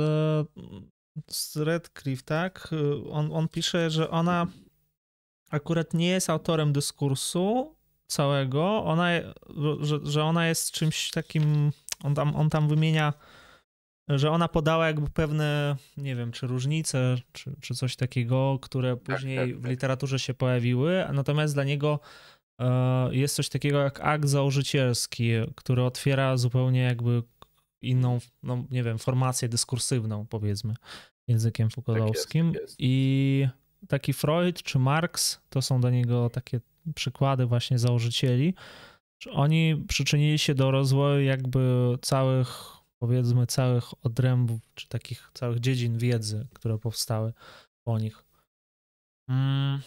z 1.30 1.56
Redcliffe, 1.56 2.22
tak? 2.22 2.68
On, 3.10 3.32
on 3.32 3.48
pisze, 3.48 3.90
że 3.90 4.10
ona 4.10 4.46
akurat 5.50 5.94
nie 5.94 6.08
jest 6.08 6.30
autorem 6.30 6.72
dyskursu 6.72 7.76
całego, 8.06 8.84
ona, 8.84 9.08
że, 9.80 9.98
że 10.02 10.24
ona 10.24 10.46
jest 10.46 10.70
czymś 10.70 11.10
takim, 11.10 11.72
on 12.02 12.14
tam, 12.14 12.36
on 12.36 12.50
tam 12.50 12.68
wymienia, 12.68 13.12
że 14.08 14.30
ona 14.30 14.48
podała 14.48 14.86
jakby 14.86 15.10
pewne, 15.10 15.76
nie 15.96 16.16
wiem, 16.16 16.32
czy 16.32 16.46
różnice, 16.46 17.16
czy, 17.32 17.56
czy 17.60 17.74
coś 17.74 17.96
takiego, 17.96 18.58
które 18.62 18.96
tak, 18.96 19.02
później 19.02 19.38
tak, 19.38 19.46
tak, 19.46 19.56
tak. 19.56 19.62
w 19.62 19.70
literaturze 19.70 20.18
się 20.18 20.34
pojawiły, 20.34 21.04
natomiast 21.12 21.54
dla 21.54 21.64
niego 21.64 22.00
e, 22.60 23.08
jest 23.14 23.36
coś 23.36 23.48
takiego 23.48 23.78
jak 23.78 24.00
akt 24.00 24.28
założycielski, 24.28 25.30
który 25.54 25.82
otwiera 25.82 26.36
zupełnie 26.36 26.80
jakby 26.80 27.22
inną, 27.88 28.18
no 28.42 28.64
nie 28.70 28.82
wiem, 28.82 28.98
formację 28.98 29.48
dyskursywną, 29.48 30.26
powiedzmy, 30.26 30.74
językiem 31.28 31.70
Foucaultowskim. 31.70 32.52
Tak 32.52 32.62
tak. 32.62 32.70
I 32.78 33.48
taki 33.88 34.12
Freud 34.12 34.62
czy 34.62 34.78
Marx 34.78 35.40
to 35.48 35.62
są 35.62 35.80
do 35.80 35.90
niego 35.90 36.30
takie 36.30 36.60
przykłady 36.94 37.46
właśnie 37.46 37.78
założycieli, 37.78 38.54
oni 39.30 39.84
przyczynili 39.88 40.38
się 40.38 40.54
do 40.54 40.70
rozwoju 40.70 41.24
jakby 41.24 41.60
całych, 42.02 42.48
powiedzmy, 42.98 43.46
całych 43.46 44.04
odrębów, 44.04 44.60
czy 44.74 44.88
takich 44.88 45.30
całych 45.34 45.60
dziedzin 45.60 45.98
wiedzy, 45.98 46.46
które 46.54 46.78
powstały 46.78 47.32
po 47.84 47.98
nich. 47.98 48.24
Mm. 49.28 49.80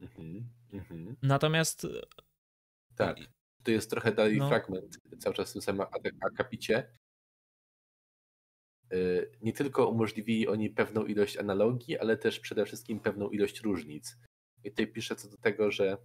Mhm, 0.00 0.48
mhm. 0.72 1.16
Natomiast. 1.22 1.86
Tak. 2.94 3.16
To 3.62 3.70
jest 3.70 3.90
trochę 3.90 4.12
dalej 4.12 4.38
no. 4.38 4.48
fragment, 4.48 4.98
cały 5.18 5.34
czas 5.34 5.50
w 5.50 5.52
tym 5.52 5.62
samym 5.62 5.86
akapicie, 6.32 6.90
nie 9.42 9.52
tylko 9.52 9.88
umożliwili 9.88 10.48
oni 10.48 10.70
pewną 10.70 11.04
ilość 11.04 11.36
analogii, 11.36 11.98
ale 11.98 12.16
też 12.16 12.40
przede 12.40 12.66
wszystkim 12.66 13.00
pewną 13.00 13.30
ilość 13.30 13.60
różnic. 13.60 14.16
I 14.64 14.70
tutaj 14.70 14.86
piszę 14.86 15.16
co 15.16 15.28
do 15.28 15.36
tego, 15.36 15.70
że 15.70 15.98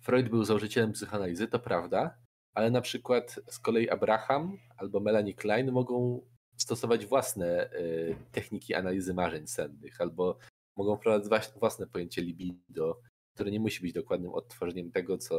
Freud 0.00 0.28
był 0.28 0.44
założycielem 0.44 0.92
psychoanalizy, 0.92 1.48
to 1.48 1.58
prawda, 1.58 2.18
ale 2.54 2.70
na 2.70 2.80
przykład 2.80 3.40
z 3.46 3.58
kolei 3.58 3.90
Abraham 3.90 4.58
albo 4.76 5.00
Melanie 5.00 5.34
Klein 5.34 5.72
mogą 5.72 6.26
stosować 6.56 7.06
własne 7.06 7.72
y, 7.72 8.16
techniki 8.32 8.74
analizy 8.74 9.14
marzeń 9.14 9.46
sennych, 9.46 10.00
albo 10.00 10.38
mogą 10.76 10.96
wprowadzać 10.96 11.50
własne 11.58 11.86
pojęcie 11.86 12.22
libido, 12.22 13.00
które 13.34 13.50
nie 13.50 13.60
musi 13.60 13.80
być 13.82 13.92
dokładnym 13.92 14.32
odtworzeniem 14.32 14.90
tego, 14.90 15.18
co 15.18 15.36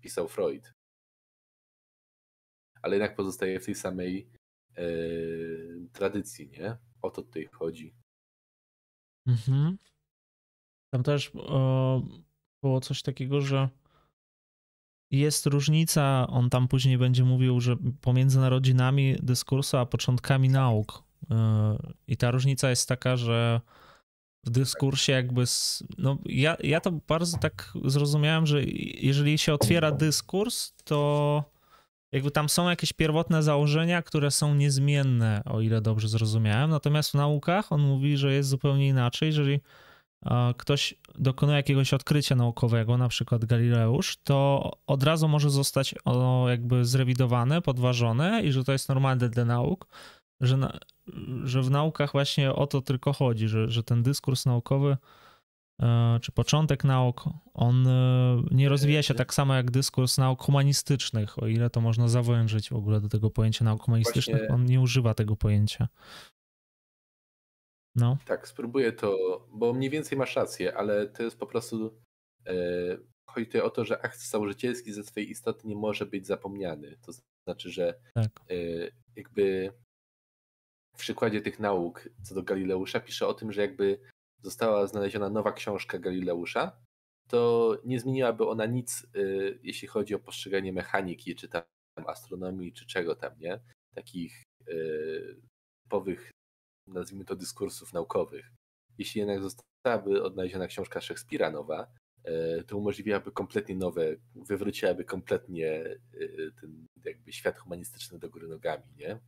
pisał 0.00 0.28
Freud. 0.28 0.72
Ale 2.82 2.96
jednak 2.96 3.16
pozostaje 3.16 3.60
w 3.60 3.66
tej 3.66 3.74
samej 3.74 4.30
E, 4.80 4.84
tradycji, 5.92 6.50
nie? 6.50 6.76
O 7.02 7.10
to 7.10 7.22
tutaj 7.22 7.48
chodzi. 7.52 7.94
Mhm. 9.26 9.78
Tam 10.94 11.02
też 11.02 11.32
o, 11.34 12.02
było 12.62 12.80
coś 12.80 13.02
takiego, 13.02 13.40
że 13.40 13.68
jest 15.10 15.46
różnica, 15.46 16.26
on 16.28 16.50
tam 16.50 16.68
później 16.68 16.98
będzie 16.98 17.24
mówił, 17.24 17.60
że 17.60 17.76
pomiędzy 18.00 18.40
narodzinami 18.40 19.16
dyskursu 19.22 19.76
a 19.76 19.86
początkami 19.86 20.48
nauk. 20.48 21.02
E, 21.30 21.76
I 22.06 22.16
ta 22.16 22.30
różnica 22.30 22.70
jest 22.70 22.88
taka, 22.88 23.16
że 23.16 23.60
w 24.46 24.50
dyskursie 24.50 25.12
jakby, 25.12 25.44
no 25.98 26.18
ja, 26.24 26.56
ja 26.62 26.80
to 26.80 26.92
bardzo 26.92 27.38
tak 27.38 27.72
zrozumiałem, 27.84 28.46
że 28.46 28.64
jeżeli 29.00 29.38
się 29.38 29.54
otwiera 29.54 29.92
dyskurs, 29.92 30.72
to 30.84 31.44
jakby 32.12 32.30
tam 32.30 32.48
są 32.48 32.70
jakieś 32.70 32.92
pierwotne 32.92 33.42
założenia, 33.42 34.02
które 34.02 34.30
są 34.30 34.54
niezmienne, 34.54 35.42
o 35.44 35.60
ile 35.60 35.80
dobrze 35.80 36.08
zrozumiałem. 36.08 36.70
Natomiast 36.70 37.10
w 37.10 37.14
naukach 37.14 37.72
on 37.72 37.80
mówi, 37.80 38.16
że 38.16 38.32
jest 38.32 38.48
zupełnie 38.48 38.88
inaczej. 38.88 39.26
Jeżeli 39.26 39.60
ktoś 40.56 40.94
dokonuje 41.18 41.56
jakiegoś 41.56 41.94
odkrycia 41.94 42.34
naukowego, 42.36 42.96
na 42.96 43.08
przykład 43.08 43.44
Galileusz, 43.44 44.16
to 44.24 44.70
od 44.86 45.02
razu 45.02 45.28
może 45.28 45.50
zostać 45.50 45.94
ono 46.04 46.48
jakby 46.48 46.84
zrewidowane, 46.84 47.62
podważone 47.62 48.42
i 48.42 48.52
że 48.52 48.64
to 48.64 48.72
jest 48.72 48.88
normalne 48.88 49.28
dla 49.28 49.44
nauk, 49.44 49.86
że, 50.40 50.56
na, 50.56 50.78
że 51.44 51.62
w 51.62 51.70
naukach 51.70 52.12
właśnie 52.12 52.54
o 52.54 52.66
to 52.66 52.82
tylko 52.82 53.12
chodzi, 53.12 53.48
że, 53.48 53.70
że 53.70 53.82
ten 53.82 54.02
dyskurs 54.02 54.46
naukowy 54.46 54.90
E, 54.90 54.96
czy 56.20 56.32
początek 56.32 56.84
nauk, 56.84 57.24
on 57.54 57.86
e, 57.86 58.42
nie 58.50 58.68
rozwija 58.68 59.02
się 59.02 59.14
tak 59.14 59.34
samo 59.34 59.54
jak 59.54 59.70
dyskurs 59.70 60.18
nauk 60.18 60.42
humanistycznych, 60.42 61.42
o 61.42 61.46
ile 61.46 61.70
to 61.70 61.80
można 61.80 62.08
zawężyć 62.08 62.70
w 62.70 62.76
ogóle 62.76 63.00
do 63.00 63.08
tego 63.08 63.30
pojęcia 63.30 63.64
nauk 63.64 63.82
humanistycznych, 63.82 64.38
Właśnie... 64.38 64.54
on 64.54 64.64
nie 64.64 64.80
używa 64.80 65.14
tego 65.14 65.36
pojęcia. 65.36 65.88
No. 67.94 68.18
Tak, 68.26 68.48
spróbuję 68.48 68.92
to, 68.92 69.16
bo 69.52 69.72
mniej 69.72 69.90
więcej 69.90 70.18
masz 70.18 70.36
rację, 70.36 70.76
ale 70.76 71.06
to 71.06 71.22
jest 71.22 71.38
po 71.38 71.46
prostu. 71.46 72.00
E, 72.46 72.52
chodzi 73.26 73.46
tutaj 73.46 73.60
o 73.60 73.70
to, 73.70 73.84
że 73.84 74.04
akt 74.04 74.20
założycielski 74.20 74.92
ze 74.92 75.04
swojej 75.04 75.30
istoty 75.30 75.68
nie 75.68 75.76
może 75.76 76.06
być 76.06 76.26
zapomniany. 76.26 76.98
To 77.02 77.12
znaczy, 77.46 77.70
że 77.70 78.00
tak. 78.14 78.30
e, 78.50 78.54
jakby 79.16 79.72
w 80.96 80.98
przykładzie 80.98 81.40
tych 81.40 81.60
nauk 81.60 82.08
co 82.22 82.34
do 82.34 82.42
Galileusza 82.42 83.00
pisze 83.00 83.26
o 83.26 83.34
tym, 83.34 83.52
że 83.52 83.60
jakby 83.60 84.00
została 84.42 84.86
znaleziona 84.86 85.30
nowa 85.30 85.52
książka 85.52 85.98
Galileusza, 85.98 86.72
to 87.28 87.76
nie 87.84 88.00
zmieniłaby 88.00 88.46
ona 88.46 88.66
nic, 88.66 89.06
y, 89.16 89.58
jeśli 89.62 89.88
chodzi 89.88 90.14
o 90.14 90.18
postrzeganie 90.18 90.72
mechaniki, 90.72 91.34
czy 91.34 91.48
tam 91.48 91.62
astronomii, 92.06 92.72
czy 92.72 92.86
czego 92.86 93.16
tam, 93.16 93.38
nie? 93.38 93.60
Takich 93.94 94.42
y, 94.68 95.40
typowych, 95.84 96.30
nazwijmy 96.86 97.24
to, 97.24 97.36
dyskursów 97.36 97.92
naukowych. 97.92 98.52
Jeśli 98.98 99.18
jednak 99.18 99.42
zostałaby 99.42 100.22
odnaleziona 100.22 100.66
książka 100.66 101.00
Szekspira 101.00 101.50
nowa, 101.50 101.86
y, 102.28 102.64
to 102.64 102.76
umożliwiałaby 102.76 103.32
kompletnie 103.32 103.76
nowe, 103.76 104.16
wywróciłaby 104.34 105.04
kompletnie 105.04 105.84
ten 106.60 106.86
jakby 107.04 107.32
świat 107.32 107.58
humanistyczny 107.58 108.18
do 108.18 108.30
góry 108.30 108.48
nogami, 108.48 108.84
nie? 108.96 109.20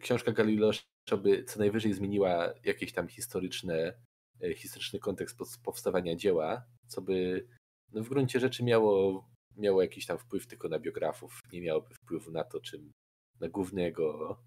Książka 0.00 0.32
Galileusza 0.32 0.93
by 1.18 1.44
co 1.44 1.58
najwyżej 1.58 1.92
zmieniła 1.94 2.54
jakieś 2.64 2.92
tam 2.92 3.08
historyczne, 3.08 3.94
e, 4.42 4.54
historyczny 4.54 4.98
kontekst 4.98 5.38
powstawania 5.64 6.16
dzieła, 6.16 6.64
co 6.88 7.02
by 7.02 7.46
no 7.92 8.04
w 8.04 8.08
gruncie 8.08 8.40
rzeczy 8.40 8.64
miało, 8.64 9.24
miało 9.56 9.82
jakiś 9.82 10.06
tam 10.06 10.18
wpływ 10.18 10.46
tylko 10.46 10.68
na 10.68 10.78
biografów, 10.78 11.40
nie 11.52 11.60
miałoby 11.60 11.94
wpływu 11.94 12.30
na 12.30 12.44
to, 12.44 12.60
czym 12.60 12.92
na 13.40 13.48
głównego, 13.48 14.38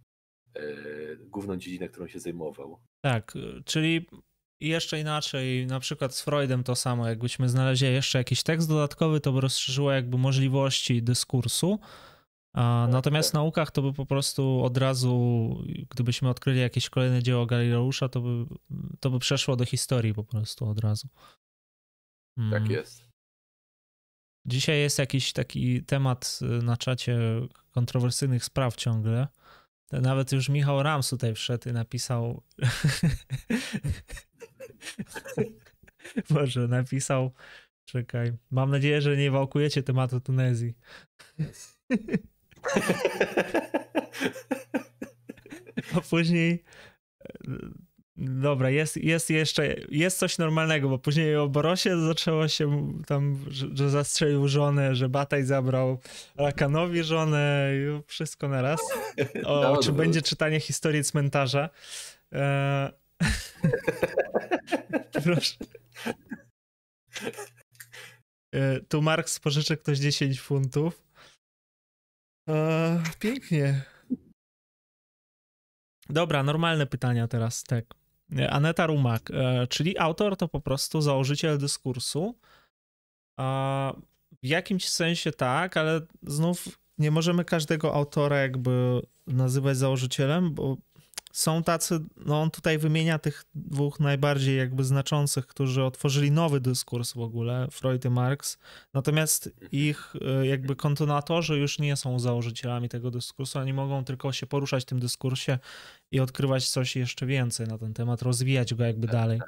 e, 0.56 0.62
główną 1.18 1.58
dziedzinę, 1.58 1.90
którą 1.90 2.08
się 2.08 2.20
zajmował. 2.20 2.80
Tak, 3.02 3.34
czyli 3.66 4.08
jeszcze 4.62 5.00
inaczej, 5.00 5.68
na 5.68 5.80
przykład 5.80 6.16
z 6.16 6.22
Freudem 6.22 6.64
to 6.64 6.76
samo, 6.76 7.08
jakbyśmy 7.08 7.50
znaleźli 7.50 7.88
jeszcze 7.88 8.18
jakiś 8.18 8.44
tekst 8.44 8.70
dodatkowy, 8.70 9.20
to 9.20 9.32
by 9.32 9.42
rozszerzyło 9.42 9.92
jakby 9.92 10.18
możliwości 10.18 11.04
dyskursu, 11.04 11.80
natomiast 12.90 13.32
w 13.32 13.34
naukach 13.34 13.72
to 13.72 13.82
by 13.82 13.94
po 13.94 14.06
prostu 14.06 14.64
od 14.64 14.78
razu, 14.78 15.56
gdybyśmy 15.90 16.30
odkryli 16.30 16.60
jakieś 16.60 16.90
kolejne 16.90 17.24
dzieło 17.24 17.46
Galileusza, 17.46 18.10
to 18.10 18.22
by, 18.22 18.46
to 19.00 19.10
by 19.10 19.20
przeszło 19.20 19.56
do 19.56 19.66
historii 19.66 20.14
po 20.14 20.24
prostu 20.24 20.70
od 20.70 20.80
razu. 20.80 21.08
Hmm. 22.36 22.62
Tak 22.62 22.72
jest. 22.72 23.08
Dzisiaj 24.46 24.80
jest 24.80 25.00
jakiś 25.00 25.34
taki 25.34 25.84
temat 25.84 26.40
y, 26.42 26.46
na 26.46 26.78
czacie 26.78 27.20
kontrowersyjnych 27.72 28.46
spraw 28.46 28.76
ciągle. 28.76 29.28
Nawet 29.92 30.32
już 30.32 30.50
Michał 30.50 30.84
Rams 30.84 31.10
tutaj 31.10 31.36
wszedł 31.36 31.70
i 31.70 31.74
napisał. 31.74 32.44
Boże, 36.30 36.68
napisał. 36.68 37.34
Czekaj. 37.86 38.34
Mam 38.52 38.72
nadzieję, 38.72 39.02
że 39.02 39.18
nie 39.18 39.32
wałkujecie 39.32 39.84
tematu 39.84 40.20
Tunezji. 40.20 40.74
A 45.98 46.02
później 46.02 46.64
Dobra, 48.18 48.70
jest, 48.70 48.98
jest 48.98 49.30
jeszcze, 49.30 49.76
jest 49.90 50.20
coś 50.20 50.38
normalnego, 50.38 50.90
bo 50.90 51.00
później 51.00 51.36
o 51.36 51.50
Borosie 51.50 52.02
zaczęło 52.02 52.48
się 52.48 52.94
tam, 53.08 53.46
że, 53.48 53.68
że 53.74 53.90
zastrzelił 53.90 54.48
żonę, 54.48 54.96
że 54.96 55.10
Bataj 55.10 55.44
zabrał 55.44 56.00
Rakanowi 56.36 57.04
żonę 57.04 57.72
i 57.74 58.02
wszystko 58.08 58.48
na 58.48 58.62
raz. 58.62 58.80
O, 59.46 59.62
no, 59.62 59.78
czy 59.78 59.90
no. 59.90 59.98
będzie 59.98 60.22
czytanie 60.22 60.60
historii 60.60 61.04
cmentarza? 61.04 61.70
E... 62.34 62.92
Proszę. 65.24 65.56
E, 68.56 68.80
tu 68.80 69.02
Marks 69.02 69.40
pożyczy 69.40 69.78
ktoś 69.78 69.98
10 69.98 70.42
funtów. 70.42 71.07
E, 72.48 73.04
pięknie. 73.20 73.84
Dobra, 76.10 76.44
normalne 76.44 76.88
pytania 76.88 77.28
teraz, 77.28 77.64
tak. 77.64 77.86
Aneta 78.50 78.86
Rumak, 78.88 79.32
e, 79.32 79.68
czyli 79.68 79.98
autor 79.98 80.38
to 80.38 80.48
po 80.48 80.62
prostu 80.62 81.02
założyciel 81.02 81.58
dyskursu. 81.58 82.40
W 84.44 84.46
jakimś 84.48 84.90
sensie 84.90 85.32
tak, 85.32 85.78
ale 85.78 86.02
znów 86.24 86.80
nie 86.98 87.12
możemy 87.12 87.46
każdego 87.46 87.94
autora 87.94 88.38
jakby 88.38 89.02
nazywać 89.28 89.78
założycielem, 89.78 90.54
bo 90.54 90.78
są 91.38 91.64
tacy, 91.64 92.00
no 92.26 92.42
on 92.42 92.52
tutaj 92.52 92.78
wymienia 92.78 93.20
tych 93.20 93.46
dwóch 93.56 94.00
najbardziej 94.00 94.58
jakby 94.58 94.84
znaczących, 94.84 95.48
którzy 95.48 95.84
otworzyli 95.84 96.32
nowy 96.32 96.60
dyskurs 96.60 97.14
w 97.14 97.20
ogóle, 97.20 97.68
Freud 97.72 98.06
i 98.06 98.10
Marx, 98.10 98.58
natomiast 98.94 99.50
ich 99.72 100.14
e, 100.22 100.48
jakby 100.48 100.76
kontynuatorzy 100.76 101.58
już 101.58 101.80
nie 101.80 101.96
są 101.96 102.20
założycielami 102.20 102.90
tego 102.90 103.12
dyskursu, 103.12 103.60
oni 103.60 103.74
mogą 103.74 104.04
tylko 104.04 104.32
się 104.32 104.48
poruszać 104.48 104.84
w 104.84 104.86
tym 104.86 105.00
dyskursie 105.00 105.60
i 106.12 106.20
odkrywać 106.20 106.70
coś 106.70 106.96
jeszcze 106.96 107.26
więcej 107.26 107.68
na 107.68 107.78
ten 107.78 107.94
temat, 107.94 108.22
rozwijać 108.22 108.74
go 108.74 108.84
jakby 108.84 109.08
dalej. 109.08 109.42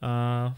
A 0.00 0.52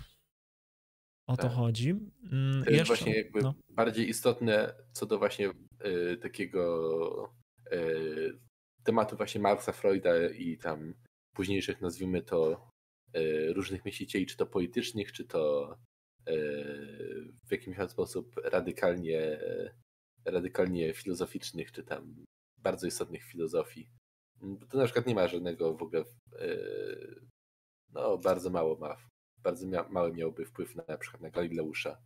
o 1.27 1.36
to 1.36 1.43
tak. 1.43 1.52
chodzi. 1.52 1.90
Mm, 2.32 2.64
to 2.64 2.70
jest 2.70 2.78
jeszcze, 2.78 2.85
właśnie 2.85 3.16
jakby 3.16 3.43
no. 3.43 3.55
bardziej 3.70 4.09
istotne 4.09 4.74
co 4.93 5.06
do 5.06 5.19
właśnie 5.19 5.51
y, 5.86 6.16
takiego 6.16 7.32
y, 7.73 8.52
tematu 8.85 9.17
właśnie 9.17 9.41
Marksa, 9.41 9.73
Freuda 9.73 10.29
i 10.29 10.59
tam 10.59 10.95
późniejszych, 11.35 11.81
nazwijmy 11.81 12.23
to, 12.23 12.69
e, 13.15 13.53
różnych 13.53 13.85
myślicieli, 13.85 14.27
czy 14.27 14.37
to 14.37 14.47
politycznych, 14.47 15.13
czy 15.13 15.25
to 15.25 15.73
e, 16.27 16.35
w 17.47 17.51
jakimś 17.51 17.77
sposób 17.89 18.37
radykalnie, 18.45 19.41
radykalnie 20.25 20.95
filozoficznych, 20.95 21.73
czy 21.73 21.85
tam 21.85 22.25
bardzo 22.59 22.87
istotnych 22.87 23.25
filozofii. 23.25 23.89
To 24.71 24.79
na 24.79 24.85
przykład 24.85 25.07
nie 25.07 25.15
ma 25.15 25.29
żadnego 25.29 25.75
w 25.75 25.83
ogóle, 25.83 26.05
e, 26.39 26.57
no 27.93 28.19
bardzo 28.19 28.51
mało 28.51 28.77
ma, 28.77 28.97
bardzo 29.39 29.67
mia, 29.67 29.89
mały 29.89 30.13
miałby 30.13 30.45
wpływ 30.45 30.77
na, 30.77 30.85
na 30.89 30.99
przykład 30.99 31.23
na 31.23 31.31
Galileusza. 31.31 32.03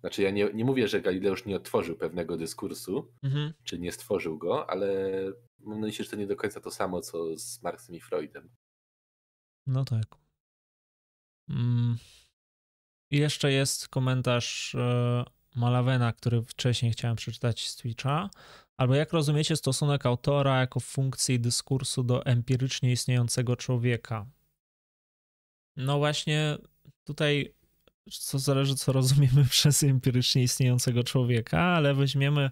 Znaczy 0.00 0.22
ja 0.22 0.30
nie, 0.30 0.52
nie 0.54 0.64
mówię, 0.64 0.88
że 0.88 1.00
Galileusz 1.00 1.46
nie 1.46 1.56
otworzył 1.56 1.96
pewnego 1.96 2.36
dyskursu, 2.36 3.12
mhm. 3.22 3.52
czy 3.64 3.78
nie 3.78 3.92
stworzył 3.92 4.38
go, 4.38 4.70
ale 4.70 5.12
mam 5.58 5.80
na 5.80 5.86
myśli, 5.86 6.04
że 6.04 6.10
to 6.10 6.16
nie 6.16 6.26
do 6.26 6.36
końca 6.36 6.60
to 6.60 6.70
samo, 6.70 7.00
co 7.00 7.38
z 7.38 7.62
Marksem 7.62 7.96
i 7.96 8.00
Freudem. 8.00 8.50
No 9.66 9.84
tak. 9.84 10.06
Mm. 11.48 11.96
I 13.10 13.16
jeszcze 13.16 13.52
jest 13.52 13.88
komentarz 13.88 14.74
e, 14.74 15.24
Malawena, 15.56 16.12
który 16.12 16.42
wcześniej 16.42 16.92
chciałem 16.92 17.16
przeczytać 17.16 17.68
z 17.68 17.76
Twitcha. 17.76 18.30
Albo 18.76 18.94
jak 18.94 19.12
rozumiecie 19.12 19.56
stosunek 19.56 20.06
autora 20.06 20.60
jako 20.60 20.80
funkcji 20.80 21.40
dyskursu 21.40 22.02
do 22.02 22.26
empirycznie 22.26 22.92
istniejącego 22.92 23.56
człowieka? 23.56 24.26
No 25.76 25.98
właśnie 25.98 26.58
tutaj 27.04 27.54
co 28.18 28.38
zależy, 28.38 28.74
co 28.74 28.92
rozumiemy 28.92 29.44
przez 29.50 29.82
empirycznie 29.82 30.42
istniejącego 30.42 31.04
człowieka, 31.04 31.60
ale 31.60 31.94
weźmiemy, 31.94 32.50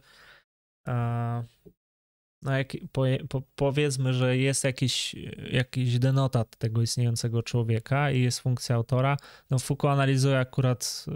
no 2.42 2.58
jak, 2.58 2.72
po, 2.92 3.02
po, 3.28 3.42
powiedzmy, 3.54 4.14
że 4.14 4.36
jest 4.36 4.64
jakiś, 4.64 5.14
jakiś 5.50 5.98
denotat 5.98 6.56
tego 6.56 6.82
istniejącego 6.82 7.42
człowieka 7.42 8.10
i 8.10 8.20
jest 8.20 8.40
funkcja 8.40 8.76
autora. 8.76 9.16
No 9.50 9.58
Foucault 9.58 9.92
analizuje 9.92 10.38
akurat 10.38 11.04
y, 11.08 11.12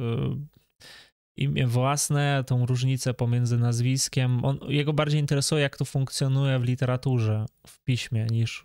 imię 1.37 1.67
własne, 1.67 2.45
tą 2.47 2.67
różnicę 2.67 3.15
pomiędzy 3.15 3.59
nazwiskiem. 3.59 4.45
On, 4.45 4.59
jego 4.69 4.93
bardziej 4.93 5.21
interesuje, 5.21 5.63
jak 5.63 5.77
to 5.77 5.85
funkcjonuje 5.85 6.59
w 6.59 6.65
literaturze, 6.65 7.47
w 7.67 7.81
piśmie, 7.81 8.27
niż 8.31 8.65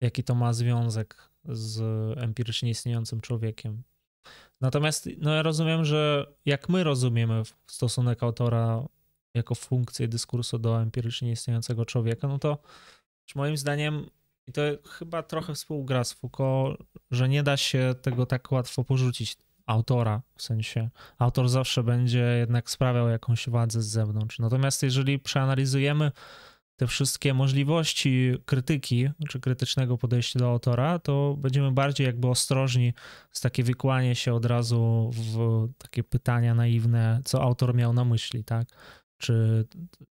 jaki 0.00 0.24
to 0.24 0.34
ma 0.34 0.52
związek 0.52 1.30
z 1.44 1.80
empirycznie 2.18 2.70
istniejącym 2.70 3.20
człowiekiem. 3.20 3.82
Natomiast 4.60 5.08
no 5.18 5.34
ja 5.34 5.42
rozumiem, 5.42 5.84
że 5.84 6.26
jak 6.44 6.68
my 6.68 6.84
rozumiemy 6.84 7.42
stosunek 7.66 8.22
autora 8.22 8.82
jako 9.34 9.54
funkcję 9.54 10.08
dyskursu 10.08 10.58
do 10.58 10.82
empirycznie 10.82 11.32
istniejącego 11.32 11.84
człowieka, 11.84 12.28
no 12.28 12.38
to 12.38 12.58
moim 13.34 13.56
zdaniem, 13.56 14.10
i 14.46 14.52
to 14.52 14.62
chyba 14.88 15.22
trochę 15.22 15.54
współgra 15.54 16.04
z 16.04 16.12
Foucault, 16.12 16.80
że 17.10 17.28
nie 17.28 17.42
da 17.42 17.56
się 17.56 17.94
tego 18.02 18.26
tak 18.26 18.52
łatwo 18.52 18.84
porzucić 18.84 19.36
autora, 19.66 20.22
w 20.36 20.42
sensie 20.42 20.88
autor 21.18 21.48
zawsze 21.48 21.82
będzie 21.82 22.18
jednak 22.18 22.70
sprawiał 22.70 23.08
jakąś 23.08 23.48
władzę 23.48 23.82
z 23.82 23.86
zewnątrz. 23.86 24.38
Natomiast 24.38 24.82
jeżeli 24.82 25.18
przeanalizujemy 25.18 26.12
te 26.82 26.86
wszystkie 26.86 27.34
możliwości 27.34 28.36
krytyki, 28.46 29.08
czy 29.28 29.40
krytycznego 29.40 29.98
podejścia 29.98 30.38
do 30.38 30.50
autora, 30.50 30.98
to 30.98 31.36
będziemy 31.38 31.72
bardziej 31.72 32.06
jakby 32.06 32.28
ostrożni 32.28 32.92
z 33.32 33.40
takie 33.40 33.62
wykłanie 33.62 34.14
się 34.14 34.34
od 34.34 34.44
razu 34.44 35.10
w 35.14 35.68
takie 35.78 36.04
pytania 36.04 36.54
naiwne, 36.54 37.20
co 37.24 37.42
autor 37.42 37.74
miał 37.74 37.92
na 37.92 38.04
myśli, 38.04 38.44
tak? 38.44 38.68
Czy 39.18 39.66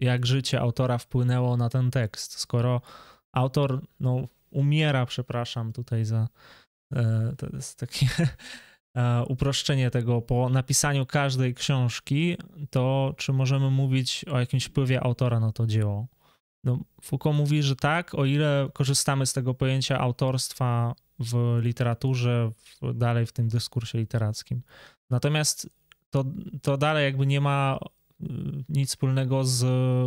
jak 0.00 0.26
życie 0.26 0.60
autora 0.60 0.98
wpłynęło 0.98 1.56
na 1.56 1.68
ten 1.68 1.90
tekst, 1.90 2.38
skoro 2.38 2.80
autor, 3.32 3.80
no, 4.00 4.28
umiera, 4.50 5.06
przepraszam 5.06 5.72
tutaj 5.72 6.04
za 6.04 6.28
e, 6.92 7.32
to 7.38 7.46
jest 7.52 7.78
takie 7.78 8.06
e, 8.96 9.24
uproszczenie 9.24 9.90
tego 9.90 10.22
po 10.22 10.48
napisaniu 10.48 11.06
każdej 11.06 11.54
książki, 11.54 12.36
to 12.70 13.14
czy 13.16 13.32
możemy 13.32 13.70
mówić 13.70 14.24
o 14.24 14.40
jakimś 14.40 14.64
wpływie 14.64 15.04
autora 15.04 15.40
na 15.40 15.52
to 15.52 15.66
dzieło? 15.66 16.13
No, 16.64 16.78
Foucault 17.02 17.36
mówi, 17.36 17.62
że 17.62 17.76
tak, 17.76 18.14
o 18.14 18.24
ile 18.24 18.68
korzystamy 18.72 19.26
z 19.26 19.32
tego 19.32 19.54
pojęcia 19.54 19.98
autorstwa 19.98 20.94
w 21.18 21.58
literaturze, 21.62 22.50
w, 22.54 22.94
dalej 22.94 23.26
w 23.26 23.32
tym 23.32 23.48
dyskursie 23.48 23.98
literackim. 23.98 24.62
Natomiast 25.10 25.70
to, 26.10 26.24
to 26.62 26.76
dalej 26.76 27.04
jakby 27.04 27.26
nie 27.26 27.40
ma 27.40 27.78
y, 28.22 28.26
nic 28.68 28.88
wspólnego 28.88 29.44
z 29.44 29.64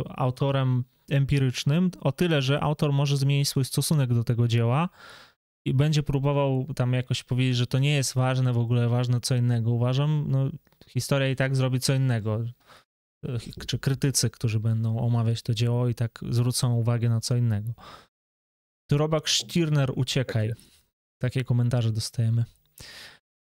autorem 0.08 0.84
empirycznym, 1.10 1.90
o 2.00 2.12
tyle, 2.12 2.42
że 2.42 2.60
autor 2.60 2.92
może 2.92 3.16
zmienić 3.16 3.48
swój 3.48 3.64
stosunek 3.64 4.14
do 4.14 4.24
tego 4.24 4.48
dzieła 4.48 4.88
i 5.64 5.74
będzie 5.74 6.02
próbował 6.02 6.66
tam 6.76 6.92
jakoś 6.92 7.22
powiedzieć, 7.22 7.56
że 7.56 7.66
to 7.66 7.78
nie 7.78 7.94
jest 7.94 8.14
ważne, 8.14 8.52
w 8.52 8.58
ogóle 8.58 8.88
ważne 8.88 9.20
co 9.20 9.36
innego. 9.36 9.70
Uważam, 9.70 10.24
no, 10.28 10.50
historia 10.86 11.28
i 11.28 11.36
tak 11.36 11.56
zrobi 11.56 11.80
co 11.80 11.94
innego 11.94 12.40
czy 13.66 13.78
krytycy, 13.78 14.30
którzy 14.30 14.60
będą 14.60 14.98
omawiać 14.98 15.42
to 15.42 15.54
dzieło 15.54 15.88
i 15.88 15.94
tak 15.94 16.20
zwrócą 16.30 16.74
uwagę 16.74 17.08
na 17.08 17.20
co 17.20 17.36
innego. 17.36 17.72
Tu 18.90 18.98
Robak 18.98 19.28
Stirner, 19.28 19.92
uciekaj. 19.96 20.52
Takie 21.18 21.44
komentarze 21.44 21.92
dostajemy. 21.92 22.44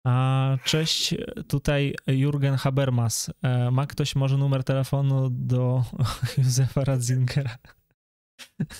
A 0.06 0.58
cześć, 0.64 1.16
tutaj 1.48 1.96
Jurgen 2.08 2.56
Habermas. 2.56 3.30
E, 3.42 3.72
ma 3.72 3.88
ktoś 3.88 4.16
może 4.16 4.38
numer 4.38 4.64
telefonu 4.64 5.30
do 5.32 5.84
Józefa 6.38 6.84
Ratzingera? 6.84 7.58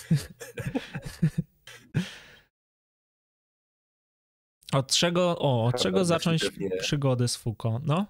Od 4.72 4.92
czego, 4.92 5.38
o, 5.38 5.64
od 5.64 5.82
czego 5.82 6.04
zacząć 6.04 6.44
przygodę 6.80 7.28
z 7.28 7.36
Foucault? 7.36 7.84
No? 7.86 8.06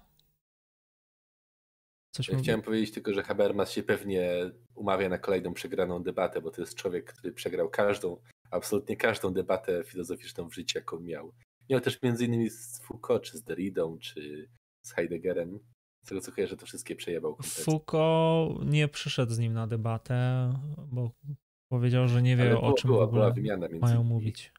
Coś 2.15 2.29
ja 2.29 2.37
chciałem 2.37 2.61
powiedzieć 2.61 2.91
tylko, 2.91 3.13
że 3.13 3.23
Habermas 3.23 3.71
się 3.71 3.83
pewnie 3.83 4.51
umawia 4.75 5.09
na 5.09 5.17
kolejną 5.17 5.53
przegraną 5.53 6.03
debatę, 6.03 6.41
bo 6.41 6.51
to 6.51 6.61
jest 6.61 6.75
człowiek, 6.75 7.13
który 7.13 7.33
przegrał 7.33 7.69
każdą, 7.69 8.17
absolutnie 8.51 8.97
każdą 8.97 9.33
debatę 9.33 9.83
filozoficzną 9.83 10.49
w 10.49 10.53
życiu, 10.53 10.77
jaką 10.77 10.99
miał. 10.99 11.33
Miał 11.69 11.81
też 11.81 12.01
między 12.01 12.25
innymi 12.25 12.49
z 12.49 12.79
Foucault, 12.79 13.23
czy 13.23 13.37
z 13.37 13.43
Derridą, 13.43 13.97
czy 13.97 14.49
z 14.81 14.91
Heideggerem. 14.91 15.59
Z 16.03 16.07
tego 16.07 16.21
co 16.21 16.31
kojarzę, 16.31 16.57
to 16.57 16.65
wszystkie 16.65 16.95
przejebał 16.95 17.35
kompletnie. 17.35 17.63
Foucault 17.63 18.65
nie 18.65 18.87
przyszedł 18.87 19.31
z 19.33 19.39
nim 19.39 19.53
na 19.53 19.67
debatę, 19.67 20.53
bo 20.87 21.11
powiedział, 21.69 22.07
że 22.07 22.21
nie 22.21 22.35
wie 22.35 22.49
było, 22.49 22.61
o 22.61 22.73
czym 22.73 22.87
była, 22.87 23.05
w 23.05 23.09
ogóle 23.09 23.33
mają 23.81 23.97
nimi. 23.97 24.09
mówić. 24.09 24.53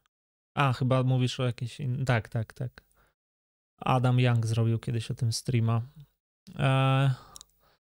A, 0.54 0.72
chyba 0.72 1.02
mówisz 1.02 1.40
o 1.40 1.44
jakiejś... 1.44 1.80
In... 1.80 2.04
Tak, 2.04 2.28
tak, 2.28 2.52
tak. 2.52 2.84
Adam 3.80 4.20
Young 4.20 4.46
zrobił 4.46 4.78
kiedyś 4.78 5.10
o 5.10 5.14
tym 5.14 5.32
streama. 5.32 5.82
Eee, 6.58 7.10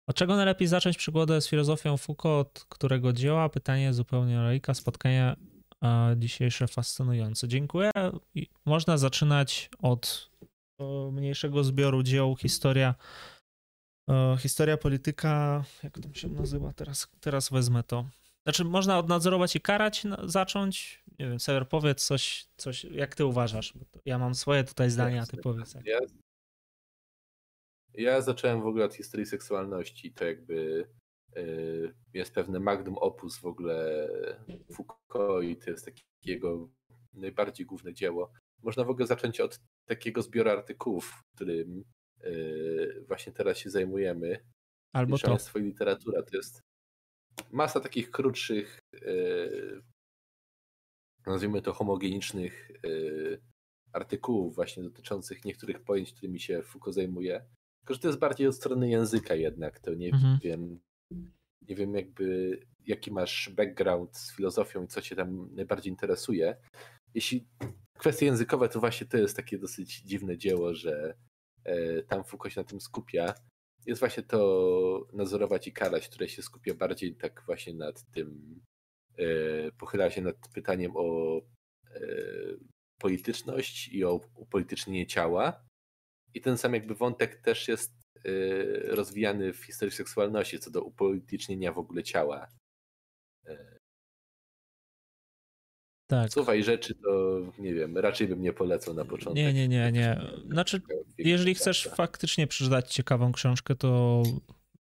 od 0.09 0.15
czego 0.15 0.35
najlepiej 0.35 0.67
zacząć 0.67 0.97
przygodę 0.97 1.41
z 1.41 1.47
filozofią 1.47 1.97
Foucault, 1.97 2.47
od 2.47 2.65
którego 2.69 3.13
dzieła? 3.13 3.49
Pytanie 3.49 3.93
zupełnie 3.93 4.39
lejka. 4.39 4.73
Spotkanie 4.73 5.35
dzisiejsze 6.17 6.67
fascynujące. 6.67 7.47
Dziękuję. 7.47 7.91
Można 8.65 8.97
zaczynać 8.97 9.69
od 9.79 10.31
mniejszego 11.11 11.63
zbioru 11.63 12.03
dzieł 12.03 12.35
historia 12.35 12.95
historia 14.39 14.77
polityka, 14.77 15.63
jak 15.83 15.99
to 15.99 16.13
się 16.13 16.27
nazywa 16.27 16.73
teraz, 16.73 17.07
teraz 17.19 17.49
wezmę 17.49 17.83
to. 17.83 18.05
Znaczy 18.43 18.65
można 18.65 18.99
odnadzorować 18.99 19.55
i 19.55 19.61
karać, 19.61 20.03
zacząć. 20.23 21.03
Nie 21.19 21.29
wiem, 21.29 21.39
Sever, 21.39 21.67
powiedz 21.67 22.05
coś, 22.05 22.47
coś, 22.57 22.83
jak 22.83 23.15
ty 23.15 23.25
uważasz? 23.25 23.73
Ja 24.05 24.17
mam 24.17 24.35
swoje 24.35 24.63
tutaj 24.63 24.89
zdania, 24.89 25.25
ty 25.25 25.37
powiedz. 25.37 25.75
Ja, 25.85 25.99
ja 27.93 28.21
zacząłem 28.21 28.61
w 28.61 28.67
ogóle 28.67 28.85
od 28.85 28.93
historii 28.93 29.25
seksualności, 29.25 30.13
to 30.13 30.25
jakby 30.25 30.87
y, 31.37 31.93
jest 32.13 32.33
pewne 32.33 32.59
magnum 32.59 32.97
opus 32.97 33.39
w 33.39 33.45
ogóle 33.45 34.07
Foucault 34.73 35.43
i 35.43 35.57
to 35.57 35.69
jest 35.69 35.85
takie 35.85 36.03
jego 36.25 36.69
najbardziej 37.13 37.65
główne 37.65 37.93
dzieło. 37.93 38.31
Można 38.63 38.83
w 38.83 38.89
ogóle 38.89 39.07
zacząć 39.07 39.39
od 39.39 39.59
takiego 39.85 40.21
zbioru 40.21 40.49
artykułów, 40.49 41.23
którym 41.35 41.83
y, 42.23 43.05
właśnie 43.07 43.33
teraz 43.33 43.57
się 43.57 43.69
zajmujemy. 43.69 44.45
Albo 44.93 45.17
to. 45.17 45.39
swojej 45.39 45.67
literatura. 45.67 46.23
To 46.23 46.37
jest 46.37 46.61
masa 47.51 47.79
takich 47.79 48.11
krótszych, 48.11 48.79
yy, 48.93 49.81
nazwijmy 51.25 51.61
to 51.61 51.73
homogenicznych 51.73 52.71
artykułów 53.93 54.55
właśnie 54.55 54.83
dotyczących 54.83 55.45
niektórych 55.45 55.83
pojęć, 55.83 56.13
którymi 56.13 56.39
się 56.39 56.63
Foucault 56.63 56.95
zajmuje. 56.95 57.45
Tylko, 57.79 57.93
że 57.93 57.99
to 57.99 58.07
jest 58.07 58.19
bardziej 58.19 58.47
od 58.47 58.55
strony 58.55 58.89
języka 58.89 59.35
jednak, 59.35 59.79
to 59.79 59.93
nie 59.93 60.09
mhm. 60.09 60.39
wiem, 60.43 60.79
nie 61.69 61.75
wiem 61.75 61.95
jakby 61.95 62.59
jaki 62.85 63.11
masz 63.11 63.49
background 63.49 64.17
z 64.17 64.35
filozofią 64.35 64.83
i 64.83 64.87
co 64.87 65.01
cię 65.01 65.15
tam 65.15 65.55
najbardziej 65.55 65.91
interesuje. 65.93 66.57
Jeśli 67.13 67.47
kwestie 67.97 68.25
językowe, 68.25 68.69
to 68.69 68.79
właśnie 68.79 69.07
to 69.07 69.17
jest 69.17 69.35
takie 69.35 69.57
dosyć 69.57 70.01
dziwne 70.01 70.37
dzieło, 70.37 70.73
że 70.73 71.13
e, 71.63 72.03
tam 72.03 72.23
Foucault 72.23 72.53
się 72.53 72.61
na 72.61 72.67
tym 72.67 72.81
skupia 72.81 73.33
jest 73.85 73.99
właśnie 73.99 74.23
to 74.23 75.07
nadzorować 75.13 75.67
i 75.67 75.73
karać, 75.73 76.07
które 76.07 76.29
się 76.29 76.41
skupia 76.41 76.73
bardziej 76.73 77.15
tak 77.15 77.43
właśnie 77.45 77.73
nad 77.73 78.03
tym, 78.11 78.59
e, 79.17 79.25
pochyla 79.71 80.09
się 80.09 80.21
nad 80.21 80.35
pytaniem 80.53 80.91
o 80.95 81.37
e, 81.37 82.01
polityczność 83.01 83.87
i 83.87 84.03
o 84.05 84.21
upolitycznienie 84.35 85.07
ciała. 85.07 85.65
I 86.33 86.41
ten 86.41 86.57
sam 86.57 86.73
jakby 86.73 86.95
wątek 86.95 87.41
też 87.41 87.67
jest 87.67 87.93
e, 88.15 88.31
rozwijany 88.95 89.53
w 89.53 89.65
historii 89.65 89.95
seksualności, 89.95 90.59
co 90.59 90.71
do 90.71 90.81
upolitycznienia 90.81 91.73
w 91.73 91.77
ogóle 91.77 92.03
ciała. 92.03 92.47
Tak. 96.09 96.33
Słowa 96.33 96.55
i 96.55 96.63
rzeczy 96.63 96.95
to 96.95 97.41
nie 97.59 97.73
wiem, 97.73 97.97
raczej 97.97 98.27
bym 98.27 98.41
nie 98.41 98.53
polecał 98.53 98.93
na 98.93 99.05
początek. 99.05 99.35
Nie, 99.35 99.53
nie, 99.53 99.67
nie, 99.67 99.91
nie. 99.91 100.21
Znaczy, 100.51 100.81
jeżeli 101.17 101.55
chcesz 101.55 101.89
faktycznie 101.95 102.47
przeczytać 102.47 102.93
ciekawą 102.93 103.31
książkę, 103.31 103.75
to 103.75 104.23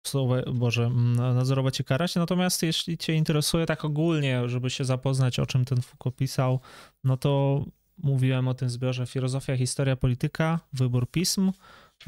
słowa, 0.06 0.42
Boże, 0.52 0.90
nadzorować 1.16 1.80
i 1.80 1.84
karać. 1.84 2.14
Natomiast 2.14 2.62
jeśli 2.62 2.98
cię 2.98 3.14
interesuje 3.14 3.66
tak 3.66 3.84
ogólnie, 3.84 4.48
żeby 4.48 4.70
się 4.70 4.84
zapoznać, 4.84 5.38
o 5.38 5.46
czym 5.46 5.64
ten 5.64 5.82
Foucault 5.82 6.16
pisał, 6.16 6.60
no 7.04 7.16
to 7.16 7.64
mówiłem 7.98 8.48
o 8.48 8.54
tym 8.54 8.70
zbiorze 8.70 9.06
Filozofia, 9.06 9.56
Historia, 9.56 9.96
Polityka, 9.96 10.60
Wybór 10.72 11.10
Pism. 11.10 11.52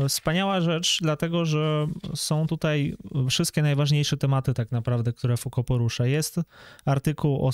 Wspaniała 0.09 0.61
rzecz, 0.61 0.99
dlatego 1.01 1.45
że 1.45 1.87
są 2.15 2.47
tutaj 2.47 2.97
wszystkie 3.31 3.63
najważniejsze 3.63 4.17
tematy, 4.17 4.55
tak 4.55 4.73
naprawdę, 4.73 5.13
które 5.13 5.37
Foucault 5.37 5.67
porusza. 5.67 6.07
Jest 6.07 6.41
artykuł 6.85 7.47
o, 7.47 7.51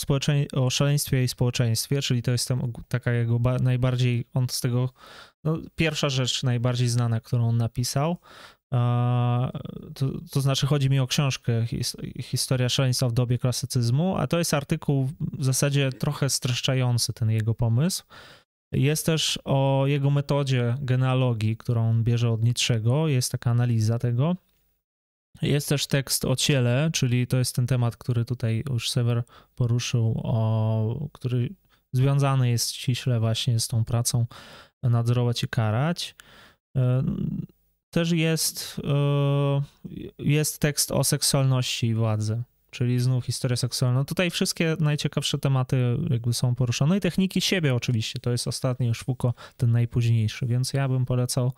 o 0.53 0.71
szaleństwie 0.71 1.25
i 1.25 1.29
społeczeństwie, 1.29 2.03
czyli 2.03 2.23
to 2.23 2.31
jest 2.31 2.49
taka 2.89 3.13
jego 3.13 3.39
najbardziej, 3.61 4.25
on 4.35 4.47
z 4.49 4.61
tego, 4.61 4.91
no, 5.45 5.59
pierwsza 5.77 6.09
rzecz 6.09 6.43
najbardziej 6.43 6.89
znana, 6.89 7.21
którą 7.21 7.49
on 7.49 7.57
napisał. 7.57 8.17
To, 9.95 10.11
to, 10.31 10.41
znaczy, 10.41 10.67
chodzi 10.67 10.91
mi 10.91 10.99
o 11.01 11.07
książkę 11.07 11.67
Historia 12.23 12.69
szaleństwa 12.69 13.09
w 13.09 13.13
dobie 13.13 13.39
klasycyzmu, 13.39 14.17
a 14.17 14.27
to 14.27 14.39
jest 14.39 14.55
artykuł 14.55 15.11
w 15.21 15.45
zasadzie 15.45 15.93
trochę 15.93 16.31
streszczający 16.31 17.13
ten 17.13 17.31
jego 17.31 17.55
pomysł. 17.55 18.05
Jest 18.73 19.07
też 19.07 19.39
o 19.45 19.85
jego 19.87 20.11
metodzie 20.11 20.77
genealogii, 20.81 21.57
którą 21.57 21.91
on 21.91 22.05
bierze 22.05 22.31
od 22.31 22.45
Nietzschego, 22.45 23.09
jest 23.09 23.33
taka 23.33 23.51
analiza 23.51 23.99
tego. 23.99 24.37
Jest 25.43 25.69
też 25.69 25.87
tekst 25.87 26.25
o 26.25 26.37
ciele, 26.37 26.91
czyli 26.93 27.27
to 27.27 27.37
jest 27.37 27.57
ten 27.57 27.67
temat, 27.67 27.97
który 27.97 28.25
tutaj 28.25 28.65
już 28.71 28.91
Sever 28.91 29.23
poruszył, 29.55 30.21
o, 30.25 31.09
który 31.13 31.55
związany 31.93 32.51
jest 32.51 32.73
ściśle 32.73 33.21
właśnie 33.21 33.61
z 33.61 33.69
tą 33.69 33.85
pracą 33.85 34.27
nadzorować 34.83 35.43
i 35.43 35.49
karać. 35.49 36.15
E, 37.95 38.01
też 38.01 38.11
jest, 38.11 38.81
e, 38.85 39.63
jest 40.19 40.59
tekst 40.59 40.93
o 40.93 41.05
seksualności 41.05 41.87
i 41.87 41.95
władzy 41.95 42.43
czyli 42.71 43.01
znów 43.01 43.25
historia 43.25 43.57
seksualna. 43.57 43.99
No 43.99 44.05
tutaj 44.05 44.31
wszystkie 44.31 44.77
najciekawsze 44.81 45.39
tematy 45.39 45.97
jakby 46.11 46.33
są 46.33 46.55
poruszone 46.55 46.97
i 46.97 47.01
techniki 47.01 47.41
siebie 47.41 47.75
oczywiście, 47.75 48.19
to 48.19 48.31
jest 48.31 48.49
ostatni 48.49 48.87
już 48.87 48.99
Foucault, 49.05 49.37
ten 49.57 49.73
najpóźniejszy, 49.73 50.47
więc 50.47 50.73
ja 50.73 50.89
bym 50.89 51.05
polecał 51.07 51.53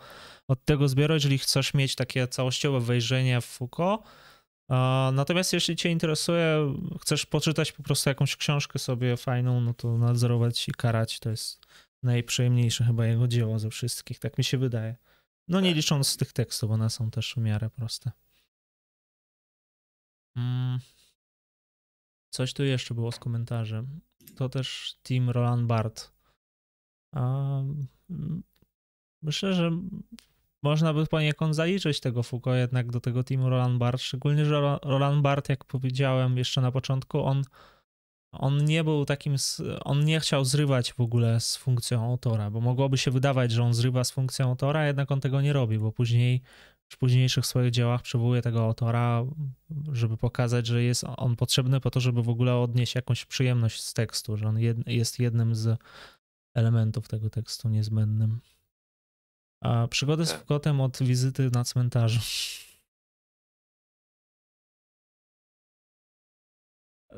od 0.48 0.64
tego 0.64 0.88
zbioru, 0.88 1.14
jeżeli 1.14 1.38
chcesz 1.38 1.74
mieć 1.74 1.94
takie 1.94 2.28
całościowe 2.28 2.80
wejrzenie 2.80 3.40
w 3.40 3.44
Foucault. 3.44 4.02
Natomiast 5.12 5.52
jeśli 5.52 5.76
cię 5.76 5.90
interesuje, 5.90 6.74
chcesz 7.00 7.26
poczytać 7.26 7.72
po 7.72 7.82
prostu 7.82 8.10
jakąś 8.10 8.36
książkę 8.36 8.78
sobie 8.78 9.16
fajną, 9.16 9.60
no 9.60 9.74
to 9.74 9.98
nadzorować 9.98 10.68
i 10.68 10.72
karać 10.72 11.20
to 11.20 11.30
jest 11.30 11.66
najprzyjemniejsze 12.02 12.84
chyba 12.84 13.06
jego 13.06 13.28
dzieło 13.28 13.58
ze 13.58 13.70
wszystkich, 13.70 14.18
tak 14.18 14.38
mi 14.38 14.44
się 14.44 14.58
wydaje. 14.58 14.96
No 15.48 15.60
nie 15.60 15.70
tak. 15.70 15.76
licząc 15.76 16.16
tych 16.16 16.32
tekstów, 16.32 16.70
one 16.70 16.90
są 16.90 17.10
też 17.10 17.34
w 17.34 17.40
miarę 17.40 17.70
proste. 17.70 18.10
Mm. 20.36 20.78
Coś 22.30 22.52
tu 22.52 22.64
jeszcze 22.64 22.94
było 22.94 23.12
z 23.12 23.18
komentarzem. 23.18 24.00
To 24.36 24.48
też 24.48 24.94
Team 25.02 25.30
Roland 25.30 25.66
Bart. 25.66 26.12
myślę, 29.22 29.54
że 29.54 29.70
można 30.62 30.94
by 30.94 31.06
poniekąd 31.06 31.56
zaliczyć 31.56 32.00
tego 32.00 32.22
Foucault 32.22 32.58
jednak 32.58 32.92
do 32.92 33.00
tego 33.00 33.24
teamu 33.24 33.50
Roland 33.50 33.78
Bart, 33.78 34.02
szczególnie, 34.02 34.44
że 34.44 34.78
Roland 34.82 35.22
Bart, 35.22 35.48
jak 35.48 35.64
powiedziałem 35.64 36.38
jeszcze 36.38 36.60
na 36.60 36.72
początku, 36.72 37.24
on, 37.24 37.42
on 38.38 38.64
nie 38.64 38.84
był 38.84 39.04
takim, 39.04 39.36
on 39.84 40.04
nie 40.04 40.20
chciał 40.20 40.44
zrywać 40.44 40.92
w 40.92 41.00
ogóle 41.00 41.40
z 41.40 41.56
funkcją 41.56 42.04
autora, 42.04 42.50
bo 42.50 42.60
mogłoby 42.60 42.98
się 42.98 43.10
wydawać, 43.10 43.52
że 43.52 43.62
on 43.62 43.74
zrywa 43.74 44.04
z 44.04 44.10
funkcją 44.10 44.48
autora, 44.48 44.86
jednak 44.86 45.12
on 45.12 45.20
tego 45.20 45.40
nie 45.40 45.52
robi, 45.52 45.78
bo 45.78 45.92
później 45.92 46.42
w 46.88 46.98
późniejszych 46.98 47.46
swoich 47.46 47.70
dziełach 47.70 48.02
przywołuje 48.02 48.42
tego 48.42 48.64
autora, 48.64 49.24
żeby 49.92 50.16
pokazać, 50.16 50.66
że 50.66 50.82
jest 50.82 51.04
on 51.16 51.36
potrzebny 51.36 51.80
po 51.80 51.90
to, 51.90 52.00
żeby 52.00 52.22
w 52.22 52.28
ogóle 52.28 52.56
odnieść 52.56 52.94
jakąś 52.94 53.24
przyjemność 53.24 53.82
z 53.82 53.94
tekstu, 53.94 54.36
że 54.36 54.48
on 54.48 54.58
jed, 54.58 54.86
jest 54.86 55.18
jednym 55.18 55.54
z 55.54 55.78
elementów 56.54 57.08
tego 57.08 57.30
tekstu 57.30 57.68
niezbędnym. 57.68 58.40
A 59.60 59.88
przygody 59.88 60.26
z 60.26 60.28
tak. 60.28 60.38
Foucaultem 60.38 60.80
od 60.80 61.02
wizyty 61.02 61.50
na 61.52 61.64
cmentarzu. 61.64 62.20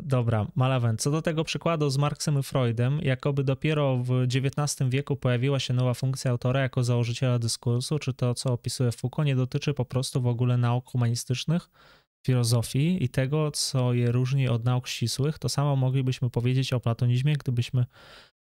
Dobra, 0.02 0.46
Malawent. 0.54 1.02
Co 1.02 1.10
do 1.10 1.22
tego 1.22 1.44
przykładu 1.44 1.90
z 1.90 1.98
Marksem 1.98 2.38
i 2.38 2.42
Freudem, 2.42 3.00
jakoby 3.02 3.44
dopiero 3.44 3.96
w 3.96 4.22
XIX 4.22 4.90
wieku 4.90 5.16
pojawiła 5.16 5.60
się 5.60 5.74
nowa 5.74 5.94
funkcja 5.94 6.30
autora 6.30 6.60
jako 6.60 6.84
założyciela 6.84 7.38
dyskursu, 7.38 7.98
czy 7.98 8.14
to, 8.14 8.34
co 8.34 8.52
opisuje 8.52 8.92
Foucault, 8.92 9.26
nie 9.26 9.36
dotyczy 9.36 9.74
po 9.74 9.84
prostu 9.84 10.22
w 10.22 10.26
ogóle 10.26 10.56
nauk 10.56 10.90
humanistycznych, 10.90 11.70
filozofii 12.26 13.04
i 13.04 13.08
tego, 13.08 13.50
co 13.50 13.92
je 13.92 14.12
różni 14.12 14.48
od 14.48 14.64
nauk 14.64 14.88
ścisłych. 14.88 15.38
To 15.38 15.48
samo 15.48 15.76
moglibyśmy 15.76 16.30
powiedzieć 16.30 16.72
o 16.72 16.80
platonizmie, 16.80 17.36
gdybyśmy 17.36 17.86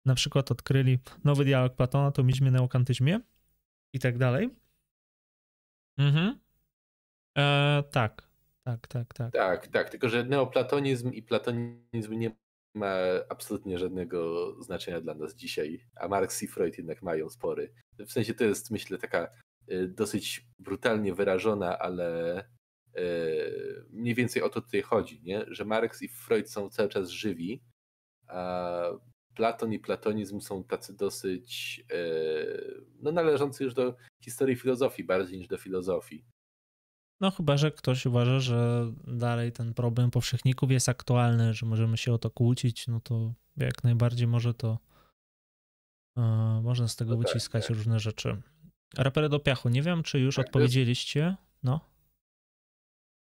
na 0.06 0.14
przykład 0.14 0.50
odkryli 0.50 0.98
nowy 1.24 1.44
dialog 1.44 1.74
Platona, 1.74 2.10
tomizmie, 2.10 2.50
neokantyzmie 2.50 3.20
i 3.92 3.98
tak 3.98 4.18
dalej. 4.18 4.50
Mhm. 5.98 6.38
E, 7.38 7.82
tak, 7.90 8.31
tak, 8.64 8.86
tak, 8.86 9.14
tak. 9.14 9.32
Tak, 9.32 9.68
tak, 9.68 9.90
tylko 9.90 10.08
że 10.08 10.24
neoplatonizm 10.24 11.12
i 11.12 11.22
platonizm 11.22 12.12
nie 12.12 12.30
ma 12.74 12.94
absolutnie 13.28 13.78
żadnego 13.78 14.52
znaczenia 14.62 15.00
dla 15.00 15.14
nas 15.14 15.34
dzisiaj, 15.34 15.86
a 15.96 16.08
Marx 16.08 16.42
i 16.42 16.48
Freud 16.48 16.78
jednak 16.78 17.02
mają 17.02 17.30
spory. 17.30 17.72
W 17.98 18.12
sensie 18.12 18.34
to 18.34 18.44
jest, 18.44 18.70
myślę, 18.70 18.98
taka 18.98 19.28
y, 19.70 19.88
dosyć 19.88 20.46
brutalnie 20.58 21.14
wyrażona, 21.14 21.78
ale 21.78 22.40
y, 22.98 23.84
mniej 23.90 24.14
więcej 24.14 24.42
o 24.42 24.48
to 24.48 24.60
tutaj 24.60 24.82
chodzi, 24.82 25.22
nie? 25.22 25.44
że 25.48 25.64
Marx 25.64 26.02
i 26.02 26.08
Freud 26.08 26.50
są 26.50 26.70
cały 26.70 26.88
czas 26.88 27.08
żywi, 27.08 27.62
a 28.28 28.82
Platon 29.34 29.72
i 29.72 29.78
platonizm 29.78 30.40
są 30.40 30.64
tacy 30.64 30.96
dosyć 30.96 31.80
y, 31.92 32.84
no, 33.00 33.12
należący 33.12 33.64
już 33.64 33.74
do 33.74 33.96
historii 34.24 34.56
filozofii 34.56 35.04
bardziej 35.04 35.38
niż 35.38 35.48
do 35.48 35.58
filozofii. 35.58 36.24
No 37.22 37.30
chyba, 37.30 37.56
że 37.56 37.70
ktoś 37.70 38.06
uważa, 38.06 38.40
że 38.40 38.92
dalej 39.06 39.52
ten 39.52 39.74
problem 39.74 40.10
powszechników 40.10 40.70
jest 40.70 40.88
aktualny, 40.88 41.54
że 41.54 41.66
możemy 41.66 41.96
się 41.96 42.12
o 42.12 42.18
to 42.18 42.30
kłócić, 42.30 42.88
no 42.88 43.00
to 43.00 43.34
jak 43.56 43.84
najbardziej 43.84 44.26
może 44.26 44.54
to 44.54 44.78
e, 46.18 46.22
można 46.62 46.88
z 46.88 46.96
tego 46.96 47.10
no 47.10 47.16
tak, 47.16 47.26
wyciskać 47.26 47.66
tak, 47.66 47.76
różne 47.76 48.00
rzeczy. 48.00 48.42
Rapery 48.98 49.28
do 49.28 49.40
piachu, 49.40 49.68
nie 49.68 49.82
wiem, 49.82 50.02
czy 50.02 50.18
już 50.18 50.36
tak, 50.36 50.46
odpowiedzieliście, 50.46 51.36
no? 51.62 51.80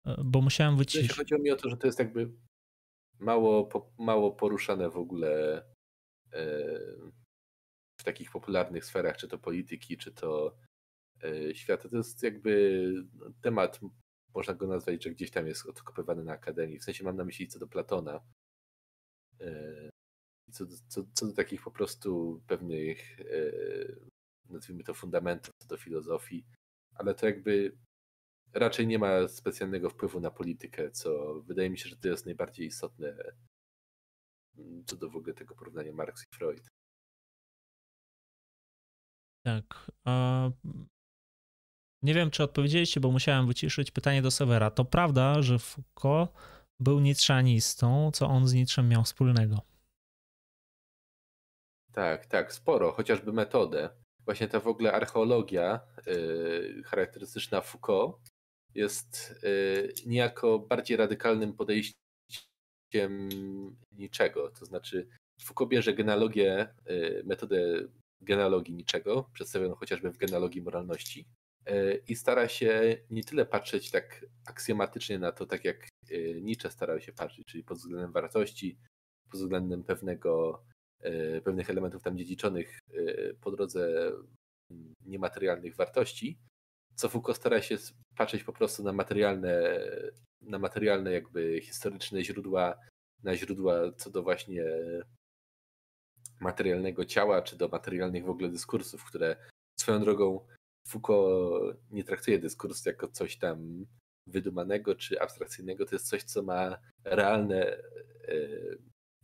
E, 0.06 0.16
bo 0.24 0.40
musiałem 0.40 0.76
wyciszyć. 0.76 1.16
Chodziło 1.16 1.40
mi 1.40 1.50
o 1.50 1.56
to, 1.56 1.68
że 1.68 1.76
to 1.76 1.86
jest 1.86 1.98
jakby 1.98 2.30
mało, 3.18 3.68
mało 3.98 4.32
poruszane 4.32 4.90
w 4.90 4.96
ogóle 4.96 5.64
w 8.00 8.04
takich 8.04 8.30
popularnych 8.30 8.84
sferach, 8.84 9.16
czy 9.16 9.28
to 9.28 9.38
polityki, 9.38 9.96
czy 9.96 10.12
to 10.12 10.56
świata. 11.54 11.88
To 11.88 11.96
jest 11.96 12.22
jakby 12.22 12.92
temat 13.40 13.80
można 14.34 14.54
go 14.54 14.66
nazwać, 14.66 15.04
że 15.04 15.10
gdzieś 15.10 15.30
tam 15.30 15.46
jest 15.46 15.66
odkopywany 15.66 16.24
na 16.24 16.32
Akademii. 16.32 16.78
W 16.78 16.84
sensie 16.84 17.04
mam 17.04 17.16
na 17.16 17.24
myśli 17.24 17.48
co 17.48 17.58
do 17.58 17.68
Platona. 17.68 18.20
E, 19.40 19.90
co, 20.52 20.66
co, 20.88 21.04
co 21.14 21.26
do 21.26 21.32
takich 21.32 21.62
po 21.62 21.70
prostu 21.70 22.42
pewnych, 22.46 23.20
e, 23.20 23.24
nazwijmy 24.50 24.84
to, 24.84 24.94
fundamentów, 24.94 25.54
co 25.58 25.68
do 25.68 25.76
filozofii, 25.76 26.44
ale 26.94 27.14
to 27.14 27.26
jakby 27.26 27.76
raczej 28.52 28.86
nie 28.86 28.98
ma 28.98 29.28
specjalnego 29.28 29.90
wpływu 29.90 30.20
na 30.20 30.30
politykę, 30.30 30.90
co 30.90 31.40
wydaje 31.46 31.70
mi 31.70 31.78
się, 31.78 31.88
że 31.88 31.96
to 31.96 32.08
jest 32.08 32.26
najbardziej 32.26 32.66
istotne 32.66 33.16
mm, 34.58 34.84
co 34.86 34.96
do 34.96 35.10
w 35.10 35.16
ogóle 35.16 35.34
tego 35.34 35.54
porównania 35.54 35.92
Marx 35.92 36.22
i 36.22 36.36
Freud. 36.36 36.68
Tak. 39.42 39.90
Nie 42.04 42.14
wiem, 42.14 42.30
czy 42.30 42.42
odpowiedzieliście, 42.42 43.00
bo 43.00 43.10
musiałem 43.10 43.46
wyciszyć 43.46 43.90
pytanie 43.90 44.22
do 44.22 44.30
Severa. 44.30 44.70
To 44.70 44.84
prawda, 44.84 45.42
że 45.42 45.58
Foucault 45.58 46.30
był 46.80 47.00
nietzscheanistą, 47.00 48.10
co 48.14 48.26
on 48.26 48.48
z 48.48 48.52
Nietzschem 48.52 48.88
miał 48.88 49.04
wspólnego? 49.04 49.60
Tak, 51.92 52.26
tak, 52.26 52.52
sporo, 52.52 52.92
chociażby 52.92 53.32
metodę. 53.32 53.90
Właśnie 54.24 54.48
ta 54.48 54.60
w 54.60 54.66
ogóle 54.66 54.92
archeologia 54.92 55.80
yy, 56.06 56.82
charakterystyczna 56.84 57.60
Foucault 57.60 58.16
jest 58.74 59.40
yy, 59.42 59.92
niejako 60.06 60.58
bardziej 60.58 60.96
radykalnym 60.96 61.52
podejściem 61.52 61.98
niczego. 63.92 64.50
To 64.50 64.64
znaczy 64.64 65.08
Foucault 65.40 65.70
bierze 65.70 65.94
genealogię, 65.94 66.74
yy, 66.86 67.22
metodę 67.26 67.88
genealogii 68.20 68.74
niczego, 68.74 69.30
przedstawioną 69.32 69.74
chociażby 69.74 70.10
w 70.10 70.18
genealogii 70.18 70.62
moralności, 70.62 71.26
i 72.08 72.16
stara 72.16 72.48
się 72.48 72.96
nie 73.10 73.24
tyle 73.24 73.46
patrzeć 73.46 73.90
tak 73.90 74.26
aksjomatycznie 74.46 75.18
na 75.18 75.32
to, 75.32 75.46
tak 75.46 75.64
jak 75.64 75.88
e, 76.10 76.40
Nietzsche 76.40 76.70
starał 76.70 77.00
się 77.00 77.12
patrzeć, 77.12 77.46
czyli 77.46 77.64
pod 77.64 77.78
względem 77.78 78.12
wartości, 78.12 78.78
pod 79.30 79.40
względem 79.40 79.84
pewnego, 79.84 80.64
e, 81.00 81.40
pewnych 81.40 81.70
elementów 81.70 82.02
tam 82.02 82.18
dziedziczonych 82.18 82.78
po 83.40 83.50
drodze 83.50 84.12
niematerialnych 85.06 85.76
wartości, 85.76 86.38
co 86.94 87.08
Foucault 87.08 87.36
stara 87.36 87.62
się 87.62 87.76
patrzeć 88.16 88.44
po 88.44 88.52
prostu 88.52 88.82
na 88.82 88.92
materialne, 88.92 89.80
na 90.42 90.58
materialne 90.58 91.12
jakby 91.12 91.60
historyczne 91.60 92.24
źródła, 92.24 92.78
na 93.22 93.36
źródła 93.36 93.92
co 93.92 94.10
do 94.10 94.22
właśnie 94.22 94.64
materialnego 96.40 97.04
ciała, 97.04 97.42
czy 97.42 97.56
do 97.56 97.68
materialnych 97.68 98.24
w 98.24 98.30
ogóle 98.30 98.48
dyskursów, 98.48 99.04
które 99.04 99.36
swoją 99.80 100.00
drogą 100.00 100.46
Foucault 100.86 101.76
nie 101.90 102.04
traktuje 102.04 102.38
dyskursu 102.38 102.88
jako 102.88 103.08
coś 103.08 103.36
tam 103.36 103.86
wydumanego 104.26 104.94
czy 104.94 105.20
abstrakcyjnego, 105.20 105.86
to 105.86 105.94
jest 105.94 106.08
coś, 106.08 106.22
co 106.22 106.42
ma 106.42 106.78
realne, 107.04 107.76
e, 108.28 108.48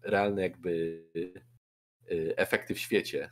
realne 0.03 0.43
jakby 0.43 1.05
e, 2.11 2.39
efekty 2.39 2.74
w 2.74 2.78
świecie. 2.78 3.31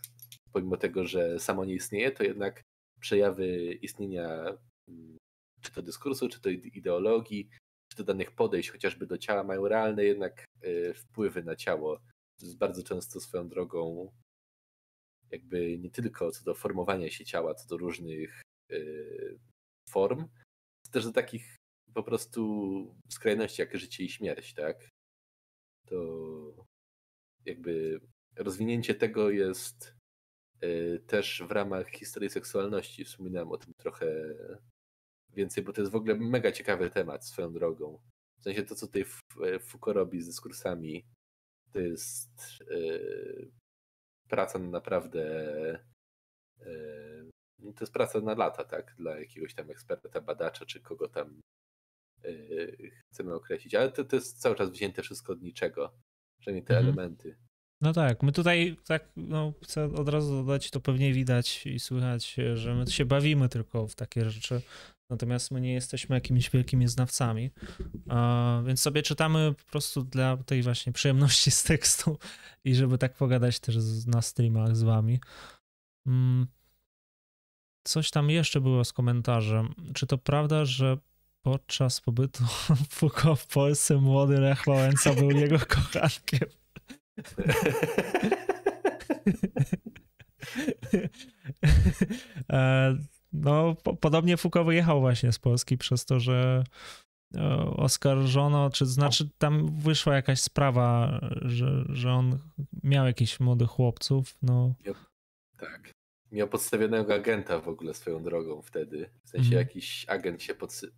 Pomimo 0.52 0.76
tego, 0.76 1.06
że 1.06 1.40
samo 1.40 1.64
nie 1.64 1.74
istnieje, 1.74 2.10
to 2.10 2.24
jednak 2.24 2.62
przejawy 3.00 3.72
istnienia 3.72 4.58
mm, 4.88 5.16
czy 5.62 5.72
to 5.72 5.82
dyskursu, 5.82 6.28
czy 6.28 6.40
to 6.40 6.50
ideologii, 6.50 7.48
czy 7.88 7.96
to 7.96 8.04
danych 8.04 8.30
podejść 8.32 8.70
chociażby 8.70 9.06
do 9.06 9.18
ciała 9.18 9.44
mają 9.44 9.68
realne 9.68 10.04
jednak 10.04 10.44
e, 10.62 10.94
wpływy 10.94 11.42
na 11.42 11.56
ciało. 11.56 12.00
Bardzo 12.56 12.82
często 12.82 13.20
swoją 13.20 13.48
drogą 13.48 14.10
jakby 15.30 15.78
nie 15.78 15.90
tylko 15.90 16.30
co 16.30 16.44
do 16.44 16.54
formowania 16.54 17.10
się 17.10 17.24
ciała, 17.24 17.54
co 17.54 17.68
do 17.68 17.76
różnych 17.76 18.42
yy, 18.68 19.38
form, 19.90 20.28
też 20.90 21.04
do 21.04 21.12
takich 21.12 21.56
po 21.94 22.02
prostu 22.02 22.94
skrajności 23.08 23.62
jak 23.62 23.78
życie 23.78 24.04
i 24.04 24.08
śmierć, 24.08 24.54
tak? 24.54 24.88
To 25.86 26.66
jakby 27.44 28.00
rozwinięcie 28.36 28.94
tego 28.94 29.30
jest 29.30 29.94
yy, 30.62 31.02
też 31.06 31.42
w 31.48 31.50
ramach 31.50 31.90
historii 31.90 32.30
seksualności. 32.30 33.04
Wspominałem 33.04 33.52
o 33.52 33.58
tym 33.58 33.72
trochę 33.78 34.34
więcej, 35.34 35.64
bo 35.64 35.72
to 35.72 35.80
jest 35.80 35.92
w 35.92 35.96
ogóle 35.96 36.14
mega 36.14 36.52
ciekawy 36.52 36.90
temat 36.90 37.26
swoją 37.26 37.52
drogą. 37.52 37.98
W 38.40 38.42
sensie 38.42 38.62
to, 38.62 38.74
co 38.74 38.86
tutaj 38.86 39.04
Foucault 39.60 39.96
robi 39.96 40.22
z 40.22 40.26
dyskursami, 40.26 41.04
to 41.72 41.80
jest 41.80 42.60
yy, 42.70 43.50
praca 44.28 44.58
naprawdę. 44.58 45.24
E, 46.60 46.70
no 47.58 47.72
to 47.72 47.80
jest 47.80 47.92
praca 47.92 48.20
na 48.20 48.34
lata, 48.34 48.64
tak? 48.64 48.94
Dla 48.98 49.18
jakiegoś 49.18 49.54
tam 49.54 49.70
eksperta, 49.70 50.20
badacza, 50.20 50.66
czy 50.66 50.80
kogo 50.80 51.08
tam 51.08 51.40
e, 52.24 52.30
chcemy 53.12 53.34
określić. 53.34 53.74
Ale 53.74 53.92
to, 53.92 54.04
to 54.04 54.16
jest 54.16 54.40
cały 54.40 54.56
czas 54.56 54.70
wzięte 54.70 55.02
wszystko 55.02 55.32
od 55.32 55.42
niczego. 55.42 55.92
Przynajmniej 56.40 56.64
te 56.64 56.76
mhm. 56.76 56.86
elementy. 56.86 57.36
No 57.80 57.92
tak, 57.92 58.22
my 58.22 58.32
tutaj 58.32 58.76
tak, 58.86 59.08
no 59.16 59.52
chcę 59.62 59.84
od 59.84 60.08
razu 60.08 60.44
dodać, 60.44 60.70
to 60.70 60.80
pewnie 60.80 61.12
widać 61.12 61.66
i 61.66 61.78
słychać, 61.78 62.36
że 62.54 62.74
my 62.74 62.86
się 62.86 63.04
bawimy 63.04 63.48
tylko 63.48 63.88
w 63.88 63.94
takie 63.94 64.30
rzeczy, 64.30 64.62
natomiast 65.10 65.50
my 65.50 65.60
nie 65.60 65.72
jesteśmy 65.72 66.16
jakimiś 66.16 66.50
wielkimi 66.50 66.88
znawcami, 66.88 67.50
więc 68.66 68.80
sobie 68.80 69.02
czytamy 69.02 69.54
po 69.54 69.70
prostu 69.70 70.02
dla 70.02 70.36
tej 70.36 70.62
właśnie 70.62 70.92
przyjemności 70.92 71.50
z 71.50 71.62
tekstu 71.62 72.18
i 72.64 72.74
żeby 72.74 72.98
tak 72.98 73.14
pogadać 73.14 73.60
też 73.60 73.76
na 74.06 74.22
streamach 74.22 74.76
z 74.76 74.82
wami. 74.82 75.20
Mm, 76.06 76.46
coś 77.84 78.10
tam 78.10 78.30
jeszcze 78.30 78.60
było 78.60 78.84
z 78.84 78.92
komentarzem. 78.92 79.74
Czy 79.94 80.06
to 80.06 80.18
prawda, 80.18 80.64
że 80.64 80.98
podczas 81.42 82.00
pobytu 82.00 82.44
w 83.36 83.46
Polsce 83.46 83.96
młody 83.96 84.40
Lech 84.40 84.64
Wałęsa 84.66 85.14
był 85.14 85.30
jego 85.40 85.58
kochankiem? 85.58 86.48
E, 93.38 93.44
no, 93.44 93.76
po, 93.82 93.96
podobnie 93.96 94.36
Foucault 94.36 94.66
wyjechał 94.66 95.00
właśnie 95.00 95.32
z 95.32 95.38
Polski 95.38 95.78
przez 95.78 96.04
to, 96.04 96.20
że 96.20 96.64
e, 97.36 97.56
oskarżono, 97.76 98.70
czy 98.70 98.86
znaczy 98.86 99.28
tam 99.38 99.80
wyszła 99.80 100.14
jakaś 100.14 100.40
sprawa, 100.40 101.20
że, 101.42 101.84
że 101.88 102.12
on 102.12 102.38
miał 102.82 103.06
jakichś 103.06 103.40
młodych 103.40 103.68
chłopców, 103.68 104.34
no. 104.42 104.74
tak. 105.58 105.90
Miał 106.32 106.48
podstawionego 106.48 107.14
agenta 107.14 107.60
w 107.60 107.68
ogóle 107.68 107.94
swoją 107.94 108.22
drogą 108.22 108.62
wtedy. 108.62 109.10
W 109.24 109.28
sensie 109.28 109.48
mm. 109.48 109.58
jakiś 109.58 110.04
agent 110.08 110.42
się 110.42 110.54
podsy- 110.54 110.90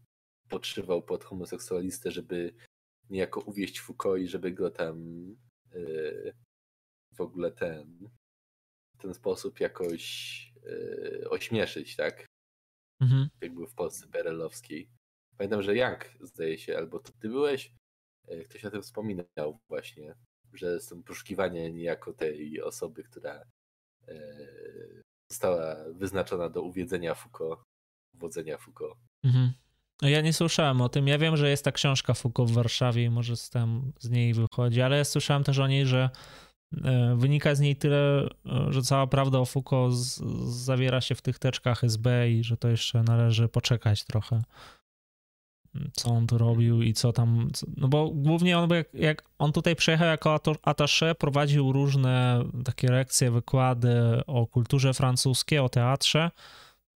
podszywał 0.48 1.02
pod 1.02 1.24
homoseksualistę, 1.24 2.10
żeby 2.10 2.54
niejako 3.10 3.40
uwieść 3.40 3.80
Foucault 3.80 4.22
i 4.22 4.28
żeby 4.28 4.52
go 4.52 4.70
tam 4.70 5.26
yy, 5.72 6.34
w 7.12 7.20
ogóle 7.20 7.50
ten 7.50 8.10
w 8.98 9.02
ten 9.02 9.14
sposób 9.14 9.60
jakoś 9.60 10.52
yy, 10.62 11.30
ośmieszyć, 11.30 11.96
tak? 11.96 12.26
Mhm. 13.00 13.28
Jak 13.40 13.54
był 13.54 13.66
w 13.66 13.74
Polsce 13.74 14.06
perelowskiej. 14.06 14.88
Pamiętam, 15.36 15.62
że 15.62 15.76
Jank, 15.76 16.10
zdaje 16.20 16.58
się, 16.58 16.76
albo 16.76 16.98
to 16.98 17.12
ty 17.12 17.28
byłeś, 17.28 17.72
yy, 18.28 18.44
ktoś 18.44 18.64
o 18.64 18.70
tym 18.70 18.82
wspominał 18.82 19.58
właśnie, 19.68 20.14
że 20.52 20.80
są 20.80 21.02
poszukiwania 21.02 21.68
niejako 21.68 22.12
tej 22.12 22.62
osoby, 22.62 23.02
która 23.02 23.44
yy, 24.08 25.02
została 25.30 25.76
wyznaczona 25.92 26.48
do 26.48 26.62
uwiedzenia 26.62 27.14
Foucault, 27.14 27.60
uwodzenia 28.14 28.58
Foucault. 28.58 28.98
Mhm. 29.24 29.52
No 30.02 30.08
ja 30.08 30.20
nie 30.20 30.32
słyszałem 30.32 30.80
o 30.80 30.88
tym. 30.88 31.08
Ja 31.08 31.18
wiem, 31.18 31.36
że 31.36 31.50
jest 31.50 31.64
ta 31.64 31.72
książka 31.72 32.14
Foucault 32.14 32.50
w 32.50 32.54
Warszawie 32.54 33.04
i 33.04 33.10
może 33.10 33.36
z, 33.36 33.50
tam, 33.50 33.92
z 33.98 34.10
niej 34.10 34.34
wychodzi, 34.34 34.82
ale 34.82 34.96
ja 34.96 35.04
słyszałem 35.04 35.44
też 35.44 35.58
o 35.58 35.66
niej, 35.66 35.86
że 35.86 35.98
e, 35.98 36.10
wynika 37.16 37.54
z 37.54 37.60
niej 37.60 37.76
tyle, 37.76 38.28
e, 38.46 38.72
że 38.72 38.82
cała 38.82 39.06
prawda 39.06 39.38
o 39.38 39.44
Foucault 39.44 39.94
z, 39.94 40.22
zawiera 40.64 41.00
się 41.00 41.14
w 41.14 41.22
tych 41.22 41.38
teczkach 41.38 41.84
SB 41.84 42.30
i 42.30 42.44
że 42.44 42.56
to 42.56 42.68
jeszcze 42.68 43.02
należy 43.02 43.48
poczekać 43.48 44.04
trochę, 44.04 44.42
co 45.92 46.10
on 46.10 46.26
tu 46.26 46.38
robił 46.38 46.82
i 46.82 46.92
co 46.92 47.12
tam. 47.12 47.50
No 47.76 47.88
bo 47.88 48.10
głównie 48.10 48.58
on, 48.58 48.70
jak, 48.70 48.94
jak 48.94 49.22
on 49.38 49.52
tutaj 49.52 49.76
przyjechał 49.76 50.08
jako 50.08 50.34
attaché, 50.62 51.14
prowadził 51.14 51.72
różne 51.72 52.44
takie 52.64 52.88
lekcje, 52.90 53.30
wykłady 53.30 54.22
o 54.26 54.46
kulturze 54.46 54.94
francuskiej, 54.94 55.58
o 55.58 55.68
teatrze. 55.68 56.30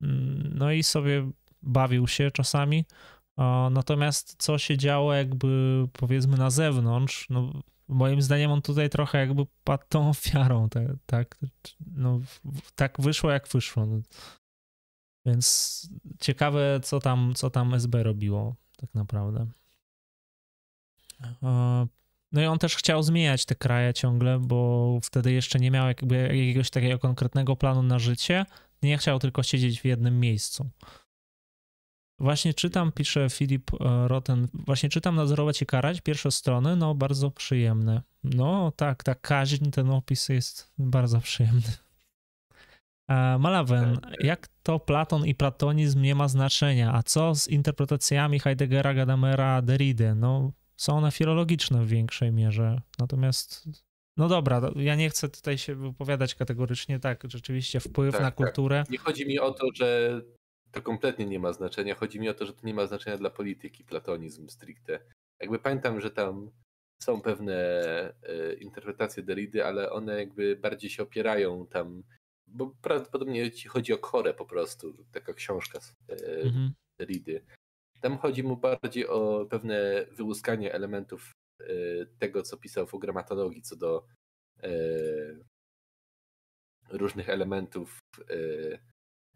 Mm, 0.02 0.51
no 0.55 0.72
i 0.72 0.82
sobie 0.82 1.30
bawił 1.62 2.09
się 2.09 2.30
czasami. 2.30 2.84
Natomiast 3.70 4.36
co 4.38 4.59
się 4.59 4.78
działo 4.78 5.14
jakby 5.14 5.84
powiedzmy 5.92 6.36
na 6.36 6.51
zewnątrz, 6.51 7.26
no 7.30 7.52
moim 7.89 8.23
zdaniem 8.23 8.51
on 8.51 8.62
tutaj 8.62 8.90
trochę 8.90 9.19
jakby 9.19 9.47
padł 9.65 9.85
tą 9.89 10.09
ofiarą, 10.09 10.69
tak, 10.69 10.86
tak, 11.06 11.39
no, 11.86 12.20
tak 12.74 13.01
wyszło 13.01 13.31
jak 13.31 13.48
wyszło. 13.48 13.86
Więc 15.27 15.89
ciekawe, 16.20 16.81
co 16.82 17.01
tam, 17.01 17.32
co 17.35 17.51
tam 17.51 17.74
SB 17.74 18.02
robiło 18.02 18.55
tak 18.77 18.94
naprawdę. 18.94 19.47
No 22.32 22.43
i 22.43 22.47
on 22.47 22.59
też 22.59 22.77
chciał 22.77 23.02
zmieniać 23.02 23.44
te 23.44 23.55
kraje 23.55 23.94
ciągle, 23.94 24.39
bo 24.39 24.98
wtedy 25.02 25.32
jeszcze 25.32 25.59
nie 25.59 25.70
miał 25.70 25.86
jakby 25.86 26.16
jakiegoś 26.16 26.70
takiego 26.70 26.98
konkretnego 26.98 27.56
planu 27.56 27.82
na 27.82 27.98
życie. 27.98 28.47
Nie 28.82 28.98
chciał 28.98 29.19
tylko 29.19 29.43
siedzieć 29.43 29.81
w 29.81 29.85
jednym 29.85 30.20
miejscu. 30.20 30.70
Właśnie 32.19 32.55
czytam, 32.55 32.93
pisze 32.93 33.31
Filip 33.31 33.70
e, 33.74 34.09
Roten, 34.09 34.49
właśnie 34.55 34.89
czytam 34.89 35.16
Nadzorować 35.16 35.62
i 35.62 35.66
Karać, 35.66 36.01
pierwsze 36.01 36.31
strony, 36.31 36.77
no 36.77 36.95
bardzo 36.95 37.31
przyjemne. 37.31 38.03
No 38.24 38.73
tak, 38.77 39.05
ta 39.05 39.15
kaźń, 39.15 39.70
ten 39.70 39.91
opis 39.91 40.28
jest 40.28 40.73
bardzo 40.78 41.20
przyjemny. 41.20 41.73
E, 43.09 43.39
Malawen, 43.39 44.01
jak 44.20 44.49
to 44.62 44.78
Platon 44.78 45.27
i 45.27 45.35
platonizm 45.35 46.03
nie 46.03 46.15
ma 46.15 46.28
znaczenia, 46.28 46.95
a 46.95 47.03
co 47.03 47.35
z 47.35 47.49
interpretacjami 47.49 48.41
Heideggera, 48.41 48.95
Gadamera, 48.95 49.62
Derrida? 49.62 50.15
No 50.15 50.53
są 50.77 50.97
one 50.97 51.12
filologiczne 51.12 51.85
w 51.85 51.89
większej 51.89 52.32
mierze, 52.32 52.81
natomiast 52.99 53.69
no 54.16 54.28
dobra, 54.28 54.61
ja 54.77 54.95
nie 54.95 55.11
chcę 55.11 55.28
tutaj 55.28 55.59
się 55.59 55.74
wypowiadać 55.74 56.35
kategorycznie, 56.35 57.01
tak, 57.01 57.23
rzeczywiście 57.24 57.81
wpływ 57.81 58.12
tak, 58.12 58.23
na 58.23 58.27
tak. 58.27 58.35
kulturę. 58.35 58.82
Tak. 58.82 58.91
Nie 58.91 58.99
chodzi 58.99 59.27
mi 59.27 59.39
o 59.39 59.51
to, 59.51 59.66
że 59.74 60.20
to 60.74 60.82
kompletnie 60.82 61.26
nie 61.26 61.38
ma 61.38 61.52
znaczenia. 61.52 61.94
Chodzi 61.94 62.20
mi 62.20 62.28
o 62.28 62.34
to, 62.34 62.46
że 62.46 62.52
to 62.52 62.66
nie 62.66 62.74
ma 62.74 62.86
znaczenia 62.86 63.16
dla 63.16 63.30
polityki, 63.30 63.84
platonizm 63.84 64.48
stricte. 64.48 65.01
Jakby 65.40 65.59
pamiętam, 65.59 66.01
że 66.01 66.10
tam 66.10 66.51
są 67.02 67.20
pewne 67.20 67.55
e, 68.22 68.55
interpretacje 68.55 69.22
Derrida, 69.22 69.66
ale 69.66 69.90
one 69.90 70.18
jakby 70.18 70.56
bardziej 70.56 70.90
się 70.90 71.02
opierają 71.02 71.66
tam, 71.66 72.02
bo 72.46 72.74
prawdopodobnie 72.82 73.51
ci 73.51 73.68
chodzi 73.68 73.92
o 73.92 73.98
Korę 73.98 74.34
po 74.34 74.46
prostu, 74.46 75.05
taka 75.12 75.34
książka 75.34 75.78
e, 76.09 76.42
mhm. 76.42 76.72
Derridy. 76.98 77.44
Tam 78.01 78.18
chodzi 78.18 78.42
mu 78.42 78.56
bardziej 78.56 79.06
o 79.06 79.46
pewne 79.51 80.06
wyłuskanie 80.10 80.72
elementów 80.72 81.32
e, 81.60 81.66
tego, 82.18 82.42
co 82.42 82.56
pisał 82.56 82.86
w 82.86 82.98
gramatologii, 82.98 83.62
co 83.62 83.76
do 83.76 84.06
różnych 86.90 87.28
elementów 87.28 87.98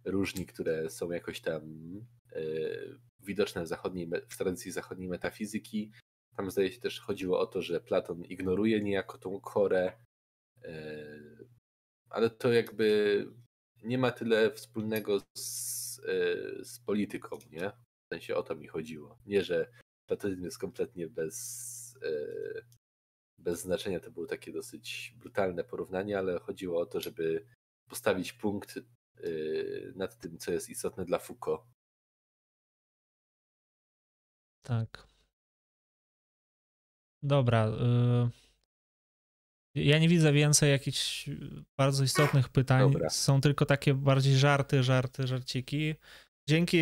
różni, 0.09 0.47
które 0.47 0.90
są 0.90 1.10
jakoś 1.10 1.40
tam 1.40 1.62
e, 2.32 2.40
widoczne 3.20 3.64
w, 3.64 3.68
zachodniej, 3.68 4.10
w 4.28 4.36
tradycji 4.36 4.70
zachodniej 4.72 5.09
metafizyki. 5.09 5.93
Tam 6.36 6.51
zdaje 6.51 6.72
się 6.72 6.80
też 6.80 7.01
chodziło 7.01 7.40
o 7.40 7.47
to, 7.47 7.62
że 7.62 7.80
Platon 7.80 8.24
ignoruje 8.24 8.80
niejako 8.80 9.18
tą 9.18 9.40
korę, 9.40 9.93
e, 10.64 11.06
ale 12.10 12.30
to 12.30 12.52
jakby 12.52 13.26
nie 13.82 13.98
ma 13.98 14.10
tyle 14.10 14.52
wspólnego 14.52 15.20
z, 15.36 15.98
e, 15.98 16.64
z 16.64 16.80
polityką, 16.80 17.39
nie? 17.51 17.70
W 17.70 18.14
sensie 18.14 18.36
o 18.36 18.43
to 18.43 18.56
mi 18.56 18.66
chodziło. 18.66 19.18
Nie, 19.26 19.44
że 19.44 19.70
platonizm 20.06 20.44
jest 20.44 20.59
kompletnie 20.59 21.09
bez, 21.09 21.98
bez 23.39 23.60
znaczenia. 23.60 24.01
To 24.01 24.10
było 24.10 24.26
takie 24.26 24.52
dosyć 24.52 25.14
brutalne 25.16 25.64
porównanie, 25.64 26.18
ale 26.18 26.39
chodziło 26.39 26.80
o 26.80 26.86
to, 26.86 27.01
żeby 27.01 27.44
postawić 27.89 28.32
punkt 28.32 28.78
nad 29.95 30.19
tym, 30.19 30.39
co 30.39 30.53
jest 30.53 30.70
istotne 30.70 31.05
dla 31.05 31.19
Foucault. 31.19 31.62
Tak. 34.62 35.09
Dobra. 37.23 37.69
Y, 37.69 38.31
ja 39.74 39.99
nie 39.99 40.09
widzę 40.09 40.32
więcej 40.32 40.70
jakichś 40.70 41.31
bardzo 41.77 42.05
istotnych 42.05 42.49
pytań. 42.49 42.93
Dobra. 42.93 43.11
Są 43.11 43.40
tylko 43.40 43.66
takie 43.66 43.95
bardziej 43.95 44.36
żarty, 44.36 44.82
żarty, 44.82 45.27
żarciki. 45.27 45.95
Dzięki 46.49 46.78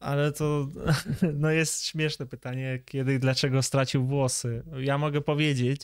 ale 0.00 0.32
to 0.32 0.68
no 1.34 1.50
jest 1.50 1.84
śmieszne 1.84 2.26
pytanie, 2.26 2.82
kiedy 2.84 3.14
i 3.14 3.18
dlaczego 3.18 3.62
stracił 3.62 4.06
włosy. 4.06 4.62
Ja 4.78 4.98
mogę 4.98 5.20
powiedzieć, 5.20 5.82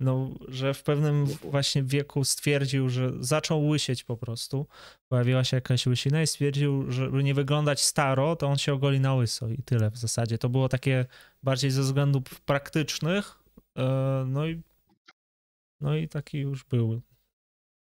no, 0.00 0.30
że 0.48 0.74
w 0.74 0.82
pewnym 0.82 1.26
właśnie 1.26 1.82
wieku 1.82 2.24
stwierdził, 2.24 2.88
że 2.88 3.12
zaczął 3.20 3.66
łysieć 3.66 4.04
po 4.04 4.16
prostu. 4.16 4.66
Pojawiła 5.08 5.44
się 5.44 5.56
jakaś 5.56 5.86
łysina 5.86 6.22
i 6.22 6.26
stwierdził, 6.26 6.90
że 6.90 7.04
żeby 7.04 7.22
nie 7.22 7.34
wyglądać 7.34 7.84
staro, 7.84 8.36
to 8.36 8.46
on 8.46 8.58
się 8.58 8.72
ogoli 8.72 9.00
na 9.00 9.14
łyso 9.14 9.48
i 9.48 9.62
tyle 9.62 9.90
w 9.90 9.96
zasadzie. 9.96 10.38
To 10.38 10.48
było 10.48 10.68
takie 10.68 11.06
bardziej 11.42 11.70
ze 11.70 11.82
względów 11.82 12.40
praktycznych. 12.40 13.42
E, 13.78 14.24
no 14.26 14.46
i, 14.46 14.62
no 15.80 15.96
i 15.96 16.08
taki 16.08 16.38
już 16.38 16.64
był. 16.64 17.00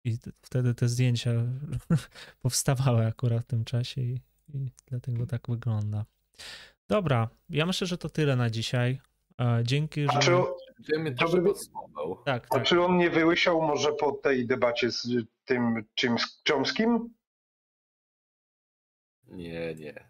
I 0.06 0.18
wtedy 0.42 0.76
te 0.76 0.90
zdjęcia 0.90 1.32
powstawały 2.42 3.06
akurat 3.06 3.44
w 3.44 3.48
tym 3.48 3.66
czasie 3.66 4.02
i 4.02 4.20
i 4.54 4.72
dlatego 4.86 5.26
tak 5.26 5.48
wygląda. 5.50 6.06
Dobra, 6.90 7.30
ja 7.50 7.66
myślę, 7.66 7.88
że 7.88 7.98
to 7.98 8.10
tyle 8.10 8.36
na 8.36 8.50
dzisiaj. 8.50 9.02
E, 9.42 9.64
dzięki, 9.64 10.06
że... 10.22 10.44
A 11.20 11.26
czy, 11.26 11.32
to 11.32 11.42
by... 11.42 11.52
tak, 12.26 12.48
tak. 12.50 12.62
A 12.62 12.64
czy 12.64 12.82
on 12.82 12.98
nie 12.98 13.10
wyłysiał 13.10 13.62
może 13.62 13.94
po 13.94 14.12
tej 14.12 14.48
debacie 14.48 14.92
z 14.92 15.08
tym 15.46 15.86
czymś 15.96 16.24
Chomskim? 16.50 17.14
Nie, 19.28 19.76
nie. 19.76 20.10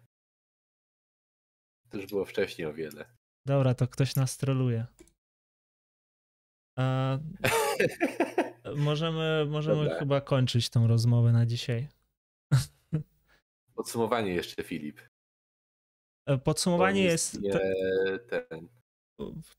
To 1.90 1.96
już 1.96 2.06
było 2.06 2.24
wcześniej 2.24 2.66
o 2.66 2.72
wiele. 2.72 3.04
Dobra, 3.46 3.74
to 3.74 3.88
ktoś 3.88 4.16
nas 4.16 4.36
troluje. 4.36 4.86
A... 6.78 7.18
możemy 8.76 9.46
możemy 9.48 9.90
chyba 9.98 10.20
kończyć 10.20 10.70
tą 10.70 10.86
rozmowę 10.86 11.32
na 11.32 11.46
dzisiaj. 11.46 11.88
Podsumowanie 13.74 14.34
jeszcze, 14.34 14.62
Filip. 14.62 15.00
E, 16.26 16.38
podsumowanie 16.38 17.02
jest. 17.02 17.40
Nie, 17.40 17.52
ten. 18.28 18.68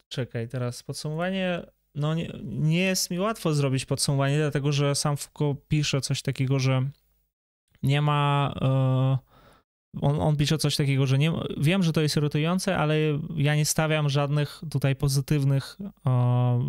Czekaj, 0.08 0.48
teraz 0.48 0.84
podsumowanie. 0.84 1.66
No 1.96 2.14
nie, 2.14 2.32
nie 2.44 2.82
jest 2.82 3.12
mi 3.12 3.20
łatwo 3.20 3.54
zrobić 3.54 3.86
podsumowanie, 3.86 4.38
dlatego 4.38 4.72
że 4.72 4.96
sam 4.96 5.18
Foucault 5.18 5.68
pisze 5.68 6.02
coś 6.02 6.22
takiego, 6.22 6.60
że 6.60 6.90
nie 7.84 8.02
ma. 8.02 8.54
Uh, 8.62 9.36
on, 10.04 10.22
on, 10.22 10.36
pisze 10.36 10.58
coś 10.58 10.76
takiego, 10.76 11.08
że 11.08 11.18
nie, 11.18 11.32
wiem, 11.58 11.84
że 11.84 11.94
to 11.94 12.02
jest 12.02 12.18
irytujące, 12.18 12.78
ale 12.78 12.98
ja 13.36 13.56
nie 13.56 13.66
stawiam 13.66 14.10
żadnych 14.10 14.62
tutaj 14.72 14.96
pozytywnych 14.96 15.78
uh, 15.80 16.64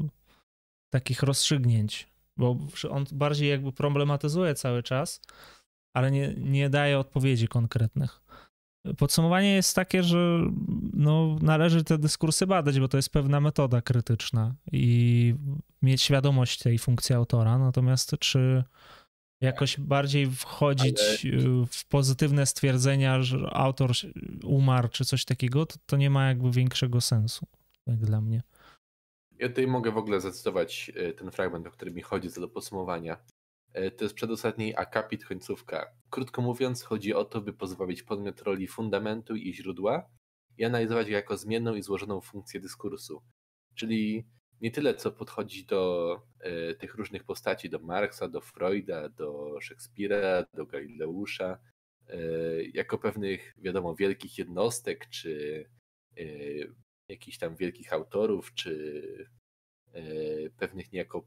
takich 0.90 1.22
rozstrzygnięć, 1.22 2.08
bo 2.36 2.58
on 2.90 3.04
bardziej 3.12 3.48
jakby 3.48 3.72
problematyzuje 3.72 4.54
cały 4.54 4.82
czas 4.82 5.20
ale 5.96 6.10
nie, 6.10 6.34
nie 6.36 6.70
daje 6.70 6.98
odpowiedzi 6.98 7.48
konkretnych. 7.48 8.20
Podsumowanie 8.98 9.54
jest 9.54 9.76
takie, 9.76 10.02
że 10.02 10.40
no, 10.92 11.38
należy 11.42 11.84
te 11.84 11.98
dyskursy 11.98 12.46
badać, 12.46 12.80
bo 12.80 12.88
to 12.88 12.96
jest 12.96 13.10
pewna 13.10 13.40
metoda 13.40 13.82
krytyczna 13.82 14.54
i 14.72 15.34
mieć 15.82 16.02
świadomość 16.02 16.58
tej 16.58 16.78
funkcji 16.78 17.14
autora. 17.14 17.58
Natomiast 17.58 18.18
czy 18.18 18.64
jakoś 19.40 19.80
bardziej 19.80 20.30
wchodzić 20.30 21.00
ale... 21.24 21.66
w 21.66 21.84
pozytywne 21.88 22.46
stwierdzenia, 22.46 23.22
że 23.22 23.50
autor 23.52 23.90
umarł 24.44 24.88
czy 24.88 25.04
coś 25.04 25.24
takiego, 25.24 25.66
to, 25.66 25.76
to 25.86 25.96
nie 25.96 26.10
ma 26.10 26.28
jakby 26.28 26.50
większego 26.50 27.00
sensu, 27.00 27.46
jak 27.86 27.98
dla 27.98 28.20
mnie. 28.20 28.42
Ja 29.38 29.48
tutaj 29.48 29.66
mogę 29.66 29.90
w 29.90 29.96
ogóle 29.96 30.20
zacytować 30.20 30.92
e, 30.94 31.12
ten 31.12 31.30
fragment, 31.30 31.66
o 31.66 31.70
którym 31.70 31.94
mi 31.94 32.02
chodzi 32.02 32.30
co 32.30 32.40
do 32.40 32.48
podsumowania. 32.48 33.16
E, 33.72 33.90
to 33.90 34.04
jest 34.04 34.14
przedostatni 34.14 34.76
akapit 34.76 35.24
końcówka. 35.24 35.86
Krótko 36.10 36.42
mówiąc, 36.42 36.82
chodzi 36.82 37.14
o 37.14 37.24
to, 37.24 37.40
by 37.40 37.52
pozbawić 37.52 38.02
podmiot 38.02 38.42
roli 38.42 38.66
fundamentu 38.66 39.36
i 39.36 39.54
źródła 39.54 40.08
i 40.58 40.64
analizować 40.64 41.06
go 41.06 41.12
jako 41.12 41.36
zmienną 41.36 41.74
i 41.74 41.82
złożoną 41.82 42.20
funkcję 42.20 42.60
dyskursu. 42.60 43.22
Czyli 43.74 44.26
nie 44.60 44.70
tyle, 44.70 44.94
co 44.94 45.12
podchodzi 45.12 45.66
do 45.66 46.22
e, 46.40 46.74
tych 46.74 46.94
różnych 46.94 47.24
postaci, 47.24 47.70
do 47.70 47.78
Marksa, 47.78 48.28
do 48.28 48.40
Freuda, 48.40 49.08
do 49.08 49.58
Szekspira, 49.60 50.46
do 50.54 50.66
Galileusza, 50.66 51.58
e, 52.08 52.18
jako 52.62 52.98
pewnych, 52.98 53.54
wiadomo, 53.58 53.94
wielkich 53.94 54.38
jednostek, 54.38 55.08
czy 55.08 55.64
e, 56.18 56.22
jakichś 57.08 57.38
tam 57.38 57.56
wielkich 57.56 57.92
autorów, 57.92 58.54
czy 58.54 59.36
pewnych 60.56 60.92
niejako 60.92 61.26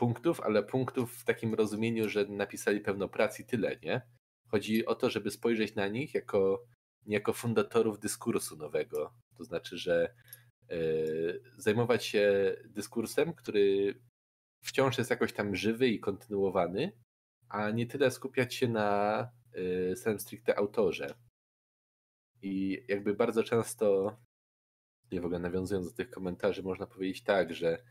punktów, 0.00 0.40
ale 0.40 0.62
punktów 0.62 1.14
w 1.14 1.24
takim 1.24 1.54
rozumieniu, 1.54 2.08
że 2.08 2.26
napisali 2.26 2.80
pewną 2.80 3.08
pracę 3.08 3.42
i 3.42 3.46
tyle, 3.46 3.78
nie? 3.82 4.02
Chodzi 4.48 4.86
o 4.86 4.94
to, 4.94 5.10
żeby 5.10 5.30
spojrzeć 5.30 5.74
na 5.74 5.88
nich 5.88 6.14
jako, 6.14 6.64
jako 7.06 7.32
fundatorów 7.32 8.00
dyskursu 8.00 8.56
nowego. 8.56 9.14
To 9.36 9.44
znaczy, 9.44 9.78
że 9.78 10.14
yy, 10.68 11.42
zajmować 11.56 12.04
się 12.04 12.56
dyskursem, 12.64 13.34
który 13.34 13.94
wciąż 14.64 14.98
jest 14.98 15.10
jakoś 15.10 15.32
tam 15.32 15.56
żywy 15.56 15.88
i 15.88 16.00
kontynuowany, 16.00 16.92
a 17.48 17.70
nie 17.70 17.86
tyle 17.86 18.10
skupiać 18.10 18.54
się 18.54 18.68
na 18.68 19.30
yy, 19.54 19.96
samym 19.96 20.20
stricte 20.20 20.58
autorze. 20.58 21.14
I 22.42 22.84
jakby 22.88 23.14
bardzo 23.14 23.44
często 23.44 24.16
w 25.12 25.24
ogóle 25.24 25.38
nawiązując 25.38 25.86
do 25.90 25.96
tych 25.96 26.10
komentarzy, 26.10 26.62
można 26.62 26.86
powiedzieć 26.86 27.22
tak, 27.22 27.54
że 27.54 27.82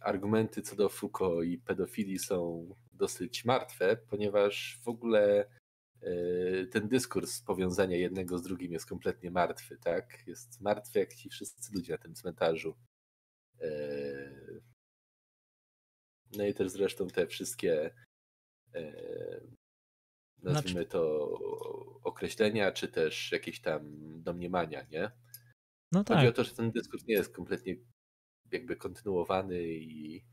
argumenty 0.00 0.62
co 0.62 0.76
do 0.76 0.88
Foucault 0.88 1.46
i 1.46 1.58
pedofilii 1.58 2.18
są 2.18 2.68
dosyć 2.92 3.44
martwe, 3.44 3.96
ponieważ 3.96 4.80
w 4.84 4.88
ogóle 4.88 5.46
y, 6.02 6.68
ten 6.72 6.88
dyskurs 6.88 7.42
powiązania 7.42 7.96
jednego 7.96 8.38
z 8.38 8.42
drugim 8.42 8.72
jest 8.72 8.86
kompletnie 8.86 9.30
martwy, 9.30 9.78
tak? 9.78 10.26
Jest 10.26 10.60
martwy 10.60 10.98
jak 10.98 11.14
ci 11.14 11.30
wszyscy 11.30 11.74
ludzie 11.74 11.92
na 11.92 11.98
tym 11.98 12.14
cmentarzu. 12.14 12.76
Y, 13.62 14.62
no 16.36 16.46
i 16.46 16.54
też 16.54 16.70
zresztą 16.70 17.08
te 17.08 17.26
wszystkie 17.26 17.94
nazwijmy 20.42 20.80
znaczy... 20.80 20.86
to 20.86 21.30
określenia, 22.04 22.72
czy 22.72 22.88
też 22.88 23.32
jakieś 23.32 23.60
tam 23.60 23.82
domniemania, 24.22 24.86
nie? 24.90 25.10
No 25.92 26.04
tak. 26.04 26.16
Chodzi 26.16 26.28
o 26.28 26.32
to, 26.32 26.44
że 26.44 26.54
ten 26.54 26.70
dyskurs 26.70 27.06
nie 27.06 27.14
jest 27.14 27.34
kompletnie 27.34 27.76
jakby 28.52 28.76
kontynuowany 28.76 29.62
i 29.68 30.24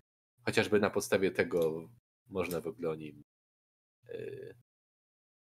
chociażby 0.45 0.79
na 0.79 0.89
podstawie 0.89 1.31
tego 1.31 1.89
można 2.27 2.61
ogóle 2.67 2.89
o 2.89 2.95
nim 2.95 3.23
yy, 4.07 4.55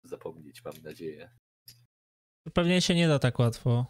zapomnieć, 0.05 0.65
mam 0.65 0.75
nadzieję. 0.83 1.31
Pewnie 2.53 2.83
się 2.83 2.95
nie 2.95 3.09
da 3.09 3.19
tak 3.19 3.39
łatwo. 3.39 3.87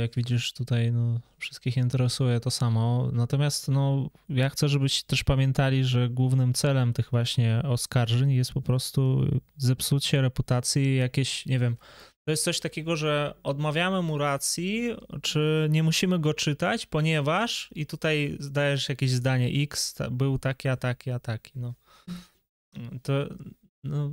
Jak 0.00 0.14
widzisz, 0.14 0.52
tutaj 0.52 0.92
no, 0.92 1.20
wszystkich 1.38 1.76
interesuje 1.76 2.40
to 2.40 2.50
samo. 2.50 3.10
Natomiast 3.12 3.68
no, 3.68 4.10
ja 4.28 4.48
chcę, 4.48 4.68
żebyście 4.68 5.06
też 5.06 5.24
pamiętali, 5.24 5.84
że 5.84 6.08
głównym 6.08 6.54
celem 6.54 6.92
tych 6.92 7.10
właśnie 7.10 7.62
oskarżeń 7.64 8.32
jest 8.32 8.52
po 8.52 8.62
prostu 8.62 9.26
zepsucie 9.56 10.22
reputacji, 10.22 10.96
jakieś, 10.96 11.46
nie 11.46 11.58
wiem, 11.58 11.76
to 12.24 12.30
jest 12.30 12.44
coś 12.44 12.60
takiego, 12.60 12.96
że 12.96 13.34
odmawiamy 13.42 14.02
mu 14.02 14.18
racji, 14.18 14.90
czy 15.22 15.66
nie 15.70 15.82
musimy 15.82 16.18
go 16.18 16.34
czytać, 16.34 16.86
ponieważ 16.86 17.70
i 17.74 17.86
tutaj 17.86 18.36
zdajesz 18.40 18.88
jakieś 18.88 19.10
zdanie 19.10 19.62
X, 19.62 19.94
był 20.10 20.38
taki, 20.38 20.68
a 20.68 20.76
taki, 20.76 21.10
a 21.10 21.18
taki. 21.18 21.52
No. 21.58 21.74
To, 23.02 23.12
no, 23.84 24.10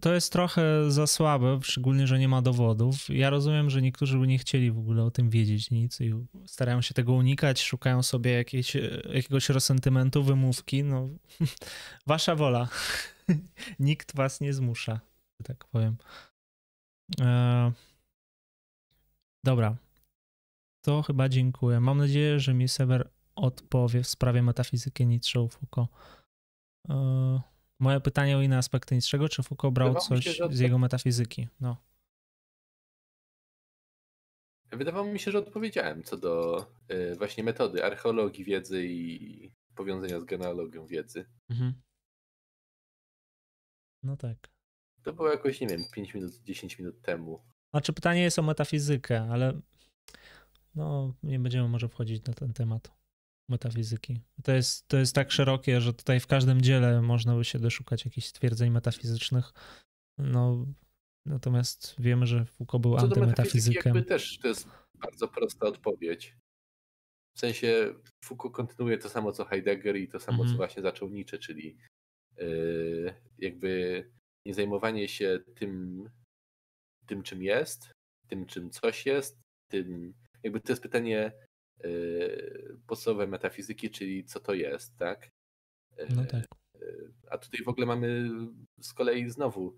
to 0.00 0.14
jest 0.14 0.32
trochę 0.32 0.90
za 0.90 1.06
słabe, 1.06 1.60
szczególnie, 1.62 2.06
że 2.06 2.18
nie 2.18 2.28
ma 2.28 2.42
dowodów. 2.42 2.94
Ja 3.08 3.30
rozumiem, 3.30 3.70
że 3.70 3.82
niektórzy 3.82 4.18
by 4.18 4.26
nie 4.26 4.38
chcieli 4.38 4.70
w 4.70 4.78
ogóle 4.78 5.04
o 5.04 5.10
tym 5.10 5.30
wiedzieć 5.30 5.70
nic 5.70 6.00
i 6.00 6.12
starają 6.46 6.82
się 6.82 6.94
tego 6.94 7.12
unikać, 7.12 7.62
szukają 7.62 8.02
sobie 8.02 8.30
jakieś, 8.30 8.76
jakiegoś 9.14 9.48
resentymentu, 9.48 10.22
wymówki. 10.22 10.84
No, 10.84 11.08
wasza 12.06 12.34
wola. 12.34 12.68
Nikt 13.78 14.14
was 14.16 14.40
nie 14.40 14.54
zmusza, 14.54 15.00
tak 15.44 15.64
powiem. 15.64 15.96
E... 17.20 17.72
Dobra. 19.44 19.76
To 20.84 21.02
chyba 21.02 21.28
dziękuję. 21.28 21.80
Mam 21.80 21.98
nadzieję, 21.98 22.40
że 22.40 22.54
mi 22.54 22.68
Sever 22.68 23.10
odpowie 23.36 24.02
w 24.02 24.08
sprawie 24.08 24.42
metafizyki 24.42 25.06
Nietzsche 25.06 25.48
Foucault. 25.48 25.90
E... 26.88 27.40
Moje 27.80 28.00
pytanie 28.00 28.36
o 28.36 28.42
inne 28.42 28.58
aspekty 28.58 28.94
Nietzschego, 28.94 29.28
czy 29.28 29.42
Foucault 29.42 29.74
brał 29.74 29.88
Wydawało 29.88 30.08
coś 30.08 30.24
się, 30.24 30.48
z 30.50 30.58
jego 30.58 30.78
metafizyki? 30.78 31.48
No. 31.60 31.76
Wydawało 34.72 35.12
mi 35.12 35.18
się, 35.18 35.30
że 35.30 35.38
odpowiedziałem 35.38 36.02
co 36.02 36.16
do 36.16 36.66
y, 36.90 37.16
właśnie 37.16 37.44
metody 37.44 37.84
archeologii 37.84 38.44
wiedzy 38.44 38.86
i 38.86 39.52
powiązania 39.74 40.20
z 40.20 40.24
genealogią 40.24 40.86
wiedzy. 40.86 41.26
Mhm. 41.50 41.82
No 44.02 44.16
tak. 44.16 44.50
To 45.04 45.12
było 45.12 45.30
jakoś, 45.30 45.60
nie 45.60 45.66
wiem, 45.66 45.84
5 45.92 46.14
minut, 46.14 46.32
10 46.44 46.78
minut 46.78 47.02
temu. 47.02 47.40
Znaczy 47.70 47.92
pytanie 47.92 48.22
jest 48.22 48.38
o 48.38 48.42
metafizykę, 48.42 49.28
ale 49.30 49.60
no 50.74 51.14
nie 51.22 51.38
będziemy 51.38 51.68
może 51.68 51.88
wchodzić 51.88 52.24
na 52.24 52.34
ten 52.34 52.52
temat 52.52 52.92
metafizyki. 53.48 54.20
To 54.44 54.52
jest, 54.52 54.88
to 54.88 54.96
jest 54.96 55.14
tak 55.14 55.32
szerokie, 55.32 55.80
że 55.80 55.94
tutaj 55.94 56.20
w 56.20 56.26
każdym 56.26 56.60
dziele 56.60 57.02
można 57.02 57.36
by 57.36 57.44
się 57.44 57.58
doszukać 57.58 58.04
jakichś 58.04 58.26
stwierdzeń 58.26 58.70
metafizycznych. 58.70 59.52
No, 60.18 60.66
natomiast 61.26 61.94
wiemy, 61.98 62.26
że 62.26 62.44
Foucault 62.44 62.82
był 62.82 62.96
Co 62.96 63.02
antymetafizykiem. 63.02 63.94
Jakby 63.94 64.02
też 64.02 64.38
to 64.38 64.48
jest 64.48 64.68
bardzo 64.94 65.28
prosta 65.28 65.66
odpowiedź. 65.66 66.36
W 67.36 67.40
sensie 67.40 67.94
Foucault 68.24 68.54
kontynuuje 68.54 68.98
to 68.98 69.08
samo 69.08 69.32
co 69.32 69.44
Heidegger 69.44 69.96
i 69.96 70.08
to 70.08 70.20
samo 70.20 70.34
mm 70.36 70.46
co 70.46 70.52
mhm. 70.52 70.56
właśnie 70.56 70.82
zaczął 70.82 71.08
Nietzsche, 71.08 71.38
czyli 71.38 71.78
yy, 72.36 73.14
jakby 73.38 74.04
nie 74.46 74.54
zajmowanie 74.54 75.08
się 75.08 75.38
tym, 75.54 76.04
tym, 77.06 77.22
czym 77.22 77.42
jest, 77.42 77.92
tym, 78.28 78.46
czym 78.46 78.70
coś 78.70 79.06
jest, 79.06 79.38
tym, 79.70 80.14
jakby 80.42 80.60
to 80.60 80.72
jest 80.72 80.82
pytanie 80.82 81.32
yy, 81.84 82.78
podstawowe 82.86 83.26
metafizyki, 83.26 83.90
czyli 83.90 84.24
co 84.24 84.40
to 84.40 84.54
jest, 84.54 84.96
tak? 84.96 85.28
Yy, 85.98 86.06
no 86.16 86.24
tak. 86.24 86.44
Yy, 86.80 87.12
a 87.30 87.38
tutaj 87.38 87.64
w 87.64 87.68
ogóle 87.68 87.86
mamy 87.86 88.30
z 88.80 88.92
kolei 88.92 89.30
znowu 89.30 89.76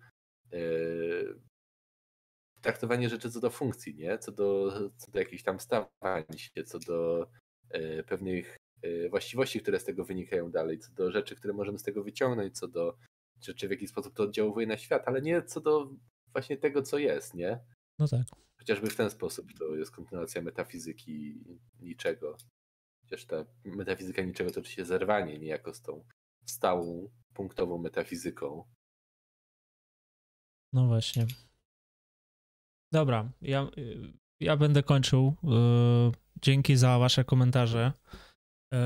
traktowanie 2.60 3.09
rzeczy 3.09 3.30
co 3.30 3.40
do 3.40 3.51
funkcji, 3.51 3.94
nie? 3.94 4.18
Co 4.18 4.32
do, 4.32 4.72
co 4.97 5.10
do 5.12 5.18
jakichś 5.18 5.43
tam 5.43 5.60
stawań 5.60 6.24
się, 6.36 6.64
co 6.64 6.78
do 6.78 7.26
pewnych 8.06 8.56
właściwości, 9.10 9.60
które 9.60 9.80
z 9.80 9.84
tego 9.84 10.05
wynikają 10.05 10.51
dalej, 10.51 10.78
co 10.78 10.93
do 10.93 11.10
rzeczy, 11.10 11.36
które 11.36 11.55
możemy 11.55 11.78
z 11.78 11.82
tego 11.82 12.02
wyciągnąć, 12.05 12.59
co 12.59 12.68
do 12.68 12.97
czy, 13.43 13.55
czy 13.55 13.69
w 13.69 13.70
jakiś 13.70 13.90
sposób 13.90 14.14
to 14.14 14.23
oddziałuje 14.23 14.66
na 14.66 14.77
świat, 14.77 15.02
ale 15.06 15.23
nie 15.23 15.43
co 15.43 15.60
do 15.60 15.90
właśnie 16.32 16.56
tego, 16.56 16.82
co 16.82 16.98
jest, 16.98 17.35
nie? 17.35 17.60
No 17.98 18.09
tak. 18.09 18.27
Chociażby 18.59 18.90
w 18.90 18.97
ten 18.97 19.10
sposób 19.10 19.52
to 19.59 19.77
jest 19.77 19.90
kontynuacja 19.90 20.43
metafizyki 20.43 21.44
niczego. 21.81 22.36
Chociaż 23.02 23.24
ta 23.24 23.44
metafizyka 23.64 24.23
niczego 24.23 24.51
to 24.51 24.60
oczywiście 24.60 24.85
zerwanie 24.85 25.39
niejako 25.39 25.74
z 25.74 25.82
tą 25.82 26.05
stałą, 26.47 27.10
punktową 27.35 27.78
metafizyką. 27.78 28.64
No 30.73 30.86
właśnie. 30.86 31.27
Dobra, 32.93 33.32
ja, 33.40 33.70
ja 34.40 34.56
będę 34.56 34.82
kończył. 34.82 35.35
Yy, 35.43 36.12
dzięki 36.43 36.77
za 36.77 36.98
Wasze 36.98 37.24
komentarze. 37.24 37.93
Yy, 38.73 38.78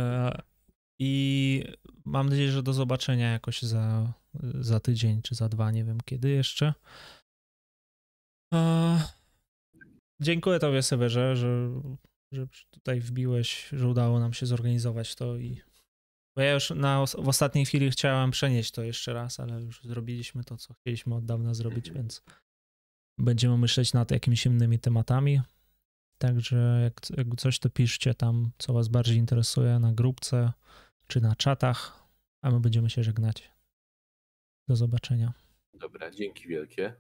I 0.99 1.65
mam 2.05 2.29
nadzieję, 2.29 2.51
że 2.51 2.63
do 2.63 2.73
zobaczenia 2.73 3.33
jakoś 3.33 3.63
za, 3.63 4.13
za 4.61 4.81
tydzień 4.81 5.23
czy 5.23 5.35
za 5.35 5.49
dwa, 5.49 5.71
nie 5.71 5.85
wiem 5.85 5.99
kiedy 6.05 6.31
jeszcze. 6.31 6.75
Dziękuję 10.21 10.59
Tobie, 10.59 10.83
Sewerze, 10.83 11.37
że, 11.37 11.81
że 12.33 12.47
tutaj 12.71 13.01
wbiłeś, 13.01 13.69
że 13.73 13.89
udało 13.89 14.21
nam 14.21 14.33
się 14.33 14.47
zorganizować 14.47 15.15
to 15.15 15.37
i. 15.37 15.61
Bo 16.37 16.43
ja 16.43 16.53
już 16.53 16.71
na, 16.71 17.05
w 17.07 17.29
ostatniej 17.29 17.67
chwili 17.67 17.91
chciałem 17.91 18.31
przenieść 18.31 18.71
to 18.71 18.83
jeszcze 18.83 19.13
raz, 19.13 19.41
ale 19.41 19.63
już 19.63 19.83
zrobiliśmy 19.85 20.45
to, 20.45 20.57
co 20.57 20.75
chcieliśmy 20.75 21.15
od 21.15 21.25
dawna 21.25 21.55
zrobić, 21.55 21.91
więc 21.91 22.23
będziemy 23.19 23.59
myśleć 23.59 23.93
nad 23.93 24.11
jakimiś 24.11 24.47
innymi 24.47 24.79
tematami. 24.79 25.41
Także 26.19 26.81
jak, 26.83 27.01
jak 27.17 27.37
coś, 27.37 27.59
to 27.59 27.71
piszcie 27.71 28.15
tam, 28.15 28.51
co 28.59 28.73
Was 28.73 28.89
bardziej 28.89 29.17
interesuje 29.17 29.79
na 29.79 29.93
grupce 29.93 30.53
czy 31.07 31.21
na 31.21 31.37
czatach, 31.37 32.09
a 32.43 32.51
my 32.51 32.61
będziemy 32.61 32.91
się 32.91 33.05
żegnać. 33.05 33.56
Do 34.69 34.77
zobaczenia. 34.77 35.33
Dobra, 35.75 36.11
dzięki 36.11 36.49
wielkie. 36.49 36.95